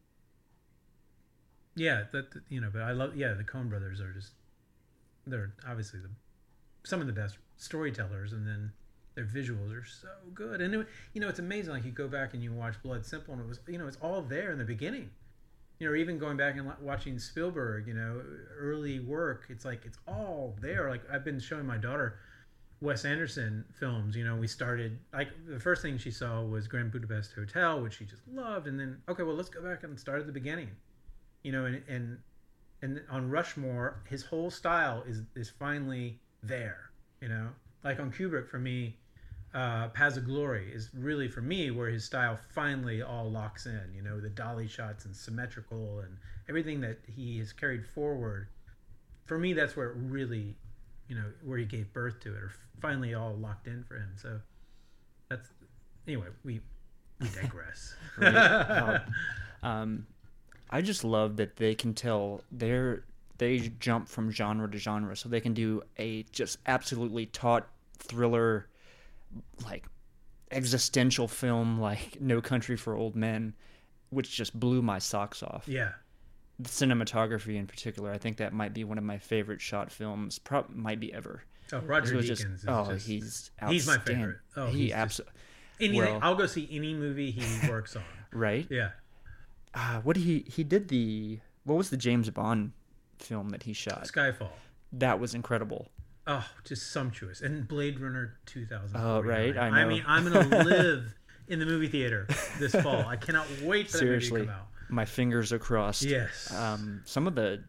yeah, 1.75 2.03
that 2.11 2.25
you 2.49 2.59
know, 2.59 2.69
but 2.73 2.81
I 2.81 2.91
love. 2.91 3.15
Yeah, 3.15 3.33
the 3.33 3.43
Coen 3.43 3.69
Brothers 3.69 4.01
are 4.01 4.11
just 4.11 4.31
they're 5.27 5.53
obviously 5.67 5.99
the 5.99 6.09
some 6.83 7.01
of 7.01 7.07
the 7.07 7.13
best 7.13 7.37
storytellers, 7.57 8.33
and 8.33 8.47
then 8.47 8.71
their 9.17 9.25
visuals 9.25 9.75
are 9.75 9.83
so 9.83 10.07
good. 10.35 10.61
And 10.61 10.75
it, 10.75 10.87
you 11.13 11.19
know, 11.19 11.27
it's 11.27 11.39
amazing. 11.39 11.73
Like 11.73 11.83
you 11.83 11.91
go 11.91 12.07
back 12.07 12.35
and 12.35 12.43
you 12.43 12.53
watch 12.53 12.75
Blood 12.83 13.03
Simple, 13.03 13.33
and 13.33 13.41
it 13.43 13.47
was 13.47 13.59
you 13.67 13.79
know, 13.79 13.87
it's 13.87 13.97
all 13.97 14.21
there 14.21 14.51
in 14.51 14.59
the 14.59 14.63
beginning. 14.63 15.09
You 15.79 15.89
know, 15.89 15.95
even 15.95 16.19
going 16.19 16.37
back 16.37 16.55
and 16.55 16.71
watching 16.81 17.19
Spielberg, 17.19 17.87
you 17.87 17.95
know, 17.95 18.21
early 18.57 18.99
work, 18.99 19.45
it's 19.49 19.65
like 19.65 19.85
it's 19.85 19.97
all 20.07 20.55
there. 20.61 20.89
Like 20.89 21.01
I've 21.11 21.25
been 21.25 21.39
showing 21.39 21.65
my 21.65 21.77
daughter 21.77 22.19
Wes 22.79 23.05
Anderson 23.05 23.65
films, 23.79 24.15
you 24.15 24.23
know, 24.23 24.35
we 24.35 24.47
started 24.47 24.99
like 25.11 25.29
the 25.47 25.59
first 25.59 25.81
thing 25.81 25.97
she 25.97 26.11
saw 26.11 26.43
was 26.43 26.67
Grand 26.67 26.91
Budapest 26.91 27.33
Hotel, 27.33 27.81
which 27.81 27.97
she 27.97 28.05
just 28.05 28.21
loved, 28.27 28.67
and 28.67 28.79
then 28.79 29.01
okay, 29.09 29.23
well, 29.23 29.35
let's 29.35 29.49
go 29.49 29.63
back 29.63 29.83
and 29.83 29.99
start 29.99 30.19
at 30.19 30.27
the 30.27 30.31
beginning, 30.31 30.69
you 31.41 31.51
know, 31.51 31.65
and 31.65 31.81
and 31.89 32.19
and 32.83 33.01
on 33.09 33.31
Rushmore, 33.31 34.03
his 34.07 34.23
whole 34.23 34.51
style 34.51 35.03
is 35.07 35.23
is 35.35 35.49
finally 35.49 36.19
there, 36.43 36.91
you 37.19 37.29
know, 37.29 37.49
like 37.83 37.99
on 37.99 38.11
Kubrick 38.11 38.47
for 38.47 38.59
me, 38.59 38.97
uh, 39.57 39.89
Paths 39.89 40.17
of 40.17 40.25
Glory 40.25 40.71
is 40.71 40.89
really 40.93 41.27
for 41.27 41.41
me 41.41 41.71
where 41.71 41.89
his 41.89 42.03
style 42.05 42.39
finally 42.53 43.01
all 43.01 43.29
locks 43.29 43.65
in, 43.65 43.91
you 43.95 44.01
know, 44.01 44.19
the 44.19 44.29
dolly 44.29 44.67
shots 44.67 45.05
and 45.05 45.15
symmetrical 45.15 45.99
and 45.99 46.17
everything 46.47 46.79
that 46.81 46.99
he 47.07 47.39
has 47.39 47.51
carried 47.51 47.85
forward. 47.85 48.47
For 49.25 49.37
me, 49.37 49.53
that's 49.53 49.75
where 49.75 49.89
it 49.89 49.95
really 49.97 50.55
you 51.09 51.15
know 51.15 51.25
where 51.43 51.57
he 51.57 51.65
gave 51.65 51.91
birth 51.93 52.19
to 52.19 52.33
it 52.33 52.37
or 52.37 52.51
finally 52.81 53.13
all 53.13 53.33
locked 53.33 53.65
in 53.65 53.81
for 53.85 53.95
him 53.95 54.11
so 54.17 54.41
that's 55.29 55.49
anyway, 56.07 56.27
we 56.43 56.61
we 57.19 57.27
digress. 57.29 57.95
Um, 59.63 60.05
I 60.69 60.81
just 60.81 61.03
love 61.03 61.37
that 61.37 61.55
they 61.55 61.73
can 61.73 61.95
tell 61.95 62.41
they're 62.51 63.03
they 63.39 63.71
jump 63.79 64.07
from 64.07 64.29
genre 64.29 64.69
to 64.69 64.77
genre, 64.77 65.17
so 65.17 65.27
they 65.29 65.41
can 65.41 65.55
do 65.55 65.81
a 65.97 66.23
just 66.31 66.59
absolutely 66.67 67.25
taut 67.25 67.67
thriller, 67.97 68.67
like 69.65 69.85
existential 70.51 71.27
film 71.27 71.79
like 71.79 72.19
No 72.21 72.41
Country 72.41 72.77
for 72.77 72.95
Old 72.95 73.15
Men, 73.15 73.53
which 74.09 74.35
just 74.35 74.57
blew 74.59 74.81
my 74.81 74.99
socks 74.99 75.43
off. 75.43 75.63
yeah, 75.67 75.91
The 76.59 76.69
cinematography 76.69 77.55
in 77.57 77.67
particular, 77.67 78.11
I 78.11 78.17
think 78.17 78.37
that 78.37 78.53
might 78.53 78.73
be 78.73 78.83
one 78.83 78.97
of 78.97 79.03
my 79.03 79.17
favorite 79.17 79.61
shot 79.61 79.91
films, 79.91 80.39
prob 80.39 80.69
might 80.69 80.99
be 80.99 81.13
ever. 81.13 81.43
oh, 81.73 81.79
Roger 81.79 82.15
Deakins. 82.15 82.25
just, 82.27 82.43
is 82.45 82.65
oh, 82.67 82.91
just, 82.93 83.07
he's 83.07 83.51
he's 83.67 83.85
my 83.87 83.97
favorite. 83.97 84.37
Oh, 84.55 84.67
he 84.67 84.93
absolutely 84.93 85.33
anything. 85.81 85.99
well- 86.13 86.19
I'll 86.23 86.35
go 86.35 86.45
see 86.45 86.67
any 86.71 86.93
movie 86.93 87.29
he 87.31 87.67
works 87.69 87.95
on. 87.95 88.03
right. 88.31 88.65
Yeah, 88.69 88.91
Uh, 89.73 89.99
what 90.01 90.15
did 90.15 90.23
he 90.23 90.45
he 90.47 90.63
did 90.63 90.87
the 90.87 91.39
what 91.65 91.75
was 91.77 91.89
the 91.89 91.97
James 91.97 92.29
Bond 92.29 92.71
film 93.19 93.49
that 93.49 93.63
he 93.63 93.73
shot? 93.73 94.05
Skyfall. 94.05 94.49
That 94.93 95.19
was 95.19 95.35
incredible. 95.35 95.89
Oh, 96.29 96.45
just 96.65 96.91
sumptuous. 96.91 97.39
And 97.41 97.67
Blade 97.67 97.99
Runner 97.99 98.37
2000. 98.47 98.97
Oh, 98.99 99.21
right, 99.21 99.57
I 99.57 99.69
know. 99.69 99.87
mean, 99.87 100.03
I'm 100.05 100.29
going 100.31 100.49
to 100.49 100.63
live 100.63 101.15
in 101.47 101.59
the 101.59 101.65
movie 101.65 101.87
theater 101.87 102.27
this 102.59 102.75
fall. 102.83 103.05
I 103.07 103.15
cannot 103.15 103.47
wait 103.63 103.89
for 103.89 103.99
that 103.99 104.05
movie 104.05 104.27
to 104.29 104.39
come 104.41 104.49
out. 104.49 104.67
my 104.89 105.05
fingers 105.05 105.53
are 105.53 105.59
crossed. 105.59 106.03
Yes. 106.03 106.53
Um, 106.53 107.01
some 107.05 107.27
of 107.27 107.35
the, 107.35 107.63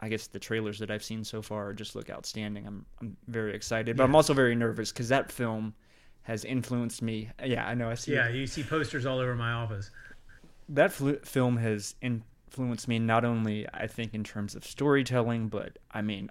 I 0.00 0.08
guess 0.10 0.26
the 0.26 0.38
trailers 0.38 0.78
that 0.80 0.90
I've 0.90 1.02
seen 1.04 1.24
so 1.24 1.40
far 1.42 1.72
just 1.72 1.94
look 1.96 2.10
outstanding. 2.10 2.66
I'm 2.66 2.84
I'm 3.00 3.16
very 3.28 3.54
excited, 3.54 3.96
but 3.96 4.04
I'm 4.04 4.14
also 4.14 4.34
very 4.34 4.54
nervous 4.54 4.92
because 4.92 5.08
that 5.08 5.30
film 5.32 5.74
has 6.22 6.44
influenced 6.44 7.00
me. 7.02 7.30
Yeah, 7.44 7.66
I 7.66 7.74
know. 7.74 7.88
I 7.90 7.94
see. 7.94 8.12
yeah, 8.12 8.28
you 8.28 8.46
see 8.46 8.62
posters 8.62 9.06
all 9.06 9.18
over 9.18 9.34
my 9.34 9.52
office. 9.52 9.90
that 10.68 10.92
fl- 10.92 11.12
film 11.24 11.56
has 11.56 11.94
influenced 12.02 12.86
me 12.88 12.98
not 12.98 13.24
only 13.24 13.66
I 13.72 13.86
think 13.86 14.12
in 14.14 14.24
terms 14.24 14.54
of 14.54 14.64
storytelling, 14.66 15.48
but 15.48 15.78
I 15.92 16.02
mean 16.02 16.30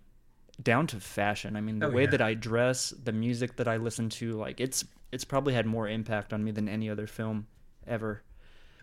down 0.62 0.88
to 0.88 1.00
fashion. 1.00 1.56
I 1.56 1.62
mean 1.62 1.80
the 1.80 1.88
Oh, 1.88 1.92
way 1.92 2.04
yeah. 2.04 2.10
that 2.12 2.22
I 2.22 2.34
dress, 2.34 2.90
the 2.90 3.12
music 3.14 3.56
that 3.58 3.68
I 3.68 3.78
listen 3.78 4.10
to, 4.10 4.34
like 4.34 4.60
it's 4.60 4.86
it's 5.12 5.26
probably 5.26 5.54
had 5.54 5.66
more 5.66 5.88
impact 5.88 6.34
on 6.34 6.44
me 6.44 6.52
than 6.52 6.70
any 6.70 6.90
other 6.90 7.08
film 7.08 7.48
ever. 7.88 8.22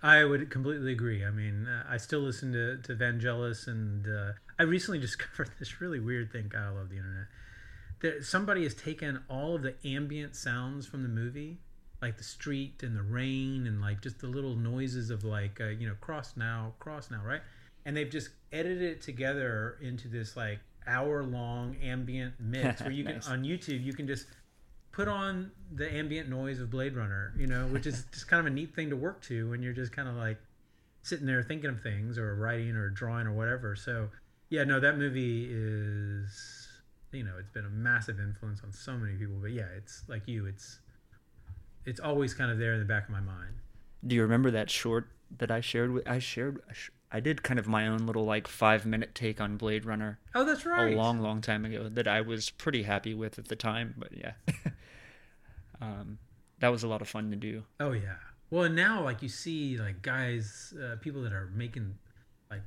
I 0.03 0.25
would 0.25 0.51
completely 0.51 0.93
agree. 0.93 1.25
I 1.25 1.31
mean, 1.31 1.67
uh, 1.67 1.85
I 1.89 1.97
still 1.97 2.21
listen 2.21 2.53
to, 2.53 2.77
to 2.83 2.95
Vangelis, 2.95 3.67
and 3.67 4.07
uh, 4.07 4.33
I 4.59 4.65
recently 4.65 4.99
discovered 5.09 5.51
this 5.59 5.81
really 5.81 6.01
weird 6.01 6.31
thing. 6.31 6.49
God, 6.49 6.63
I 6.65 6.69
love 6.71 6.91
the 6.91 6.97
internet. 6.97 7.27
That 8.01 8.25
somebody 8.25 8.63
has 8.65 8.75
taken 8.75 9.23
all 9.29 9.55
of 9.57 9.63
the 9.63 9.75
ambient 9.85 10.37
sounds 10.37 10.87
from 10.87 11.03
the 11.03 11.09
movie, 11.09 11.59
like 12.03 12.19
the 12.19 12.25
street 12.25 12.83
and 12.83 12.95
the 12.97 13.03
rain, 13.03 13.67
and 13.67 13.81
like 13.81 14.03
just 14.03 14.19
the 14.21 14.27
little 14.27 14.55
noises 14.55 15.11
of 15.11 15.25
like 15.25 15.61
uh, 15.61 15.69
you 15.69 15.89
know 15.89 15.95
cross 16.01 16.37
now, 16.37 16.75
cross 16.79 17.11
now, 17.11 17.23
right? 17.25 17.41
And 17.87 17.97
they've 17.97 18.11
just 18.11 18.31
edited 18.53 18.83
it 18.83 19.01
together 19.01 19.79
into 19.81 20.09
this 20.09 20.37
like 20.37 20.61
hour 20.87 21.25
long 21.25 21.77
ambient 21.83 22.35
mix 22.41 22.81
where 22.81 22.91
you 22.91 23.05
can 23.05 23.21
on 23.29 23.43
YouTube 23.43 23.83
you 23.83 23.93
can 23.93 24.07
just 24.07 24.27
put 24.97 25.09
on 25.09 25.51
the 25.75 25.93
ambient 25.95 26.27
noise 26.31 26.59
of 26.59 26.71
Blade 26.71 26.97
Runner, 26.97 27.35
you 27.37 27.47
know, 27.47 27.67
which 27.67 27.87
is 27.87 28.07
just 28.13 28.29
kind 28.29 28.41
of 28.41 28.47
a 28.47 28.55
neat 28.55 28.75
thing 28.75 28.89
to 28.89 28.97
work 28.97 29.21
to 29.25 29.51
when 29.51 29.63
you're 29.63 29.75
just 29.75 29.93
kind 29.93 30.09
of 30.09 30.15
like 30.15 30.39
sitting 31.03 31.27
there 31.27 31.43
thinking 31.43 31.69
of 31.69 31.83
things 31.83 32.17
or 32.17 32.35
writing 32.35 32.71
or 32.77 32.89
drawing 32.89 33.27
or 33.27 33.33
whatever. 33.33 33.77
So, 33.77 34.09
yeah, 34.49 34.65
no, 34.65 34.81
that 34.81 34.97
movie 34.97 35.51
is, 35.51 36.67
you 37.13 37.25
know, 37.25 37.35
it's 37.39 37.51
been 37.51 37.67
a 37.67 37.71
massive 37.71 38.19
influence 38.19 38.63
on 38.65 38.73
so 38.73 38.97
many 38.97 39.17
people. 39.17 39.37
But 39.39 39.51
yeah, 39.51 39.67
it's 39.77 40.03
like 40.09 40.23
you, 40.27 40.47
it's 40.47 40.79
it's 41.85 42.01
always 42.01 42.33
kind 42.33 42.51
of 42.51 42.59
there 42.59 42.73
in 42.73 42.79
the 42.79 42.87
back 42.87 43.05
of 43.05 43.11
my 43.11 43.21
mind. 43.21 43.53
Do 44.07 44.17
you 44.17 44.23
remember 44.23 44.51
that 44.53 44.71
short 44.71 45.11
that 45.37 45.51
I 45.51 45.61
shared 45.61 45.93
with 45.93 46.09
I 46.09 46.21
shared 46.21 46.63
I 47.17 47.21
did 47.21 47.43
kind 47.43 47.59
of 47.59 47.67
my 47.67 47.87
own 47.87 48.05
little 48.07 48.25
like 48.25 48.47
5 48.47 48.85
minute 48.85 49.15
take 49.15 49.41
on 49.41 49.57
Blade 49.57 49.85
Runner 49.87 50.19
Oh, 50.35 50.45
that's 50.45 50.67
right. 50.67 50.93
a 50.93 50.97
long 50.97 51.21
long 51.21 51.41
time 51.41 51.65
ago 51.65 51.89
that 51.89 52.07
I 52.07 52.21
was 52.21 52.51
pretty 52.51 52.83
happy 52.83 53.15
with 53.15 53.39
at 53.39 53.49
the 53.49 53.57
time, 53.57 53.95
but 53.97 54.11
yeah. 54.17 54.33
um 55.81 56.19
that 56.59 56.69
was 56.69 56.83
a 56.83 56.89
lot 56.89 57.03
of 57.03 57.09
fun 57.09 57.31
to 57.31 57.37
do. 57.37 57.65
Oh 57.81 57.93
yeah. 57.93 58.15
Well, 58.51 58.69
now 58.71 59.03
like 59.05 59.23
you 59.23 59.29
see 59.29 59.77
like 59.77 60.03
guys, 60.03 60.73
uh, 60.83 60.97
people 61.01 61.23
that 61.23 61.33
are 61.33 61.51
making 61.55 61.99
like 62.51 62.63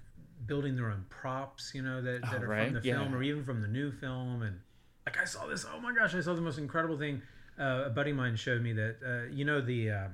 building 0.45 0.75
their 0.75 0.89
own 0.91 1.05
props, 1.09 1.71
you 1.73 1.81
know, 1.81 2.01
that, 2.01 2.21
that 2.21 2.41
Oh, 2.41 2.43
are 2.43 2.47
right, 2.47 2.65
from 2.71 2.81
the 2.81 2.87
yeah. 2.87 2.95
film 2.99 3.15
or 3.15 3.23
even 3.23 3.43
from 3.43 3.61
the 3.61 3.67
new 3.67 3.91
film. 3.91 4.43
And 4.43 4.59
like 5.05 5.17
I 5.19 5.25
saw 5.25 5.47
this, 5.47 5.65
oh 5.73 5.79
my 5.79 5.93
gosh, 5.93 6.13
I 6.13 6.21
saw 6.21 6.33
the 6.35 6.41
most 6.41 6.57
incredible 6.59 6.97
thing. 6.97 7.21
Uh, 7.59 7.83
a 7.85 7.89
buddy 7.89 8.11
of 8.11 8.17
mine 8.17 8.35
showed 8.35 8.61
me 8.61 8.73
that 8.73 8.95
uh, 9.05 9.33
you 9.33 9.43
know 9.43 9.59
the 9.59 9.89
uh, 9.91 10.07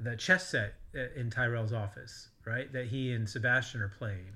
the 0.00 0.16
chess 0.16 0.48
set 0.48 0.74
uh, 0.94 1.00
in 1.18 1.30
Tyrell's 1.30 1.72
office, 1.72 2.28
right? 2.46 2.72
That 2.72 2.86
he 2.86 3.12
and 3.12 3.28
Sebastian 3.28 3.82
are 3.82 3.88
playing. 3.88 4.32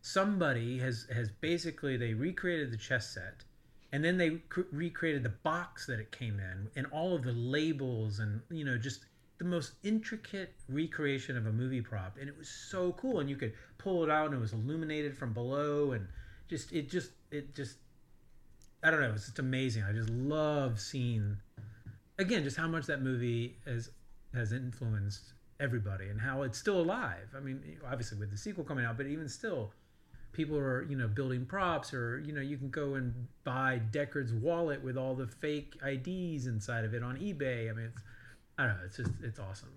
Somebody 0.00 0.78
has 0.78 1.06
has 1.12 1.30
basically 1.30 1.96
they 1.96 2.14
recreated 2.14 2.70
the 2.70 2.76
chess 2.76 3.10
set 3.10 3.44
and 3.92 4.04
then 4.04 4.16
they 4.18 4.30
cr- 4.48 4.62
recreated 4.72 5.22
the 5.22 5.28
box 5.30 5.86
that 5.86 5.98
it 5.98 6.12
came 6.12 6.38
in 6.38 6.68
and 6.76 6.86
all 6.92 7.14
of 7.14 7.22
the 7.22 7.32
labels 7.32 8.18
and 8.18 8.40
you 8.50 8.64
know 8.64 8.76
just 8.76 9.04
the 9.38 9.44
most 9.44 9.72
intricate 9.84 10.54
recreation 10.68 11.36
of 11.36 11.46
a 11.46 11.52
movie 11.52 11.80
prop 11.80 12.16
and 12.20 12.28
it 12.28 12.36
was 12.36 12.48
so 12.48 12.92
cool 12.92 13.20
and 13.20 13.30
you 13.30 13.36
could 13.36 13.52
pull 13.78 14.02
it 14.04 14.10
out 14.10 14.26
and 14.26 14.34
it 14.34 14.40
was 14.40 14.52
illuminated 14.52 15.16
from 15.16 15.32
below 15.32 15.92
and 15.92 16.06
just 16.48 16.72
it 16.72 16.90
just 16.90 17.10
it 17.30 17.54
just 17.54 17.76
i 18.82 18.90
don't 18.90 19.00
know 19.00 19.12
it's 19.12 19.26
just 19.26 19.38
amazing 19.38 19.82
i 19.84 19.92
just 19.92 20.10
love 20.10 20.80
seeing 20.80 21.36
again 22.18 22.42
just 22.42 22.56
how 22.56 22.66
much 22.66 22.86
that 22.86 23.00
movie 23.00 23.56
has 23.64 23.90
has 24.34 24.52
influenced 24.52 25.32
everybody 25.60 26.08
and 26.08 26.20
how 26.20 26.42
it's 26.42 26.58
still 26.58 26.80
alive 26.80 27.28
i 27.36 27.40
mean 27.40 27.62
obviously 27.90 28.18
with 28.18 28.30
the 28.30 28.38
sequel 28.38 28.64
coming 28.64 28.84
out 28.84 28.96
but 28.96 29.06
even 29.06 29.28
still 29.28 29.72
people 30.32 30.56
are 30.56 30.84
you 30.84 30.96
know 30.96 31.08
building 31.08 31.44
props 31.44 31.92
or 31.92 32.20
you 32.20 32.32
know 32.32 32.40
you 32.40 32.56
can 32.56 32.70
go 32.70 32.94
and 32.94 33.26
buy 33.42 33.80
Deckard's 33.90 34.32
wallet 34.32 34.82
with 34.82 34.96
all 34.96 35.14
the 35.14 35.26
fake 35.26 35.74
IDs 35.84 36.46
inside 36.46 36.84
of 36.84 36.94
it 36.94 37.02
on 37.02 37.16
eBay. 37.16 37.68
I 37.68 37.72
mean, 37.72 37.86
it's, 37.86 38.02
I 38.56 38.66
don't 38.66 38.76
know, 38.76 38.84
it's 38.84 38.96
just 38.96 39.10
it's 39.22 39.38
awesome. 39.40 39.72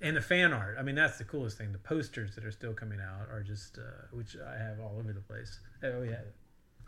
And 0.00 0.16
the 0.16 0.20
fan 0.20 0.52
art, 0.52 0.76
I 0.78 0.82
mean, 0.82 0.94
that's 0.94 1.18
the 1.18 1.24
coolest 1.24 1.58
thing. 1.58 1.72
The 1.72 1.78
posters 1.78 2.34
that 2.34 2.44
are 2.44 2.50
still 2.50 2.74
coming 2.74 3.00
out 3.00 3.28
are 3.30 3.42
just, 3.42 3.78
uh, 3.78 4.06
which 4.12 4.36
I 4.36 4.56
have 4.58 4.78
all 4.78 4.96
over 4.98 5.12
the 5.12 5.20
place. 5.20 5.58
Oh 5.82 6.02
yeah, 6.02 6.20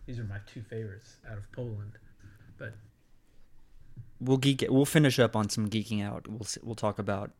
these 0.07 0.19
are 0.19 0.25
my 0.25 0.39
two 0.47 0.63
favorites 0.63 1.17
out 1.31 1.37
of 1.37 1.51
Poland. 1.53 1.93
But 2.59 2.75
We'll 4.21 4.39
geek 4.39 4.65
we'll 4.69 4.85
finish 4.85 5.19
up 5.19 5.37
on 5.37 5.49
some 5.49 5.69
geeking 5.69 6.03
out. 6.05 6.27
We'll 6.27 6.47
we'll 6.63 6.75
talk 6.75 6.99
about 6.99 7.33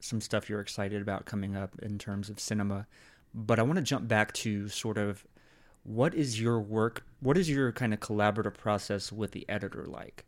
some 0.00 0.20
stuff 0.20 0.48
you're 0.48 0.60
excited 0.60 1.00
about 1.02 1.24
coming 1.26 1.56
up 1.56 1.78
in 1.82 1.98
terms 1.98 2.28
of 2.30 2.40
cinema. 2.40 2.86
But 3.34 3.58
I 3.58 3.62
want 3.62 3.76
to 3.76 3.82
jump 3.82 4.08
back 4.08 4.32
to 4.34 4.68
sort 4.68 4.98
of 4.98 5.26
what 5.82 6.14
is 6.14 6.40
your 6.40 6.60
work 6.60 7.04
what 7.20 7.36
is 7.38 7.48
your 7.48 7.72
kind 7.72 7.94
of 7.94 8.00
collaborative 8.00 8.54
process 8.54 9.10
with 9.12 9.32
the 9.32 9.48
editor 9.48 9.84
like? 9.86 10.24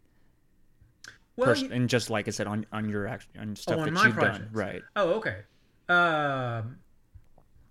well, 1.36 1.48
Pers- 1.48 1.62
you- 1.62 1.70
and 1.72 1.88
just 1.88 2.10
like 2.10 2.28
I 2.28 2.30
said 2.30 2.46
on 2.46 2.66
on 2.72 2.88
your 2.88 3.08
on 3.38 3.56
stuff 3.56 3.78
on 3.78 3.84
that 3.86 3.90
my 3.92 4.06
you've 4.06 4.16
done, 4.16 4.48
right? 4.52 4.82
oh 4.96 5.14
okay. 5.14 5.38
Um, 5.88 6.78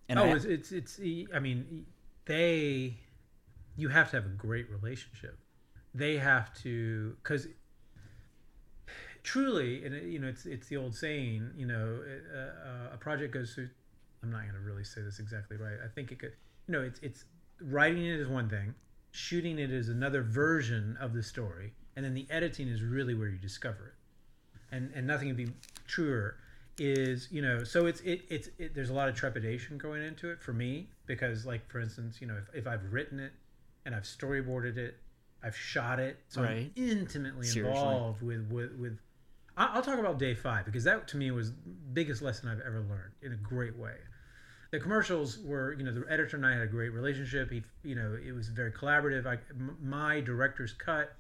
And 0.10 0.20
oh, 0.20 0.24
I, 0.26 0.28
it's, 0.36 0.45
it's 0.45 0.72
it's. 0.72 0.99
I 1.34 1.39
mean, 1.39 1.86
they. 2.26 2.97
You 3.78 3.88
have 3.89 4.10
to 4.12 4.18
have 4.18 4.26
a 4.26 4.30
great 4.36 4.70
relationship. 4.70 5.39
They 5.95 6.18
have 6.18 6.54
to 6.62 7.16
because 7.24 7.47
truly, 9.24 9.84
and 9.86 9.93
it- 9.95 10.03
you 10.05 10.19
know, 10.19 10.28
it's 10.28 10.45
it's 10.45 10.67
the 10.67 10.78
old 10.78 10.95
saying. 10.95 11.51
You 11.55 11.65
know, 11.67 12.03
uh, 12.36 12.93
a 12.93 12.97
project 12.97 13.34
goes 13.34 13.53
through. 13.53 13.69
I'm 14.24 14.32
not 14.32 14.41
going 14.43 14.53
to 14.53 14.59
really 14.61 14.84
say 14.84 15.01
this 15.01 15.19
exactly 15.19 15.57
right. 15.57 15.78
I 15.84 15.88
think 15.88 16.11
it 16.11 16.19
could. 16.19 16.34
You 16.67 16.74
know, 16.74 16.82
it's 16.82 16.99
it's 17.01 17.26
writing 17.59 18.05
it 18.05 18.19
is 18.19 18.28
one 18.28 18.49
thing, 18.49 18.76
shooting 19.11 19.59
it 19.59 19.72
is 19.72 19.89
another 19.89 20.22
version 20.22 20.97
of 20.99 21.13
the 21.13 21.24
story, 21.24 21.74
and 21.95 22.05
then 22.05 22.13
the 22.13 22.28
editing 22.30 22.67
is 22.67 22.82
really 22.84 23.13
where 23.15 23.30
you 23.30 23.38
discover 23.38 23.88
it. 23.88 23.93
And 24.76 24.91
and 24.95 25.05
nothing 25.07 25.28
would 25.28 25.38
be 25.38 25.47
truer 25.88 26.38
is 26.80 27.28
you 27.32 27.41
know 27.41 27.63
so 27.65 27.86
it's 27.86 27.99
it, 28.01 28.22
it's 28.30 28.47
it, 28.57 28.74
there's 28.74 28.89
a 28.89 28.93
lot 28.93 29.09
of 29.09 29.15
trepidation 29.15 29.78
going 29.78 30.01
into 30.01 30.30
it 30.32 30.41
for 30.41 30.53
me 30.53 30.89
because 31.05 31.45
like 31.45 31.69
for 31.69 31.82
instance 31.82 32.22
you 32.22 32.26
know 32.26 32.36
if, 32.38 32.55
if 32.55 32.65
i've 32.65 32.82
written 32.93 33.19
it 33.19 33.34
and 33.86 33.93
i've 33.93 34.03
storyboarded 34.03 34.78
it 34.78 34.95
i've 35.43 35.55
shot 35.55 35.99
it 35.99 36.17
so 36.30 36.41
Right. 36.41 36.72
i'm 36.78 36.84
intimately 36.89 37.45
Seriously. 37.45 37.82
involved 37.89 38.22
with 38.22 38.49
with 38.49 38.72
with 38.78 38.97
i'll 39.58 39.82
talk 39.82 39.99
about 39.99 40.18
day 40.18 40.34
five 40.34 40.66
because 40.66 40.84
that 40.84 41.08
to 41.08 41.18
me 41.18 41.32
was 41.32 41.52
biggest 41.93 42.22
lesson 42.22 42.49
i've 42.49 42.62
ever 42.62 42.80
learned 42.80 43.14
in 43.22 43.34
a 43.34 43.38
great 43.38 43.78
way. 43.78 43.95
The 44.72 44.80
commercials 44.80 45.38
were 45.39 45.74
you 45.74 45.84
know 45.84 45.91
the 45.91 46.06
editor 46.10 46.38
and 46.38 46.45
i 46.45 46.54
had 46.54 46.62
a 46.62 46.68
great 46.68 46.89
relationship. 46.89 47.52
He 47.52 47.64
you 47.84 47.95
know 47.95 48.18
it 48.26 48.32
was 48.32 48.47
very 48.47 48.72
collaborative. 48.72 49.26
I, 49.26 49.38
my 49.82 50.22
director's 50.22 50.74
cut 50.74 51.14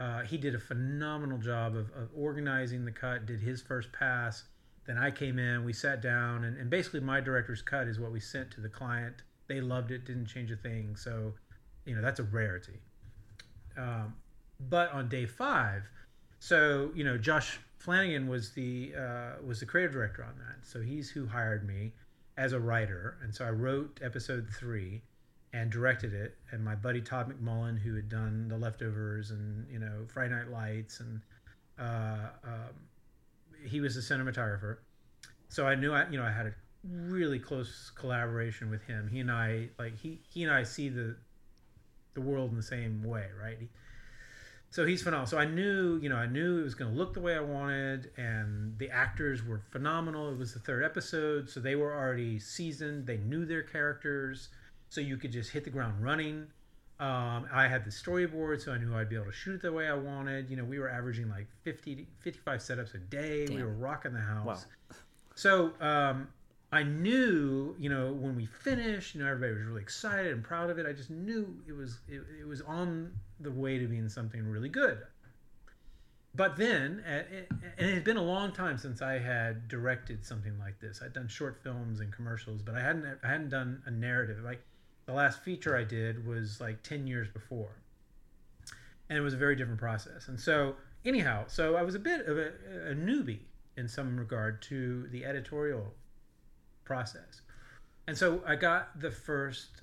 uh, 0.00 0.22
he 0.22 0.36
did 0.36 0.54
a 0.54 0.58
phenomenal 0.58 1.38
job 1.38 1.76
of, 1.76 1.90
of 1.90 2.08
organizing 2.16 2.84
the 2.84 2.90
cut 2.90 3.26
did 3.26 3.40
his 3.40 3.62
first 3.62 3.92
pass. 3.92 4.44
Then 4.86 4.98
i 4.98 5.10
came 5.10 5.38
in 5.38 5.64
we 5.64 5.72
sat 5.72 6.02
down 6.02 6.44
and, 6.44 6.58
and 6.58 6.68
basically 6.68 7.00
my 7.00 7.20
director's 7.20 7.62
cut 7.62 7.88
is 7.88 7.98
what 7.98 8.12
we 8.12 8.20
sent 8.20 8.50
to 8.52 8.60
the 8.60 8.68
client. 8.68 9.22
They 9.46 9.60
loved 9.60 9.90
it 9.90 10.04
didn't 10.04 10.26
change 10.26 10.50
a 10.50 10.56
thing. 10.56 10.96
So 10.96 11.32
you 11.86 11.94
know 11.94 12.02
that's 12.02 12.20
a 12.20 12.24
rarity. 12.24 12.80
Um, 13.78 14.14
but 14.60 14.92
on 14.92 15.08
day 15.08 15.26
five 15.26 15.88
so 16.44 16.90
you 16.94 17.04
know, 17.04 17.16
Josh 17.16 17.58
Flanagan 17.78 18.28
was 18.28 18.50
the 18.50 18.92
uh, 18.94 19.42
was 19.42 19.60
the 19.60 19.66
creative 19.66 19.92
director 19.92 20.22
on 20.22 20.34
that. 20.36 20.66
So 20.66 20.82
he's 20.82 21.08
who 21.08 21.26
hired 21.26 21.66
me 21.66 21.92
as 22.36 22.52
a 22.52 22.60
writer, 22.60 23.16
and 23.22 23.34
so 23.34 23.46
I 23.46 23.50
wrote 23.50 23.98
episode 24.02 24.46
three 24.54 25.00
and 25.54 25.70
directed 25.70 26.12
it. 26.12 26.36
And 26.50 26.62
my 26.62 26.74
buddy 26.74 27.00
Todd 27.00 27.32
McMullen, 27.32 27.78
who 27.78 27.94
had 27.94 28.10
done 28.10 28.48
The 28.48 28.58
Leftovers 28.58 29.30
and 29.30 29.66
you 29.70 29.78
know 29.78 30.04
Friday 30.12 30.34
Night 30.34 30.50
Lights, 30.50 31.00
and 31.00 31.22
uh, 31.78 32.28
um, 32.44 32.74
he 33.66 33.80
was 33.80 33.94
the 33.94 34.02
cinematographer. 34.02 34.76
So 35.48 35.66
I 35.66 35.74
knew 35.76 35.94
I 35.94 36.06
you 36.10 36.18
know 36.18 36.24
I 36.24 36.30
had 36.30 36.44
a 36.44 36.54
really 36.84 37.38
close 37.38 37.90
collaboration 37.94 38.68
with 38.68 38.82
him. 38.82 39.08
He 39.10 39.20
and 39.20 39.30
I 39.30 39.70
like 39.78 39.96
he 39.96 40.20
he 40.28 40.44
and 40.44 40.52
I 40.52 40.64
see 40.64 40.90
the 40.90 41.16
the 42.12 42.20
world 42.20 42.50
in 42.50 42.56
the 42.58 42.62
same 42.62 43.02
way, 43.02 43.28
right? 43.42 43.56
He, 43.58 43.70
so 44.74 44.84
he's 44.84 45.04
phenomenal. 45.04 45.28
So 45.28 45.38
I 45.38 45.44
knew, 45.44 46.00
you 46.02 46.08
know, 46.08 46.16
I 46.16 46.26
knew 46.26 46.58
it 46.58 46.64
was 46.64 46.74
going 46.74 46.90
to 46.90 46.98
look 46.98 47.14
the 47.14 47.20
way 47.20 47.36
I 47.36 47.40
wanted, 47.40 48.10
and 48.16 48.76
the 48.76 48.90
actors 48.90 49.40
were 49.44 49.60
phenomenal. 49.70 50.32
It 50.32 50.36
was 50.36 50.52
the 50.52 50.58
third 50.58 50.82
episode, 50.82 51.48
so 51.48 51.60
they 51.60 51.76
were 51.76 51.94
already 51.94 52.40
seasoned. 52.40 53.06
They 53.06 53.18
knew 53.18 53.44
their 53.44 53.62
characters, 53.62 54.48
so 54.88 55.00
you 55.00 55.16
could 55.16 55.30
just 55.30 55.52
hit 55.52 55.62
the 55.62 55.70
ground 55.70 56.02
running. 56.02 56.48
Um, 56.98 57.46
I 57.52 57.68
had 57.68 57.84
the 57.84 57.92
storyboard, 57.92 58.60
so 58.64 58.72
I 58.72 58.78
knew 58.78 58.96
I'd 58.96 59.08
be 59.08 59.14
able 59.14 59.26
to 59.26 59.32
shoot 59.32 59.54
it 59.54 59.62
the 59.62 59.70
way 59.70 59.86
I 59.86 59.94
wanted. 59.94 60.50
You 60.50 60.56
know, 60.56 60.64
we 60.64 60.80
were 60.80 60.90
averaging 60.90 61.30
like 61.30 61.46
50, 61.62 62.08
55 62.18 62.58
setups 62.58 62.94
a 62.94 62.98
day. 62.98 63.46
Damn. 63.46 63.54
We 63.54 63.62
were 63.62 63.74
rocking 63.74 64.12
the 64.12 64.18
house. 64.18 64.66
Wow. 64.90 64.96
So 65.36 65.70
um, 65.80 66.26
I 66.74 66.82
knew, 66.82 67.76
you 67.78 67.88
know, 67.88 68.12
when 68.12 68.34
we 68.34 68.46
finished, 68.46 69.14
you 69.14 69.22
know, 69.22 69.30
everybody 69.30 69.52
was 69.52 69.62
really 69.62 69.82
excited 69.82 70.32
and 70.32 70.42
proud 70.42 70.70
of 70.70 70.78
it. 70.80 70.86
I 70.86 70.92
just 70.92 71.08
knew 71.08 71.56
it 71.68 71.72
was 71.72 72.00
it, 72.08 72.20
it 72.40 72.48
was 72.48 72.62
on 72.62 73.12
the 73.38 73.52
way 73.52 73.78
to 73.78 73.86
being 73.86 74.08
something 74.08 74.44
really 74.44 74.68
good. 74.68 74.98
But 76.34 76.56
then, 76.56 77.00
and 77.06 77.46
it 77.78 77.94
had 77.94 78.02
been 78.02 78.16
a 78.16 78.22
long 78.22 78.50
time 78.50 78.76
since 78.76 79.02
I 79.02 79.20
had 79.20 79.68
directed 79.68 80.26
something 80.26 80.58
like 80.58 80.80
this. 80.80 81.00
I'd 81.00 81.12
done 81.12 81.28
short 81.28 81.62
films 81.62 82.00
and 82.00 82.12
commercials, 82.12 82.60
but 82.60 82.74
I 82.74 82.80
hadn't 82.80 83.06
I 83.22 83.28
hadn't 83.28 83.50
done 83.50 83.80
a 83.86 83.92
narrative. 83.92 84.42
Like 84.42 84.60
the 85.06 85.12
last 85.12 85.44
feature 85.44 85.76
I 85.76 85.84
did 85.84 86.26
was 86.26 86.60
like 86.60 86.82
ten 86.82 87.06
years 87.06 87.28
before, 87.28 87.70
and 89.08 89.16
it 89.16 89.20
was 89.20 89.32
a 89.32 89.36
very 89.36 89.54
different 89.54 89.78
process. 89.78 90.26
And 90.26 90.40
so, 90.40 90.74
anyhow, 91.04 91.44
so 91.46 91.76
I 91.76 91.82
was 91.82 91.94
a 91.94 92.00
bit 92.00 92.26
of 92.26 92.36
a, 92.36 92.48
a 92.90 92.94
newbie 92.96 93.42
in 93.76 93.86
some 93.86 94.18
regard 94.18 94.60
to 94.62 95.06
the 95.12 95.24
editorial 95.24 95.94
process. 96.84 97.42
And 98.06 98.16
so 98.16 98.42
I 98.46 98.56
got 98.56 99.00
the 99.00 99.10
first 99.10 99.82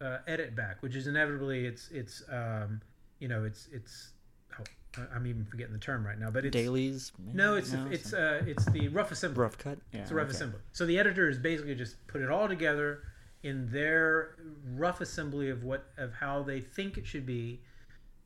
uh, 0.00 0.18
edit 0.26 0.54
back, 0.54 0.82
which 0.82 0.96
is 0.96 1.06
inevitably 1.06 1.66
it's 1.66 1.88
it's 1.90 2.22
um, 2.30 2.80
you 3.18 3.28
know 3.28 3.44
it's 3.44 3.68
it's 3.72 4.10
oh, 4.58 5.02
I'm 5.14 5.26
even 5.26 5.44
forgetting 5.44 5.72
the 5.72 5.78
term 5.78 6.06
right 6.06 6.18
now, 6.18 6.30
but 6.30 6.44
it's 6.44 6.52
dailies. 6.52 7.12
No, 7.32 7.56
it's 7.56 7.72
no, 7.72 7.86
it's 7.90 8.12
uh, 8.12 8.42
it's 8.46 8.66
the 8.66 8.88
rough 8.88 9.12
assembly. 9.12 9.42
Rough 9.42 9.58
cut. 9.58 9.78
Yeah, 9.92 10.00
it's 10.00 10.10
a 10.10 10.14
rough 10.14 10.26
okay. 10.26 10.34
assembly. 10.34 10.60
So 10.72 10.84
the 10.84 10.98
editor 10.98 11.28
is 11.28 11.38
basically 11.38 11.74
just 11.74 12.06
put 12.06 12.20
it 12.20 12.30
all 12.30 12.48
together 12.48 13.02
in 13.42 13.70
their 13.70 14.36
rough 14.74 15.00
assembly 15.00 15.48
of 15.48 15.64
what 15.64 15.86
of 15.96 16.12
how 16.12 16.42
they 16.42 16.60
think 16.60 16.98
it 16.98 17.06
should 17.06 17.26
be. 17.26 17.60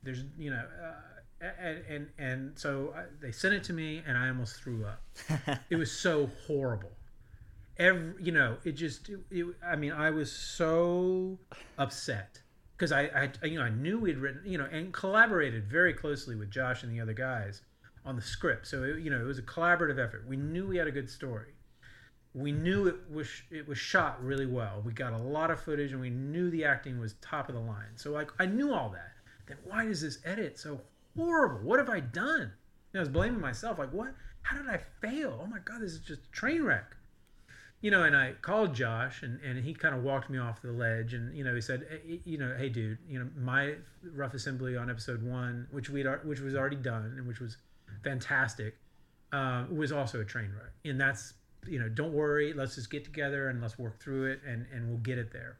There's 0.03 0.23
you 0.37 0.51
know. 0.51 0.63
Uh, 0.83 0.91
and 1.41 1.85
and, 1.87 2.07
and 2.17 2.59
so 2.59 2.93
they 3.21 3.31
sent 3.31 3.53
it 3.53 3.63
to 3.63 3.71
me, 3.71 4.03
and 4.05 4.17
I 4.17 4.27
almost 4.27 4.57
threw 4.57 4.85
up. 4.85 5.01
it 5.69 5.77
was 5.77 5.89
so 5.89 6.29
horrible 6.45 6.91
every 7.79 8.13
you 8.21 8.31
know 8.31 8.57
it 8.63 8.73
just 8.73 9.09
it, 9.09 9.19
it, 9.31 9.45
i 9.65 9.75
mean 9.75 9.91
i 9.91 10.09
was 10.09 10.31
so 10.31 11.39
upset. 11.77 12.41
Because 12.77 12.91
I, 12.93 13.29
I 13.43 13.45
you 13.45 13.57
know 13.57 13.65
i 13.65 13.69
knew 13.69 13.99
we'd 13.99 14.17
written 14.17 14.41
you 14.45 14.57
know 14.57 14.67
and 14.71 14.93
collaborated 14.93 15.65
very 15.65 15.93
closely 15.93 16.35
with 16.35 16.51
josh 16.51 16.83
and 16.83 16.91
the 16.91 17.01
other 17.01 17.13
guys 17.13 17.61
on 18.05 18.15
the 18.15 18.21
script. 18.21 18.67
So 18.67 18.83
it, 18.83 18.99
you 18.99 19.09
know 19.09 19.19
it 19.19 19.25
was 19.25 19.39
a 19.39 19.43
collaborative 19.43 19.99
effort. 19.99 20.25
We 20.27 20.37
knew 20.37 20.67
we 20.67 20.77
had 20.77 20.87
a 20.87 20.91
good 20.91 21.09
story. 21.09 21.53
We 22.33 22.51
knew 22.51 22.87
it 22.87 22.95
was 23.11 23.27
it 23.49 23.67
was 23.67 23.77
shot 23.77 24.23
really 24.23 24.45
well. 24.45 24.81
We 24.85 24.93
got 24.93 25.13
a 25.13 25.17
lot 25.17 25.51
of 25.51 25.61
footage 25.61 25.91
and 25.91 26.01
we 26.01 26.09
knew 26.09 26.49
the 26.49 26.65
acting 26.65 26.99
was 26.99 27.15
top 27.21 27.49
of 27.49 27.55
the 27.55 27.61
line. 27.61 27.95
So 27.95 28.11
like 28.11 28.31
i 28.39 28.45
knew 28.45 28.73
all 28.73 28.89
that. 28.89 29.13
Then 29.47 29.57
why 29.63 29.85
does 29.85 30.01
this 30.01 30.19
edit 30.25 30.57
so 30.57 30.81
horrible? 31.17 31.59
What 31.59 31.79
have 31.79 31.89
i 31.89 31.99
done? 31.99 32.51
And 32.93 32.95
i 32.95 32.99
was 32.99 33.09
blaming 33.09 33.41
myself. 33.41 33.79
Like 33.79 33.91
what? 33.91 34.13
How 34.41 34.57
did 34.57 34.69
i 34.69 34.79
fail? 35.01 35.39
Oh 35.41 35.47
my 35.47 35.59
god 35.59 35.81
this 35.81 35.91
is 35.91 35.99
just 35.99 36.21
a 36.25 36.31
train 36.31 36.63
wreck 36.63 36.95
you 37.81 37.91
know, 37.91 38.03
and 38.03 38.15
I 38.15 38.33
called 38.41 38.73
Josh, 38.73 39.23
and, 39.23 39.39
and 39.41 39.63
he 39.63 39.73
kind 39.73 39.95
of 39.95 40.03
walked 40.03 40.29
me 40.29 40.37
off 40.37 40.61
the 40.61 40.71
ledge, 40.71 41.13
and 41.13 41.35
you 41.35 41.43
know, 41.43 41.55
he 41.55 41.61
said, 41.61 41.87
hey, 41.89 42.19
you 42.25 42.37
know, 42.37 42.53
hey, 42.57 42.69
dude, 42.69 42.97
you 43.07 43.19
know, 43.19 43.29
my 43.37 43.75
rough 44.13 44.33
assembly 44.33 44.75
on 44.75 44.89
episode 44.89 45.23
one, 45.23 45.67
which 45.71 45.89
we'd, 45.89 46.05
which 46.23 46.41
was 46.41 46.55
already 46.55 46.75
done 46.75 47.13
and 47.17 47.27
which 47.27 47.39
was 47.39 47.57
fantastic, 48.03 48.77
uh, 49.31 49.65
was 49.71 49.91
also 49.91 50.19
a 50.19 50.25
train 50.25 50.51
wreck, 50.55 50.73
and 50.85 50.99
that's 50.99 51.33
you 51.67 51.79
know, 51.79 51.89
don't 51.89 52.13
worry, 52.13 52.53
let's 52.53 52.75
just 52.75 52.89
get 52.89 53.03
together 53.03 53.49
and 53.49 53.61
let's 53.61 53.77
work 53.77 54.01
through 54.01 54.31
it, 54.31 54.41
and 54.45 54.65
and 54.73 54.87
we'll 54.87 54.97
get 54.99 55.17
it 55.17 55.31
there. 55.31 55.57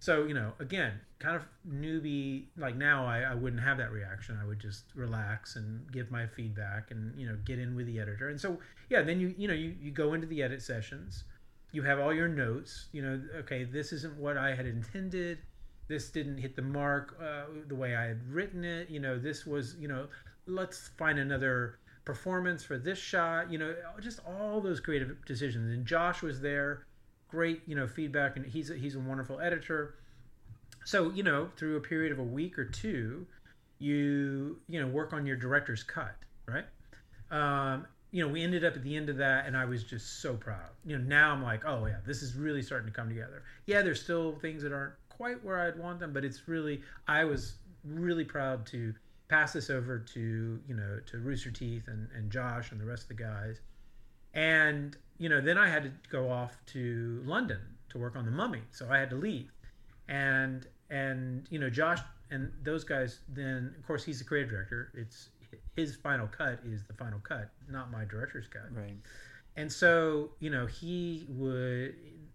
So 0.00 0.24
you 0.24 0.34
know, 0.34 0.52
again, 0.60 1.00
kind 1.18 1.36
of 1.36 1.44
newbie. 1.68 2.46
Like 2.56 2.76
now, 2.76 3.06
I, 3.06 3.20
I 3.20 3.34
wouldn't 3.34 3.62
have 3.62 3.78
that 3.78 3.90
reaction. 3.90 4.38
I 4.40 4.46
would 4.46 4.60
just 4.60 4.84
relax 4.94 5.56
and 5.56 5.90
give 5.90 6.10
my 6.10 6.26
feedback, 6.26 6.90
and 6.90 7.18
you 7.18 7.26
know, 7.26 7.36
get 7.44 7.58
in 7.58 7.74
with 7.74 7.86
the 7.86 7.98
editor. 8.00 8.28
And 8.28 8.40
so 8.40 8.58
yeah, 8.90 9.02
then 9.02 9.20
you 9.20 9.34
you 9.36 9.48
know 9.48 9.54
you 9.54 9.74
you 9.80 9.90
go 9.90 10.14
into 10.14 10.26
the 10.26 10.42
edit 10.42 10.62
sessions. 10.62 11.24
You 11.72 11.82
have 11.82 11.98
all 11.98 12.14
your 12.14 12.28
notes. 12.28 12.86
You 12.92 13.02
know, 13.02 13.22
okay, 13.40 13.64
this 13.64 13.92
isn't 13.92 14.16
what 14.16 14.36
I 14.36 14.54
had 14.54 14.66
intended. 14.66 15.38
This 15.88 16.10
didn't 16.10 16.38
hit 16.38 16.54
the 16.54 16.62
mark 16.62 17.16
uh, 17.20 17.44
the 17.66 17.74
way 17.74 17.96
I 17.96 18.04
had 18.04 18.22
written 18.30 18.64
it. 18.64 18.88
You 18.90 19.00
know, 19.00 19.18
this 19.18 19.46
was 19.46 19.74
you 19.80 19.88
know, 19.88 20.06
let's 20.46 20.88
find 20.96 21.18
another 21.18 21.78
performance 22.04 22.62
for 22.62 22.78
this 22.78 22.98
shot. 22.98 23.50
You 23.50 23.58
know, 23.58 23.74
just 24.00 24.20
all 24.26 24.60
those 24.60 24.80
creative 24.80 25.24
decisions. 25.26 25.74
And 25.74 25.84
Josh 25.84 26.22
was 26.22 26.40
there 26.40 26.86
great, 27.28 27.62
you 27.66 27.74
know, 27.74 27.86
feedback, 27.86 28.36
and 28.36 28.46
he's 28.46 28.70
a, 28.70 28.74
he's 28.74 28.96
a 28.96 29.00
wonderful 29.00 29.40
editor. 29.40 29.94
So 30.84 31.10
you 31.10 31.22
know, 31.22 31.50
through 31.56 31.76
a 31.76 31.80
period 31.80 32.12
of 32.12 32.18
a 32.18 32.24
week 32.24 32.58
or 32.58 32.64
two, 32.64 33.26
you 33.78 34.58
you 34.68 34.80
know 34.80 34.86
work 34.88 35.12
on 35.12 35.26
your 35.26 35.36
director's 35.36 35.82
cut, 35.82 36.16
right? 36.46 36.64
Um, 37.30 37.86
you 38.10 38.26
know, 38.26 38.32
we 38.32 38.42
ended 38.42 38.64
up 38.64 38.74
at 38.74 38.82
the 38.82 38.96
end 38.96 39.10
of 39.10 39.18
that, 39.18 39.46
and 39.46 39.56
I 39.56 39.66
was 39.66 39.84
just 39.84 40.22
so 40.22 40.34
proud. 40.34 40.70
You 40.84 40.96
know, 40.96 41.04
now 41.04 41.32
I'm 41.32 41.42
like, 41.42 41.64
oh 41.66 41.86
yeah, 41.86 41.98
this 42.06 42.22
is 42.22 42.34
really 42.34 42.62
starting 42.62 42.88
to 42.88 42.94
come 42.94 43.08
together. 43.08 43.42
Yeah, 43.66 43.82
there's 43.82 44.02
still 44.02 44.36
things 44.40 44.62
that 44.62 44.72
aren't 44.72 44.94
quite 45.10 45.44
where 45.44 45.60
I'd 45.60 45.78
want 45.78 46.00
them, 46.00 46.12
but 46.12 46.24
it's 46.24 46.48
really 46.48 46.80
I 47.06 47.24
was 47.24 47.56
really 47.84 48.24
proud 48.24 48.66
to 48.66 48.94
pass 49.28 49.52
this 49.52 49.68
over 49.68 49.98
to 49.98 50.60
you 50.66 50.74
know 50.74 51.00
to 51.06 51.18
Rooster 51.18 51.50
Teeth 51.50 51.84
and, 51.88 52.08
and 52.16 52.30
Josh 52.30 52.72
and 52.72 52.80
the 52.80 52.86
rest 52.86 53.02
of 53.02 53.08
the 53.08 53.22
guys, 53.22 53.60
and 54.32 54.96
you 55.18 55.28
know, 55.28 55.40
then 55.40 55.58
I 55.58 55.68
had 55.68 55.82
to 55.84 55.92
go 56.10 56.30
off 56.30 56.56
to 56.66 57.22
London 57.24 57.60
to 57.90 57.98
work 57.98 58.16
on 58.16 58.24
the 58.24 58.30
Mummy, 58.30 58.62
so 58.70 58.88
I 58.90 58.98
had 58.98 59.10
to 59.10 59.16
leave, 59.16 59.50
and 60.08 60.66
and 60.90 61.46
you 61.50 61.58
know, 61.58 61.70
Josh 61.70 62.00
and 62.30 62.52
those 62.62 62.84
guys. 62.84 63.20
Then, 63.28 63.74
of 63.78 63.86
course, 63.86 64.04
he's 64.04 64.18
the 64.18 64.24
creative 64.24 64.50
director. 64.50 64.92
It's 64.94 65.30
his 65.76 65.96
final 65.96 66.26
cut 66.26 66.60
is 66.64 66.84
the 66.86 66.94
final 66.94 67.20
cut, 67.20 67.50
not 67.68 67.90
my 67.90 68.04
director's 68.04 68.46
cut. 68.48 68.74
Right. 68.74 68.96
And 69.56 69.70
so, 69.70 70.30
you 70.40 70.50
know, 70.50 70.66
he 70.66 71.26
would 71.28 71.94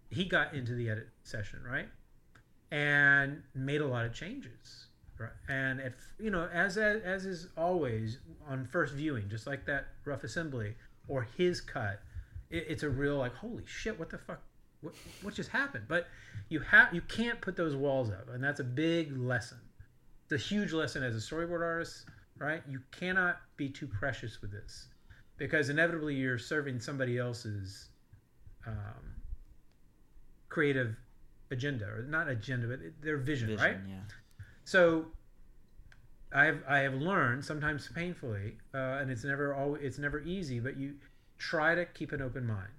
he 0.10 0.26
got 0.26 0.54
into 0.54 0.76
the 0.76 0.90
edit 0.90 1.10
session, 1.24 1.60
right? 1.70 1.88
And 2.72 3.42
made 3.56 3.82
a 3.82 3.88
lot 3.88 4.06
of 4.06 4.14
changes. 4.14 4.88
Right? 5.20 5.30
And 5.48 5.80
at 5.80 5.94
you 6.20 6.32
know, 6.32 6.50
as 6.54 6.78
as 6.78 7.26
is 7.26 7.50
always 7.58 8.18
on 8.48 8.66
first 8.66 8.94
viewing, 8.94 9.30
just 9.30 9.48
like 9.48 9.66
that 9.66 9.88
rough 10.06 10.24
assembly 10.24 10.76
or 11.08 11.28
his 11.38 11.62
cut, 11.62 12.02
it, 12.54 12.66
it's 12.70 12.84
a 12.84 12.90
real 12.90 13.18
like 13.18 13.34
holy 13.36 13.64
shit 13.66 14.00
what 14.00 14.10
the 14.10 14.18
fuck 14.18 14.42
what, 14.82 14.94
what 15.22 15.34
just 15.34 15.50
happened 15.50 15.86
but 15.88 16.08
you 16.50 16.60
have 16.60 16.94
you 16.94 17.02
can't 17.02 17.42
put 17.42 17.56
those 17.56 17.76
walls 17.76 18.10
up 18.10 18.30
and 18.32 18.44
that's 18.44 18.60
a 18.60 18.64
big 18.64 19.18
lesson 19.18 19.58
it's 20.24 20.34
a 20.34 20.48
huge 20.48 20.72
lesson 20.72 21.04
as 21.04 21.16
a 21.16 21.20
storyboard 21.20 21.62
artist 21.62 22.06
right 22.38 22.62
you 22.70 22.80
cannot 22.92 23.38
be 23.58 23.70
too 23.70 23.88
precious 23.88 24.42
with 24.42 24.52
this 24.52 24.88
because 25.38 25.70
inevitably 25.70 26.16
you're 26.16 26.38
serving 26.38 26.80
somebody 26.80 27.18
else's 27.18 27.90
um, 28.68 29.16
creative 30.50 30.96
agenda 31.52 31.86
or 31.86 32.04
not 32.04 32.30
agenda 32.30 32.68
but 32.68 32.80
their 33.02 33.18
vision, 33.18 33.48
vision 33.48 33.64
right 33.64 33.78
yeah. 33.88 33.96
so 34.64 35.06
I 36.36 36.46
have 36.46 36.64
I 36.68 36.80
have 36.80 36.96
learned 36.96 37.46
sometimes 37.46 37.88
painfully, 37.94 38.58
uh, 38.74 38.98
and 39.00 39.12
it's 39.12 39.24
never 39.24 39.54
always 39.54 39.84
it's 39.84 40.00
never 40.00 40.20
easy. 40.22 40.60
But 40.60 40.78
you 40.78 40.96
try 41.50 41.76
to 41.76 41.86
keep 41.86 42.14
an 42.14 42.22
open 42.22 42.46
mind. 42.46 42.70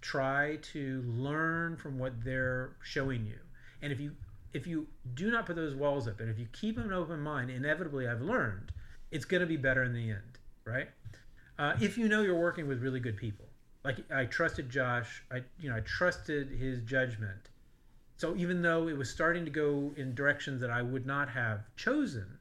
Try 0.00 0.56
to 0.72 1.02
learn 1.06 1.76
from 1.76 1.98
what 1.98 2.24
they're 2.24 2.76
showing 2.82 3.26
you. 3.26 3.38
And 3.82 3.92
if 3.92 4.00
you 4.00 4.12
if 4.54 4.66
you 4.66 4.86
do 5.14 5.30
not 5.30 5.46
put 5.46 5.56
those 5.56 5.74
walls 5.74 6.06
up 6.08 6.20
and 6.20 6.30
if 6.30 6.38
you 6.38 6.46
keep 6.52 6.78
an 6.78 6.92
open 6.92 7.20
mind, 7.20 7.50
inevitably 7.50 8.08
I've 8.08 8.22
learned 8.22 8.72
it's 9.10 9.24
going 9.24 9.40
to 9.40 9.46
be 9.46 9.56
better 9.56 9.82
in 9.82 9.92
the 9.92 10.10
end, 10.10 10.38
right? 10.64 10.88
Uh, 11.58 11.74
if 11.80 11.98
you 11.98 12.08
know 12.08 12.22
you're 12.22 12.38
working 12.38 12.66
with 12.66 12.82
really 12.82 13.00
good 13.00 13.16
people, 13.16 13.46
like 13.84 13.98
I 14.10 14.24
trusted 14.24 14.70
Josh, 14.70 15.22
I 15.30 15.42
you 15.58 15.68
know 15.68 15.76
I 15.76 15.80
trusted 15.80 16.50
his 16.50 16.80
judgment. 16.80 17.50
So 18.16 18.34
even 18.36 18.62
though 18.62 18.88
it 18.88 18.96
was 18.96 19.10
starting 19.10 19.44
to 19.44 19.50
go 19.50 19.92
in 19.96 20.14
directions 20.14 20.60
that 20.62 20.70
I 20.70 20.80
would 20.80 21.04
not 21.04 21.28
have 21.28 21.60
chosen, 21.76 22.38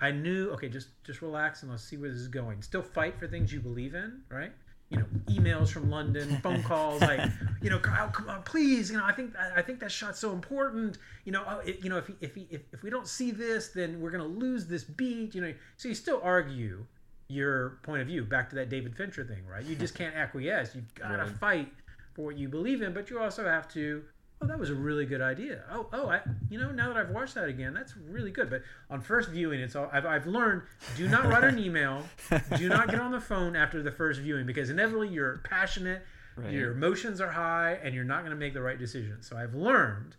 I 0.00 0.10
knew, 0.10 0.50
okay, 0.50 0.68
just 0.68 0.88
just 1.02 1.22
relax 1.22 1.62
and 1.62 1.70
let's 1.70 1.84
see 1.84 1.96
where 1.96 2.10
this 2.10 2.20
is 2.20 2.28
going. 2.28 2.60
Still 2.60 2.82
fight 2.82 3.18
for 3.18 3.26
things 3.26 3.52
you 3.52 3.60
believe 3.60 3.94
in, 3.94 4.20
right? 4.28 4.52
You 4.90 4.98
know, 4.98 5.06
emails 5.26 5.70
from 5.70 5.90
London, 5.90 6.38
phone 6.42 6.62
calls, 6.70 7.00
like, 7.00 7.20
you 7.62 7.70
know, 7.70 7.78
Kyle, 7.78 8.08
come 8.08 8.28
on, 8.28 8.42
please. 8.42 8.90
You 8.90 8.98
know, 8.98 9.04
I 9.04 9.12
think 9.12 9.34
I 9.36 9.62
think 9.62 9.80
that 9.80 9.90
shot's 9.90 10.18
so 10.18 10.32
important. 10.32 10.98
You 11.24 11.32
know, 11.32 11.42
oh, 11.48 11.58
it, 11.60 11.82
you 11.82 11.90
know, 11.90 11.98
if 11.98 12.10
if 12.20 12.36
if 12.36 12.60
if 12.72 12.82
we 12.82 12.90
don't 12.90 13.08
see 13.08 13.30
this, 13.30 13.68
then 13.68 14.00
we're 14.00 14.10
gonna 14.10 14.26
lose 14.26 14.66
this 14.66 14.84
beat. 14.84 15.34
You 15.34 15.40
know, 15.40 15.54
so 15.76 15.88
you 15.88 15.94
still 15.94 16.20
argue 16.22 16.86
your 17.28 17.78
point 17.82 18.02
of 18.02 18.06
view. 18.06 18.24
Back 18.24 18.50
to 18.50 18.56
that 18.56 18.68
David 18.68 18.96
Fincher 18.96 19.24
thing, 19.24 19.46
right? 19.46 19.64
You 19.64 19.74
just 19.74 19.94
can't 19.94 20.14
acquiesce. 20.14 20.74
You've 20.74 20.94
got 20.94 21.16
to 21.16 21.24
right. 21.24 21.28
fight 21.38 21.72
for 22.14 22.26
what 22.26 22.38
you 22.38 22.48
believe 22.48 22.82
in, 22.82 22.92
but 22.92 23.10
you 23.10 23.18
also 23.18 23.44
have 23.44 23.68
to 23.72 24.04
oh, 24.44 24.46
that 24.46 24.58
was 24.58 24.70
a 24.70 24.74
really 24.74 25.06
good 25.06 25.20
idea. 25.20 25.62
Oh, 25.72 25.86
oh, 25.92 26.08
I, 26.08 26.20
you 26.50 26.58
know, 26.58 26.70
now 26.70 26.88
that 26.88 26.96
I've 26.96 27.10
watched 27.10 27.34
that 27.34 27.48
again, 27.48 27.74
that's 27.74 27.96
really 27.96 28.30
good. 28.30 28.50
But 28.50 28.62
on 28.90 29.00
first 29.00 29.30
viewing, 29.30 29.60
it's 29.60 29.74
all 29.74 29.88
I've, 29.92 30.06
I've 30.06 30.26
learned: 30.26 30.62
do 30.96 31.08
not 31.08 31.26
write 31.26 31.44
an 31.44 31.58
email, 31.58 32.02
do 32.56 32.68
not 32.68 32.88
get 32.88 33.00
on 33.00 33.12
the 33.12 33.20
phone 33.20 33.56
after 33.56 33.82
the 33.82 33.90
first 33.90 34.20
viewing 34.20 34.46
because 34.46 34.70
inevitably 34.70 35.08
you're 35.08 35.38
passionate, 35.38 36.02
right. 36.36 36.52
your 36.52 36.72
emotions 36.72 37.20
are 37.20 37.30
high, 37.30 37.78
and 37.82 37.94
you're 37.94 38.04
not 38.04 38.20
going 38.20 38.30
to 38.30 38.36
make 38.36 38.54
the 38.54 38.62
right 38.62 38.78
decision. 38.78 39.22
So 39.22 39.36
I've 39.36 39.54
learned 39.54 40.16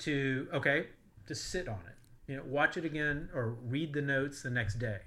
to 0.00 0.48
okay, 0.54 0.86
to 1.26 1.34
sit 1.34 1.68
on 1.68 1.80
it, 1.86 2.30
you 2.30 2.36
know, 2.36 2.44
watch 2.46 2.76
it 2.76 2.84
again 2.84 3.28
or 3.34 3.56
read 3.66 3.92
the 3.92 4.02
notes 4.02 4.42
the 4.42 4.50
next 4.50 4.78
day, 4.78 4.98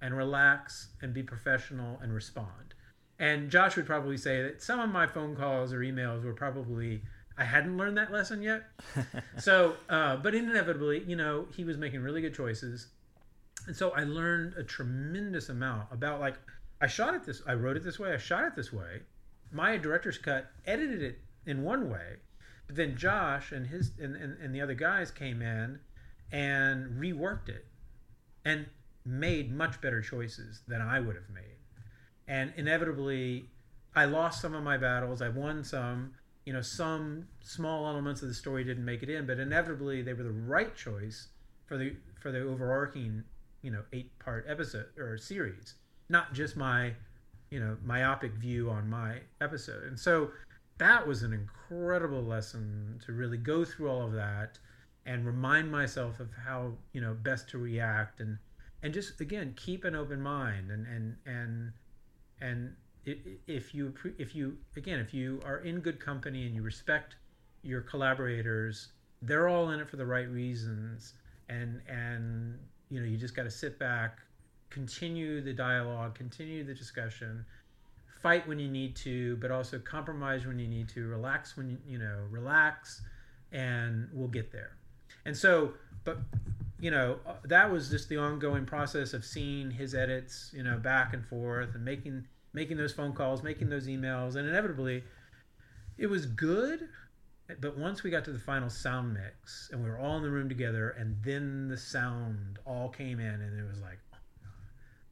and 0.00 0.16
relax 0.16 0.88
and 1.02 1.12
be 1.12 1.22
professional 1.22 1.98
and 2.02 2.12
respond. 2.12 2.74
And 3.18 3.50
Josh 3.50 3.76
would 3.76 3.84
probably 3.84 4.16
say 4.16 4.42
that 4.42 4.62
some 4.62 4.80
of 4.80 4.88
my 4.88 5.06
phone 5.06 5.36
calls 5.36 5.74
or 5.74 5.80
emails 5.80 6.24
were 6.24 6.32
probably 6.32 7.02
I 7.40 7.44
hadn't 7.44 7.78
learned 7.78 7.96
that 7.96 8.12
lesson 8.12 8.42
yet. 8.42 8.64
so, 9.38 9.76
uh, 9.88 10.16
but 10.16 10.34
inevitably, 10.34 11.02
you 11.04 11.16
know, 11.16 11.46
he 11.56 11.64
was 11.64 11.78
making 11.78 12.02
really 12.02 12.20
good 12.20 12.34
choices. 12.34 12.88
And 13.66 13.74
so 13.74 13.90
I 13.92 14.04
learned 14.04 14.54
a 14.58 14.62
tremendous 14.62 15.48
amount 15.48 15.88
about 15.90 16.20
like, 16.20 16.34
I 16.82 16.86
shot 16.86 17.14
it 17.14 17.24
this, 17.24 17.40
I 17.46 17.54
wrote 17.54 17.78
it 17.78 17.82
this 17.82 17.98
way, 17.98 18.12
I 18.12 18.18
shot 18.18 18.44
it 18.44 18.54
this 18.56 18.74
way. 18.74 19.00
My 19.50 19.78
director's 19.78 20.18
cut 20.18 20.50
edited 20.66 21.02
it 21.02 21.18
in 21.46 21.62
one 21.62 21.88
way, 21.90 22.16
but 22.66 22.76
then 22.76 22.94
Josh 22.96 23.52
and 23.52 23.66
his 23.66 23.92
and, 23.98 24.16
and, 24.16 24.36
and 24.38 24.54
the 24.54 24.60
other 24.60 24.74
guys 24.74 25.10
came 25.10 25.40
in 25.40 25.80
and 26.30 27.00
reworked 27.00 27.48
it 27.48 27.66
and 28.44 28.66
made 29.04 29.50
much 29.50 29.80
better 29.80 30.02
choices 30.02 30.60
than 30.68 30.82
I 30.82 31.00
would 31.00 31.16
have 31.16 31.30
made. 31.32 31.56
And 32.28 32.52
inevitably, 32.56 33.46
I 33.96 34.04
lost 34.04 34.40
some 34.42 34.54
of 34.54 34.62
my 34.62 34.76
battles. 34.76 35.20
I 35.20 35.30
won 35.30 35.64
some 35.64 36.12
you 36.50 36.56
know 36.56 36.62
some 36.62 37.28
small 37.40 37.86
elements 37.86 38.22
of 38.22 38.28
the 38.28 38.34
story 38.34 38.64
didn't 38.64 38.84
make 38.84 39.04
it 39.04 39.08
in 39.08 39.24
but 39.24 39.38
inevitably 39.38 40.02
they 40.02 40.12
were 40.12 40.24
the 40.24 40.30
right 40.30 40.74
choice 40.74 41.28
for 41.64 41.78
the 41.78 41.94
for 42.20 42.32
the 42.32 42.40
overarching 42.40 43.22
you 43.62 43.70
know 43.70 43.82
eight 43.92 44.10
part 44.18 44.44
episode 44.48 44.86
or 44.98 45.16
series 45.16 45.76
not 46.08 46.34
just 46.34 46.56
my 46.56 46.92
you 47.50 47.60
know 47.60 47.76
myopic 47.84 48.32
view 48.32 48.70
on 48.70 48.88
my 48.88 49.18
episode. 49.40 49.84
And 49.84 49.98
so 49.98 50.30
that 50.78 51.06
was 51.06 51.22
an 51.22 51.32
incredible 51.32 52.22
lesson 52.22 53.00
to 53.04 53.12
really 53.12 53.36
go 53.36 53.64
through 53.64 53.90
all 53.90 54.06
of 54.06 54.12
that 54.12 54.58
and 55.06 55.26
remind 55.26 55.70
myself 55.70 56.20
of 56.20 56.28
how 56.44 56.72
you 56.92 57.00
know 57.00 57.14
best 57.14 57.48
to 57.50 57.58
react 57.58 58.20
and 58.20 58.38
and 58.82 58.94
just 58.94 59.20
again 59.20 59.54
keep 59.56 59.84
an 59.84 59.94
open 59.94 60.20
mind 60.20 60.70
and 60.70 60.86
and 60.86 61.16
and 61.26 61.72
and 62.40 62.74
if 63.46 63.74
you 63.74 63.94
if 64.18 64.34
you 64.34 64.56
again 64.76 64.98
if 64.98 65.14
you 65.14 65.40
are 65.44 65.58
in 65.58 65.80
good 65.80 66.00
company 66.00 66.46
and 66.46 66.54
you 66.54 66.62
respect 66.62 67.16
your 67.62 67.80
collaborators 67.80 68.88
they're 69.22 69.48
all 69.48 69.70
in 69.70 69.80
it 69.80 69.88
for 69.88 69.96
the 69.96 70.06
right 70.06 70.28
reasons. 70.28 71.14
And 71.48 71.80
and 71.88 72.58
you 72.90 73.00
know 73.00 73.06
you 73.06 73.16
just 73.16 73.34
got 73.34 73.44
to 73.44 73.50
sit 73.50 73.78
back 73.78 74.18
continue 74.70 75.40
the 75.40 75.52
dialogue 75.52 76.14
continue 76.14 76.62
the 76.62 76.74
discussion 76.74 77.44
fight 78.22 78.46
when 78.46 78.60
you 78.60 78.68
need 78.68 78.94
to 78.94 79.36
but 79.36 79.50
also 79.50 79.80
compromise 79.80 80.46
when 80.46 80.60
you 80.60 80.68
need 80.68 80.88
to 80.88 81.08
relax 81.08 81.56
when 81.56 81.68
you 81.68 81.76
you 81.88 81.98
know 81.98 82.18
relax 82.30 83.02
and 83.52 84.08
we'll 84.12 84.28
get 84.28 84.52
there. 84.52 84.76
And 85.24 85.36
so 85.36 85.72
but 86.04 86.18
you 86.78 86.90
know 86.90 87.18
uh, 87.26 87.34
that 87.44 87.70
was 87.70 87.90
just 87.90 88.08
the 88.08 88.16
ongoing 88.16 88.64
process 88.64 89.12
of 89.12 89.24
seeing 89.24 89.70
his 89.70 89.94
edits 89.94 90.52
you 90.54 90.62
know 90.62 90.76
back 90.78 91.12
and 91.12 91.26
forth 91.26 91.74
and 91.74 91.84
making 91.84 92.26
making 92.52 92.76
those 92.76 92.92
phone 92.92 93.12
calls, 93.12 93.42
making 93.42 93.68
those 93.68 93.86
emails, 93.86 94.36
and 94.36 94.48
inevitably, 94.48 95.04
it 95.98 96.06
was 96.06 96.26
good. 96.26 96.88
But 97.60 97.76
once 97.76 98.02
we 98.02 98.10
got 98.10 98.24
to 98.26 98.32
the 98.32 98.38
final 98.38 98.70
sound 98.70 99.12
mix 99.12 99.70
and 99.72 99.82
we 99.82 99.90
were 99.90 99.98
all 99.98 100.16
in 100.16 100.22
the 100.22 100.30
room 100.30 100.48
together, 100.48 100.90
and 100.90 101.16
then 101.22 101.68
the 101.68 101.76
sound 101.76 102.58
all 102.64 102.88
came 102.88 103.18
in, 103.18 103.40
and 103.40 103.58
it 103.58 103.68
was 103.68 103.80
like, 103.80 103.98
oh, 104.14 104.48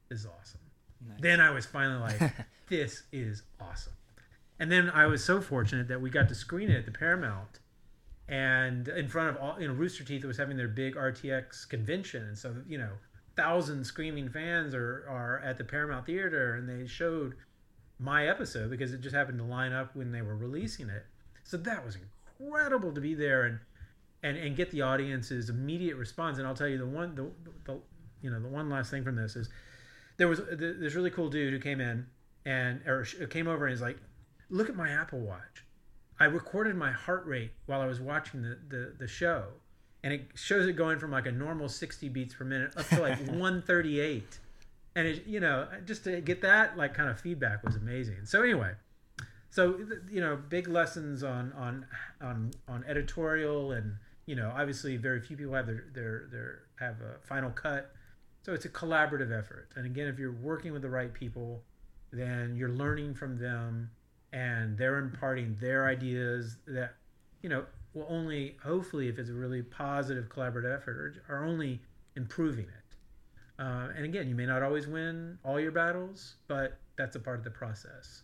this 0.09 0.21
is 0.21 0.25
awesome. 0.25 0.61
Nice. 1.05 1.19
Then 1.21 1.41
I 1.41 1.51
was 1.51 1.65
finally 1.65 1.99
like, 1.99 2.31
this 2.69 3.03
is 3.11 3.43
awesome. 3.59 3.93
And 4.57 4.71
then 4.71 4.89
I 4.89 5.05
was 5.05 5.23
so 5.23 5.41
fortunate 5.41 5.87
that 5.87 6.01
we 6.01 6.09
got 6.09 6.29
to 6.29 6.35
screen 6.35 6.69
it 6.69 6.77
at 6.77 6.85
the 6.85 6.91
Paramount 6.91 7.59
and 8.29 8.87
in 8.89 9.07
front 9.07 9.29
of 9.29 9.37
all, 9.41 9.59
you 9.59 9.67
know, 9.67 9.73
Rooster 9.73 10.03
Teeth 10.03 10.23
was 10.23 10.37
having 10.37 10.55
their 10.55 10.67
big 10.67 10.95
RTX 10.95 11.67
convention. 11.67 12.23
And 12.23 12.37
so, 12.37 12.55
you 12.67 12.77
know, 12.77 12.91
thousand 13.39 13.85
screaming 13.85 14.29
fans 14.29 14.75
are, 14.75 15.05
are 15.09 15.41
at 15.45 15.57
the 15.57 15.63
Paramount 15.63 16.05
Theater 16.05 16.55
and 16.55 16.67
they 16.67 16.85
showed 16.85 17.35
my 17.97 18.27
episode 18.27 18.69
because 18.69 18.91
it 18.91 18.99
just 18.99 19.15
happened 19.15 19.37
to 19.37 19.45
line 19.45 19.71
up 19.71 19.95
when 19.95 20.11
they 20.11 20.21
were 20.21 20.35
releasing 20.35 20.89
it. 20.89 21.05
So 21.43 21.55
that 21.57 21.85
was 21.85 21.97
incredible 22.37 22.91
to 22.93 23.01
be 23.01 23.13
there 23.13 23.45
and 23.45 23.59
and, 24.21 24.35
and 24.35 24.57
get 24.57 24.69
the 24.71 24.81
audience's 24.81 25.49
immediate 25.49 25.95
response. 25.95 26.37
And 26.37 26.45
I'll 26.45 26.53
tell 26.53 26.67
you 26.67 26.77
the 26.77 26.85
one 26.85 27.15
the, 27.15 27.31
the 27.63 27.79
you 28.21 28.29
know 28.29 28.41
the 28.41 28.49
one 28.49 28.69
last 28.69 28.91
thing 28.91 29.05
from 29.05 29.15
this 29.15 29.37
is 29.37 29.49
there 30.17 30.27
was 30.27 30.41
this 30.57 30.95
really 30.95 31.09
cool 31.09 31.29
dude 31.29 31.53
who 31.53 31.59
came 31.59 31.79
in 31.79 32.05
and 32.45 32.85
or 32.85 33.05
came 33.29 33.47
over 33.47 33.65
and 33.65 33.73
he's 33.73 33.81
like, 33.81 33.97
look 34.49 34.67
at 34.67 34.75
my 34.75 34.89
Apple 34.89 35.19
Watch. 35.19 35.63
I 36.19 36.25
recorded 36.25 36.75
my 36.75 36.91
heart 36.91 37.25
rate 37.25 37.53
while 37.67 37.79
I 37.79 37.85
was 37.85 38.01
watching 38.01 38.41
the, 38.41 38.59
the, 38.67 38.93
the 38.99 39.07
show 39.07 39.45
and 40.03 40.13
it 40.13 40.29
shows 40.35 40.67
it 40.67 40.73
going 40.73 40.99
from 40.99 41.11
like 41.11 41.25
a 41.25 41.31
normal 41.31 41.69
60 41.69 42.09
beats 42.09 42.33
per 42.33 42.45
minute 42.45 42.75
up 42.77 42.87
to 42.89 43.01
like 43.01 43.17
138 43.27 44.39
and 44.95 45.07
it 45.07 45.25
you 45.27 45.39
know 45.39 45.67
just 45.85 46.03
to 46.03 46.21
get 46.21 46.41
that 46.41 46.77
like 46.77 46.93
kind 46.93 47.09
of 47.09 47.19
feedback 47.19 47.63
was 47.63 47.75
amazing. 47.75 48.25
So 48.25 48.41
anyway 48.41 48.73
so 49.49 49.79
you 50.09 50.21
know 50.21 50.37
big 50.49 50.67
lessons 50.67 51.23
on 51.23 51.51
on 51.53 51.85
on 52.21 52.51
on 52.67 52.83
editorial 52.87 53.71
and 53.71 53.95
you 54.25 54.35
know 54.35 54.53
obviously 54.55 54.97
very 54.97 55.19
few 55.19 55.35
people 55.35 55.53
have 55.53 55.65
their 55.65 55.85
their 55.93 56.27
their 56.31 56.59
have 56.79 57.01
a 57.01 57.19
final 57.25 57.49
cut. 57.49 57.91
So 58.43 58.53
it's 58.53 58.65
a 58.65 58.69
collaborative 58.69 59.37
effort. 59.37 59.69
And 59.75 59.85
again 59.85 60.07
if 60.07 60.19
you're 60.19 60.31
working 60.31 60.71
with 60.71 60.81
the 60.81 60.89
right 60.89 61.13
people 61.13 61.63
then 62.11 62.55
you're 62.55 62.69
learning 62.69 63.13
from 63.13 63.37
them 63.37 63.91
and 64.33 64.77
they're 64.77 64.97
imparting 64.97 65.57
their 65.59 65.87
ideas 65.87 66.57
that 66.67 66.95
you 67.41 67.49
know 67.49 67.65
will 67.93 68.05
only, 68.09 68.57
hopefully, 68.63 69.07
if 69.07 69.17
it's 69.17 69.29
a 69.29 69.33
really 69.33 69.61
positive 69.61 70.29
collaborative 70.29 70.75
effort, 70.75 71.21
are, 71.27 71.35
are 71.35 71.45
only 71.45 71.81
improving 72.15 72.65
it. 72.65 72.95
Uh, 73.59 73.89
and 73.95 74.05
again, 74.05 74.29
you 74.29 74.35
may 74.35 74.45
not 74.45 74.63
always 74.63 74.87
win 74.87 75.37
all 75.43 75.59
your 75.59 75.71
battles, 75.71 76.35
but 76.47 76.77
that's 76.97 77.15
a 77.15 77.19
part 77.19 77.37
of 77.37 77.43
the 77.43 77.51
process. 77.51 78.23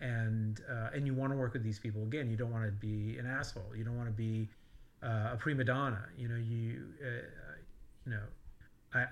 And 0.00 0.60
uh, 0.70 0.90
and 0.94 1.06
you 1.06 1.14
want 1.14 1.32
to 1.32 1.38
work 1.38 1.54
with 1.54 1.64
these 1.64 1.78
people. 1.78 2.02
Again, 2.02 2.30
you 2.30 2.36
don't 2.36 2.52
want 2.52 2.66
to 2.66 2.70
be 2.70 3.16
an 3.18 3.26
asshole. 3.26 3.74
You 3.74 3.82
don't 3.82 3.96
want 3.96 4.08
to 4.08 4.14
be 4.14 4.48
uh, 5.02 5.30
a 5.32 5.36
prima 5.38 5.64
donna. 5.64 6.04
You 6.18 6.28
know, 6.28 6.36
you 6.36 6.82
uh, 7.02 7.22
you 8.04 8.12
know, 8.12 8.22
I, 8.92 9.06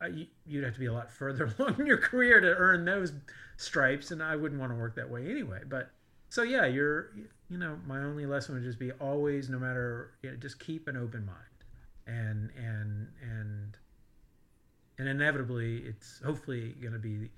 I, 0.00 0.26
you'd 0.46 0.64
have 0.64 0.74
to 0.74 0.80
be 0.80 0.86
a 0.86 0.92
lot 0.92 1.10
further 1.10 1.52
along 1.58 1.80
in 1.80 1.86
your 1.86 1.98
career 1.98 2.40
to 2.40 2.54
earn 2.54 2.84
those 2.84 3.12
stripes, 3.56 4.12
and 4.12 4.22
I 4.22 4.36
wouldn't 4.36 4.60
want 4.60 4.72
to 4.72 4.76
work 4.76 4.94
that 4.96 5.10
way 5.10 5.28
anyway. 5.28 5.62
But 5.68 5.90
so 6.30 6.42
yeah, 6.42 6.64
you're 6.66 7.10
you 7.50 7.58
know, 7.58 7.76
my 7.86 7.98
only 7.98 8.24
lesson 8.24 8.54
would 8.54 8.64
just 8.64 8.78
be 8.78 8.92
always, 8.92 9.50
no 9.50 9.58
matter, 9.58 10.12
you 10.22 10.30
know, 10.30 10.36
just 10.36 10.60
keep 10.60 10.86
an 10.88 10.96
open 10.96 11.26
mind, 11.26 11.36
and 12.06 12.50
and 12.56 13.08
and 13.20 13.76
and 14.98 15.08
inevitably, 15.08 15.78
it's 15.78 16.22
hopefully 16.24 16.74
going 16.80 16.92
to 16.92 16.98
be 16.98 17.30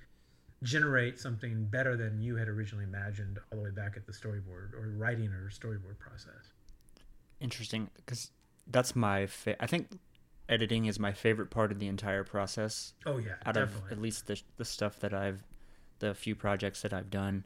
generate 0.62 1.18
something 1.18 1.64
better 1.64 1.96
than 1.96 2.20
you 2.20 2.36
had 2.36 2.46
originally 2.46 2.84
imagined 2.84 3.38
all 3.50 3.58
the 3.58 3.64
way 3.64 3.70
back 3.70 3.96
at 3.96 4.06
the 4.06 4.12
storyboard 4.12 4.74
or 4.74 4.94
writing 4.96 5.28
or 5.28 5.50
storyboard 5.50 5.98
process. 5.98 6.52
Interesting, 7.40 7.90
because 7.96 8.30
that's 8.68 8.94
my 8.94 9.26
fa- 9.26 9.60
I 9.60 9.66
think 9.66 9.88
editing 10.48 10.84
is 10.84 10.98
my 10.98 11.12
favorite 11.12 11.50
part 11.50 11.72
of 11.72 11.78
the 11.78 11.88
entire 11.88 12.24
process. 12.24 12.92
Oh 13.06 13.18
yeah, 13.18 13.32
out 13.46 13.54
definitely. 13.54 13.86
of 13.86 13.92
at 13.92 14.02
least 14.02 14.26
the 14.26 14.40
the 14.58 14.64
stuff 14.64 15.00
that 15.00 15.14
I've 15.14 15.42
the 16.00 16.14
few 16.14 16.34
projects 16.34 16.82
that 16.82 16.92
I've 16.92 17.10
done. 17.10 17.44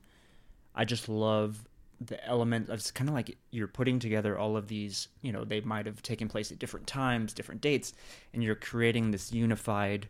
I 0.77 0.85
just 0.85 1.09
love 1.09 1.67
the 2.01 2.25
element 2.27 2.69
of 2.69 2.75
it's 2.75 2.91
kind 2.91 3.09
of 3.09 3.15
like 3.15 3.39
you're 3.51 3.67
putting 3.67 3.99
together 3.99 4.39
all 4.39 4.57
of 4.57 4.69
these 4.69 5.09
you 5.23 5.33
know 5.33 5.45
they 5.45 5.63
might 5.63 5.87
have 5.87 6.03
taken 6.03 6.29
place 6.29 6.53
at 6.53 6.59
different 6.59 6.87
times 6.87 7.33
different 7.33 7.63
dates 7.63 7.95
and 8.35 8.45
you're 8.45 8.55
creating 8.55 9.11
this 9.11 9.33
unified 9.33 10.07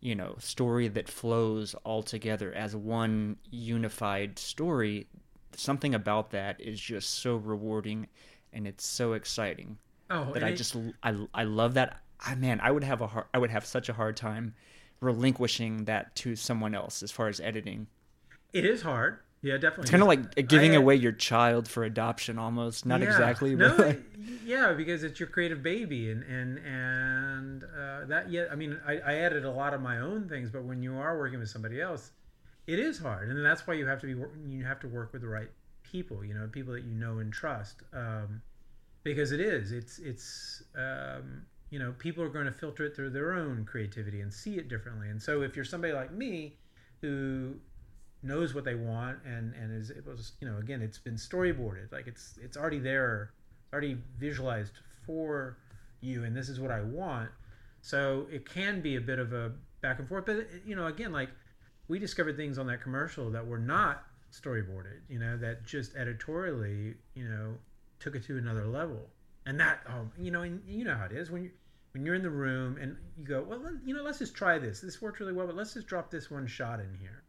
you 0.00 0.14
know 0.14 0.34
story 0.38 0.88
that 0.88 1.06
flows 1.06 1.74
all 1.84 2.02
together 2.02 2.54
as 2.54 2.74
one 2.74 3.36
unified 3.50 4.38
story 4.38 5.06
something 5.54 5.94
about 5.94 6.30
that 6.30 6.58
is 6.58 6.80
just 6.80 7.10
so 7.20 7.36
rewarding 7.36 8.08
and 8.54 8.66
it's 8.66 8.86
so 8.86 9.12
exciting 9.12 9.76
oh 10.08 10.32
that 10.32 10.42
i 10.42 10.48
it, 10.48 10.56
just 10.56 10.74
I, 11.02 11.14
I 11.34 11.44
love 11.44 11.74
that 11.74 12.00
I 12.24 12.34
man, 12.34 12.60
I 12.60 12.70
would 12.70 12.84
have 12.84 13.00
a 13.00 13.06
hard, 13.06 13.26
I 13.34 13.38
would 13.38 13.50
have 13.50 13.66
such 13.66 13.88
a 13.88 13.92
hard 13.92 14.16
time 14.16 14.54
relinquishing 15.00 15.84
that 15.84 16.14
to 16.16 16.36
someone 16.36 16.74
else 16.74 17.02
as 17.02 17.10
far 17.10 17.28
as 17.28 17.40
editing. 17.40 17.86
It 18.52 18.64
is 18.64 18.82
hard. 18.82 19.18
Yeah, 19.44 19.58
definitely. 19.58 19.82
It's 19.82 19.90
kind 19.90 20.02
of 20.02 20.08
like 20.08 20.48
giving 20.48 20.72
I- 20.72 20.76
away 20.76 20.96
your 20.96 21.12
child 21.12 21.68
for 21.68 21.84
adoption, 21.84 22.38
almost. 22.38 22.86
Not 22.86 23.00
Yeah. 23.02 23.08
exactly, 23.08 23.54
No, 23.54 23.76
but 23.76 24.00
yeah, 24.42 24.72
because 24.72 25.04
it's 25.04 25.20
your 25.20 25.28
creative 25.28 25.62
baby, 25.62 26.10
and 26.10 26.22
and 26.22 26.58
and 26.60 27.64
uh, 27.64 28.06
that. 28.06 28.30
Yeah, 28.30 28.46
I 28.50 28.54
mean, 28.54 28.80
I, 28.86 28.98
I 29.00 29.14
added 29.16 29.44
a 29.44 29.50
lot 29.50 29.74
of 29.74 29.82
my 29.82 29.98
own 29.98 30.28
things, 30.30 30.50
but 30.50 30.64
when 30.64 30.82
you 30.82 30.96
are 30.96 31.18
working 31.18 31.40
with 31.40 31.50
somebody 31.50 31.78
else, 31.78 32.12
it 32.66 32.78
is 32.78 32.98
hard, 32.98 33.28
and 33.28 33.44
that's 33.44 33.66
why 33.66 33.74
you 33.74 33.84
have 33.86 34.00
to 34.00 34.06
be 34.06 34.50
you 34.50 34.64
have 34.64 34.80
to 34.80 34.88
work 34.88 35.12
with 35.12 35.20
the 35.20 35.28
right 35.28 35.50
people. 35.82 36.24
You 36.24 36.32
know, 36.32 36.48
people 36.50 36.72
that 36.72 36.84
you 36.84 36.94
know 36.94 37.18
and 37.18 37.30
trust, 37.30 37.82
um, 37.92 38.40
because 39.02 39.30
it 39.30 39.40
is. 39.40 39.72
It's 39.72 39.98
it's 39.98 40.62
um, 40.74 41.42
you 41.68 41.78
know, 41.78 41.92
people 41.98 42.24
are 42.24 42.30
going 42.30 42.46
to 42.46 42.52
filter 42.52 42.86
it 42.86 42.96
through 42.96 43.10
their 43.10 43.34
own 43.34 43.66
creativity 43.66 44.22
and 44.22 44.32
see 44.32 44.56
it 44.56 44.68
differently. 44.70 45.10
And 45.10 45.20
so, 45.20 45.42
if 45.42 45.54
you're 45.54 45.66
somebody 45.66 45.92
like 45.92 46.12
me, 46.12 46.56
who 47.02 47.56
knows 48.24 48.54
what 48.54 48.64
they 48.64 48.74
want 48.74 49.18
and 49.24 49.54
and 49.54 49.72
is 49.72 49.90
it 49.90 50.04
was 50.06 50.32
you 50.40 50.48
know 50.48 50.58
again 50.58 50.80
it's 50.80 50.98
been 50.98 51.14
storyboarded 51.14 51.92
like 51.92 52.06
it's 52.06 52.38
it's 52.42 52.56
already 52.56 52.78
there 52.78 53.32
already 53.72 53.98
visualized 54.18 54.72
for 55.06 55.58
you 56.00 56.24
and 56.24 56.36
this 56.36 56.48
is 56.48 56.60
what 56.60 56.70
i 56.70 56.80
want. 56.80 57.30
So 57.82 58.26
it 58.32 58.48
can 58.48 58.80
be 58.80 58.96
a 58.96 59.00
bit 59.00 59.18
of 59.18 59.34
a 59.34 59.52
back 59.82 59.98
and 59.98 60.08
forth 60.08 60.24
but 60.26 60.46
you 60.64 60.74
know 60.74 60.86
again 60.86 61.12
like 61.12 61.28
we 61.88 61.98
discovered 61.98 62.36
things 62.36 62.56
on 62.56 62.66
that 62.68 62.80
commercial 62.80 63.30
that 63.30 63.46
were 63.46 63.58
not 63.58 64.04
storyboarded 64.32 65.00
you 65.08 65.18
know 65.18 65.36
that 65.36 65.66
just 65.66 65.94
editorially 65.94 66.94
you 67.14 67.28
know 67.28 67.54
took 68.00 68.14
it 68.14 68.24
to 68.24 68.38
another 68.38 68.66
level. 68.66 69.10
And 69.46 69.60
that 69.60 69.80
oh 69.88 70.08
you 70.18 70.30
know 70.30 70.42
and 70.42 70.62
you 70.66 70.84
know 70.84 70.94
how 70.94 71.04
it 71.04 71.12
is 71.12 71.30
when 71.30 71.42
you 71.42 71.50
when 71.92 72.06
you're 72.06 72.14
in 72.14 72.22
the 72.22 72.30
room 72.30 72.78
and 72.80 72.96
you 73.18 73.24
go 73.24 73.42
well 73.42 73.60
you 73.84 73.94
know 73.94 74.02
let's 74.02 74.18
just 74.18 74.34
try 74.34 74.58
this. 74.58 74.80
This 74.80 75.02
worked 75.02 75.20
really 75.20 75.34
well 75.34 75.46
but 75.46 75.56
let's 75.56 75.74
just 75.74 75.86
drop 75.86 76.10
this 76.10 76.30
one 76.30 76.46
shot 76.46 76.80
in 76.80 76.94
here 76.98 77.23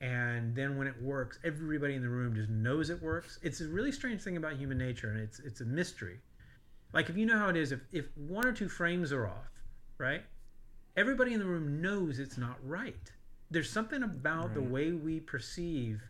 and 0.00 0.54
then 0.54 0.76
when 0.76 0.86
it 0.86 1.00
works 1.02 1.38
everybody 1.44 1.94
in 1.94 2.02
the 2.02 2.08
room 2.08 2.34
just 2.34 2.50
knows 2.50 2.90
it 2.90 3.02
works. 3.02 3.38
It's 3.42 3.60
a 3.60 3.68
really 3.68 3.92
strange 3.92 4.22
thing 4.22 4.36
about 4.36 4.56
human 4.56 4.78
nature 4.78 5.10
and 5.10 5.18
it's 5.18 5.40
it's 5.40 5.60
a 5.60 5.64
mystery. 5.64 6.18
Like 6.92 7.08
if 7.08 7.16
you 7.16 7.26
know 7.26 7.38
how 7.38 7.48
it 7.48 7.56
is 7.56 7.72
if, 7.72 7.80
if 7.92 8.06
one 8.16 8.46
or 8.46 8.52
two 8.52 8.68
frames 8.68 9.12
are 9.12 9.26
off 9.26 9.50
right 9.98 10.22
everybody 10.96 11.32
in 11.32 11.40
the 11.40 11.46
room 11.46 11.80
knows 11.80 12.18
it's 12.18 12.36
not 12.36 12.56
right. 12.64 13.10
There's 13.50 13.70
something 13.70 14.02
about 14.02 14.54
the 14.54 14.62
way 14.62 14.92
we 14.92 15.20
perceive 15.20 16.02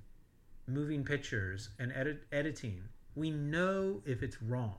moving 0.67 1.05
pictures 1.05 1.69
and 1.79 1.93
edit, 1.93 2.25
editing. 2.33 2.83
We 3.15 3.31
know 3.31 4.03
if 4.07 4.23
it's 4.23 4.43
wrong. 4.43 4.75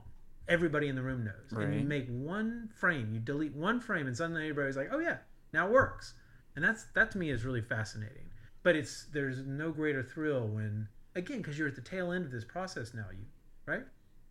Everybody 0.48 0.88
in 0.88 0.96
the 0.96 1.02
room 1.02 1.24
knows. 1.24 1.52
And 1.52 1.74
you 1.74 1.84
make 1.86 2.08
one 2.08 2.68
frame 2.74 3.12
you 3.12 3.20
delete 3.20 3.54
one 3.54 3.80
frame 3.80 4.06
and 4.06 4.16
suddenly 4.16 4.48
everybody's 4.48 4.76
like 4.76 4.90
oh 4.92 4.98
yeah 4.98 5.16
now 5.54 5.66
it 5.66 5.72
works. 5.72 6.12
And 6.56 6.64
that's 6.64 6.84
that 6.94 7.10
to 7.12 7.18
me 7.18 7.30
is 7.30 7.44
really 7.44 7.62
fascinating 7.62 8.27
but 8.68 8.76
it's 8.76 9.06
there's 9.14 9.38
no 9.46 9.70
greater 9.70 10.02
thrill 10.02 10.46
when 10.46 10.86
again 11.14 11.38
because 11.38 11.58
you're 11.58 11.68
at 11.68 11.74
the 11.74 11.80
tail 11.80 12.12
end 12.12 12.26
of 12.26 12.30
this 12.30 12.44
process 12.44 12.92
now 12.92 13.06
you 13.10 13.24
right? 13.64 13.84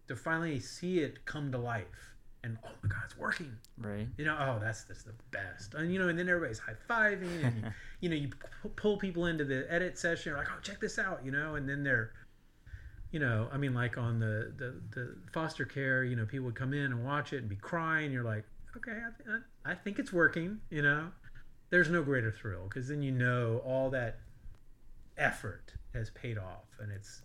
To 0.09 0.15
finally 0.15 0.59
see 0.59 0.99
it 0.99 1.26
come 1.26 1.51
to 1.53 1.57
life 1.57 2.14
and 2.43 2.55
oh 2.64 2.69
my 2.84 2.89
god 2.89 3.01
it's 3.05 3.18
working. 3.18 3.51
Right. 3.80 4.07
you 4.15 4.26
know 4.26 4.38
oh 4.39 4.59
that's 4.64 4.84
that's 4.84 5.01
the 5.01 5.15
best. 5.31 5.73
And 5.73 5.91
you 5.91 5.97
know 5.97 6.09
and 6.09 6.19
then 6.19 6.30
everybody's 6.30 6.59
high-fiving 6.59 7.45
and 7.45 7.55
you, 7.55 7.72
you 8.01 8.09
know 8.09 8.15
you 8.15 8.27
p- 8.27 8.69
pull 8.76 8.97
people 8.97 9.26
into 9.26 9.43
the 9.43 9.65
edit 9.73 9.97
session 9.97 10.30
you're 10.30 10.38
like 10.38 10.49
oh 10.55 10.59
check 10.61 10.80
this 10.80 10.99
out 10.99 11.26
you 11.26 11.31
know 11.31 11.55
and 11.55 11.68
then 11.68 11.84
they're 11.84 12.11
you 13.09 13.19
know 13.19 13.49
i 13.51 13.57
mean 13.57 13.73
like 13.73 13.97
on 13.97 14.19
the 14.19 14.53
the, 14.55 14.80
the 14.91 15.15
foster 15.34 15.65
care 15.65 16.03
you 16.03 16.15
know 16.15 16.27
people 16.27 16.45
would 16.45 16.53
come 16.53 16.73
in 16.73 16.91
and 16.91 17.03
watch 17.03 17.34
it 17.34 17.38
and 17.38 17.49
be 17.49 17.55
crying. 17.55 18.11
You're 18.11 18.23
like 18.23 18.45
okay 18.76 18.91
i, 18.91 19.23
th- 19.23 19.41
I 19.65 19.73
think 19.73 19.97
it's 19.97 20.14
working 20.14 20.59
you 20.69 20.84
know? 20.84 21.07
There's 21.72 21.89
no 21.89 22.03
greater 22.03 22.31
thrill 22.31 22.65
because 22.69 22.88
then 22.88 23.01
you 23.01 23.11
know 23.11 23.61
all 23.65 23.89
that 23.89 24.19
effort 25.18 25.73
has 25.94 26.10
paid 26.11 26.38
off 26.38 26.65
and 26.80 26.91
it's 26.91 27.22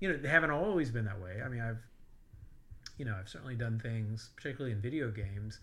you 0.00 0.08
know 0.08 0.16
they 0.16 0.28
haven't 0.28 0.50
always 0.50 0.90
been 0.90 1.04
that 1.04 1.20
way. 1.20 1.40
I 1.44 1.48
mean 1.48 1.60
i've 1.60 1.82
you 2.98 3.04
know 3.04 3.16
i've 3.18 3.28
certainly 3.28 3.56
done 3.56 3.80
things 3.80 4.30
particularly 4.36 4.72
in 4.72 4.80
video 4.80 5.10
games 5.10 5.60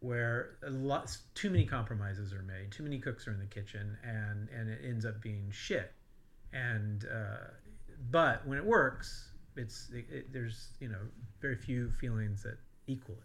where 0.00 0.58
a 0.66 0.70
lot 0.70 1.16
too 1.34 1.48
many 1.48 1.64
compromises 1.64 2.32
are 2.32 2.42
made 2.42 2.72
too 2.72 2.82
many 2.82 2.98
cooks 2.98 3.28
are 3.28 3.32
in 3.32 3.38
the 3.38 3.46
kitchen 3.46 3.96
and 4.02 4.48
and 4.48 4.68
it 4.68 4.80
ends 4.84 5.04
up 5.06 5.20
being 5.22 5.48
shit. 5.50 5.92
And 6.52 7.06
uh, 7.06 7.48
but 8.10 8.46
when 8.46 8.58
it 8.58 8.64
works 8.64 9.32
it's 9.56 9.90
it, 9.92 10.06
it, 10.10 10.32
there's 10.32 10.68
you 10.80 10.88
know 10.88 10.98
very 11.40 11.56
few 11.56 11.90
feelings 12.00 12.42
that 12.42 12.58
equal 12.86 13.16
it. 13.16 13.24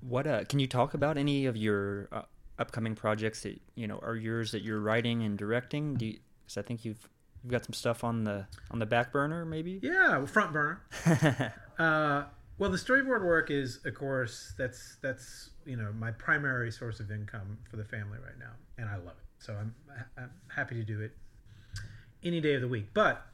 What 0.00 0.26
uh, 0.26 0.44
can 0.44 0.60
you 0.60 0.66
talk 0.66 0.94
about 0.94 1.16
any 1.16 1.46
of 1.46 1.56
your 1.56 2.08
uh, 2.12 2.22
upcoming 2.58 2.94
projects 2.94 3.42
that 3.42 3.60
you 3.74 3.86
know 3.86 3.98
are 4.02 4.16
yours 4.16 4.52
that 4.52 4.62
you're 4.62 4.80
writing 4.80 5.22
and 5.22 5.36
directing? 5.38 5.94
Do 5.94 6.12
cause 6.46 6.56
I 6.58 6.62
think 6.62 6.84
you've 6.84 7.08
you've 7.42 7.52
got 7.52 7.64
some 7.64 7.72
stuff 7.74 8.04
on 8.04 8.24
the 8.24 8.46
on 8.70 8.78
the 8.78 8.86
back 8.86 9.12
burner, 9.12 9.44
maybe. 9.44 9.78
yeah 9.82 10.24
front 10.26 10.52
burner 10.52 10.82
Uh, 11.78 12.24
well, 12.58 12.70
the 12.70 12.78
storyboard 12.78 13.22
work 13.22 13.50
is, 13.50 13.80
of 13.84 13.94
course, 13.94 14.54
that's 14.56 14.96
that's 15.02 15.50
you 15.66 15.76
know 15.76 15.92
my 15.92 16.10
primary 16.12 16.70
source 16.72 17.00
of 17.00 17.10
income 17.10 17.58
for 17.70 17.76
the 17.76 17.84
family 17.84 18.18
right 18.24 18.38
now, 18.38 18.52
and 18.78 18.88
I 18.88 18.96
love 18.96 19.08
it. 19.18 19.26
So 19.44 19.52
I'm 19.54 19.74
I'm 20.16 20.30
happy 20.54 20.74
to 20.76 20.82
do 20.82 21.02
it 21.02 21.12
any 22.24 22.40
day 22.40 22.54
of 22.54 22.62
the 22.62 22.68
week. 22.68 22.86
But 22.94 23.26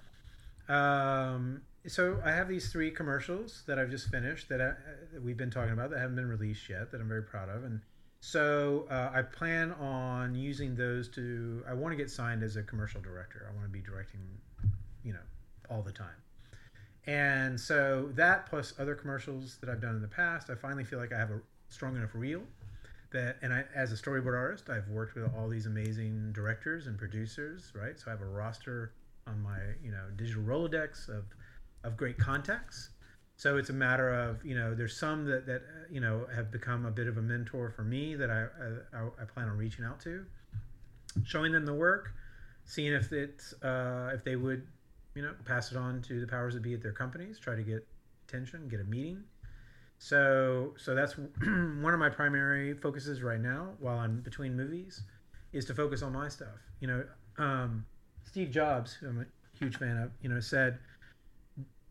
um, 0.68 1.62
so 1.86 2.20
I 2.24 2.32
have 2.32 2.48
these 2.48 2.72
three 2.72 2.90
commercials 2.90 3.62
that 3.68 3.78
I've 3.78 3.90
just 3.90 4.08
finished 4.08 4.48
that, 4.48 4.60
I, 4.60 4.72
that 5.12 5.22
we've 5.22 5.36
been 5.36 5.50
talking 5.50 5.72
about 5.72 5.90
that 5.90 6.00
haven't 6.00 6.16
been 6.16 6.28
released 6.28 6.68
yet 6.68 6.90
that 6.90 7.00
I'm 7.00 7.08
very 7.08 7.22
proud 7.22 7.48
of, 7.48 7.62
and 7.62 7.80
so 8.24 8.86
uh, 8.88 9.10
I 9.12 9.22
plan 9.22 9.72
on 9.72 10.36
using 10.36 10.76
those 10.76 11.08
to. 11.08 11.64
I 11.68 11.74
want 11.74 11.90
to 11.90 11.96
get 11.96 12.08
signed 12.08 12.44
as 12.44 12.54
a 12.54 12.62
commercial 12.62 13.00
director. 13.00 13.48
I 13.50 13.52
want 13.52 13.66
to 13.66 13.72
be 13.72 13.80
directing, 13.80 14.20
you 15.02 15.12
know, 15.12 15.18
all 15.68 15.82
the 15.82 15.90
time. 15.90 16.14
And 17.08 17.58
so 17.58 18.10
that 18.14 18.46
plus 18.46 18.74
other 18.78 18.94
commercials 18.94 19.56
that 19.60 19.68
I've 19.68 19.80
done 19.80 19.96
in 19.96 20.02
the 20.02 20.06
past, 20.06 20.50
I 20.50 20.54
finally 20.54 20.84
feel 20.84 21.00
like 21.00 21.12
I 21.12 21.18
have 21.18 21.30
a 21.30 21.40
strong 21.68 21.96
enough 21.96 22.14
reel 22.14 22.42
that 23.10 23.38
and 23.42 23.52
I 23.52 23.64
as 23.74 23.90
a 23.90 23.96
storyboard 23.96 24.38
artist, 24.38 24.70
I've 24.70 24.88
worked 24.88 25.16
with 25.16 25.28
all 25.36 25.48
these 25.48 25.66
amazing 25.66 26.30
directors 26.32 26.86
and 26.86 26.96
producers, 26.96 27.72
right? 27.74 27.98
So 27.98 28.04
I 28.06 28.10
have 28.10 28.22
a 28.22 28.26
roster 28.26 28.92
on 29.26 29.42
my, 29.42 29.58
you 29.82 29.90
know, 29.90 30.04
digital 30.14 30.44
Rolodex 30.44 31.08
of 31.08 31.24
of 31.82 31.96
great 31.96 32.18
contacts. 32.18 32.90
So 33.42 33.56
it's 33.56 33.70
a 33.70 33.72
matter 33.72 34.08
of, 34.14 34.44
you 34.44 34.54
know, 34.54 34.72
there's 34.72 34.96
some 34.96 35.24
that 35.24 35.46
that 35.46 35.62
uh, 35.62 35.86
you 35.90 36.00
know 36.00 36.26
have 36.32 36.52
become 36.52 36.86
a 36.86 36.92
bit 36.92 37.08
of 37.08 37.16
a 37.16 37.22
mentor 37.22 37.70
for 37.70 37.82
me 37.82 38.14
that 38.14 38.30
I 38.30 38.46
I, 38.96 39.22
I 39.22 39.24
plan 39.24 39.48
on 39.48 39.56
reaching 39.56 39.84
out 39.84 39.98
to, 40.02 40.24
showing 41.24 41.50
them 41.50 41.66
the 41.66 41.74
work, 41.74 42.12
seeing 42.64 42.92
if 42.92 43.12
it's 43.12 43.52
uh, 43.64 44.12
if 44.14 44.22
they 44.22 44.36
would 44.36 44.62
you 45.14 45.22
know, 45.22 45.34
pass 45.44 45.72
it 45.72 45.76
on 45.76 46.02
to 46.02 46.20
the 46.20 46.26
powers 46.26 46.54
that 46.54 46.62
be 46.62 46.72
at 46.74 46.82
their 46.82 46.92
companies, 46.92 47.38
try 47.38 47.56
to 47.56 47.62
get 47.62 47.84
attention, 48.28 48.68
get 48.68 48.80
a 48.80 48.84
meeting. 48.84 49.22
So, 49.98 50.74
so 50.76 50.94
that's 50.94 51.16
one 51.42 51.92
of 51.92 51.98
my 51.98 52.10
primary 52.10 52.74
focuses 52.74 53.22
right 53.22 53.40
now 53.40 53.70
while 53.78 53.98
I'm 53.98 54.20
between 54.20 54.56
movies 54.56 55.02
is 55.52 55.64
to 55.66 55.74
focus 55.74 56.02
on 56.02 56.12
my 56.12 56.28
stuff. 56.28 56.60
You 56.80 56.88
know, 56.88 57.04
um, 57.38 57.84
Steve 58.24 58.50
Jobs, 58.50 58.94
who 58.94 59.08
I'm 59.08 59.20
a 59.20 59.58
huge 59.58 59.76
fan 59.76 59.96
of, 59.98 60.10
you 60.22 60.28
know, 60.28 60.40
said 60.40 60.78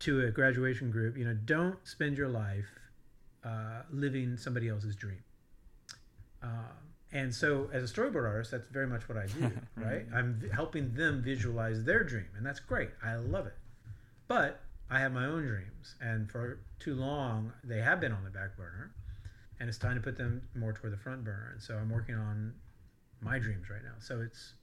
to 0.02 0.22
a 0.22 0.30
graduation 0.30 0.90
group, 0.90 1.16
you 1.16 1.24
know, 1.24 1.34
don't 1.44 1.76
spend 1.86 2.18
your 2.18 2.28
life 2.28 2.66
uh, 3.44 3.82
living 3.90 4.36
somebody 4.36 4.68
else's 4.68 4.96
dream. 4.96 5.22
Um, 6.42 6.50
and 7.12 7.34
so, 7.34 7.68
as 7.72 7.88
a 7.88 7.92
storyboard 7.92 8.26
artist, 8.26 8.50
that's 8.50 8.66
very 8.70 8.86
much 8.86 9.08
what 9.08 9.18
I 9.18 9.26
do, 9.26 9.50
right? 9.76 10.06
I'm 10.14 10.34
v- 10.34 10.48
helping 10.48 10.94
them 10.94 11.22
visualize 11.22 11.84
their 11.84 12.02
dream, 12.04 12.28
and 12.36 12.44
that's 12.44 12.60
great. 12.60 12.90
I 13.04 13.16
love 13.16 13.46
it. 13.46 13.56
But 14.28 14.60
I 14.90 14.98
have 14.98 15.12
my 15.12 15.26
own 15.26 15.46
dreams, 15.46 15.94
and 16.00 16.30
for 16.30 16.60
too 16.80 16.94
long, 16.94 17.52
they 17.62 17.80
have 17.80 18.00
been 18.00 18.12
on 18.12 18.24
the 18.24 18.30
back 18.30 18.56
burner, 18.56 18.92
and 19.60 19.68
it's 19.68 19.78
time 19.78 19.94
to 19.94 20.00
put 20.00 20.16
them 20.16 20.42
more 20.56 20.72
toward 20.72 20.92
the 20.92 20.96
front 20.96 21.22
burner. 21.22 21.50
And 21.52 21.62
so, 21.62 21.76
I'm 21.76 21.90
working 21.90 22.14
on 22.14 22.54
my 23.20 23.38
dreams 23.38 23.70
right 23.70 23.82
now. 23.82 23.94
So 24.00 24.20
it's 24.20 24.54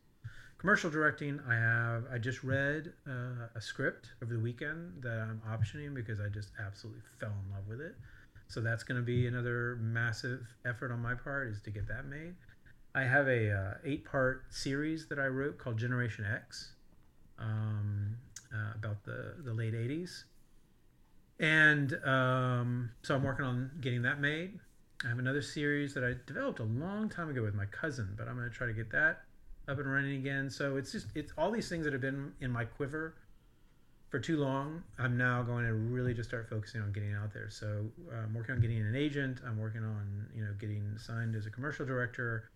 commercial 0.59 0.89
directing. 0.89 1.39
I 1.49 1.55
have 1.55 2.03
I 2.13 2.17
just 2.17 2.43
read 2.43 2.93
uh, 3.07 3.47
a 3.55 3.61
script 3.61 4.09
over 4.21 4.33
the 4.33 4.39
weekend 4.39 5.01
that 5.01 5.19
I'm 5.19 5.41
optioning 5.49 5.95
because 5.95 6.19
I 6.19 6.27
just 6.27 6.51
absolutely 6.63 7.01
fell 7.19 7.31
in 7.31 7.55
love 7.55 7.67
with 7.67 7.81
it. 7.81 7.95
So 8.47 8.61
that's 8.61 8.83
going 8.83 8.99
to 8.99 9.05
be 9.05 9.27
another 9.27 9.77
massive 9.81 10.41
effort 10.65 10.91
on 10.91 10.99
my 10.99 11.13
part 11.13 11.47
is 11.49 11.61
to 11.61 11.71
get 11.71 11.87
that 11.87 12.05
made. 12.05 12.35
I 12.95 13.03
have 13.03 13.27
a 13.27 13.51
uh, 13.51 13.73
eight 13.85 14.03
part 14.05 14.45
series 14.49 15.07
that 15.07 15.19
I 15.19 15.27
wrote 15.27 15.57
called 15.57 15.77
Generation 15.77 16.25
X 16.25 16.73
um, 17.37 18.17
uh, 18.53 18.73
about 18.75 19.03
the 19.03 19.35
the 19.45 19.53
late 19.53 19.75
'80s, 19.75 20.23
and 21.39 21.93
um, 22.03 22.89
so 23.03 23.15
I'm 23.15 23.23
working 23.23 23.45
on 23.45 23.71
getting 23.79 24.01
that 24.01 24.19
made. 24.19 24.59
I 25.05 25.09
have 25.09 25.19
another 25.19 25.43
series 25.43 25.93
that 25.93 26.03
I 26.03 26.15
developed 26.25 26.59
a 26.59 26.63
long 26.63 27.07
time 27.07 27.29
ago 27.29 27.43
with 27.43 27.53
my 27.53 27.65
cousin, 27.67 28.15
but 28.17 28.27
I'm 28.27 28.35
going 28.35 28.49
to 28.49 28.53
try 28.53 28.67
to 28.67 28.73
get 28.73 28.91
that 28.91 29.21
up 29.69 29.77
and 29.79 29.91
running 29.91 30.17
again. 30.17 30.49
So 30.49 30.77
it's 30.77 30.91
just 30.91 31.07
it's 31.15 31.31
all 31.37 31.51
these 31.51 31.69
things 31.69 31.85
that 31.85 31.93
have 31.93 32.01
been 32.01 32.33
in 32.41 32.51
my 32.51 32.65
quiver 32.65 33.15
for 34.09 34.19
too 34.19 34.37
long. 34.37 34.83
I'm 34.97 35.17
now 35.17 35.43
going 35.43 35.65
to 35.65 35.73
really 35.73 36.13
just 36.13 36.29
start 36.29 36.49
focusing 36.49 36.81
on 36.81 36.91
getting 36.91 37.13
out 37.13 37.33
there. 37.33 37.49
So 37.49 37.85
uh, 38.11 38.17
I'm 38.23 38.33
working 38.33 38.55
on 38.55 38.61
getting 38.61 38.79
an 38.79 38.95
agent. 38.95 39.41
I'm 39.45 39.59
working 39.59 39.83
on 39.83 40.27
you 40.35 40.43
know 40.43 40.51
getting 40.59 40.97
signed 40.97 41.35
as 41.35 41.45
a 41.45 41.49
commercial 41.49 41.85
director, 41.85 42.49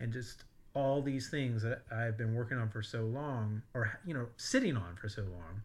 and 0.00 0.12
just 0.12 0.44
all 0.74 1.00
these 1.02 1.28
things 1.30 1.62
that 1.62 1.82
I've 1.90 2.18
been 2.18 2.34
working 2.34 2.58
on 2.58 2.68
for 2.68 2.82
so 2.82 3.02
long, 3.02 3.62
or 3.74 3.98
you 4.04 4.14
know 4.14 4.26
sitting 4.36 4.76
on 4.76 4.96
for 4.96 5.08
so 5.08 5.22
long. 5.22 5.62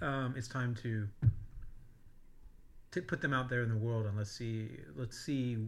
Um, 0.00 0.34
it's 0.36 0.48
time 0.48 0.74
to 0.82 1.08
to 2.92 3.02
put 3.02 3.20
them 3.20 3.34
out 3.34 3.48
there 3.48 3.62
in 3.62 3.68
the 3.68 3.76
world 3.76 4.06
and 4.06 4.16
let's 4.16 4.30
see 4.30 4.68
let's 4.96 5.18
see 5.18 5.58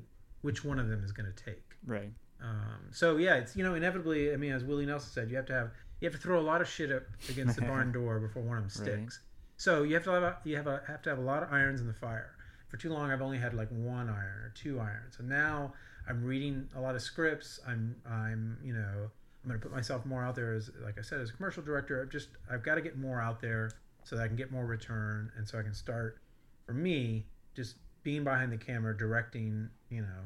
which 0.43 0.65
one 0.65 0.79
of 0.79 0.89
them 0.89 1.05
is 1.05 1.13
going 1.13 1.31
to 1.31 1.45
take. 1.45 1.63
Right. 1.87 2.11
Um, 2.43 2.89
so 2.91 3.17
yeah, 3.17 3.37
it's 3.37 3.57
you 3.57 3.65
know 3.65 3.75
inevitably. 3.75 4.33
I 4.33 4.37
mean, 4.37 4.53
as 4.53 4.65
Willie 4.65 4.87
Nelson 4.87 5.11
said, 5.13 5.31
you 5.31 5.37
have 5.37 5.47
to 5.47 5.53
have 5.53 5.71
you 6.01 6.07
have 6.07 6.15
to 6.15 6.21
throw 6.21 6.41
a 6.41 6.43
lot 6.43 6.61
of 6.61 6.69
shit 6.69 6.91
up 6.91 7.03
against 7.29 7.57
the 7.57 7.63
barn 7.63 7.93
door 7.93 8.19
before 8.19 8.43
one 8.43 8.59
of 8.59 8.63
them 8.63 8.71
sticks. 8.71 9.21
Right. 9.21 9.27
So 9.57 9.83
you 9.83 9.95
have 9.95 10.05
to 10.05 10.11
have 10.11 10.23
a, 10.23 10.39
you 10.45 10.57
have 10.57 10.67
a, 10.67 10.83
have 10.87 11.03
to 11.03 11.11
have 11.11 11.19
a 11.19 11.23
lot 11.23 11.43
of 11.43 11.53
irons 11.53 11.81
in 11.81 11.87
the 11.87 11.95
fire. 11.95 12.31
For 12.69 12.77
too 12.77 12.91
long, 12.91 13.11
I've 13.11 13.21
only 13.21 13.39
had 13.39 13.53
like 13.53 13.69
one 13.69 14.09
iron 14.09 14.41
or 14.43 14.53
two 14.55 14.81
irons, 14.81 15.17
and 15.19 15.29
now 15.29 15.75
I'm 16.09 16.25
reading 16.25 16.69
a 16.77 16.81
lot 16.81 16.95
of 16.95 17.03
scripts. 17.03 17.61
I'm 17.67 17.97
I'm 18.09 18.59
you 18.65 18.73
know 18.73 19.11
I'm 19.45 19.49
going 19.49 19.61
to 19.61 19.67
put 19.67 19.75
myself 19.75 20.07
more 20.07 20.23
out 20.23 20.35
there 20.35 20.55
as 20.55 20.71
like 20.83 20.99
I 20.99 21.03
said 21.03 21.21
as 21.21 21.31
a 21.31 21.33
commercial 21.33 21.63
director. 21.63 22.01
I've 22.01 22.11
just 22.11 22.29
I've 22.51 22.63
got 22.63 22.77
to 22.77 22.81
get 22.81 22.97
more 22.97 23.21
out 23.21 23.41
there 23.41 23.71
so 24.05 24.17
that 24.17 24.23
I 24.23 24.27
can 24.29 24.37
get 24.37 24.51
more 24.51 24.65
return, 24.65 25.31
and 25.37 25.47
so 25.47 25.59
I 25.59 25.63
can 25.63 25.75
start 25.75 26.19
for 26.65 26.73
me 26.73 27.27
just 27.55 27.77
being 28.03 28.25
behind 28.25 28.53
the 28.53 28.57
camera 28.57 28.97
directing. 28.97 29.69
You 29.91 30.03
know, 30.03 30.23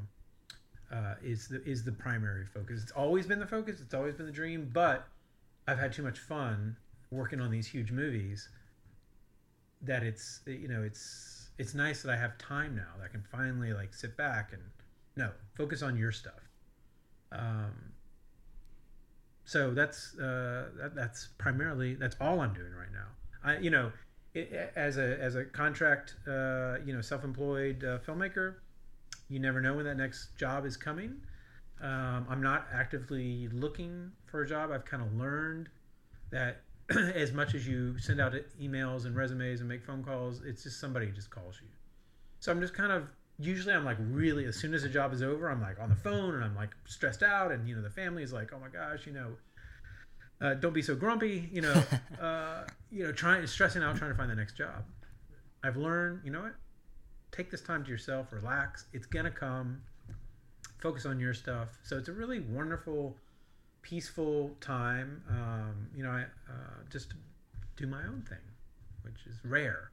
uh, 0.91 1.15
is 1.23 1.47
the 1.47 1.63
is 1.63 1.83
the 1.83 1.91
primary 1.91 2.45
focus. 2.45 2.81
It's 2.83 2.91
always 2.91 3.25
been 3.25 3.39
the 3.39 3.47
focus. 3.47 3.81
It's 3.81 3.93
always 3.93 4.15
been 4.15 4.25
the 4.25 4.31
dream, 4.31 4.69
but 4.73 5.07
I've 5.67 5.79
had 5.79 5.93
too 5.93 6.03
much 6.03 6.19
fun 6.19 6.75
working 7.11 7.39
on 7.39 7.51
these 7.51 7.67
huge 7.67 7.91
movies 7.91 8.49
that 9.81 10.03
it's 10.03 10.41
you 10.45 10.67
know 10.67 10.83
it's 10.83 11.49
it's 11.57 11.73
nice 11.73 12.01
that 12.01 12.11
I 12.11 12.17
have 12.17 12.37
time 12.37 12.75
now 12.75 12.97
that 12.97 13.05
I 13.05 13.07
can 13.07 13.23
finally 13.31 13.73
like 13.73 13.93
sit 13.93 14.17
back 14.17 14.51
and 14.53 14.61
no 15.15 15.31
focus 15.55 15.81
on 15.81 15.97
your 15.97 16.11
stuff. 16.11 16.49
Um, 17.31 17.73
so 19.45 19.73
that's 19.73 20.17
uh, 20.17 20.69
that, 20.77 20.95
that's 20.95 21.29
primarily 21.37 21.95
that's 21.95 22.15
all 22.19 22.41
I'm 22.41 22.53
doing 22.53 22.73
right 22.73 22.91
now. 22.91 23.07
I 23.43 23.57
you 23.59 23.69
know 23.69 23.91
it, 24.33 24.71
as 24.75 24.97
a 24.97 25.21
as 25.21 25.35
a 25.35 25.45
contract 25.45 26.15
uh, 26.27 26.77
you 26.85 26.93
know 26.93 27.01
self-employed 27.01 27.83
uh, 27.83 27.99
filmmaker, 27.99 28.55
you 29.29 29.39
never 29.39 29.61
know 29.61 29.75
when 29.75 29.85
that 29.85 29.97
next 29.97 30.35
job 30.37 30.65
is 30.65 30.77
coming. 30.77 31.15
Um, 31.81 32.25
I'm 32.29 32.41
not 32.41 32.67
actively 32.73 33.49
looking 33.51 34.11
for 34.25 34.41
a 34.41 34.47
job. 34.47 34.71
I've 34.71 34.85
kind 34.85 35.03
of 35.03 35.13
learned 35.15 35.69
that 36.31 36.61
as 37.15 37.31
much 37.31 37.55
as 37.55 37.67
you 37.67 37.97
send 37.99 38.21
out 38.21 38.33
emails 38.61 39.05
and 39.05 39.15
resumes 39.15 39.59
and 39.59 39.69
make 39.69 39.83
phone 39.83 40.03
calls, 40.03 40.41
it's 40.45 40.63
just 40.63 40.79
somebody 40.79 41.11
just 41.11 41.29
calls 41.29 41.59
you. 41.61 41.67
So 42.39 42.51
I'm 42.51 42.61
just 42.61 42.73
kind 42.73 42.91
of 42.91 43.07
usually 43.39 43.73
I'm 43.73 43.83
like 43.83 43.97
really 43.99 44.45
as 44.45 44.55
soon 44.55 44.73
as 44.73 44.83
the 44.83 44.89
job 44.89 45.13
is 45.13 45.21
over, 45.21 45.49
I'm 45.49 45.61
like 45.61 45.79
on 45.79 45.89
the 45.89 45.95
phone 45.95 46.35
and 46.35 46.43
I'm 46.43 46.55
like 46.55 46.69
stressed 46.85 47.23
out, 47.23 47.51
and 47.51 47.67
you 47.67 47.75
know 47.75 47.81
the 47.81 47.89
family 47.89 48.23
is 48.23 48.31
like, 48.31 48.51
oh 48.53 48.59
my 48.59 48.69
gosh, 48.69 49.05
you 49.05 49.13
know, 49.13 49.31
uh, 50.41 50.53
don't 50.53 50.73
be 50.73 50.81
so 50.81 50.95
grumpy, 50.95 51.49
you 51.51 51.61
know, 51.61 51.83
uh, 52.21 52.63
you 52.91 53.03
know, 53.03 53.11
trying 53.11 53.45
stressing 53.47 53.83
out 53.83 53.95
trying 53.97 54.11
to 54.11 54.17
find 54.17 54.29
the 54.29 54.35
next 54.35 54.55
job. 54.55 54.83
I've 55.63 55.77
learned, 55.77 56.21
you 56.23 56.31
know 56.31 56.41
what? 56.41 56.55
Take 57.35 57.51
this 57.51 57.61
time 57.61 57.83
to 57.83 57.89
yourself, 57.89 58.31
relax. 58.31 58.85
It's 58.93 59.05
gonna 59.05 59.31
come 59.31 59.81
focus 60.79 61.05
on 61.05 61.19
your 61.19 61.33
stuff. 61.33 61.69
So 61.83 61.97
it's 61.97 62.07
a 62.07 62.13
really 62.13 62.39
wonderful, 62.39 63.17
peaceful 63.81 64.51
time. 64.61 65.21
Um, 65.29 65.87
you 65.95 66.03
know, 66.03 66.11
I 66.11 66.21
uh, 66.21 66.83
just 66.89 67.13
do 67.75 67.87
my 67.87 68.03
own 68.03 68.23
thing, 68.29 68.37
which 69.01 69.25
is 69.27 69.35
rare, 69.43 69.91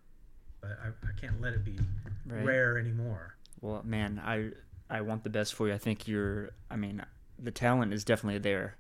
but 0.61 0.71
I, 0.85 0.89
I 0.89 1.21
can't 1.21 1.41
let 1.41 1.53
it 1.55 1.65
be 1.65 1.79
right. 2.27 2.45
rare 2.45 2.79
anymore. 2.79 3.37
Well, 3.61 3.83
man, 3.85 4.21
I 4.25 4.51
I 4.89 5.01
want 5.01 5.25
the 5.25 5.31
best 5.31 5.55
for 5.55 5.67
you. 5.67 5.75
I 5.75 5.79
think 5.79 6.07
you're. 6.07 6.51
I 6.71 6.77
mean, 6.77 7.03
the 7.39 7.51
talent 7.51 7.93
is 7.93 8.05
definitely 8.05 8.39
there. 8.39 8.77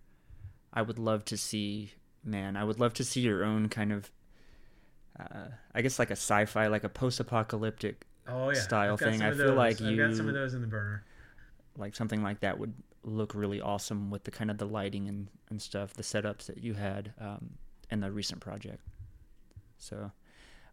I 0.73 0.83
would 0.83 0.99
love 0.99 1.25
to 1.27 1.37
see, 1.37 1.95
man. 2.23 2.57
I 2.57 2.63
would 2.63 2.79
love 2.79 2.95
to 2.95 3.05
see 3.05 3.23
your 3.23 3.43
own 3.43 3.69
kind 3.69 3.93
of. 3.93 4.11
Uh, 5.19 5.49
I 5.75 5.83
guess 5.83 5.99
like 5.99 6.11
a 6.11 6.13
sci-fi, 6.13 6.69
like 6.69 6.85
a 6.85 6.89
post-apocalyptic 6.89 8.07
oh, 8.33 8.51
yeah. 8.51 8.61
style 8.61 8.97
thing. 8.97 9.23
I 9.23 9.33
feel 9.33 9.55
like 9.55 9.81
I've 9.81 9.91
you 9.91 9.97
got 9.97 10.17
some 10.17 10.29
of 10.29 10.35
those 10.35 10.55
in 10.55 10.61
the 10.61 10.67
burner 10.67 11.05
like 11.77 11.95
something 11.95 12.23
like 12.23 12.41
that 12.41 12.59
would 12.59 12.75
look 13.05 13.35
really 13.35 13.61
awesome 13.61 14.11
with 14.11 14.25
the 14.25 14.31
kind 14.31 14.51
of 14.51 14.59
the 14.59 14.67
lighting 14.67 15.09
and, 15.09 15.29
and 15.51 15.61
stuff, 15.61 15.95
the 15.95 16.03
setups 16.03 16.47
that 16.47 16.59
you 16.59 16.75
had 16.75 17.13
um, 17.21 17.51
in 17.91 18.01
the 18.01 18.11
recent 18.11 18.41
project. 18.41 18.83
So, 19.79 20.13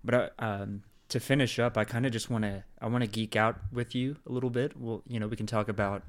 but 0.04 0.14
uh, 0.14 0.30
um, 0.40 0.84
to 1.10 1.20
finish 1.20 1.58
up, 1.58 1.78
I 1.78 1.84
kind 1.84 2.06
of 2.06 2.12
just 2.12 2.30
want 2.30 2.44
to 2.44 2.64
I 2.82 2.88
want 2.88 3.04
to 3.04 3.10
geek 3.10 3.36
out 3.36 3.58
with 3.72 3.96
you 3.96 4.18
a 4.28 4.32
little 4.32 4.50
bit. 4.50 4.78
Well, 4.78 5.02
you 5.08 5.20
know, 5.20 5.28
we 5.28 5.36
can 5.36 5.48
talk 5.48 5.70
about 5.70 6.04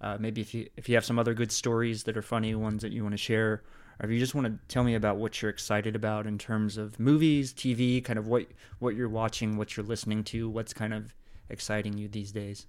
uh, 0.00 0.18
maybe 0.20 0.40
if 0.40 0.52
you 0.52 0.68
if 0.76 0.88
you 0.88 0.94
have 0.96 1.04
some 1.04 1.18
other 1.18 1.32
good 1.32 1.52
stories 1.52 2.04
that 2.04 2.16
are 2.16 2.22
funny 2.22 2.54
ones 2.54 2.82
that 2.82 2.92
you 2.92 3.02
want 3.02 3.14
to 3.14 3.18
share, 3.18 3.62
or 4.00 4.06
if 4.06 4.12
you 4.12 4.18
just 4.18 4.34
want 4.34 4.46
to 4.46 4.58
tell 4.68 4.84
me 4.84 4.94
about 4.94 5.16
what 5.16 5.40
you're 5.40 5.50
excited 5.50 5.94
about 5.94 6.26
in 6.26 6.38
terms 6.38 6.76
of 6.76 6.98
movies, 6.98 7.52
TV, 7.52 8.02
kind 8.04 8.18
of 8.18 8.26
what 8.26 8.46
what 8.78 8.94
you're 8.94 9.08
watching, 9.08 9.56
what 9.56 9.76
you're 9.76 9.86
listening 9.86 10.24
to, 10.24 10.48
what's 10.48 10.72
kind 10.72 10.92
of 10.92 11.14
exciting 11.48 11.96
you 11.96 12.08
these 12.08 12.32
days. 12.32 12.66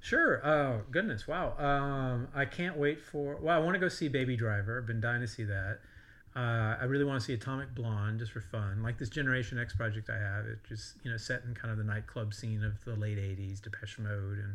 Sure. 0.00 0.44
Oh 0.46 0.82
goodness! 0.90 1.26
Wow. 1.28 1.54
Um, 1.58 2.28
I 2.34 2.44
can't 2.44 2.76
wait 2.76 3.00
for. 3.00 3.36
Well, 3.36 3.54
I 3.54 3.62
want 3.62 3.74
to 3.74 3.80
go 3.80 3.88
see 3.88 4.08
Baby 4.08 4.36
Driver. 4.36 4.78
I've 4.78 4.86
been 4.86 5.00
dying 5.00 5.20
to 5.20 5.28
see 5.28 5.44
that. 5.44 5.78
Uh, 6.34 6.76
I 6.80 6.84
really 6.84 7.04
want 7.04 7.20
to 7.20 7.26
see 7.26 7.34
Atomic 7.34 7.74
Blonde 7.74 8.20
just 8.20 8.30
for 8.32 8.40
fun, 8.40 8.82
like 8.82 8.98
this 8.98 9.08
Generation 9.08 9.58
X 9.58 9.74
project 9.74 10.08
I 10.08 10.18
have. 10.18 10.46
It's 10.46 10.68
just 10.68 10.94
you 11.02 11.10
know 11.10 11.16
set 11.16 11.42
in 11.44 11.54
kind 11.54 11.72
of 11.72 11.78
the 11.78 11.84
nightclub 11.84 12.32
scene 12.32 12.62
of 12.64 12.82
the 12.84 12.94
late 12.94 13.18
'80s, 13.18 13.60
Depeche 13.60 13.98
Mode, 13.98 14.38
and 14.38 14.54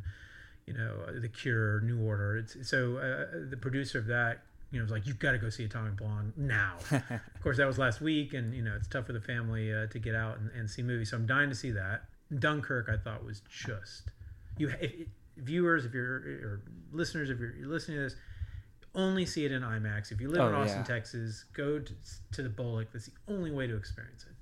you 0.66 0.74
know 0.74 1.20
The 1.20 1.28
Cure, 1.28 1.82
New 1.82 2.02
Order. 2.02 2.38
It's 2.38 2.68
so 2.68 2.98
uh, 2.98 3.50
the 3.50 3.58
producer 3.58 4.00
of 4.00 4.08
that 4.08 4.42
you 4.76 4.82
know, 4.82 4.84
was 4.84 4.92
like, 4.92 5.08
you've 5.08 5.20
got 5.20 5.32
to 5.32 5.38
go 5.38 5.50
see 5.50 5.64
Atomic 5.64 5.96
Blonde 5.96 6.34
now. 6.36 6.76
of 6.92 7.42
course, 7.42 7.56
that 7.56 7.66
was 7.66 7.78
last 7.78 8.02
week, 8.02 8.34
and 8.34 8.54
you 8.54 8.62
know, 8.62 8.76
it's 8.76 8.90
tough 8.90 9.06
for 9.06 9.14
the 9.14 9.22
family 9.22 9.74
uh, 9.74 9.88
to 9.88 10.00
get 10.00 10.16
out 10.16 10.38
and, 10.38 10.52
and, 10.52 10.70
see 10.70 10.84
movies. 10.84 11.12
So 11.12 11.18
I'm 11.18 11.26
dying 11.26 11.48
to 11.48 11.56
see 11.56 11.72
that. 11.72 12.04
Dunkirk, 12.40 12.90
I 12.90 12.98
thought 12.98 13.24
was 13.24 13.42
just 13.50 14.12
you. 14.58 14.74
If, 14.82 15.08
viewers, 15.38 15.86
if 15.86 15.94
you're 15.94 16.16
or 16.16 16.62
listeners, 16.92 17.30
if 17.30 17.40
you're, 17.40 17.54
you're 17.54 17.70
listening 17.70 18.00
to 18.00 18.04
this, 18.04 18.16
only 18.96 19.26
see 19.26 19.46
it 19.46 19.54
in 19.54 19.62
IMAX. 19.62 20.12
If 20.12 20.20
you 20.20 20.28
live 20.28 20.42
oh, 20.42 20.50
in 20.50 20.56
Austin, 20.56 20.80
yeah. 20.80 20.84
Texas, 20.84 21.46
go 21.54 21.80
to, 21.80 21.94
to 22.34 22.44
the 22.44 22.50
Bullock. 22.50 22.92
That's 22.92 23.06
the 23.06 23.34
only 23.34 23.52
way 23.52 23.68
to 23.68 23.78
experience 23.78 24.24
it. 24.24 24.36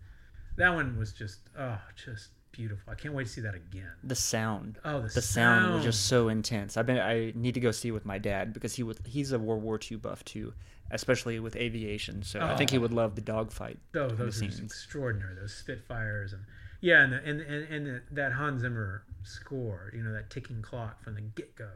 That 0.57 0.73
one 0.73 0.97
was 0.97 1.13
just 1.13 1.41
oh, 1.59 1.79
just 1.95 2.29
beautiful. 2.53 2.91
I 2.91 2.95
can't 2.95 3.13
wait 3.13 3.25
to 3.25 3.29
see 3.29 3.41
that 3.41 3.55
again. 3.55 3.91
The 4.03 4.15
sound. 4.15 4.79
Oh, 4.85 5.01
the, 5.01 5.09
the 5.09 5.21
sound. 5.21 5.63
sound 5.63 5.73
was 5.75 5.83
just 5.83 6.05
so 6.05 6.29
intense. 6.29 6.77
I've 6.77 6.85
been 6.85 6.99
I 6.99 7.33
need 7.35 7.55
to 7.55 7.59
go 7.59 7.71
see 7.71 7.89
it 7.89 7.91
with 7.91 8.05
my 8.05 8.17
dad 8.17 8.53
because 8.53 8.73
he 8.73 8.83
would 8.83 8.99
he's 9.05 9.33
a 9.33 9.39
World 9.39 9.61
War 9.61 9.77
II 9.79 9.97
buff 9.97 10.23
too, 10.23 10.53
especially 10.91 11.39
with 11.39 11.57
aviation. 11.57 12.23
So 12.23 12.39
oh. 12.39 12.45
I 12.45 12.55
think 12.55 12.69
he 12.69 12.77
oh. 12.77 12.81
would 12.81 12.93
love 12.93 13.15
the 13.15 13.21
dogfight. 13.21 13.79
Oh, 13.95 14.07
those 14.07 14.41
are 14.41 14.45
extraordinary. 14.45 15.35
Those 15.35 15.53
Spitfires 15.53 16.31
and 16.31 16.43
yeah, 16.79 17.03
and 17.03 17.13
the, 17.13 17.17
and 17.17 17.41
and, 17.41 17.67
and 17.69 17.85
the, 17.87 18.01
that 18.11 18.33
Hans 18.33 18.61
Zimmer 18.61 19.03
score, 19.23 19.91
you 19.93 20.03
know, 20.03 20.13
that 20.13 20.29
ticking 20.29 20.61
clock 20.61 21.03
from 21.03 21.15
the 21.15 21.21
get 21.21 21.55
go. 21.55 21.69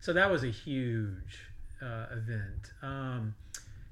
So 0.00 0.12
that 0.12 0.30
was 0.30 0.44
a 0.44 0.50
huge 0.50 1.40
uh, 1.82 2.06
event. 2.12 2.72
Um, 2.82 3.34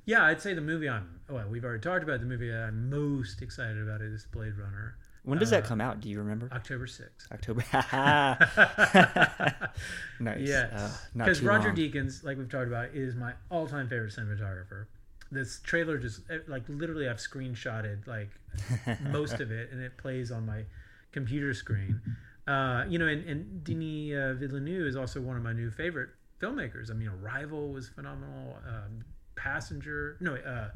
yeah, 0.07 0.24
I'd 0.24 0.41
say 0.41 0.55
the 0.55 0.61
movie 0.61 0.89
I'm. 0.89 1.20
Well, 1.28 1.49
we've 1.49 1.65
already 1.65 1.81
talked 1.81 2.03
about 2.03 2.20
the 2.20 2.27
movie 2.27 2.53
I'm 2.53 2.91
most 2.91 3.41
excited 3.43 3.78
about 3.78 4.03
is 4.03 4.27
Blade 4.32 4.57
Runner. 4.59 4.97
When 5.24 5.38
does 5.38 5.52
uh, 5.52 5.56
that 5.60 5.66
come 5.66 5.80
out? 5.80 6.01
Do 6.01 6.09
you 6.09 6.18
remember? 6.18 6.48
October 6.52 6.86
6th. 6.86 7.32
October. 7.32 7.64
nice. 10.20 10.40
Yes. 10.40 11.06
Because 11.16 11.42
uh, 11.42 11.46
Roger 11.46 11.68
long. 11.68 11.76
Deakins, 11.76 12.22
like 12.24 12.38
we've 12.38 12.51
talked 12.51 12.68
about, 12.68 12.90
is 12.94 13.16
my 13.16 13.32
all-time 13.51 13.88
favorite 13.88 14.12
cinematographer 14.12 14.86
this 15.34 15.60
trailer 15.60 15.98
just 15.98 16.20
eh, 16.30 16.38
like 16.46 16.62
literally 16.68 17.09
I've 17.09 17.18
screenshotted 17.18 18.06
like 18.06 18.30
most 19.10 19.40
of 19.40 19.51
it, 19.51 19.70
and 19.72 19.82
it 19.82 19.96
plays 19.96 20.30
on 20.30 20.46
my 20.46 20.64
computer 21.12 21.52
screen. 21.52 22.01
Uh, 22.46 22.84
you 22.88 22.98
know, 22.98 23.06
and, 23.06 23.24
and 23.28 23.64
Denis 23.64 24.16
uh, 24.16 24.34
Villeneuve 24.34 24.86
is 24.86 24.96
also 24.96 25.20
one 25.20 25.36
of 25.36 25.42
my 25.42 25.52
new 25.52 25.70
favorite 25.70 26.10
filmmakers. 26.40 26.90
I 26.90 26.94
mean, 26.94 27.09
Arrival 27.09 27.68
was 27.68 27.88
phenomenal. 27.88 28.56
Um, 28.66 29.05
Passenger, 29.34 30.16
no, 30.20 30.36
uh, 30.36 30.68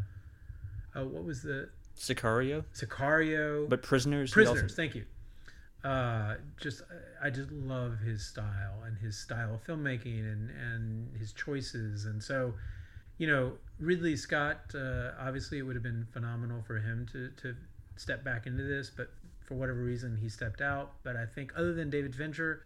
uh, 0.98 1.04
what 1.04 1.24
was 1.24 1.42
the 1.42 1.68
Sicario? 1.98 2.64
Sicario, 2.74 3.68
but 3.68 3.82
Prisoners. 3.82 4.32
Prisoners. 4.32 4.62
Also... 4.62 4.74
Thank 4.74 4.94
you. 4.94 5.04
Uh, 5.84 6.34
just 6.60 6.82
I 7.22 7.30
just 7.30 7.50
love 7.52 7.98
his 7.98 8.26
style 8.26 8.82
and 8.84 8.98
his 8.98 9.16
style 9.16 9.54
of 9.54 9.64
filmmaking 9.64 10.20
and 10.20 10.50
and 10.50 11.16
his 11.18 11.32
choices, 11.32 12.04
and 12.04 12.22
so 12.22 12.54
you 13.18 13.26
know, 13.26 13.52
Ridley 13.80 14.16
Scott, 14.16 14.60
uh, 14.74 15.10
obviously 15.20 15.58
it 15.58 15.62
would 15.62 15.74
have 15.74 15.82
been 15.82 16.06
phenomenal 16.12 16.62
for 16.62 16.78
him 16.78 17.06
to, 17.12 17.30
to 17.42 17.54
step 17.96 18.24
back 18.24 18.46
into 18.46 18.62
this, 18.62 18.90
but 18.96 19.10
for 19.44 19.54
whatever 19.54 19.82
reason 19.82 20.16
he 20.16 20.28
stepped 20.28 20.60
out. 20.60 20.92
But 21.02 21.16
I 21.16 21.26
think 21.26 21.52
other 21.56 21.74
than 21.74 21.90
David 21.90 22.14
Fincher, 22.14 22.64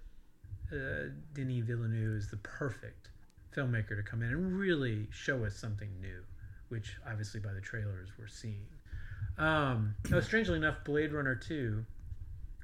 uh, 0.70 1.08
Denis 1.32 1.64
Villeneuve 1.64 2.16
is 2.16 2.30
the 2.30 2.36
perfect 2.38 3.08
filmmaker 3.56 3.96
to 3.96 4.02
come 4.02 4.22
in 4.22 4.28
and 4.28 4.58
really 4.58 5.06
show 5.10 5.44
us 5.44 5.56
something 5.56 5.88
new, 6.00 6.22
which 6.68 6.96
obviously 7.08 7.40
by 7.40 7.52
the 7.52 7.60
trailers 7.60 8.10
we're 8.18 8.26
seeing. 8.28 8.66
Um, 9.38 9.94
oh, 10.12 10.20
strangely 10.20 10.56
enough, 10.56 10.84
Blade 10.84 11.12
Runner 11.12 11.34
Two 11.34 11.84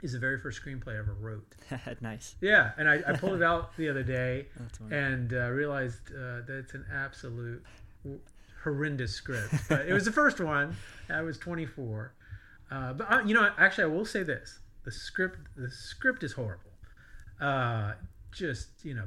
is 0.02 0.12
the 0.12 0.18
very 0.18 0.38
first 0.38 0.62
screenplay 0.62 0.94
I 0.94 0.98
ever 0.98 1.16
wrote. 1.18 1.54
nice. 2.00 2.36
Yeah, 2.40 2.70
and 2.78 2.88
I, 2.88 3.02
I 3.06 3.12
pulled 3.16 3.34
it 3.34 3.42
out 3.52 3.76
the 3.76 3.88
other 3.88 4.02
day 4.02 4.46
and 4.90 5.32
uh, 5.32 5.48
realized 5.50 6.12
uh, 6.12 6.42
that 6.46 6.58
it's 6.60 6.74
an 6.74 6.84
absolute 6.92 7.64
w- 8.04 8.20
horrendous 8.62 9.12
script. 9.14 9.54
But 9.68 9.88
it 9.88 9.92
was 9.92 10.04
the 10.04 10.12
first 10.12 10.40
one. 10.40 10.76
I 11.10 11.22
was 11.22 11.38
24. 11.38 12.12
Uh, 12.70 12.92
but 12.92 13.12
uh, 13.12 13.22
you 13.24 13.34
know, 13.34 13.50
actually, 13.58 13.84
I 13.84 13.88
will 13.88 14.04
say 14.04 14.22
this: 14.22 14.60
the 14.84 14.92
script, 14.92 15.38
the 15.56 15.70
script 15.70 16.22
is 16.22 16.32
horrible. 16.32 16.70
Uh, 17.40 17.92
just 18.30 18.68
you 18.82 18.94
know, 18.94 19.06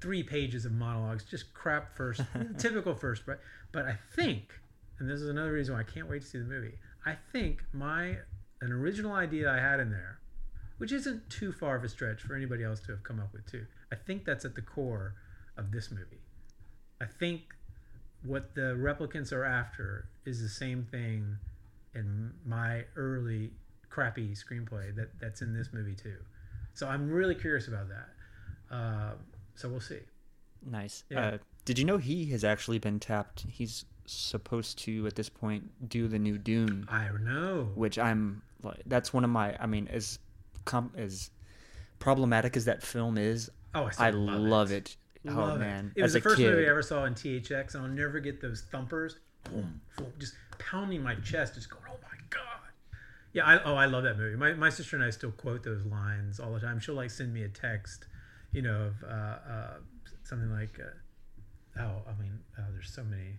three 0.00 0.22
pages 0.22 0.64
of 0.64 0.72
monologues, 0.72 1.24
just 1.24 1.54
crap 1.54 1.96
first, 1.96 2.20
typical 2.58 2.94
first. 2.94 3.24
But 3.26 3.40
but 3.72 3.86
I 3.86 3.96
think, 4.16 4.58
and 4.98 5.08
this 5.08 5.20
is 5.20 5.28
another 5.28 5.52
reason 5.52 5.74
why 5.74 5.80
I 5.80 5.84
can't 5.84 6.08
wait 6.08 6.22
to 6.22 6.28
see 6.28 6.38
the 6.38 6.44
movie. 6.44 6.74
I 7.06 7.16
think 7.32 7.64
my 7.72 8.16
an 8.60 8.72
original 8.72 9.12
idea 9.12 9.50
I 9.50 9.58
had 9.58 9.80
in 9.80 9.90
there, 9.90 10.18
which 10.78 10.92
isn't 10.92 11.28
too 11.28 11.52
far 11.52 11.76
of 11.76 11.84
a 11.84 11.88
stretch 11.88 12.22
for 12.22 12.34
anybody 12.34 12.64
else 12.64 12.80
to 12.80 12.92
have 12.92 13.02
come 13.02 13.20
up 13.20 13.32
with 13.32 13.50
too. 13.50 13.66
I 13.92 13.96
think 13.96 14.24
that's 14.24 14.44
at 14.44 14.54
the 14.54 14.62
core 14.62 15.14
of 15.56 15.70
this 15.70 15.90
movie. 15.90 16.22
I 17.00 17.06
think 17.06 17.42
what 18.22 18.54
the 18.54 18.74
replicants 18.76 19.32
are 19.32 19.44
after 19.44 20.08
is 20.24 20.40
the 20.40 20.48
same 20.48 20.84
thing 20.90 21.36
in 21.94 22.32
my 22.46 22.84
early 22.96 23.52
crappy 23.90 24.34
screenplay 24.34 24.94
that 24.96 25.08
that's 25.20 25.42
in 25.42 25.52
this 25.52 25.68
movie 25.72 25.94
too. 25.94 26.16
So 26.72 26.88
I'm 26.88 27.10
really 27.10 27.34
curious 27.34 27.68
about 27.68 27.86
that. 27.88 28.74
Uh, 28.74 29.12
so 29.54 29.68
we'll 29.68 29.80
see. 29.80 30.00
Nice. 30.68 31.04
Yeah. 31.10 31.20
Uh, 31.20 31.38
did 31.64 31.78
you 31.78 31.84
know 31.84 31.98
he 31.98 32.26
has 32.26 32.44
actually 32.44 32.78
been 32.78 32.98
tapped? 32.98 33.46
He's 33.48 33.84
supposed 34.06 34.78
to 34.80 35.06
at 35.06 35.14
this 35.16 35.28
point 35.28 35.88
do 35.88 36.08
the 36.08 36.18
new 36.18 36.38
Dune, 36.38 36.86
I 36.88 37.04
don't 37.06 37.24
know. 37.24 37.70
which 37.74 37.98
I'm 37.98 38.42
like 38.62 38.80
that's 38.86 39.12
one 39.12 39.24
of 39.24 39.30
my. 39.30 39.56
I 39.60 39.66
mean, 39.66 39.88
as 39.88 40.18
com- 40.64 40.92
as 40.96 41.30
problematic 41.98 42.56
as 42.56 42.64
that 42.66 42.82
film 42.82 43.16
is, 43.18 43.50
Oh, 43.74 43.90
I, 43.98 44.08
I 44.08 44.10
love, 44.10 44.40
love 44.40 44.70
it. 44.72 44.96
it. 45.24 45.30
Oh 45.30 45.34
Love 45.36 45.58
man, 45.60 45.92
it. 45.96 46.00
It 46.00 46.02
was 46.02 46.12
the 46.12 46.20
first 46.20 46.36
kid, 46.36 46.50
movie 46.50 46.66
I 46.66 46.70
ever 46.70 46.82
saw 46.82 47.04
in 47.06 47.14
THX, 47.14 47.74
and 47.74 47.82
I'll 47.84 47.88
never 47.90 48.20
get 48.20 48.40
those 48.42 48.62
thumpers. 48.70 49.16
Boom, 49.50 49.80
boom, 49.96 50.12
just 50.18 50.34
pounding 50.58 51.02
my 51.02 51.14
chest, 51.16 51.54
just 51.54 51.70
going, 51.70 51.82
"Oh 51.88 51.96
my 52.02 52.18
god!" 52.30 52.40
Yeah, 53.32 53.44
I, 53.46 53.62
oh, 53.64 53.74
I 53.74 53.86
love 53.86 54.04
that 54.04 54.16
movie. 54.18 54.36
My, 54.36 54.52
my 54.52 54.70
sister 54.70 54.96
and 54.96 55.04
I 55.04 55.10
still 55.10 55.32
quote 55.32 55.64
those 55.64 55.84
lines 55.86 56.38
all 56.40 56.52
the 56.52 56.60
time. 56.60 56.78
She'll 56.78 56.94
like 56.94 57.10
send 57.10 57.32
me 57.34 57.42
a 57.42 57.48
text, 57.48 58.06
you 58.52 58.62
know, 58.62 58.82
of 58.92 58.94
uh, 59.02 59.06
uh, 59.50 59.70
something 60.24 60.50
like, 60.52 60.78
uh, 60.78 61.80
"Oh, 61.82 62.02
I 62.08 62.20
mean, 62.22 62.38
oh, 62.58 62.62
there's 62.72 62.90
so 62.90 63.02
many 63.02 63.38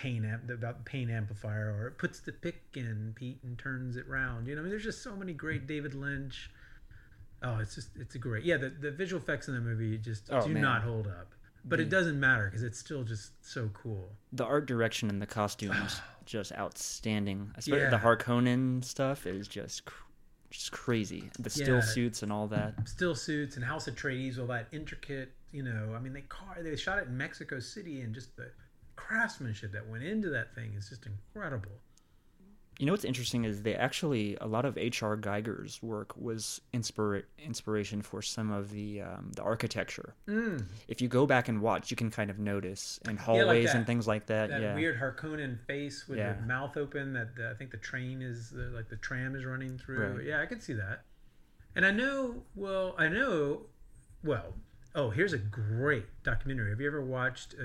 pain 0.00 0.24
amp 0.24 0.48
about 0.50 0.78
the 0.78 0.84
pain 0.84 1.10
amplifier, 1.10 1.74
or 1.78 1.86
it 1.88 1.98
puts 1.98 2.20
the 2.20 2.32
pick 2.32 2.62
in 2.74 3.12
Pete 3.16 3.40
and 3.42 3.58
turns 3.58 3.96
it 3.96 4.06
round." 4.08 4.46
You 4.46 4.54
know, 4.54 4.60
I 4.60 4.62
mean, 4.62 4.70
there's 4.70 4.84
just 4.84 5.02
so 5.02 5.16
many 5.16 5.32
great 5.32 5.64
mm. 5.64 5.68
David 5.68 5.94
Lynch. 5.94 6.50
Oh, 7.42 7.58
it's 7.58 7.74
just 7.74 7.90
it's 7.96 8.14
a 8.14 8.18
great 8.18 8.44
yeah. 8.44 8.56
The, 8.56 8.70
the 8.70 8.90
visual 8.90 9.20
effects 9.22 9.48
in 9.48 9.54
the 9.54 9.60
movie 9.60 9.96
just 9.98 10.28
Oh, 10.30 10.46
do 10.46 10.52
man. 10.52 10.62
not 10.62 10.82
hold 10.82 11.06
up, 11.06 11.34
but 11.64 11.78
it 11.80 11.88
doesn't 11.88 12.18
matter 12.18 12.46
because 12.46 12.62
it's 12.62 12.78
still 12.78 13.04
just 13.04 13.32
so 13.44 13.70
cool. 13.74 14.10
the 14.32 14.44
art 14.44 14.66
direction 14.66 15.08
and 15.08 15.20
the 15.22 15.26
costumes 15.26 16.00
just 16.24 16.52
outstanding. 16.52 17.52
Especially 17.56 17.82
Yeah. 17.82 17.90
the 17.90 17.98
Harkonnen 17.98 18.84
stuff 18.84 19.26
is 19.26 19.46
just 19.48 19.84
cr- 19.84 20.02
just 20.50 20.72
crazy. 20.72 21.30
The 21.38 21.50
still 21.50 21.76
Yeah. 21.76 21.80
suits 21.80 22.22
and 22.22 22.32
all 22.32 22.48
that. 22.48 22.88
Still 22.88 23.14
suits 23.14 23.56
and 23.56 23.64
House 23.64 23.86
of 23.86 23.94
Atreides, 23.94 24.38
all 24.38 24.46
that 24.48 24.66
intricate. 24.72 25.32
You 25.52 25.62
know, 25.62 25.94
I 25.96 26.00
mean, 26.00 26.12
they 26.12 26.22
car 26.22 26.56
they 26.60 26.74
shot 26.76 26.98
it 26.98 27.06
in 27.06 27.16
Mexico 27.16 27.60
City, 27.60 28.00
and 28.02 28.14
just 28.14 28.36
the 28.36 28.50
craftsmanship 28.98 29.72
that 29.72 29.86
went 29.88 30.02
into 30.04 30.28
that 30.30 30.54
thing 30.54 30.74
is 30.76 30.88
just 30.88 31.06
incredible. 31.06 31.70
You 32.78 32.86
know 32.86 32.92
what's 32.92 33.04
interesting 33.04 33.44
is 33.44 33.62
they 33.62 33.74
actually 33.74 34.36
a 34.40 34.46
lot 34.46 34.64
of 34.64 34.78
H.R. 34.78 35.16
Giger's 35.16 35.82
work 35.82 36.16
was 36.16 36.60
inspira- 36.72 37.24
inspiration 37.36 38.02
for 38.02 38.22
some 38.22 38.52
of 38.52 38.70
the 38.70 39.02
um, 39.02 39.32
the 39.34 39.42
architecture. 39.42 40.14
Mm, 40.28 40.64
If 40.86 41.00
you 41.02 41.08
go 41.08 41.26
back 41.26 41.48
and 41.48 41.60
watch, 41.60 41.90
you 41.90 41.96
can 41.96 42.08
kind 42.08 42.30
of 42.30 42.38
notice 42.38 43.00
in 43.04 43.16
like 43.16 43.20
hallways 43.20 43.66
that- 43.72 43.76
and 43.78 43.86
things 43.86 44.06
like 44.06 44.26
that. 44.26 44.50
that 44.50 44.60
yeah, 44.62 44.74
weird 44.76 44.96
Harkonnen 45.00 45.58
face 45.66 46.06
with 46.06 46.18
Yeah. 46.18 46.34
the 46.34 46.42
mouth 46.46 46.76
open. 46.76 47.12
That 47.14 47.34
the, 47.34 47.50
I 47.50 47.54
think 47.54 47.72
the 47.72 47.78
train 47.78 48.22
is 48.22 48.50
the, 48.50 48.70
like 48.74 48.88
the 48.88 48.96
tram 48.98 49.34
is 49.34 49.44
running 49.44 49.76
through. 49.76 50.18
Right. 50.18 50.26
Yeah, 50.26 50.40
I 50.40 50.46
could 50.46 50.62
see 50.62 50.74
that. 50.74 51.02
And 51.74 51.84
I 51.84 51.90
know. 51.90 52.44
Well, 52.54 52.94
I 52.96 53.08
know. 53.08 53.62
Well, 54.22 54.54
oh, 54.98 55.10
here's 55.10 55.32
a 55.32 55.38
great 55.38 56.04
documentary. 56.24 56.70
Have 56.70 56.80
you 56.80 56.88
ever 56.88 57.00
watched 57.04 57.54
uh, 57.58 57.62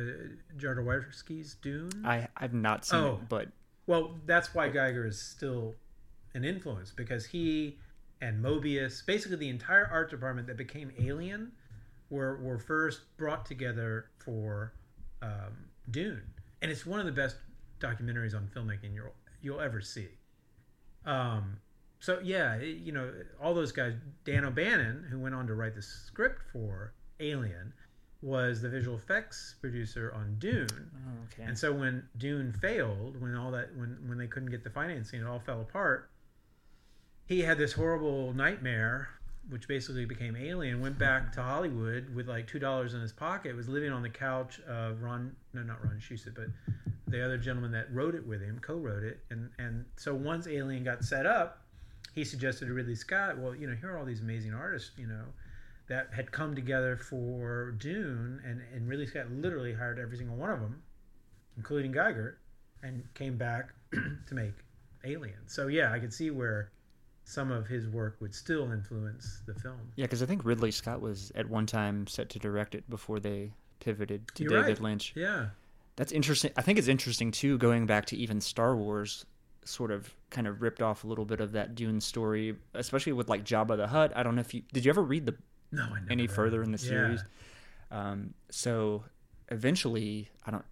Jodorowsky's 0.58 1.56
Dune? 1.56 1.90
I 2.06 2.28
I've 2.38 2.54
not 2.54 2.86
seen 2.86 3.00
Oh. 3.00 3.14
it, 3.16 3.30
but 3.30 3.48
Well, 3.88 4.20
that's 4.26 4.54
why 4.54 4.70
Giger 4.70 5.06
is 5.08 5.20
still 5.22 5.76
an 6.36 6.46
influence 6.46 6.92
because 6.92 7.26
he 7.26 7.80
and 8.22 8.42
Moebius, 8.44 9.06
basically 9.06 9.38
the 9.38 9.50
entire 9.50 9.88
art 9.88 10.10
department 10.10 10.48
that 10.48 10.58
became 10.58 10.92
Alien, 11.00 11.52
were 12.10 12.38
were 12.38 12.60
first 12.60 13.02
brought 13.18 13.46
together 13.46 14.06
for 14.24 14.74
um, 15.22 15.70
Dune, 15.90 16.22
and 16.62 16.72
it's 16.72 16.86
one 16.86 17.00
of 17.00 17.06
the 17.08 17.12
best 17.12 17.36
documentaries 17.80 18.36
on 18.36 18.48
filmmaking 18.56 18.94
you'll 18.94 19.14
you'll 19.42 19.60
ever 19.60 19.82
see. 19.82 20.08
Um, 21.06 21.58
so 22.00 22.20
yeah, 22.24 22.56
it- 22.56 22.78
you 22.78 22.92
know 22.92 23.12
all 23.42 23.54
those 23.54 23.72
guys. 23.72 23.94
Dan 24.24 24.46
O'Bannon, 24.46 25.06
who 25.10 25.20
went 25.20 25.34
on 25.36 25.48
to 25.48 25.56
write 25.56 25.74
the 25.76 25.82
script 25.82 26.42
for 26.54 26.94
Alien, 27.20 27.74
was 28.24 28.62
the 28.62 28.70
visual 28.70 28.96
effects 28.98 29.56
producer 29.60 30.14
on 30.16 30.36
Dune. 30.40 30.68
oh, 30.72 31.24
okay. 31.26 31.44
And 31.44 31.58
so 31.58 31.74
when 31.74 32.04
Dune 32.18 32.54
failed, 32.54 33.22
when 33.22 33.36
all 33.36 33.52
that 33.52 33.76
when 33.76 33.98
when 34.08 34.18
they 34.18 34.28
couldn't 34.28 34.50
get 34.50 34.64
the 34.64 34.70
financing, 34.70 35.22
it 35.22 35.28
all 35.28 35.40
fell 35.40 35.62
apart. 35.62 36.10
He 37.26 37.42
had 37.42 37.58
this 37.58 37.74
horrible 37.74 38.34
nightmare, 38.34 39.10
which 39.50 39.68
basically 39.68 40.06
became 40.06 40.36
Alien. 40.36 40.82
Went 40.82 40.98
back 40.98 41.34
to 41.34 41.42
Hollywood 41.42 42.14
with 42.16 42.28
like 42.30 42.48
two 42.48 42.60
dollars 42.60 42.94
in 42.94 43.02
his 43.02 43.12
pocket. 43.12 43.56
Was 43.56 43.68
living 43.68 43.92
on 43.92 44.02
the 44.02 44.10
couch 44.10 44.60
of 44.68 45.02
Ron, 45.02 45.36
no, 45.54 45.62
not 45.62 45.84
Ron 45.84 46.00
Shusett, 46.00 46.34
but 46.34 46.48
the 47.08 47.24
other 47.24 47.38
gentleman 47.38 47.72
that 47.72 47.94
wrote 47.94 48.16
it 48.16 48.26
with 48.26 48.42
him, 48.42 48.60
co-wrote 48.62 49.04
it. 49.04 49.20
And 49.32 49.50
and 49.60 49.86
so 49.98 50.16
once 50.16 50.48
Alien 50.48 50.86
got 50.86 51.04
set 51.04 51.26
up, 51.26 51.62
he 52.16 52.24
suggested 52.24 52.68
to 52.68 52.74
Ridley 52.74 52.96
Scott, 52.96 53.38
well, 53.38 53.54
you 53.54 53.68
know, 53.68 53.76
here 53.76 53.92
are 53.92 53.98
all 53.98 54.06
these 54.06 54.22
amazing 54.22 54.54
artists, 54.54 54.92
you 54.98 55.08
know, 55.08 55.26
that 55.94 56.10
had 56.14 56.32
come 56.32 56.56
together 56.56 56.98
for 56.98 57.72
Dune, 57.72 58.42
and 58.46 58.62
and 58.74 58.88
Ridley 58.88 59.08
Scott 59.08 59.32
literally 59.32 59.74
hired 59.74 60.00
every 60.00 60.18
single 60.18 60.36
one 60.36 60.50
of 60.50 60.60
them 60.60 60.82
including 61.58 61.94
Giger, 61.94 62.36
and 62.82 63.04
came 63.14 63.38
back 63.38 63.70
to 63.92 64.34
make 64.36 64.54
Alien. 65.04 65.48
So 65.48 65.68
yeah, 65.68 65.92
I 65.92 66.00
could 66.00 66.14
see 66.14 66.32
where 66.32 66.72
some 67.26 67.52
of 67.52 67.68
his 67.68 67.88
work 67.88 68.18
would 68.20 68.34
still 68.36 68.72
influence 68.72 69.42
the 69.46 69.54
film. 69.54 69.80
yeah, 69.96 70.06
because 70.06 70.22
I 70.22 70.26
think 70.26 70.44
Ridley 70.44 70.72
Scott 70.72 71.02
was 71.02 71.32
at 71.36 71.50
one 71.50 71.66
time 71.66 72.08
set 72.08 72.30
to 72.30 72.40
direct 72.40 72.76
it 72.76 72.90
before 72.90 73.20
they 73.20 73.52
pivoted 73.80 74.28
to 74.36 74.44
You're 74.44 74.62
David 74.62 74.80
right. 74.80 74.82
Lynch. 74.82 75.14
Yeah, 75.16 75.48
That's 75.96 76.12
interesting. 76.12 76.52
I 76.58 76.62
think 76.62 76.80
it's 76.80 76.88
interesting 76.88 77.32
too, 77.32 77.58
going 77.58 77.86
back 77.86 78.06
to 78.08 78.18
even 78.18 78.42
Star 78.42 78.76
Wars, 78.76 79.26
sort 79.66 79.92
of 79.92 80.14
kind 80.30 80.48
of 80.48 80.62
ripped 80.62 80.82
off 80.82 81.06
a 81.06 81.08
little 81.08 81.24
bit 81.26 81.40
of 81.40 81.54
that 81.54 81.76
Dune 81.76 82.02
story, 82.02 82.56
especially 82.74 83.14
with 83.14 83.30
like 83.30 83.46
Jabba 83.46 83.78
the 83.78 83.88
Hutt. 83.88 84.12
I 84.16 84.24
don't 84.24 84.36
know 84.36 84.42
if 84.42 84.54
you 84.54 84.64
did 84.74 84.84
you 84.84 84.90
ever 84.90 85.04
read 85.04 85.26
the 85.26 85.36
no, 85.74 85.84
I 85.84 86.00
never 86.00 86.12
any 86.12 86.28
further 86.28 86.64
in 86.64 86.72
the 86.72 86.78
Yeah. 86.82 86.90
series. 86.90 87.24
Um, 87.92 88.34
so 88.50 89.04
eventually, 89.50 90.30
I 90.46 90.52
don't. 90.52 90.66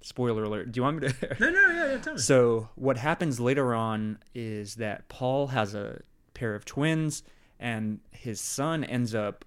Spoiler 0.00 0.44
alert. 0.44 0.70
Do 0.70 0.78
you 0.78 0.82
want 0.82 1.00
me 1.00 1.08
to? 1.08 1.36
No, 1.40 1.50
no, 1.50 1.60
yeah, 1.70 1.92
yeah. 1.92 1.98
Tell 1.98 2.14
me. 2.14 2.18
so 2.20 2.68
what 2.74 2.98
happens 2.98 3.40
later 3.40 3.74
on 3.74 4.18
is 4.34 4.74
that 4.76 5.08
Paul 5.08 5.46
has 5.48 5.74
a 5.74 6.00
pair 6.34 6.54
of 6.54 6.64
twins, 6.66 7.22
and 7.58 8.00
his 8.10 8.38
son 8.40 8.84
ends 8.84 9.14
up, 9.14 9.44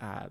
uh, 0.00 0.26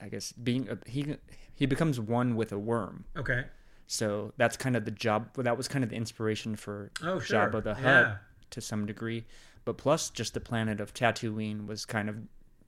I 0.00 0.08
guess, 0.08 0.32
being 0.32 0.68
a, 0.70 0.78
he 0.88 1.16
he 1.54 1.66
becomes 1.66 1.98
one 2.00 2.34
with 2.36 2.52
a 2.52 2.58
worm. 2.58 3.04
okay. 3.16 3.44
So 3.88 4.32
that's 4.36 4.56
kind 4.56 4.74
of 4.74 4.84
the 4.84 4.90
job. 4.90 5.28
That 5.36 5.56
was 5.56 5.68
kind 5.68 5.84
of 5.84 5.90
the 5.90 5.96
inspiration 5.96 6.56
for 6.56 6.90
Oh, 7.04 7.20
sure. 7.20 7.38
Jabba 7.50 7.62
the 7.62 7.74
Hutt 7.74 7.84
Yeah. 7.84 8.16
to 8.50 8.60
some 8.60 8.84
degree, 8.86 9.26
but 9.64 9.76
plus 9.76 10.10
just 10.10 10.34
the 10.34 10.40
planet 10.40 10.80
of 10.80 10.92
Tatooine 10.94 11.66
was 11.66 11.84
kind 11.84 12.08
of 12.08 12.16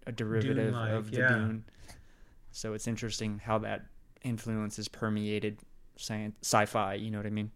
a 0.08 0.12
derivative 0.12 0.56
Dune-like, 0.56 0.92
of 0.92 1.10
the 1.10 1.18
yeah. 1.18 1.28
Dune. 1.28 1.64
So 2.50 2.72
it's 2.72 2.88
interesting 2.88 3.40
how 3.44 3.58
that 3.58 3.82
influence 4.22 4.76
has 4.76 4.88
permeated 4.88 5.58
science, 5.96 6.34
sci-fi. 6.42 6.94
You 6.94 7.10
know 7.10 7.18
what 7.18 7.26
I 7.26 7.30
mean? 7.30 7.50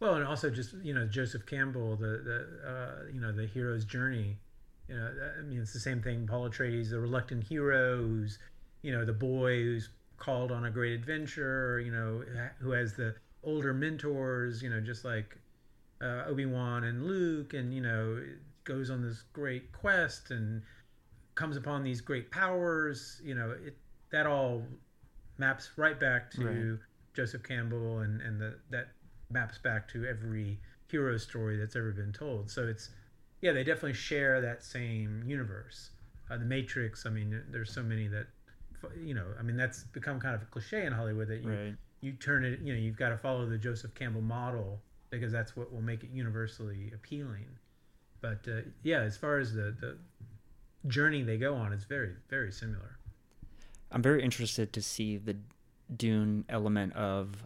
Well, 0.00 0.14
and 0.14 0.24
also 0.24 0.48
just 0.48 0.74
you 0.82 0.94
know 0.94 1.06
Joseph 1.06 1.44
Campbell, 1.44 1.96
the 1.96 2.22
the 2.24 2.46
uh, 2.66 3.12
you 3.12 3.20
know 3.20 3.32
the 3.32 3.46
hero's 3.46 3.84
journey. 3.84 4.38
You 4.88 4.96
know, 4.96 5.10
I 5.38 5.42
mean 5.42 5.60
it's 5.60 5.72
the 5.72 5.80
same 5.80 6.00
thing. 6.00 6.26
Paul 6.26 6.48
Atreides, 6.48 6.90
the 6.90 7.00
reluctant 7.00 7.44
hero, 7.44 7.98
who's 7.98 8.38
you 8.82 8.92
know 8.92 9.04
the 9.04 9.12
boy 9.12 9.56
who's 9.56 9.90
called 10.16 10.52
on 10.52 10.64
a 10.64 10.70
great 10.70 10.92
adventure. 10.92 11.80
You 11.80 11.90
know, 11.90 12.22
who 12.60 12.70
has 12.70 12.94
the 12.94 13.16
older 13.42 13.74
mentors. 13.74 14.62
You 14.62 14.70
know, 14.70 14.80
just 14.80 15.04
like 15.04 15.36
uh, 16.00 16.22
Obi 16.26 16.46
Wan 16.46 16.84
and 16.84 17.06
Luke, 17.06 17.52
and 17.52 17.74
you 17.74 17.82
know 17.82 18.22
goes 18.64 18.90
on 18.90 19.02
this 19.02 19.22
great 19.32 19.72
quest 19.72 20.30
and 20.30 20.62
comes 21.36 21.56
upon 21.56 21.84
these 21.84 22.00
great 22.00 22.30
powers. 22.32 23.20
You 23.24 23.36
know, 23.36 23.52
it 23.52 23.76
that 24.10 24.26
all 24.26 24.64
maps 25.38 25.70
right 25.76 25.98
back 25.98 26.30
to 26.32 26.44
Right. 26.72 26.80
Joseph 27.14 27.44
Campbell, 27.44 28.00
and 28.00 28.20
and 28.20 28.40
the 28.40 28.58
that 28.70 28.88
maps 29.30 29.58
back 29.58 29.86
to 29.88 30.04
every 30.04 30.58
hero 30.90 31.16
story 31.16 31.56
that's 31.56 31.76
ever 31.76 31.92
been 31.92 32.12
told. 32.12 32.50
So 32.50 32.66
it's 32.66 32.90
yeah, 33.40 33.52
they 33.52 33.62
definitely 33.62 33.92
share 33.94 34.40
that 34.40 34.64
same 34.64 35.22
universe. 35.24 35.90
Uh, 36.28 36.38
the 36.38 36.44
Matrix. 36.44 37.06
I 37.06 37.10
mean, 37.10 37.40
there's 37.50 37.72
so 37.72 37.82
many 37.82 38.08
that 38.08 38.26
you 38.96 39.14
know. 39.14 39.26
I 39.38 39.42
mean, 39.42 39.56
that's 39.56 39.84
become 39.84 40.18
kind 40.18 40.34
of 40.34 40.42
a 40.42 40.46
cliche 40.46 40.84
in 40.84 40.92
Hollywood 40.92 41.28
that 41.28 41.42
you 41.42 41.50
Right. 41.50 41.76
you 42.00 42.12
turn 42.12 42.44
it. 42.44 42.60
You 42.60 42.72
know, 42.72 42.78
you've 42.80 42.96
got 42.96 43.10
to 43.10 43.18
follow 43.18 43.46
the 43.46 43.58
Joseph 43.58 43.94
Campbell 43.94 44.22
model 44.22 44.80
because 45.10 45.30
that's 45.32 45.56
what 45.56 45.72
will 45.72 45.82
make 45.82 46.02
it 46.02 46.10
universally 46.10 46.90
appealing. 46.94 47.46
But 48.20 48.46
uh, 48.48 48.62
yeah, 48.82 49.00
as 49.00 49.16
far 49.16 49.38
as 49.38 49.52
the 49.54 49.74
the 49.78 49.98
journey 50.88 51.22
they 51.22 51.36
go 51.38 51.54
on, 51.54 51.72
it's 51.72 51.84
very 51.84 52.14
very 52.28 52.52
similar. 52.52 52.98
I'm 53.92 54.02
very 54.02 54.22
interested 54.22 54.72
to 54.72 54.82
see 54.82 55.16
the 55.16 55.36
Dune 55.96 56.44
element 56.48 56.92
of 56.94 57.44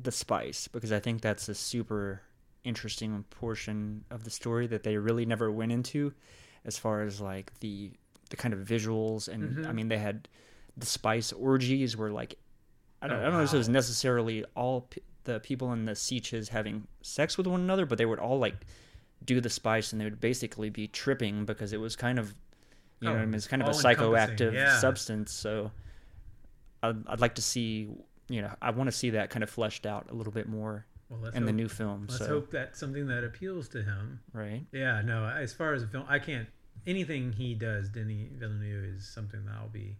the 0.00 0.12
spice 0.12 0.68
because 0.68 0.92
I 0.92 1.00
think 1.00 1.20
that's 1.20 1.48
a 1.48 1.54
super 1.54 2.22
interesting 2.64 3.24
portion 3.30 4.04
of 4.10 4.24
the 4.24 4.30
story 4.30 4.66
that 4.68 4.82
they 4.84 4.96
really 4.96 5.26
never 5.26 5.50
went 5.50 5.72
into 5.72 6.12
as 6.64 6.78
far 6.78 7.02
as 7.02 7.20
like 7.20 7.52
the 7.60 7.90
the 8.30 8.36
kind 8.36 8.54
of 8.54 8.60
visuals 8.60 9.28
and 9.28 9.58
Mhm. 9.58 9.66
I 9.68 9.72
mean 9.72 9.88
they 9.88 9.98
had 9.98 10.28
the 10.76 10.86
spice 10.86 11.32
orgies 11.32 11.96
where 11.96 12.10
like 12.10 12.36
I 13.02 13.06
don't, 13.08 13.18
Oh, 13.18 13.20
I 13.20 13.24
don't 13.24 13.32
know 13.34 13.42
if 13.42 13.52
it 13.52 13.58
was 13.58 13.68
necessarily 13.68 14.44
all 14.56 14.82
p- 14.82 15.02
the 15.24 15.40
people 15.40 15.72
in 15.74 15.84
the 15.84 15.92
sietches 15.92 16.48
having 16.48 16.86
sex 17.02 17.36
with 17.36 17.46
one 17.46 17.60
another 17.60 17.84
but 17.84 17.98
they 17.98 18.06
would 18.06 18.18
all 18.18 18.38
like 18.38 18.56
do 19.24 19.40
the 19.42 19.50
spice 19.50 19.92
and 19.92 20.00
they 20.00 20.04
would 20.06 20.20
basically 20.20 20.70
be 20.70 20.88
tripping 20.88 21.44
because 21.44 21.72
it 21.74 21.80
was 21.80 21.96
kind 21.96 22.18
of 22.18 22.34
you 23.00 23.08
know 23.08 23.12
Oh, 23.12 23.14
what 23.16 23.22
I 23.22 23.26
mean 23.26 23.34
it's 23.34 23.46
kind 23.46 23.62
of 23.62 23.68
a 23.68 23.72
psychoactive 23.72 24.52
yeah. 24.54 24.78
substance 24.78 25.32
so 25.32 25.70
I'd, 26.82 27.06
I'd 27.08 27.20
like 27.20 27.34
to 27.36 27.42
see 27.42 27.88
you 28.28 28.42
know 28.42 28.50
I 28.62 28.70
want 28.70 28.88
to 28.88 28.92
see 28.92 29.10
that 29.10 29.30
kind 29.30 29.42
of 29.42 29.50
fleshed 29.50 29.86
out 29.86 30.08
a 30.10 30.14
little 30.14 30.32
bit 30.32 30.48
more 30.48 30.86
Well, 31.08 31.30
in 31.30 31.44
the 31.44 31.52
new 31.52 31.68
film 31.68 32.06
let's 32.08 32.18
so 32.18 32.26
hope 32.26 32.50
that's 32.50 32.78
something 32.78 33.06
that 33.08 33.24
appeals 33.24 33.68
to 33.68 33.82
him. 33.82 34.20
right 34.32 34.62
Yeah, 34.72 35.02
no. 35.02 35.26
As 35.26 35.52
far 35.52 35.74
as 35.74 35.82
a 35.82 35.86
film, 35.86 36.04
I 36.08 36.18
can't. 36.18 36.48
Anything 36.86 37.32
he 37.32 37.54
does, 37.54 37.88
Denis 37.88 38.28
Villeneuve, 38.38 38.84
is 38.84 39.06
something 39.08 39.44
that 39.46 39.54
I'll 39.54 39.68
be 39.68 39.96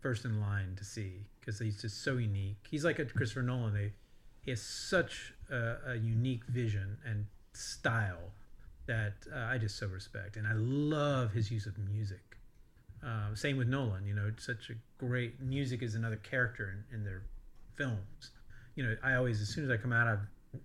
first 0.00 0.24
in 0.24 0.40
line 0.40 0.74
to 0.76 0.84
see 0.84 1.26
because 1.40 1.58
he's 1.58 1.80
just 1.80 2.02
so 2.04 2.18
unique. 2.18 2.58
He's 2.70 2.84
like 2.84 2.98
a 3.00 3.04
Christopher 3.04 3.42
Nolan. 3.42 3.74
They, 3.74 3.92
he 4.42 4.50
has 4.52 4.62
such 4.62 5.34
a, 5.50 5.76
a 5.88 5.94
unique 5.96 6.44
vision 6.44 6.98
and 7.04 7.26
style 7.52 8.32
that 8.86 9.14
uh, 9.34 9.38
I 9.40 9.58
just 9.58 9.76
so 9.76 9.86
respect, 9.88 10.36
and 10.36 10.46
I 10.46 10.52
love 10.54 11.32
his 11.32 11.50
use 11.50 11.66
of 11.66 11.76
music. 11.78 12.29
Um, 13.02 13.34
same 13.34 13.56
with 13.56 13.68
Nolan. 13.68 14.06
You 14.06 14.14
know, 14.14 14.26
it's 14.28 14.44
such 14.44 14.70
a 14.70 14.74
great 15.04 15.40
music 15.40 15.82
is 15.82 15.94
another 15.94 16.16
character 16.16 16.74
in, 16.90 16.96
in 16.98 17.04
their 17.04 17.22
films. 17.76 18.30
You 18.74 18.84
know, 18.84 18.96
I 19.02 19.14
always, 19.14 19.40
as 19.40 19.48
soon 19.48 19.64
as 19.64 19.70
I 19.70 19.76
come 19.76 19.92
out 19.92 20.06
of 20.08 20.18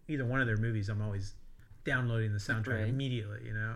either 0.07 0.25
one 0.25 0.41
of 0.41 0.47
their 0.47 0.57
movies, 0.57 0.89
I'm 0.89 1.01
always 1.01 1.33
downloading 1.85 2.33
the 2.33 2.39
soundtrack 2.39 2.79
Right. 2.81 2.89
immediately. 2.89 3.39
You 3.45 3.53
know, 3.53 3.75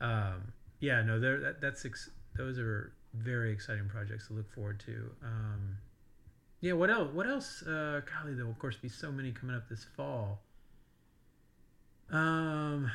um, 0.00 0.52
yeah, 0.80 1.00
no, 1.02 1.18
they're, 1.18 1.40
that, 1.40 1.60
that's 1.60 1.84
ex- 1.84 2.10
those 2.36 2.58
are 2.58 2.92
very 3.14 3.52
exciting 3.52 3.88
projects 3.88 4.26
to 4.28 4.34
look 4.34 4.50
forward 4.52 4.80
to. 4.86 5.10
Um, 5.24 5.76
yeah, 6.60 6.72
what 6.74 6.90
else? 6.90 7.12
What 7.12 7.26
else? 7.26 7.62
Uh, 7.62 8.00
golly, 8.10 8.34
there 8.34 8.44
will 8.44 8.52
of 8.52 8.58
course 8.58 8.76
be 8.76 8.88
so 8.88 9.10
many 9.10 9.32
coming 9.32 9.56
up 9.56 9.68
this 9.68 9.84
fall. 9.96 10.40
Um, 12.10 12.90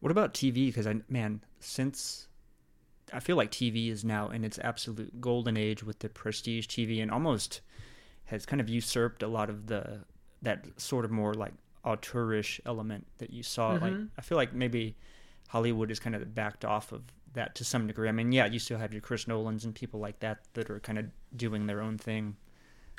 What 0.00 0.10
about 0.12 0.34
TV? 0.34 0.66
Because 0.66 0.86
I 0.86 0.96
man, 1.08 1.42
since 1.60 2.28
I 3.12 3.20
feel 3.20 3.36
like 3.36 3.50
TV 3.50 3.90
is 3.90 4.04
now 4.04 4.28
in 4.28 4.44
its 4.44 4.58
absolute 4.58 5.20
golden 5.20 5.56
age 5.56 5.82
with 5.82 5.98
the 6.00 6.08
prestige 6.08 6.66
TV, 6.66 7.02
and 7.02 7.10
almost 7.10 7.60
has 8.26 8.46
kind 8.46 8.60
of 8.60 8.68
usurped 8.68 9.22
a 9.22 9.28
lot 9.28 9.50
of 9.50 9.66
the 9.66 10.00
that 10.42 10.66
sort 10.80 11.04
of 11.04 11.10
more 11.10 11.34
like 11.34 11.52
auteurish 11.84 12.60
element 12.66 13.06
that 13.18 13.30
you 13.30 13.42
saw. 13.42 13.72
Like 13.72 13.92
Mhm. 13.94 14.08
I 14.18 14.22
feel 14.22 14.36
like 14.36 14.52
maybe 14.52 14.96
Hollywood 15.48 15.90
is 15.90 16.00
kind 16.00 16.14
of 16.16 16.34
backed 16.34 16.64
off 16.64 16.92
of 16.92 17.02
that 17.34 17.54
to 17.56 17.64
some 17.64 17.86
degree. 17.86 18.08
I 18.08 18.12
mean, 18.12 18.32
yeah, 18.32 18.46
you 18.46 18.58
still 18.58 18.78
have 18.78 18.92
your 18.92 19.00
Chris 19.02 19.26
Nolans 19.26 19.64
and 19.64 19.74
people 19.74 20.00
like 20.00 20.20
that 20.20 20.40
that 20.54 20.68
are 20.70 20.80
kind 20.80 20.98
of 20.98 21.06
doing 21.36 21.66
their 21.66 21.80
own 21.80 21.98
thing. 21.98 22.36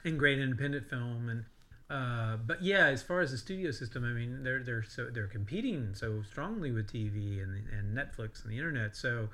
and 0.06 0.20
great 0.20 0.38
independent 0.40 0.90
film 0.90 1.30
and 1.30 1.46
uh, 1.90 2.38
but 2.38 2.62
yeah, 2.64 2.88
as 2.88 3.04
far 3.04 3.20
as 3.22 3.32
the 3.32 3.38
studio 3.38 3.70
system, 3.72 4.04
I 4.04 4.14
mean, 4.14 4.42
they're 4.44 4.64
they're 4.64 4.84
so 4.84 5.10
they're 5.12 5.28
competing 5.28 5.94
so 5.94 6.24
strongly 6.24 6.72
with 6.72 6.88
TV 6.92 7.42
and 7.44 7.68
and 7.70 7.96
Netflix 7.96 8.44
and 8.44 8.52
the 8.52 8.58
internet. 8.58 8.96
So, 8.96 9.30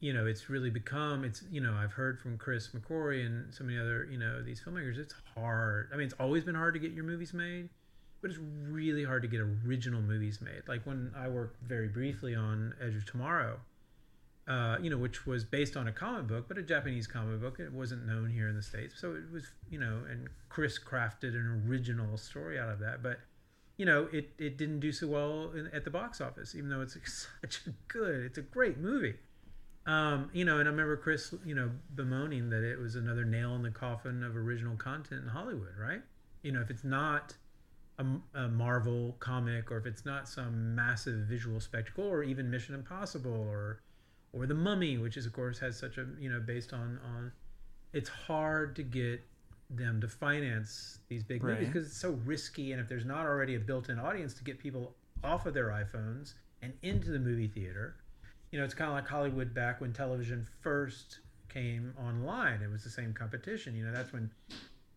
you 0.00 0.12
know, 0.12 0.26
it's 0.26 0.48
really 0.48 0.70
become 0.70 1.24
it's 1.24 1.42
you 1.50 1.60
know 1.60 1.74
I've 1.74 1.92
heard 1.92 2.20
from 2.20 2.38
Chris 2.38 2.68
McQuarrie 2.68 3.26
and 3.26 3.52
so 3.52 3.64
many 3.64 3.78
other 3.78 4.06
you 4.10 4.18
know 4.18 4.42
these 4.42 4.60
filmmakers. 4.60 4.98
It's 4.98 5.14
hard. 5.34 5.90
I 5.92 5.96
mean, 5.96 6.06
it's 6.06 6.14
always 6.20 6.44
been 6.44 6.54
hard 6.54 6.74
to 6.74 6.80
get 6.80 6.92
your 6.92 7.04
movies 7.04 7.34
made, 7.34 7.68
but 8.20 8.30
it's 8.30 8.38
really 8.68 9.04
hard 9.04 9.22
to 9.22 9.28
get 9.28 9.40
original 9.40 10.00
movies 10.00 10.40
made. 10.40 10.62
Like 10.68 10.82
when 10.84 11.12
I 11.16 11.28
worked 11.28 11.62
very 11.62 11.88
briefly 11.88 12.34
on 12.34 12.74
Edge 12.80 12.96
of 12.96 13.06
Tomorrow. 13.06 13.60
Uh, 14.46 14.78
you 14.80 14.88
know, 14.88 14.96
which 14.96 15.26
was 15.26 15.44
based 15.44 15.76
on 15.76 15.88
a 15.88 15.92
comic 15.92 16.26
book, 16.26 16.48
but 16.48 16.56
a 16.56 16.62
Japanese 16.62 17.06
comic 17.06 17.38
book. 17.38 17.60
It 17.60 17.70
wasn't 17.70 18.06
known 18.06 18.30
here 18.30 18.48
in 18.48 18.56
the 18.56 18.62
states, 18.62 18.94
so 18.98 19.12
it 19.12 19.30
was, 19.30 19.44
you 19.68 19.78
know, 19.78 20.00
and 20.10 20.26
Chris 20.48 20.78
crafted 20.78 21.34
an 21.34 21.64
original 21.68 22.16
story 22.16 22.58
out 22.58 22.70
of 22.70 22.78
that. 22.78 23.02
But 23.02 23.18
you 23.76 23.84
know, 23.84 24.08
it 24.10 24.30
it 24.38 24.56
didn't 24.56 24.80
do 24.80 24.90
so 24.90 25.06
well 25.06 25.50
in, 25.54 25.66
at 25.74 25.84
the 25.84 25.90
box 25.90 26.22
office, 26.22 26.54
even 26.54 26.70
though 26.70 26.80
it's 26.80 26.96
such 27.42 27.66
a 27.66 27.74
good, 27.88 28.24
it's 28.24 28.38
a 28.38 28.42
great 28.42 28.78
movie. 28.78 29.16
Um, 29.88 30.28
you 30.34 30.44
know, 30.44 30.58
and 30.58 30.68
I 30.68 30.70
remember 30.70 30.98
Chris, 30.98 31.34
you 31.46 31.54
know, 31.54 31.70
bemoaning 31.94 32.50
that 32.50 32.62
it 32.62 32.78
was 32.78 32.94
another 32.94 33.24
nail 33.24 33.54
in 33.54 33.62
the 33.62 33.70
coffin 33.70 34.22
of 34.22 34.36
original 34.36 34.76
content 34.76 35.22
in 35.22 35.28
Hollywood, 35.28 35.78
right? 35.80 36.02
You 36.42 36.52
know, 36.52 36.60
if 36.60 36.68
it's 36.68 36.84
not 36.84 37.34
a, 37.98 38.04
a 38.34 38.48
Marvel 38.48 39.16
comic, 39.18 39.72
or 39.72 39.78
if 39.78 39.86
it's 39.86 40.04
not 40.04 40.28
some 40.28 40.74
massive 40.74 41.20
visual 41.20 41.58
spectacle, 41.58 42.04
or 42.04 42.22
even 42.22 42.50
Mission 42.50 42.74
Impossible, 42.74 43.32
or 43.32 43.80
or 44.34 44.44
The 44.44 44.54
Mummy, 44.54 44.98
which 44.98 45.16
is 45.16 45.24
of 45.24 45.32
course 45.32 45.58
has 45.60 45.78
such 45.78 45.96
a 45.96 46.06
you 46.20 46.28
know 46.30 46.38
based 46.38 46.74
on 46.74 47.00
on, 47.16 47.32
it's 47.94 48.10
hard 48.10 48.76
to 48.76 48.82
get 48.82 49.22
them 49.70 50.02
to 50.02 50.08
finance 50.08 50.98
these 51.08 51.22
big 51.22 51.42
movies 51.42 51.68
because 51.68 51.86
it's 51.86 51.96
so 51.96 52.18
risky, 52.26 52.72
and 52.72 52.80
if 52.80 52.90
there's 52.90 53.06
not 53.06 53.24
already 53.24 53.54
a 53.54 53.60
built-in 53.60 53.98
audience 53.98 54.34
to 54.34 54.44
get 54.44 54.58
people 54.58 54.94
off 55.24 55.46
of 55.46 55.54
their 55.54 55.68
iPhones 55.68 56.34
and 56.60 56.74
into 56.82 57.10
the 57.10 57.18
movie 57.18 57.48
theater, 57.48 57.96
you 58.50 58.58
know, 58.58 58.64
it's 58.64 58.74
kind 58.74 58.90
of 58.90 58.94
like 58.94 59.06
Hollywood 59.06 59.52
back 59.52 59.80
when 59.80 59.92
television 59.92 60.46
first 60.60 61.18
came 61.48 61.94
online. 61.98 62.62
It 62.62 62.70
was 62.70 62.84
the 62.84 62.90
same 62.90 63.12
competition. 63.12 63.76
You 63.76 63.86
know, 63.86 63.92
that's 63.92 64.12
when, 64.12 64.30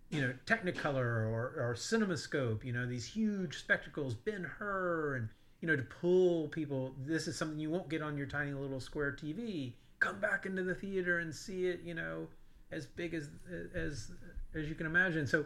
you 0.10 0.22
know, 0.22 0.34
Technicolor 0.46 0.98
or, 0.98 1.54
or 1.58 1.76
CinemaScope, 1.78 2.64
you 2.64 2.74
know, 2.74 2.86
these 2.86 3.06
huge 3.06 3.58
spectacles, 3.58 4.14
Ben 4.14 4.44
Hur, 4.44 5.16
and, 5.16 5.30
you 5.60 5.68
know, 5.68 5.76
to 5.76 5.84
pull 5.84 6.48
people, 6.48 6.96
this 7.06 7.28
is 7.28 7.38
something 7.38 7.60
you 7.60 7.70
won't 7.70 7.90
get 7.90 8.02
on 8.02 8.18
your 8.18 8.28
tiny 8.28 8.54
little 8.54 8.80
square 8.80 9.12
TV. 9.12 9.74
Come 10.00 10.20
back 10.20 10.46
into 10.46 10.64
the 10.64 10.76
theater 10.76 11.20
and 11.20 11.34
see 11.34 11.68
it, 11.68 11.82
you 11.84 11.94
know, 11.94 12.28
as 12.72 12.86
big 12.86 13.14
as, 13.14 13.30
as, 13.76 14.12
as 14.56 14.68
you 14.68 14.76
can 14.76 14.86
imagine. 14.86 15.28
So 15.28 15.46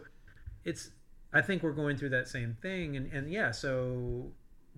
it's, 0.64 0.90
I 1.32 1.42
think 1.42 1.62
we're 1.62 1.72
going 1.72 1.96
through 1.96 2.10
that 2.10 2.28
same 2.28 2.56
thing. 2.62 2.96
And, 2.96 3.12
and 3.12 3.30
yeah, 3.30 3.50
so 3.50 4.30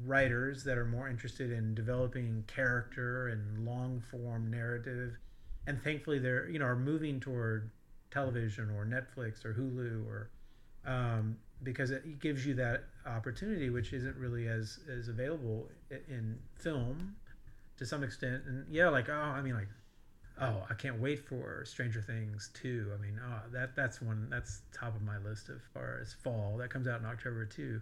writers 0.04 0.64
that 0.64 0.78
are 0.78 0.84
more 0.84 1.08
interested 1.08 1.50
in 1.50 1.74
developing 1.74 2.44
character 2.46 3.28
and 3.28 3.66
long 3.66 4.00
form 4.00 4.50
narrative. 4.50 5.16
And 5.66 5.82
thankfully 5.82 6.18
they're 6.18 6.48
you 6.48 6.58
know 6.58 6.66
are 6.66 6.76
moving 6.76 7.20
toward 7.20 7.70
television 8.10 8.70
or 8.70 8.86
netflix 8.86 9.44
or 9.44 9.52
hulu 9.52 10.06
or 10.06 10.30
um, 10.86 11.36
because 11.62 11.90
it 11.90 12.20
gives 12.20 12.46
you 12.46 12.54
that 12.54 12.84
opportunity 13.06 13.68
which 13.68 13.92
isn't 13.92 14.16
really 14.16 14.48
as 14.48 14.78
as 14.90 15.08
available 15.08 15.68
in 15.90 16.38
film 16.54 17.16
to 17.76 17.84
some 17.84 18.02
extent. 18.02 18.42
And 18.46 18.66
yeah 18.70 18.88
like 18.88 19.08
oh 19.08 19.12
i 19.12 19.42
mean 19.42 19.54
like 19.54 19.68
oh 20.40 20.62
i 20.70 20.74
can't 20.74 21.00
wait 21.00 21.26
for 21.28 21.64
stranger 21.64 22.00
things 22.00 22.50
2 22.54 22.92
i 22.96 23.02
mean 23.02 23.20
oh 23.22 23.40
that 23.52 23.74
that's 23.74 24.00
one 24.00 24.28
that's 24.30 24.62
top 24.72 24.94
of 24.94 25.02
my 25.02 25.18
list 25.18 25.48
as 25.50 25.60
far 25.74 25.98
as 26.00 26.14
fall. 26.14 26.56
That 26.56 26.70
comes 26.70 26.86
out 26.86 27.00
in 27.00 27.06
october 27.06 27.44
too. 27.44 27.80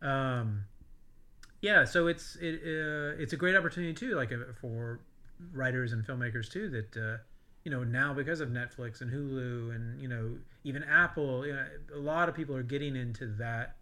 Um 0.00 0.64
yeah 1.62 1.84
so 1.84 2.06
it's 2.06 2.36
it 2.36 2.60
uh, 2.64 3.16
it's 3.18 3.32
a 3.32 3.36
great 3.36 3.56
opportunity 3.56 3.94
too 3.94 4.14
like 4.14 4.30
uh, 4.30 4.52
for 4.60 5.00
writers 5.52 5.92
and 5.92 6.04
filmmakers 6.04 6.50
too 6.50 6.68
that 6.68 6.96
uh, 6.96 7.16
you 7.64 7.70
know 7.70 7.82
now 7.82 8.12
because 8.12 8.40
of 8.40 8.50
netflix 8.50 9.00
and 9.00 9.10
hulu 9.10 9.74
and 9.74 10.00
you 10.00 10.08
know 10.08 10.36
even 10.64 10.84
apple 10.84 11.46
you 11.46 11.52
know, 11.54 11.64
a 11.94 11.98
lot 11.98 12.28
of 12.28 12.34
people 12.34 12.54
are 12.54 12.62
getting 12.62 12.94
into 12.94 13.26
that 13.26 13.76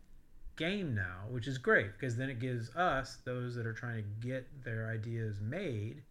game 0.56 0.94
now 0.94 1.24
which 1.30 1.48
is 1.48 1.58
great 1.58 1.90
because 1.98 2.16
then 2.16 2.30
it 2.30 2.38
gives 2.38 2.74
us 2.76 3.18
those 3.24 3.54
that 3.56 3.66
are 3.66 3.72
trying 3.72 3.96
to 3.96 4.26
get 4.26 4.46
their 4.62 4.88
ideas 4.88 5.40
made 5.40 6.02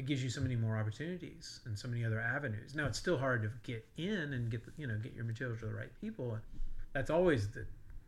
it 0.00 0.06
gives 0.06 0.24
you 0.24 0.30
so 0.30 0.40
many 0.40 0.56
more 0.56 0.78
opportunities 0.78 1.60
and 1.66 1.78
so 1.78 1.86
many 1.86 2.06
other 2.06 2.18
avenues. 2.18 2.74
Now 2.74 2.86
it's 2.86 2.98
still 2.98 3.18
hard 3.18 3.42
to 3.42 3.50
get 3.62 3.86
in 3.98 4.32
and 4.32 4.50
get 4.50 4.64
the, 4.64 4.72
you 4.78 4.86
know 4.86 4.96
get 4.96 5.12
your 5.12 5.24
material 5.26 5.58
to 5.58 5.66
the 5.66 5.74
right 5.74 5.90
people. 6.00 6.38
That's 6.94 7.10
always 7.10 7.50
the 7.50 7.66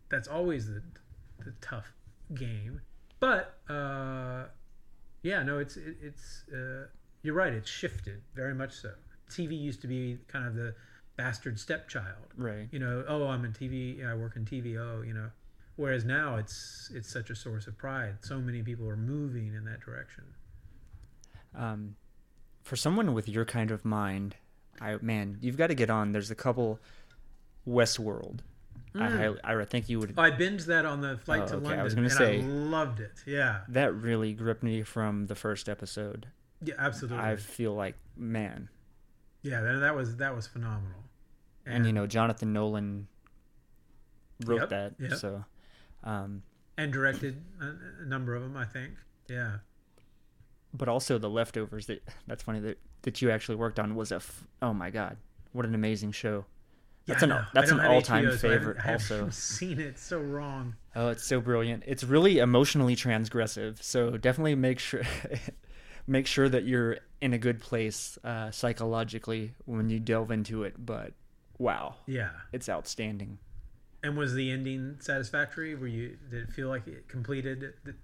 that's 0.09 0.27
always 0.27 0.69
the 0.69 0.83
the 1.45 1.53
tough 1.61 1.93
game 2.33 2.81
but 3.23 3.55
uh, 3.73 4.47
yeah, 5.23 5.45
no, 5.45 5.59
it's 5.59 5.77
it, 5.77 5.97
it's 6.03 6.43
uh, 6.53 6.87
you're 7.23 7.35
right. 7.35 7.53
It's 7.53 7.71
shifted 7.71 8.21
very 8.35 8.55
much 8.55 8.73
so. 8.73 8.91
TV 9.31 9.59
used 9.59 9.81
to 9.83 9.87
be 9.87 10.19
kind 10.27 10.45
of 10.45 10.57
the 10.57 10.75
bastard 11.17 11.61
stepchild. 11.61 12.35
Right. 12.37 12.67
You 12.73 12.81
know, 12.81 13.05
oh, 13.07 13.29
I'm 13.29 13.45
in 13.45 13.53
TV. 13.53 13.99
Yeah, 14.01 14.11
I 14.11 14.15
work 14.15 14.35
in 14.35 14.45
TV. 14.45 14.77
Oh, 14.77 15.03
you 15.03 15.15
know, 15.15 15.29
Whereas 15.77 16.05
now 16.05 16.37
it's 16.37 16.91
it's 16.95 17.11
such 17.11 17.31
a 17.31 17.35
source 17.35 17.67
of 17.67 17.79
pride. 17.79 18.17
So 18.21 18.39
many 18.39 18.63
people 18.63 18.89
are 18.89 18.97
moving 18.97 19.55
in 19.55 19.65
that 19.67 19.81
direction. 19.81 20.25
Um, 21.55 21.97
for 22.63 22.77
someone 22.77 23.15
with 23.15 23.29
your 23.29 23.45
kind 23.45 23.71
of 23.71 23.85
mind, 23.85 24.37
I 24.81 24.97
man, 25.01 25.39
you've 25.41 25.57
got 25.57 25.69
to 25.69 25.75
get 25.75 25.91
on. 25.91 26.13
There's 26.13 26.31
a 26.31 26.35
couple 26.35 26.79
Westworld. 27.67 28.41
I, 28.95 28.99
Mm. 28.99 29.39
I 29.45 29.55
I 29.61 29.65
think 29.65 29.89
you 29.89 29.99
would. 30.01 30.19
I 30.19 30.31
binged 30.31 30.67
that 30.67 30.85
on 30.85 31.01
the 31.01 31.17
flight 31.19 31.43
Oh, 31.43 31.47
to 31.47 31.55
okay, 31.67 31.79
I 31.79 31.83
was 31.83 31.95
gonna 31.95 32.11
say- 32.11 32.41
I 32.41 32.43
loved 32.45 33.01
it. 33.01 33.13
Yeah, 33.27 33.63
That 33.69 33.95
really 33.95 34.35
gripped 34.35 34.63
me 34.63 34.83
from 34.83 35.27
the 35.29 35.35
first 35.35 35.69
episode. 35.69 36.27
yeah, 36.63 36.75
absolutely. 36.79 37.19
I 37.19 37.37
feel 37.37 37.75
like 37.75 37.97
man, 38.17 38.69
Yeah, 39.43 39.63
that, 39.63 39.79
that 39.81 39.95
was 39.97 40.17
that 40.17 40.35
was 40.37 40.47
phenomenal. 40.47 41.05
and, 41.65 41.87
you 41.87 41.93
know 41.93 42.07
Jonathan 42.07 42.53
Nolan 42.53 43.09
wrote 44.45 44.61
Yep, 44.61 44.69
that, 44.71 44.95
yep. 44.99 45.15
so 45.15 45.45
um, 46.05 46.43
and 46.77 46.93
directed 46.93 47.43
a, 47.61 48.03
a 48.03 48.07
number 48.07 48.35
of 48.35 48.43
them, 48.43 48.57
I 48.57 48.65
think. 48.67 48.95
Yeah, 49.29 49.59
but 50.75 50.89
also 50.89 51.17
the 51.19 51.31
leftovers. 51.31 51.87
That 51.87 52.03
that's 52.27 52.43
funny 52.43 52.61
that 52.61 52.79
that 53.03 53.23
you 53.23 53.31
actually 53.31 53.57
worked 53.57 53.79
on 53.81 53.95
was 53.95 54.13
a 54.13 54.17
f- 54.17 54.47
oh 54.61 54.75
my 54.75 54.91
god, 54.91 55.17
what 55.53 55.65
an 55.65 55.75
amazing 55.75 56.13
show. 56.13 56.45
That's 57.07 57.23
an- 57.23 57.47
that's 57.53 57.71
an 57.71 57.81
all-time 57.81 58.25
HBO, 58.27 58.37
so 58.39 58.49
I 58.49 58.53
haven't- 58.53 58.75
favorite 58.75 58.77
I 58.87 58.93
also. 58.93 59.29
seen 59.31 59.81
it. 59.81 59.99
So 59.99 60.19
wrong. 60.21 60.77
Oh, 60.95 61.09
it's 61.09 61.25
so 61.25 61.41
brilliant. 61.41 61.83
It's 61.87 62.05
really 62.05 62.39
emotionally 62.39 62.95
transgressive. 62.97 63.83
So 63.83 64.17
definitely 64.17 64.55
make 64.55 64.79
sure 64.79 65.03
make 66.07 66.27
sure 66.27 66.49
that 66.49 66.65
you're 66.65 66.99
in 67.21 67.33
a 67.33 67.39
good 67.39 67.61
place 67.61 68.19
uh, 68.25 68.51
psychologically 68.51 69.55
when 69.65 69.89
you 69.89 69.99
delve 70.01 70.31
into 70.31 70.63
it. 70.65 70.75
But 70.85 71.13
wow, 71.59 71.97
Yeah. 72.07 72.31
it's 72.53 72.69
outstanding. 72.69 73.39
And 74.05 74.17
was 74.17 74.35
the 74.35 74.51
ending 74.51 74.97
satisfactory? 75.01 75.75
Were 75.77 75.87
you 75.87 76.17
did 76.31 76.43
it 76.45 76.53
feel 76.53 76.69
like 76.69 76.87
it 76.89 77.09
completed? 77.09 77.73
The, 77.85 77.95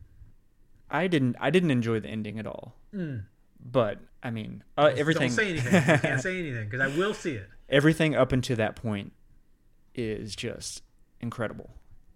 I 0.90 1.06
didn't 1.08 1.36
I 1.40 1.50
didn't 1.50 1.70
enjoy 1.72 2.00
the 2.00 2.08
ending 2.08 2.38
at 2.38 2.46
all. 2.46 2.74
Mm. 2.94 3.24
But 3.60 3.98
I 4.22 4.30
mean, 4.30 4.62
uh, 4.76 4.92
everything 4.96 5.28
Don't 5.28 5.36
say 5.36 5.50
anything. 5.50 5.74
I 5.74 5.96
can't 5.98 6.20
say 6.28 6.38
anything 6.38 6.68
because 6.68 6.80
I 6.80 6.96
will 6.96 7.14
see 7.14 7.32
it. 7.34 7.48
Everything 7.68 8.14
up 8.14 8.32
until 8.32 8.56
that 8.56 8.76
point 8.76 9.12
is 9.94 10.34
just 10.36 10.82
incredible. 11.20 11.70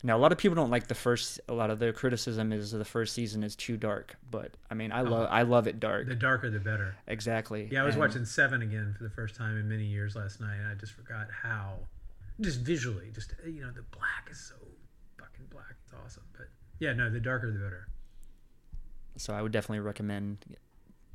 Now, 0.05 0.17
a 0.17 0.19
lot 0.19 0.33
of 0.33 0.39
people 0.39 0.57
don't 0.57 0.71
like 0.71 0.89
the 0.89 0.97
first. 0.97 1.41
A 1.49 1.53
lot 1.53 1.71
of 1.71 1.79
the 1.79 1.93
criticism 1.93 2.53
is 2.53 2.73
the 2.73 2.85
first 2.85 3.15
season 3.15 3.45
is 3.45 3.55
too 3.55 3.77
dark, 3.77 4.17
but 4.31 4.57
I 4.69 4.75
mean, 4.75 4.91
I 4.91 5.03
uh-huh. 5.03 5.11
love 5.11 5.29
I 5.31 5.43
love 5.43 5.69
it 5.69 5.79
dark. 5.79 6.09
The 6.09 6.17
darker, 6.17 6.51
the 6.51 6.59
better. 6.59 6.97
Exactly. 7.07 7.69
Yeah, 7.71 7.83
I 7.83 7.87
was 7.87 7.95
And- 7.95 8.01
watching 8.01 8.25
Seven 8.25 8.63
again 8.63 8.95
for 8.99 9.05
the 9.05 9.11
first 9.11 9.37
time 9.37 9.57
in 9.57 9.69
many 9.69 9.85
years 9.85 10.17
last 10.17 10.41
night, 10.41 10.57
and 10.57 10.67
I 10.67 10.75
just 10.75 10.93
forgot 10.93 11.29
how, 11.31 11.79
just 12.41 12.61
visually, 12.61 13.11
just 13.15 13.33
uh, 13.45 13.49
you 13.49 13.61
know, 13.61 13.71
the 13.71 13.85
black 13.97 14.29
is 14.29 14.41
so 14.41 14.57
fucking 15.19 15.47
black. 15.51 15.77
It's 15.85 15.93
awesome. 15.93 16.25
But 16.37 16.49
yeah, 16.81 16.93
no, 16.95 17.09
the 17.09 17.21
darker, 17.21 17.53
the 17.53 17.61
better. 17.61 17.87
So 19.19 19.35
I 19.35 19.43
would 19.43 19.53
definitely 19.53 19.81
recommend 19.81 20.39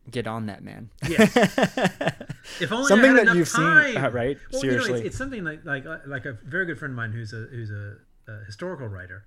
get 0.09 0.27
on 0.27 0.45
that 0.47 0.63
man. 0.63 0.89
Yes. 1.07 1.35
If 2.61 2.71
only 2.71 2.87
Something 2.87 3.05
I 3.05 3.07
had 3.09 3.17
that 3.17 3.21
enough 3.23 3.35
you've 3.35 3.51
time. 3.51 3.93
seen, 3.93 3.97
uh, 4.05 4.09
right? 4.09 4.37
Well, 4.51 4.63
you 4.63 4.71
know, 4.71 4.77
Seriously. 4.79 4.99
it's, 5.01 5.07
it's 5.09 5.17
something 5.17 5.43
like 5.43 5.65
like 5.65 5.85
like 6.07 6.25
a 6.25 6.33
very 6.45 6.65
good 6.65 6.79
friend 6.79 6.93
of 6.93 6.95
mine 6.95 7.11
who's 7.11 7.33
a 7.33 7.45
who's 7.51 7.69
a, 7.71 7.97
a 8.27 8.45
historical 8.45 8.87
writer. 8.87 9.25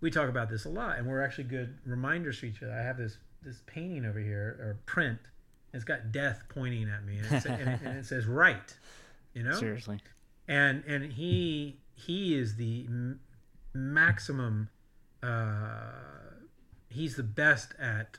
We 0.00 0.10
talk 0.10 0.28
about 0.28 0.48
this 0.48 0.64
a 0.64 0.68
lot, 0.68 0.96
and 0.98 1.06
we're 1.06 1.20
actually 1.22 1.44
good 1.44 1.76
reminders 1.84 2.38
for 2.38 2.46
each 2.46 2.62
other. 2.62 2.72
I 2.72 2.82
have 2.82 2.96
this 2.96 3.18
this 3.42 3.60
painting 3.66 4.06
over 4.06 4.18
here 4.20 4.56
or 4.60 4.78
print. 4.86 5.18
It's 5.74 5.84
got 5.84 6.12
death 6.12 6.44
pointing 6.48 6.88
at 6.88 7.04
me, 7.04 7.18
and 7.18 7.26
it, 7.26 7.44
and 7.46 7.68
it, 7.68 7.80
and 7.84 7.98
it 7.98 8.06
says 8.06 8.26
"right." 8.26 8.74
You 9.34 9.42
know, 9.42 9.52
Seriously. 9.58 9.98
and 10.46 10.84
and 10.86 11.12
he 11.12 11.80
he 11.94 12.36
is 12.38 12.56
the 12.56 12.84
m- 12.88 13.20
maximum. 13.74 14.68
Uh, 15.22 15.90
he's 16.88 17.16
the 17.16 17.22
best 17.22 17.74
at 17.78 18.18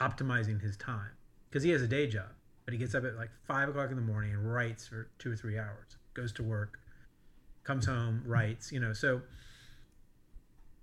optimizing 0.00 0.60
his 0.60 0.76
time 0.76 1.10
because 1.48 1.62
he 1.62 1.70
has 1.70 1.82
a 1.82 1.86
day 1.86 2.06
job, 2.06 2.28
but 2.64 2.72
he 2.72 2.78
gets 2.78 2.94
up 2.94 3.04
at 3.04 3.16
like 3.16 3.30
five 3.44 3.68
o'clock 3.68 3.90
in 3.90 3.96
the 3.96 4.02
morning 4.02 4.32
and 4.32 4.52
writes 4.52 4.86
for 4.86 5.08
two 5.18 5.32
or 5.32 5.36
three 5.36 5.58
hours. 5.58 5.96
Goes 6.14 6.32
to 6.34 6.42
work, 6.42 6.80
comes 7.64 7.86
home, 7.86 8.22
writes. 8.26 8.72
You 8.72 8.80
know, 8.80 8.92
so. 8.92 9.22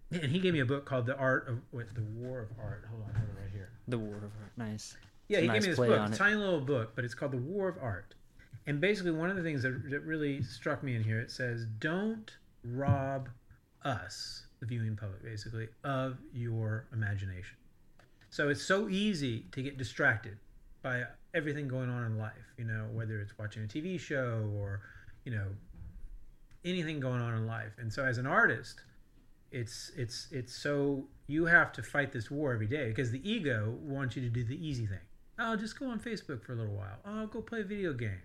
And 0.09 0.31
he 0.31 0.39
gave 0.39 0.53
me 0.53 0.61
a 0.61 0.65
book 0.65 0.85
called 0.85 1.05
"The 1.05 1.17
Art 1.17 1.49
of 1.49 1.59
wait, 1.73 1.93
the 1.93 2.01
War 2.01 2.39
of 2.39 2.49
Art." 2.63 2.85
Hold 2.89 3.03
on, 3.03 3.09
I 3.13 3.19
have 3.19 3.27
it 3.27 3.41
right 3.41 3.51
here. 3.51 3.69
The 3.89 3.97
War 3.97 4.15
of 4.15 4.23
Art. 4.23 4.51
Nice. 4.55 4.95
Yeah, 5.27 5.39
It's 5.39 5.41
he 5.41 5.47
nice 5.47 5.55
gave 5.55 5.63
me 5.63 5.69
this 5.69 5.77
book, 5.77 6.13
a 6.13 6.15
tiny 6.15 6.35
little 6.35 6.61
book, 6.61 6.93
but 6.95 7.03
it's 7.03 7.13
called 7.13 7.33
The 7.33 7.37
War 7.37 7.67
of 7.67 7.77
Art. 7.81 8.15
And 8.67 8.79
basically, 8.79 9.11
one 9.11 9.29
of 9.29 9.35
the 9.35 9.43
things 9.43 9.63
that, 9.63 9.89
that 9.89 10.01
really 10.01 10.41
struck 10.43 10.81
me 10.83 10.95
in 10.95 11.03
here, 11.03 11.19
it 11.19 11.29
says, 11.31 11.65
"Don't 11.79 12.37
rob 12.63 13.27
us, 13.83 14.45
the 14.61 14.65
viewing 14.65 14.95
public, 14.95 15.21
basically, 15.23 15.67
of 15.83 16.17
your 16.33 16.85
imagination." 16.93 17.57
So 18.29 18.49
it's 18.49 18.61
so 18.61 18.89
easy 18.89 19.45
to 19.51 19.61
get 19.61 19.77
distracted 19.77 20.37
by 20.81 21.03
everything 21.33 21.67
going 21.67 21.89
on 21.89 22.03
in 22.03 22.17
life. 22.17 22.53
You 22.57 22.65
know, 22.65 22.87
whether 22.91 23.19
it's 23.19 23.37
watching 23.37 23.63
a 23.63 23.67
TV 23.67 23.99
show 23.99 24.49
or, 24.55 24.81
you 25.23 25.31
know, 25.31 25.47
anything 26.65 26.99
going 26.99 27.21
on 27.21 27.33
in 27.33 27.47
life. 27.47 27.73
And 27.77 27.91
so, 27.91 28.03
as 28.03 28.17
an 28.17 28.27
artist, 28.27 28.81
it's 29.51 29.91
it's 29.95 30.27
it's 30.31 30.55
so 30.55 31.05
you 31.27 31.45
have 31.45 31.71
to 31.73 31.83
fight 31.83 32.11
this 32.11 32.29
war 32.29 32.53
every 32.53 32.67
day 32.67 32.89
because 32.89 33.11
the 33.11 33.29
ego 33.29 33.77
wants 33.81 34.15
you 34.15 34.21
to 34.21 34.29
do 34.29 34.43
the 34.43 34.65
easy 34.65 34.85
thing. 34.85 34.99
Oh, 35.39 35.55
just 35.55 35.79
go 35.79 35.89
on 35.89 35.99
Facebook 35.99 36.43
for 36.43 36.53
a 36.53 36.55
little 36.55 36.73
while. 36.73 36.97
Oh, 37.05 37.27
go 37.27 37.41
play 37.41 37.61
a 37.61 37.63
video 37.63 37.93
game. 37.93 38.21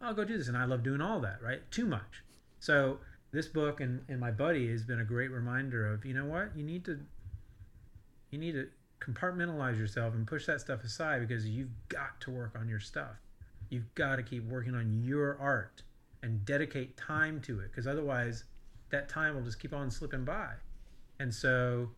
I'll 0.00 0.14
go 0.14 0.24
do 0.24 0.38
this, 0.38 0.48
and 0.48 0.56
I 0.56 0.64
love 0.64 0.82
doing 0.82 1.00
all 1.00 1.20
that. 1.20 1.42
Right? 1.42 1.68
Too 1.70 1.86
much. 1.86 2.22
So 2.60 2.98
this 3.32 3.48
book 3.48 3.80
and, 3.80 4.04
and 4.08 4.20
my 4.20 4.30
buddy 4.30 4.70
has 4.70 4.84
been 4.84 5.00
a 5.00 5.04
great 5.04 5.30
reminder 5.30 5.92
of 5.92 6.04
you 6.04 6.14
know 6.14 6.26
what 6.26 6.56
you 6.56 6.62
need 6.62 6.84
to 6.84 7.00
you 8.30 8.38
need 8.38 8.52
to 8.52 8.68
compartmentalize 9.02 9.78
yourself 9.78 10.14
and 10.14 10.26
push 10.26 10.46
that 10.46 10.60
stuff 10.60 10.84
aside 10.84 11.26
because 11.26 11.46
you've 11.46 11.70
got 11.88 12.20
to 12.20 12.30
work 12.30 12.56
on 12.58 12.68
your 12.68 12.80
stuff. 12.80 13.16
You've 13.68 13.92
got 13.94 14.16
to 14.16 14.22
keep 14.22 14.44
working 14.44 14.74
on 14.74 15.02
your 15.02 15.38
art 15.40 15.82
and 16.22 16.44
dedicate 16.44 16.96
time 16.96 17.40
to 17.42 17.60
it 17.60 17.70
because 17.70 17.86
otherwise 17.86 18.44
that 18.90 19.08
time 19.08 19.34
will 19.34 19.42
just 19.42 19.58
keep 19.60 19.72
on 19.72 19.90
slipping 19.90 20.24
by. 20.24 20.50
And 21.18 21.32
so 21.34 21.88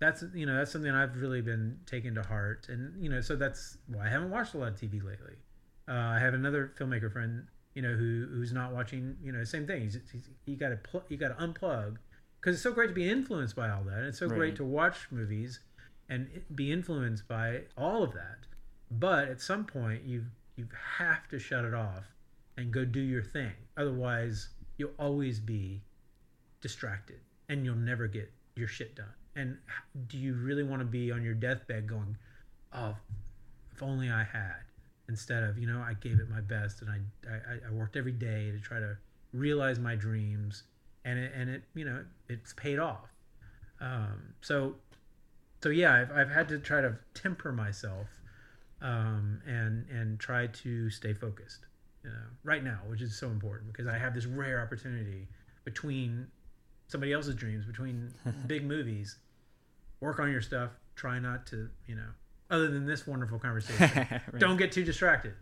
that's 0.00 0.24
you 0.34 0.46
know 0.46 0.56
that's 0.56 0.72
something 0.72 0.90
I've 0.90 1.16
really 1.20 1.42
been 1.42 1.78
taking 1.86 2.14
to 2.14 2.22
heart, 2.22 2.66
and 2.68 3.02
you 3.02 3.10
know 3.10 3.20
so 3.20 3.36
that's 3.36 3.76
why 3.86 4.06
I 4.06 4.08
haven't 4.08 4.30
watched 4.30 4.54
a 4.54 4.58
lot 4.58 4.68
of 4.68 4.74
TV 4.76 4.94
lately. 5.04 5.34
Uh, 5.88 5.92
I 5.92 6.18
have 6.18 6.34
another 6.34 6.72
filmmaker 6.78 7.12
friend, 7.12 7.46
you 7.74 7.82
know, 7.82 7.92
who 7.92 8.26
who's 8.32 8.52
not 8.52 8.72
watching. 8.72 9.16
You 9.22 9.32
know, 9.32 9.44
same 9.44 9.66
thing. 9.66 9.82
He's, 9.82 9.98
he's 10.10 10.28
you 10.46 10.56
got 10.56 10.70
to 10.70 10.76
pl- 10.76 11.04
you 11.08 11.16
got 11.16 11.38
to 11.38 11.44
unplug 11.44 11.96
because 12.40 12.54
it's 12.54 12.62
so 12.62 12.72
great 12.72 12.88
to 12.88 12.94
be 12.94 13.08
influenced 13.10 13.54
by 13.56 13.68
all 13.68 13.82
that. 13.84 13.98
And 13.98 14.06
it's 14.06 14.18
so 14.18 14.26
Right. 14.26 14.36
great 14.36 14.56
to 14.56 14.64
watch 14.64 15.08
movies 15.10 15.60
and 16.10 16.28
be 16.54 16.72
influenced 16.72 17.26
by 17.28 17.60
all 17.78 18.02
of 18.02 18.12
that. 18.12 18.40
But 18.90 19.28
at 19.28 19.40
some 19.40 19.64
point, 19.64 20.02
you 20.02 20.24
you 20.56 20.66
have 20.98 21.28
to 21.28 21.38
shut 21.38 21.64
it 21.64 21.72
off 21.72 22.04
and 22.58 22.70
go 22.70 22.84
do 22.84 23.00
your 23.00 23.22
thing. 23.22 23.52
Otherwise, 23.78 24.48
you'll 24.76 24.90
always 24.98 25.40
be 25.40 25.80
distracted 26.60 27.20
and 27.48 27.64
you'll 27.64 27.76
never 27.76 28.06
get 28.06 28.30
your 28.56 28.68
shit 28.68 28.94
done. 28.94 29.14
And 29.36 29.56
do 30.08 30.18
you 30.18 30.34
really 30.34 30.64
want 30.64 30.80
to 30.80 30.86
be 30.86 31.10
on 31.12 31.22
your 31.22 31.34
deathbed 31.34 31.86
going, 31.86 32.16
"Oh, 32.72 32.96
if 33.72 33.82
only 33.82 34.10
I 34.10 34.24
had," 34.24 34.64
instead 35.08 35.44
of 35.44 35.56
you 35.56 35.66
know 35.66 35.80
I 35.80 35.94
gave 35.94 36.18
it 36.18 36.28
my 36.28 36.40
best 36.40 36.82
and 36.82 36.90
I 36.90 36.98
I, 37.30 37.68
I 37.68 37.72
worked 37.72 37.96
every 37.96 38.12
day 38.12 38.50
to 38.50 38.58
try 38.58 38.80
to 38.80 38.98
realize 39.32 39.78
my 39.78 39.94
dreams 39.94 40.64
and 41.04 41.18
it 41.18 41.32
and 41.34 41.48
it 41.48 41.62
you 41.74 41.84
know 41.84 42.04
it's 42.28 42.52
paid 42.54 42.80
off. 42.80 43.08
Um, 43.80 44.34
so 44.42 44.74
so 45.62 45.68
yeah, 45.68 45.94
I've 45.94 46.10
I've 46.10 46.30
had 46.30 46.48
to 46.48 46.58
try 46.58 46.80
to 46.80 46.96
temper 47.14 47.52
myself 47.52 48.06
um, 48.80 49.40
and 49.46 49.86
and 49.90 50.18
try 50.18 50.46
to 50.46 50.90
stay 50.90 51.12
focused. 51.12 51.66
You 52.04 52.10
know, 52.10 52.16
right 52.44 52.64
now, 52.64 52.80
which 52.86 53.02
is 53.02 53.16
so 53.16 53.28
important 53.28 53.72
because 53.72 53.86
I 53.86 53.98
have 53.98 54.14
this 54.14 54.24
rare 54.24 54.60
opportunity 54.60 55.28
between 55.64 56.28
somebody 56.88 57.12
else's 57.12 57.34
dreams, 57.34 57.66
between 57.66 58.12
big 58.46 58.64
movies. 58.64 59.18
Work 60.00 60.18
on 60.18 60.32
your 60.32 60.40
stuff. 60.40 60.70
Try 60.96 61.18
not 61.18 61.46
to, 61.48 61.68
you 61.86 61.94
know, 61.94 62.08
other 62.50 62.68
than 62.68 62.86
this 62.86 63.06
wonderful 63.06 63.38
conversation. 63.38 64.06
Right. 64.10 64.38
Don't 64.38 64.56
get 64.56 64.72
too 64.72 64.84
distracted. 64.84 65.34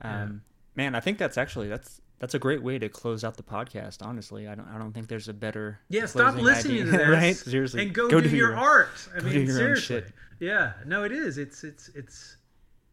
Um, 0.00 0.42
man, 0.74 0.94
I 0.94 1.00
think 1.00 1.18
that's 1.18 1.36
actually 1.36 1.68
that's 1.68 2.00
that's 2.20 2.34
a 2.34 2.38
great 2.38 2.62
way 2.62 2.78
to 2.78 2.88
close 2.88 3.24
out 3.24 3.36
the 3.36 3.42
podcast. 3.42 4.06
Honestly, 4.06 4.46
I 4.46 4.54
don't 4.54 4.68
I 4.68 4.78
don't 4.78 4.92
think 4.92 5.08
there's 5.08 5.28
a 5.28 5.32
better 5.34 5.80
Yeah, 5.88 6.06
stop 6.06 6.36
listening 6.36 6.82
idea. 6.82 6.92
to 6.92 6.98
this, 6.98 7.08
right? 7.08 7.36
Seriously, 7.36 7.82
and 7.82 7.92
go, 7.92 8.08
do, 8.20 8.28
your, 8.28 8.54
art. 8.54 9.08
I 9.16 9.18
go 9.20 9.24
mean, 9.24 9.34
do 9.34 9.40
your 9.40 9.56
seriously. 9.56 10.04
Yeah, 10.38 10.74
no, 10.86 11.02
it 11.04 11.12
is. 11.12 11.38
It's 11.38 11.64
it's 11.64 11.88
it's 11.94 12.36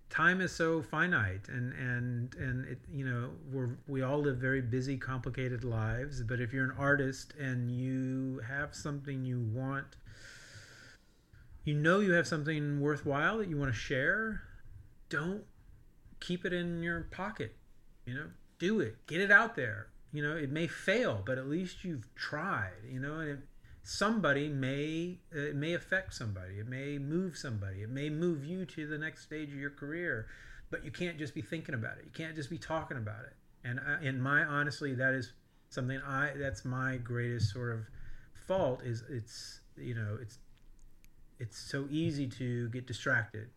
time 0.09 0.39
is 0.39 0.53
so 0.53 0.81
finite, 0.81 1.49
and 1.49 1.73
and 1.73 2.33
and 2.35 2.65
it 2.67 2.79
you 2.91 3.05
know 3.05 3.31
we're 3.51 3.69
we 3.87 4.01
all 4.01 4.19
live 4.19 4.37
very 4.37 4.61
busy, 4.61 4.97
complicated 4.97 5.65
lives. 5.65 6.23
But 6.23 6.39
if 6.39 6.53
you're 6.53 6.65
an 6.65 6.75
artist 6.77 7.33
and 7.37 7.69
you 7.69 8.41
have 8.47 8.73
something 8.73 9.25
you 9.25 9.41
want, 9.53 9.97
you 11.65 11.73
know 11.73 11.99
you 11.99 12.13
have 12.13 12.27
something 12.27 12.79
worthwhile 12.79 13.39
that 13.39 13.49
you 13.49 13.57
want 13.57 13.73
to 13.73 13.77
share, 13.77 14.41
don't 15.09 15.43
keep 16.21 16.45
it 16.45 16.53
in 16.53 16.81
your 16.81 17.01
pocket. 17.11 17.55
You 18.05 18.13
know, 18.13 18.27
do 18.59 18.79
it. 18.79 19.05
Get 19.07 19.21
it 19.21 19.31
out 19.31 19.55
there. 19.55 19.87
You 20.11 20.23
know, 20.23 20.35
it 20.35 20.51
may 20.51 20.67
fail, 20.67 21.21
but 21.25 21.37
at 21.37 21.47
least 21.47 21.83
you've 21.83 22.13
tried. 22.15 22.71
You 22.89 22.99
know, 22.99 23.19
and 23.19 23.29
it, 23.29 23.39
somebody 23.89 24.49
may 24.49 25.17
it 25.31 25.55
may 25.55 25.73
affect 25.73 26.13
somebody 26.13 26.59
it 26.59 26.67
may 26.67 26.97
move 26.97 27.37
somebody 27.37 27.83
it 27.83 27.89
may 27.89 28.09
move 28.09 28.43
you 28.43 28.65
to 28.65 28.85
the 28.85 28.97
next 28.97 29.23
stage 29.23 29.47
of 29.47 29.55
your 29.55 29.69
career 29.69 30.27
but 30.69 30.83
you 30.83 30.91
can't 30.91 31.17
just 31.17 31.33
be 31.33 31.41
thinking 31.41 31.73
about 31.73 31.97
it 31.97 32.03
you 32.03 32.11
can't 32.11 32.35
just 32.35 32.49
be 32.49 32.57
talking 32.57 32.97
about 32.97 33.23
it 33.23 33.33
and 33.63 33.79
I, 33.79 34.03
in 34.03 34.19
my 34.19 34.43
honestly 34.43 34.93
that 34.95 35.13
is 35.13 35.31
something 35.69 36.01
i 36.05 36.31
that's 36.35 36.65
my 36.65 36.97
greatest 36.97 37.53
sort 37.53 37.71
of 37.71 37.79
fault 38.33 38.81
is 38.83 39.05
it's 39.09 39.61
you 39.77 39.95
know 39.95 40.17
it's 40.21 40.39
it's 41.39 41.57
so 41.57 41.87
easy 41.89 42.27
to 42.27 42.67
get 42.67 42.87
distracted 42.87 43.47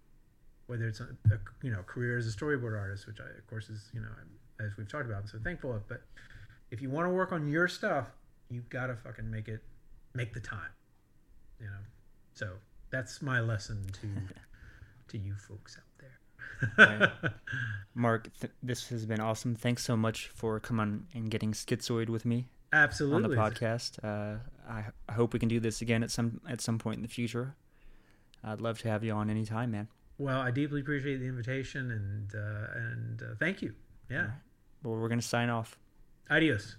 whether 0.69 0.87
it's 0.87 1.01
a, 1.01 1.09
a 1.33 1.39
you 1.61 1.73
know 1.73 1.83
career 1.83 2.17
as 2.17 2.29
a 2.29 2.31
storyboard 2.31 2.79
artist 2.79 3.09
which 3.09 3.19
i 3.19 3.37
of 3.37 3.45
course 3.49 3.69
is 3.69 3.91
you 3.93 4.01
know 4.01 4.07
as 4.65 4.77
we've 4.77 4.89
talked 4.89 5.07
about 5.07 5.23
i'm 5.23 5.27
so 5.29 5.39
thankful 5.43 5.73
of 5.73 5.87
but 5.89 6.03
if 6.71 6.81
you 6.83 6.89
want 6.91 7.07
to 7.07 7.11
work 7.11 7.33
on 7.33 7.49
your 7.49 7.67
stuff 7.69 8.07
you 8.49 8.63
gotta 8.71 8.95
fucking 8.97 9.31
make 9.31 9.49
it 9.49 9.63
make 10.15 10.33
the 10.35 10.41
time 10.41 10.71
you 11.61 11.67
know 11.67 11.73
so 12.35 12.51
that's 12.91 13.23
my 13.23 13.41
lesson 13.41 13.85
to 13.93 14.09
to 15.09 15.19
you 15.19 15.35
folks 15.35 15.77
out 15.79 15.85
there 15.99 16.07
Mark, 17.95 18.29
th- 18.41 18.53
this 18.63 18.89
has 18.91 19.07
been 19.07 19.21
awesome. 19.21 19.55
Thanks 19.55 19.83
so 19.83 19.97
much 19.97 20.29
for 20.35 20.61
coming 20.61 21.07
and 21.15 21.31
getting 21.31 21.53
schizoid 21.53 22.09
with 22.11 22.27
me 22.27 22.49
absolutely 22.73 23.25
on 23.25 23.31
the 23.31 23.37
podcast. 23.51 23.99
Uh, 24.05 24.39
I, 24.69 24.85
I 25.09 25.13
hope 25.15 25.33
we 25.33 25.39
can 25.39 25.49
do 25.49 25.59
this 25.59 25.81
again 25.81 26.03
at 26.03 26.11
some 26.11 26.41
at 26.47 26.61
some 26.61 26.79
point 26.79 26.97
in 26.97 27.03
the 27.03 27.09
future. 27.09 27.55
I'd 28.45 28.61
love 28.61 28.79
to 28.81 28.89
have 28.89 29.03
you 29.05 29.13
on 29.13 29.31
anytime, 29.31 29.71
man. 29.71 29.89
well 30.19 30.41
i 30.41 30.51
deeply 30.51 30.81
appreciate 30.83 31.17
the 31.19 31.27
invitation 31.27 31.91
and 31.91 32.35
uh, 32.35 32.67
and 32.75 33.23
uh, 33.23 33.27
thank 33.39 33.63
you 33.63 33.73
yeah 34.11 34.31
Well, 34.83 34.97
we're 34.97 35.09
gonna 35.09 35.23
sign 35.23 35.51
off. 35.51 35.79
adios 36.31 36.77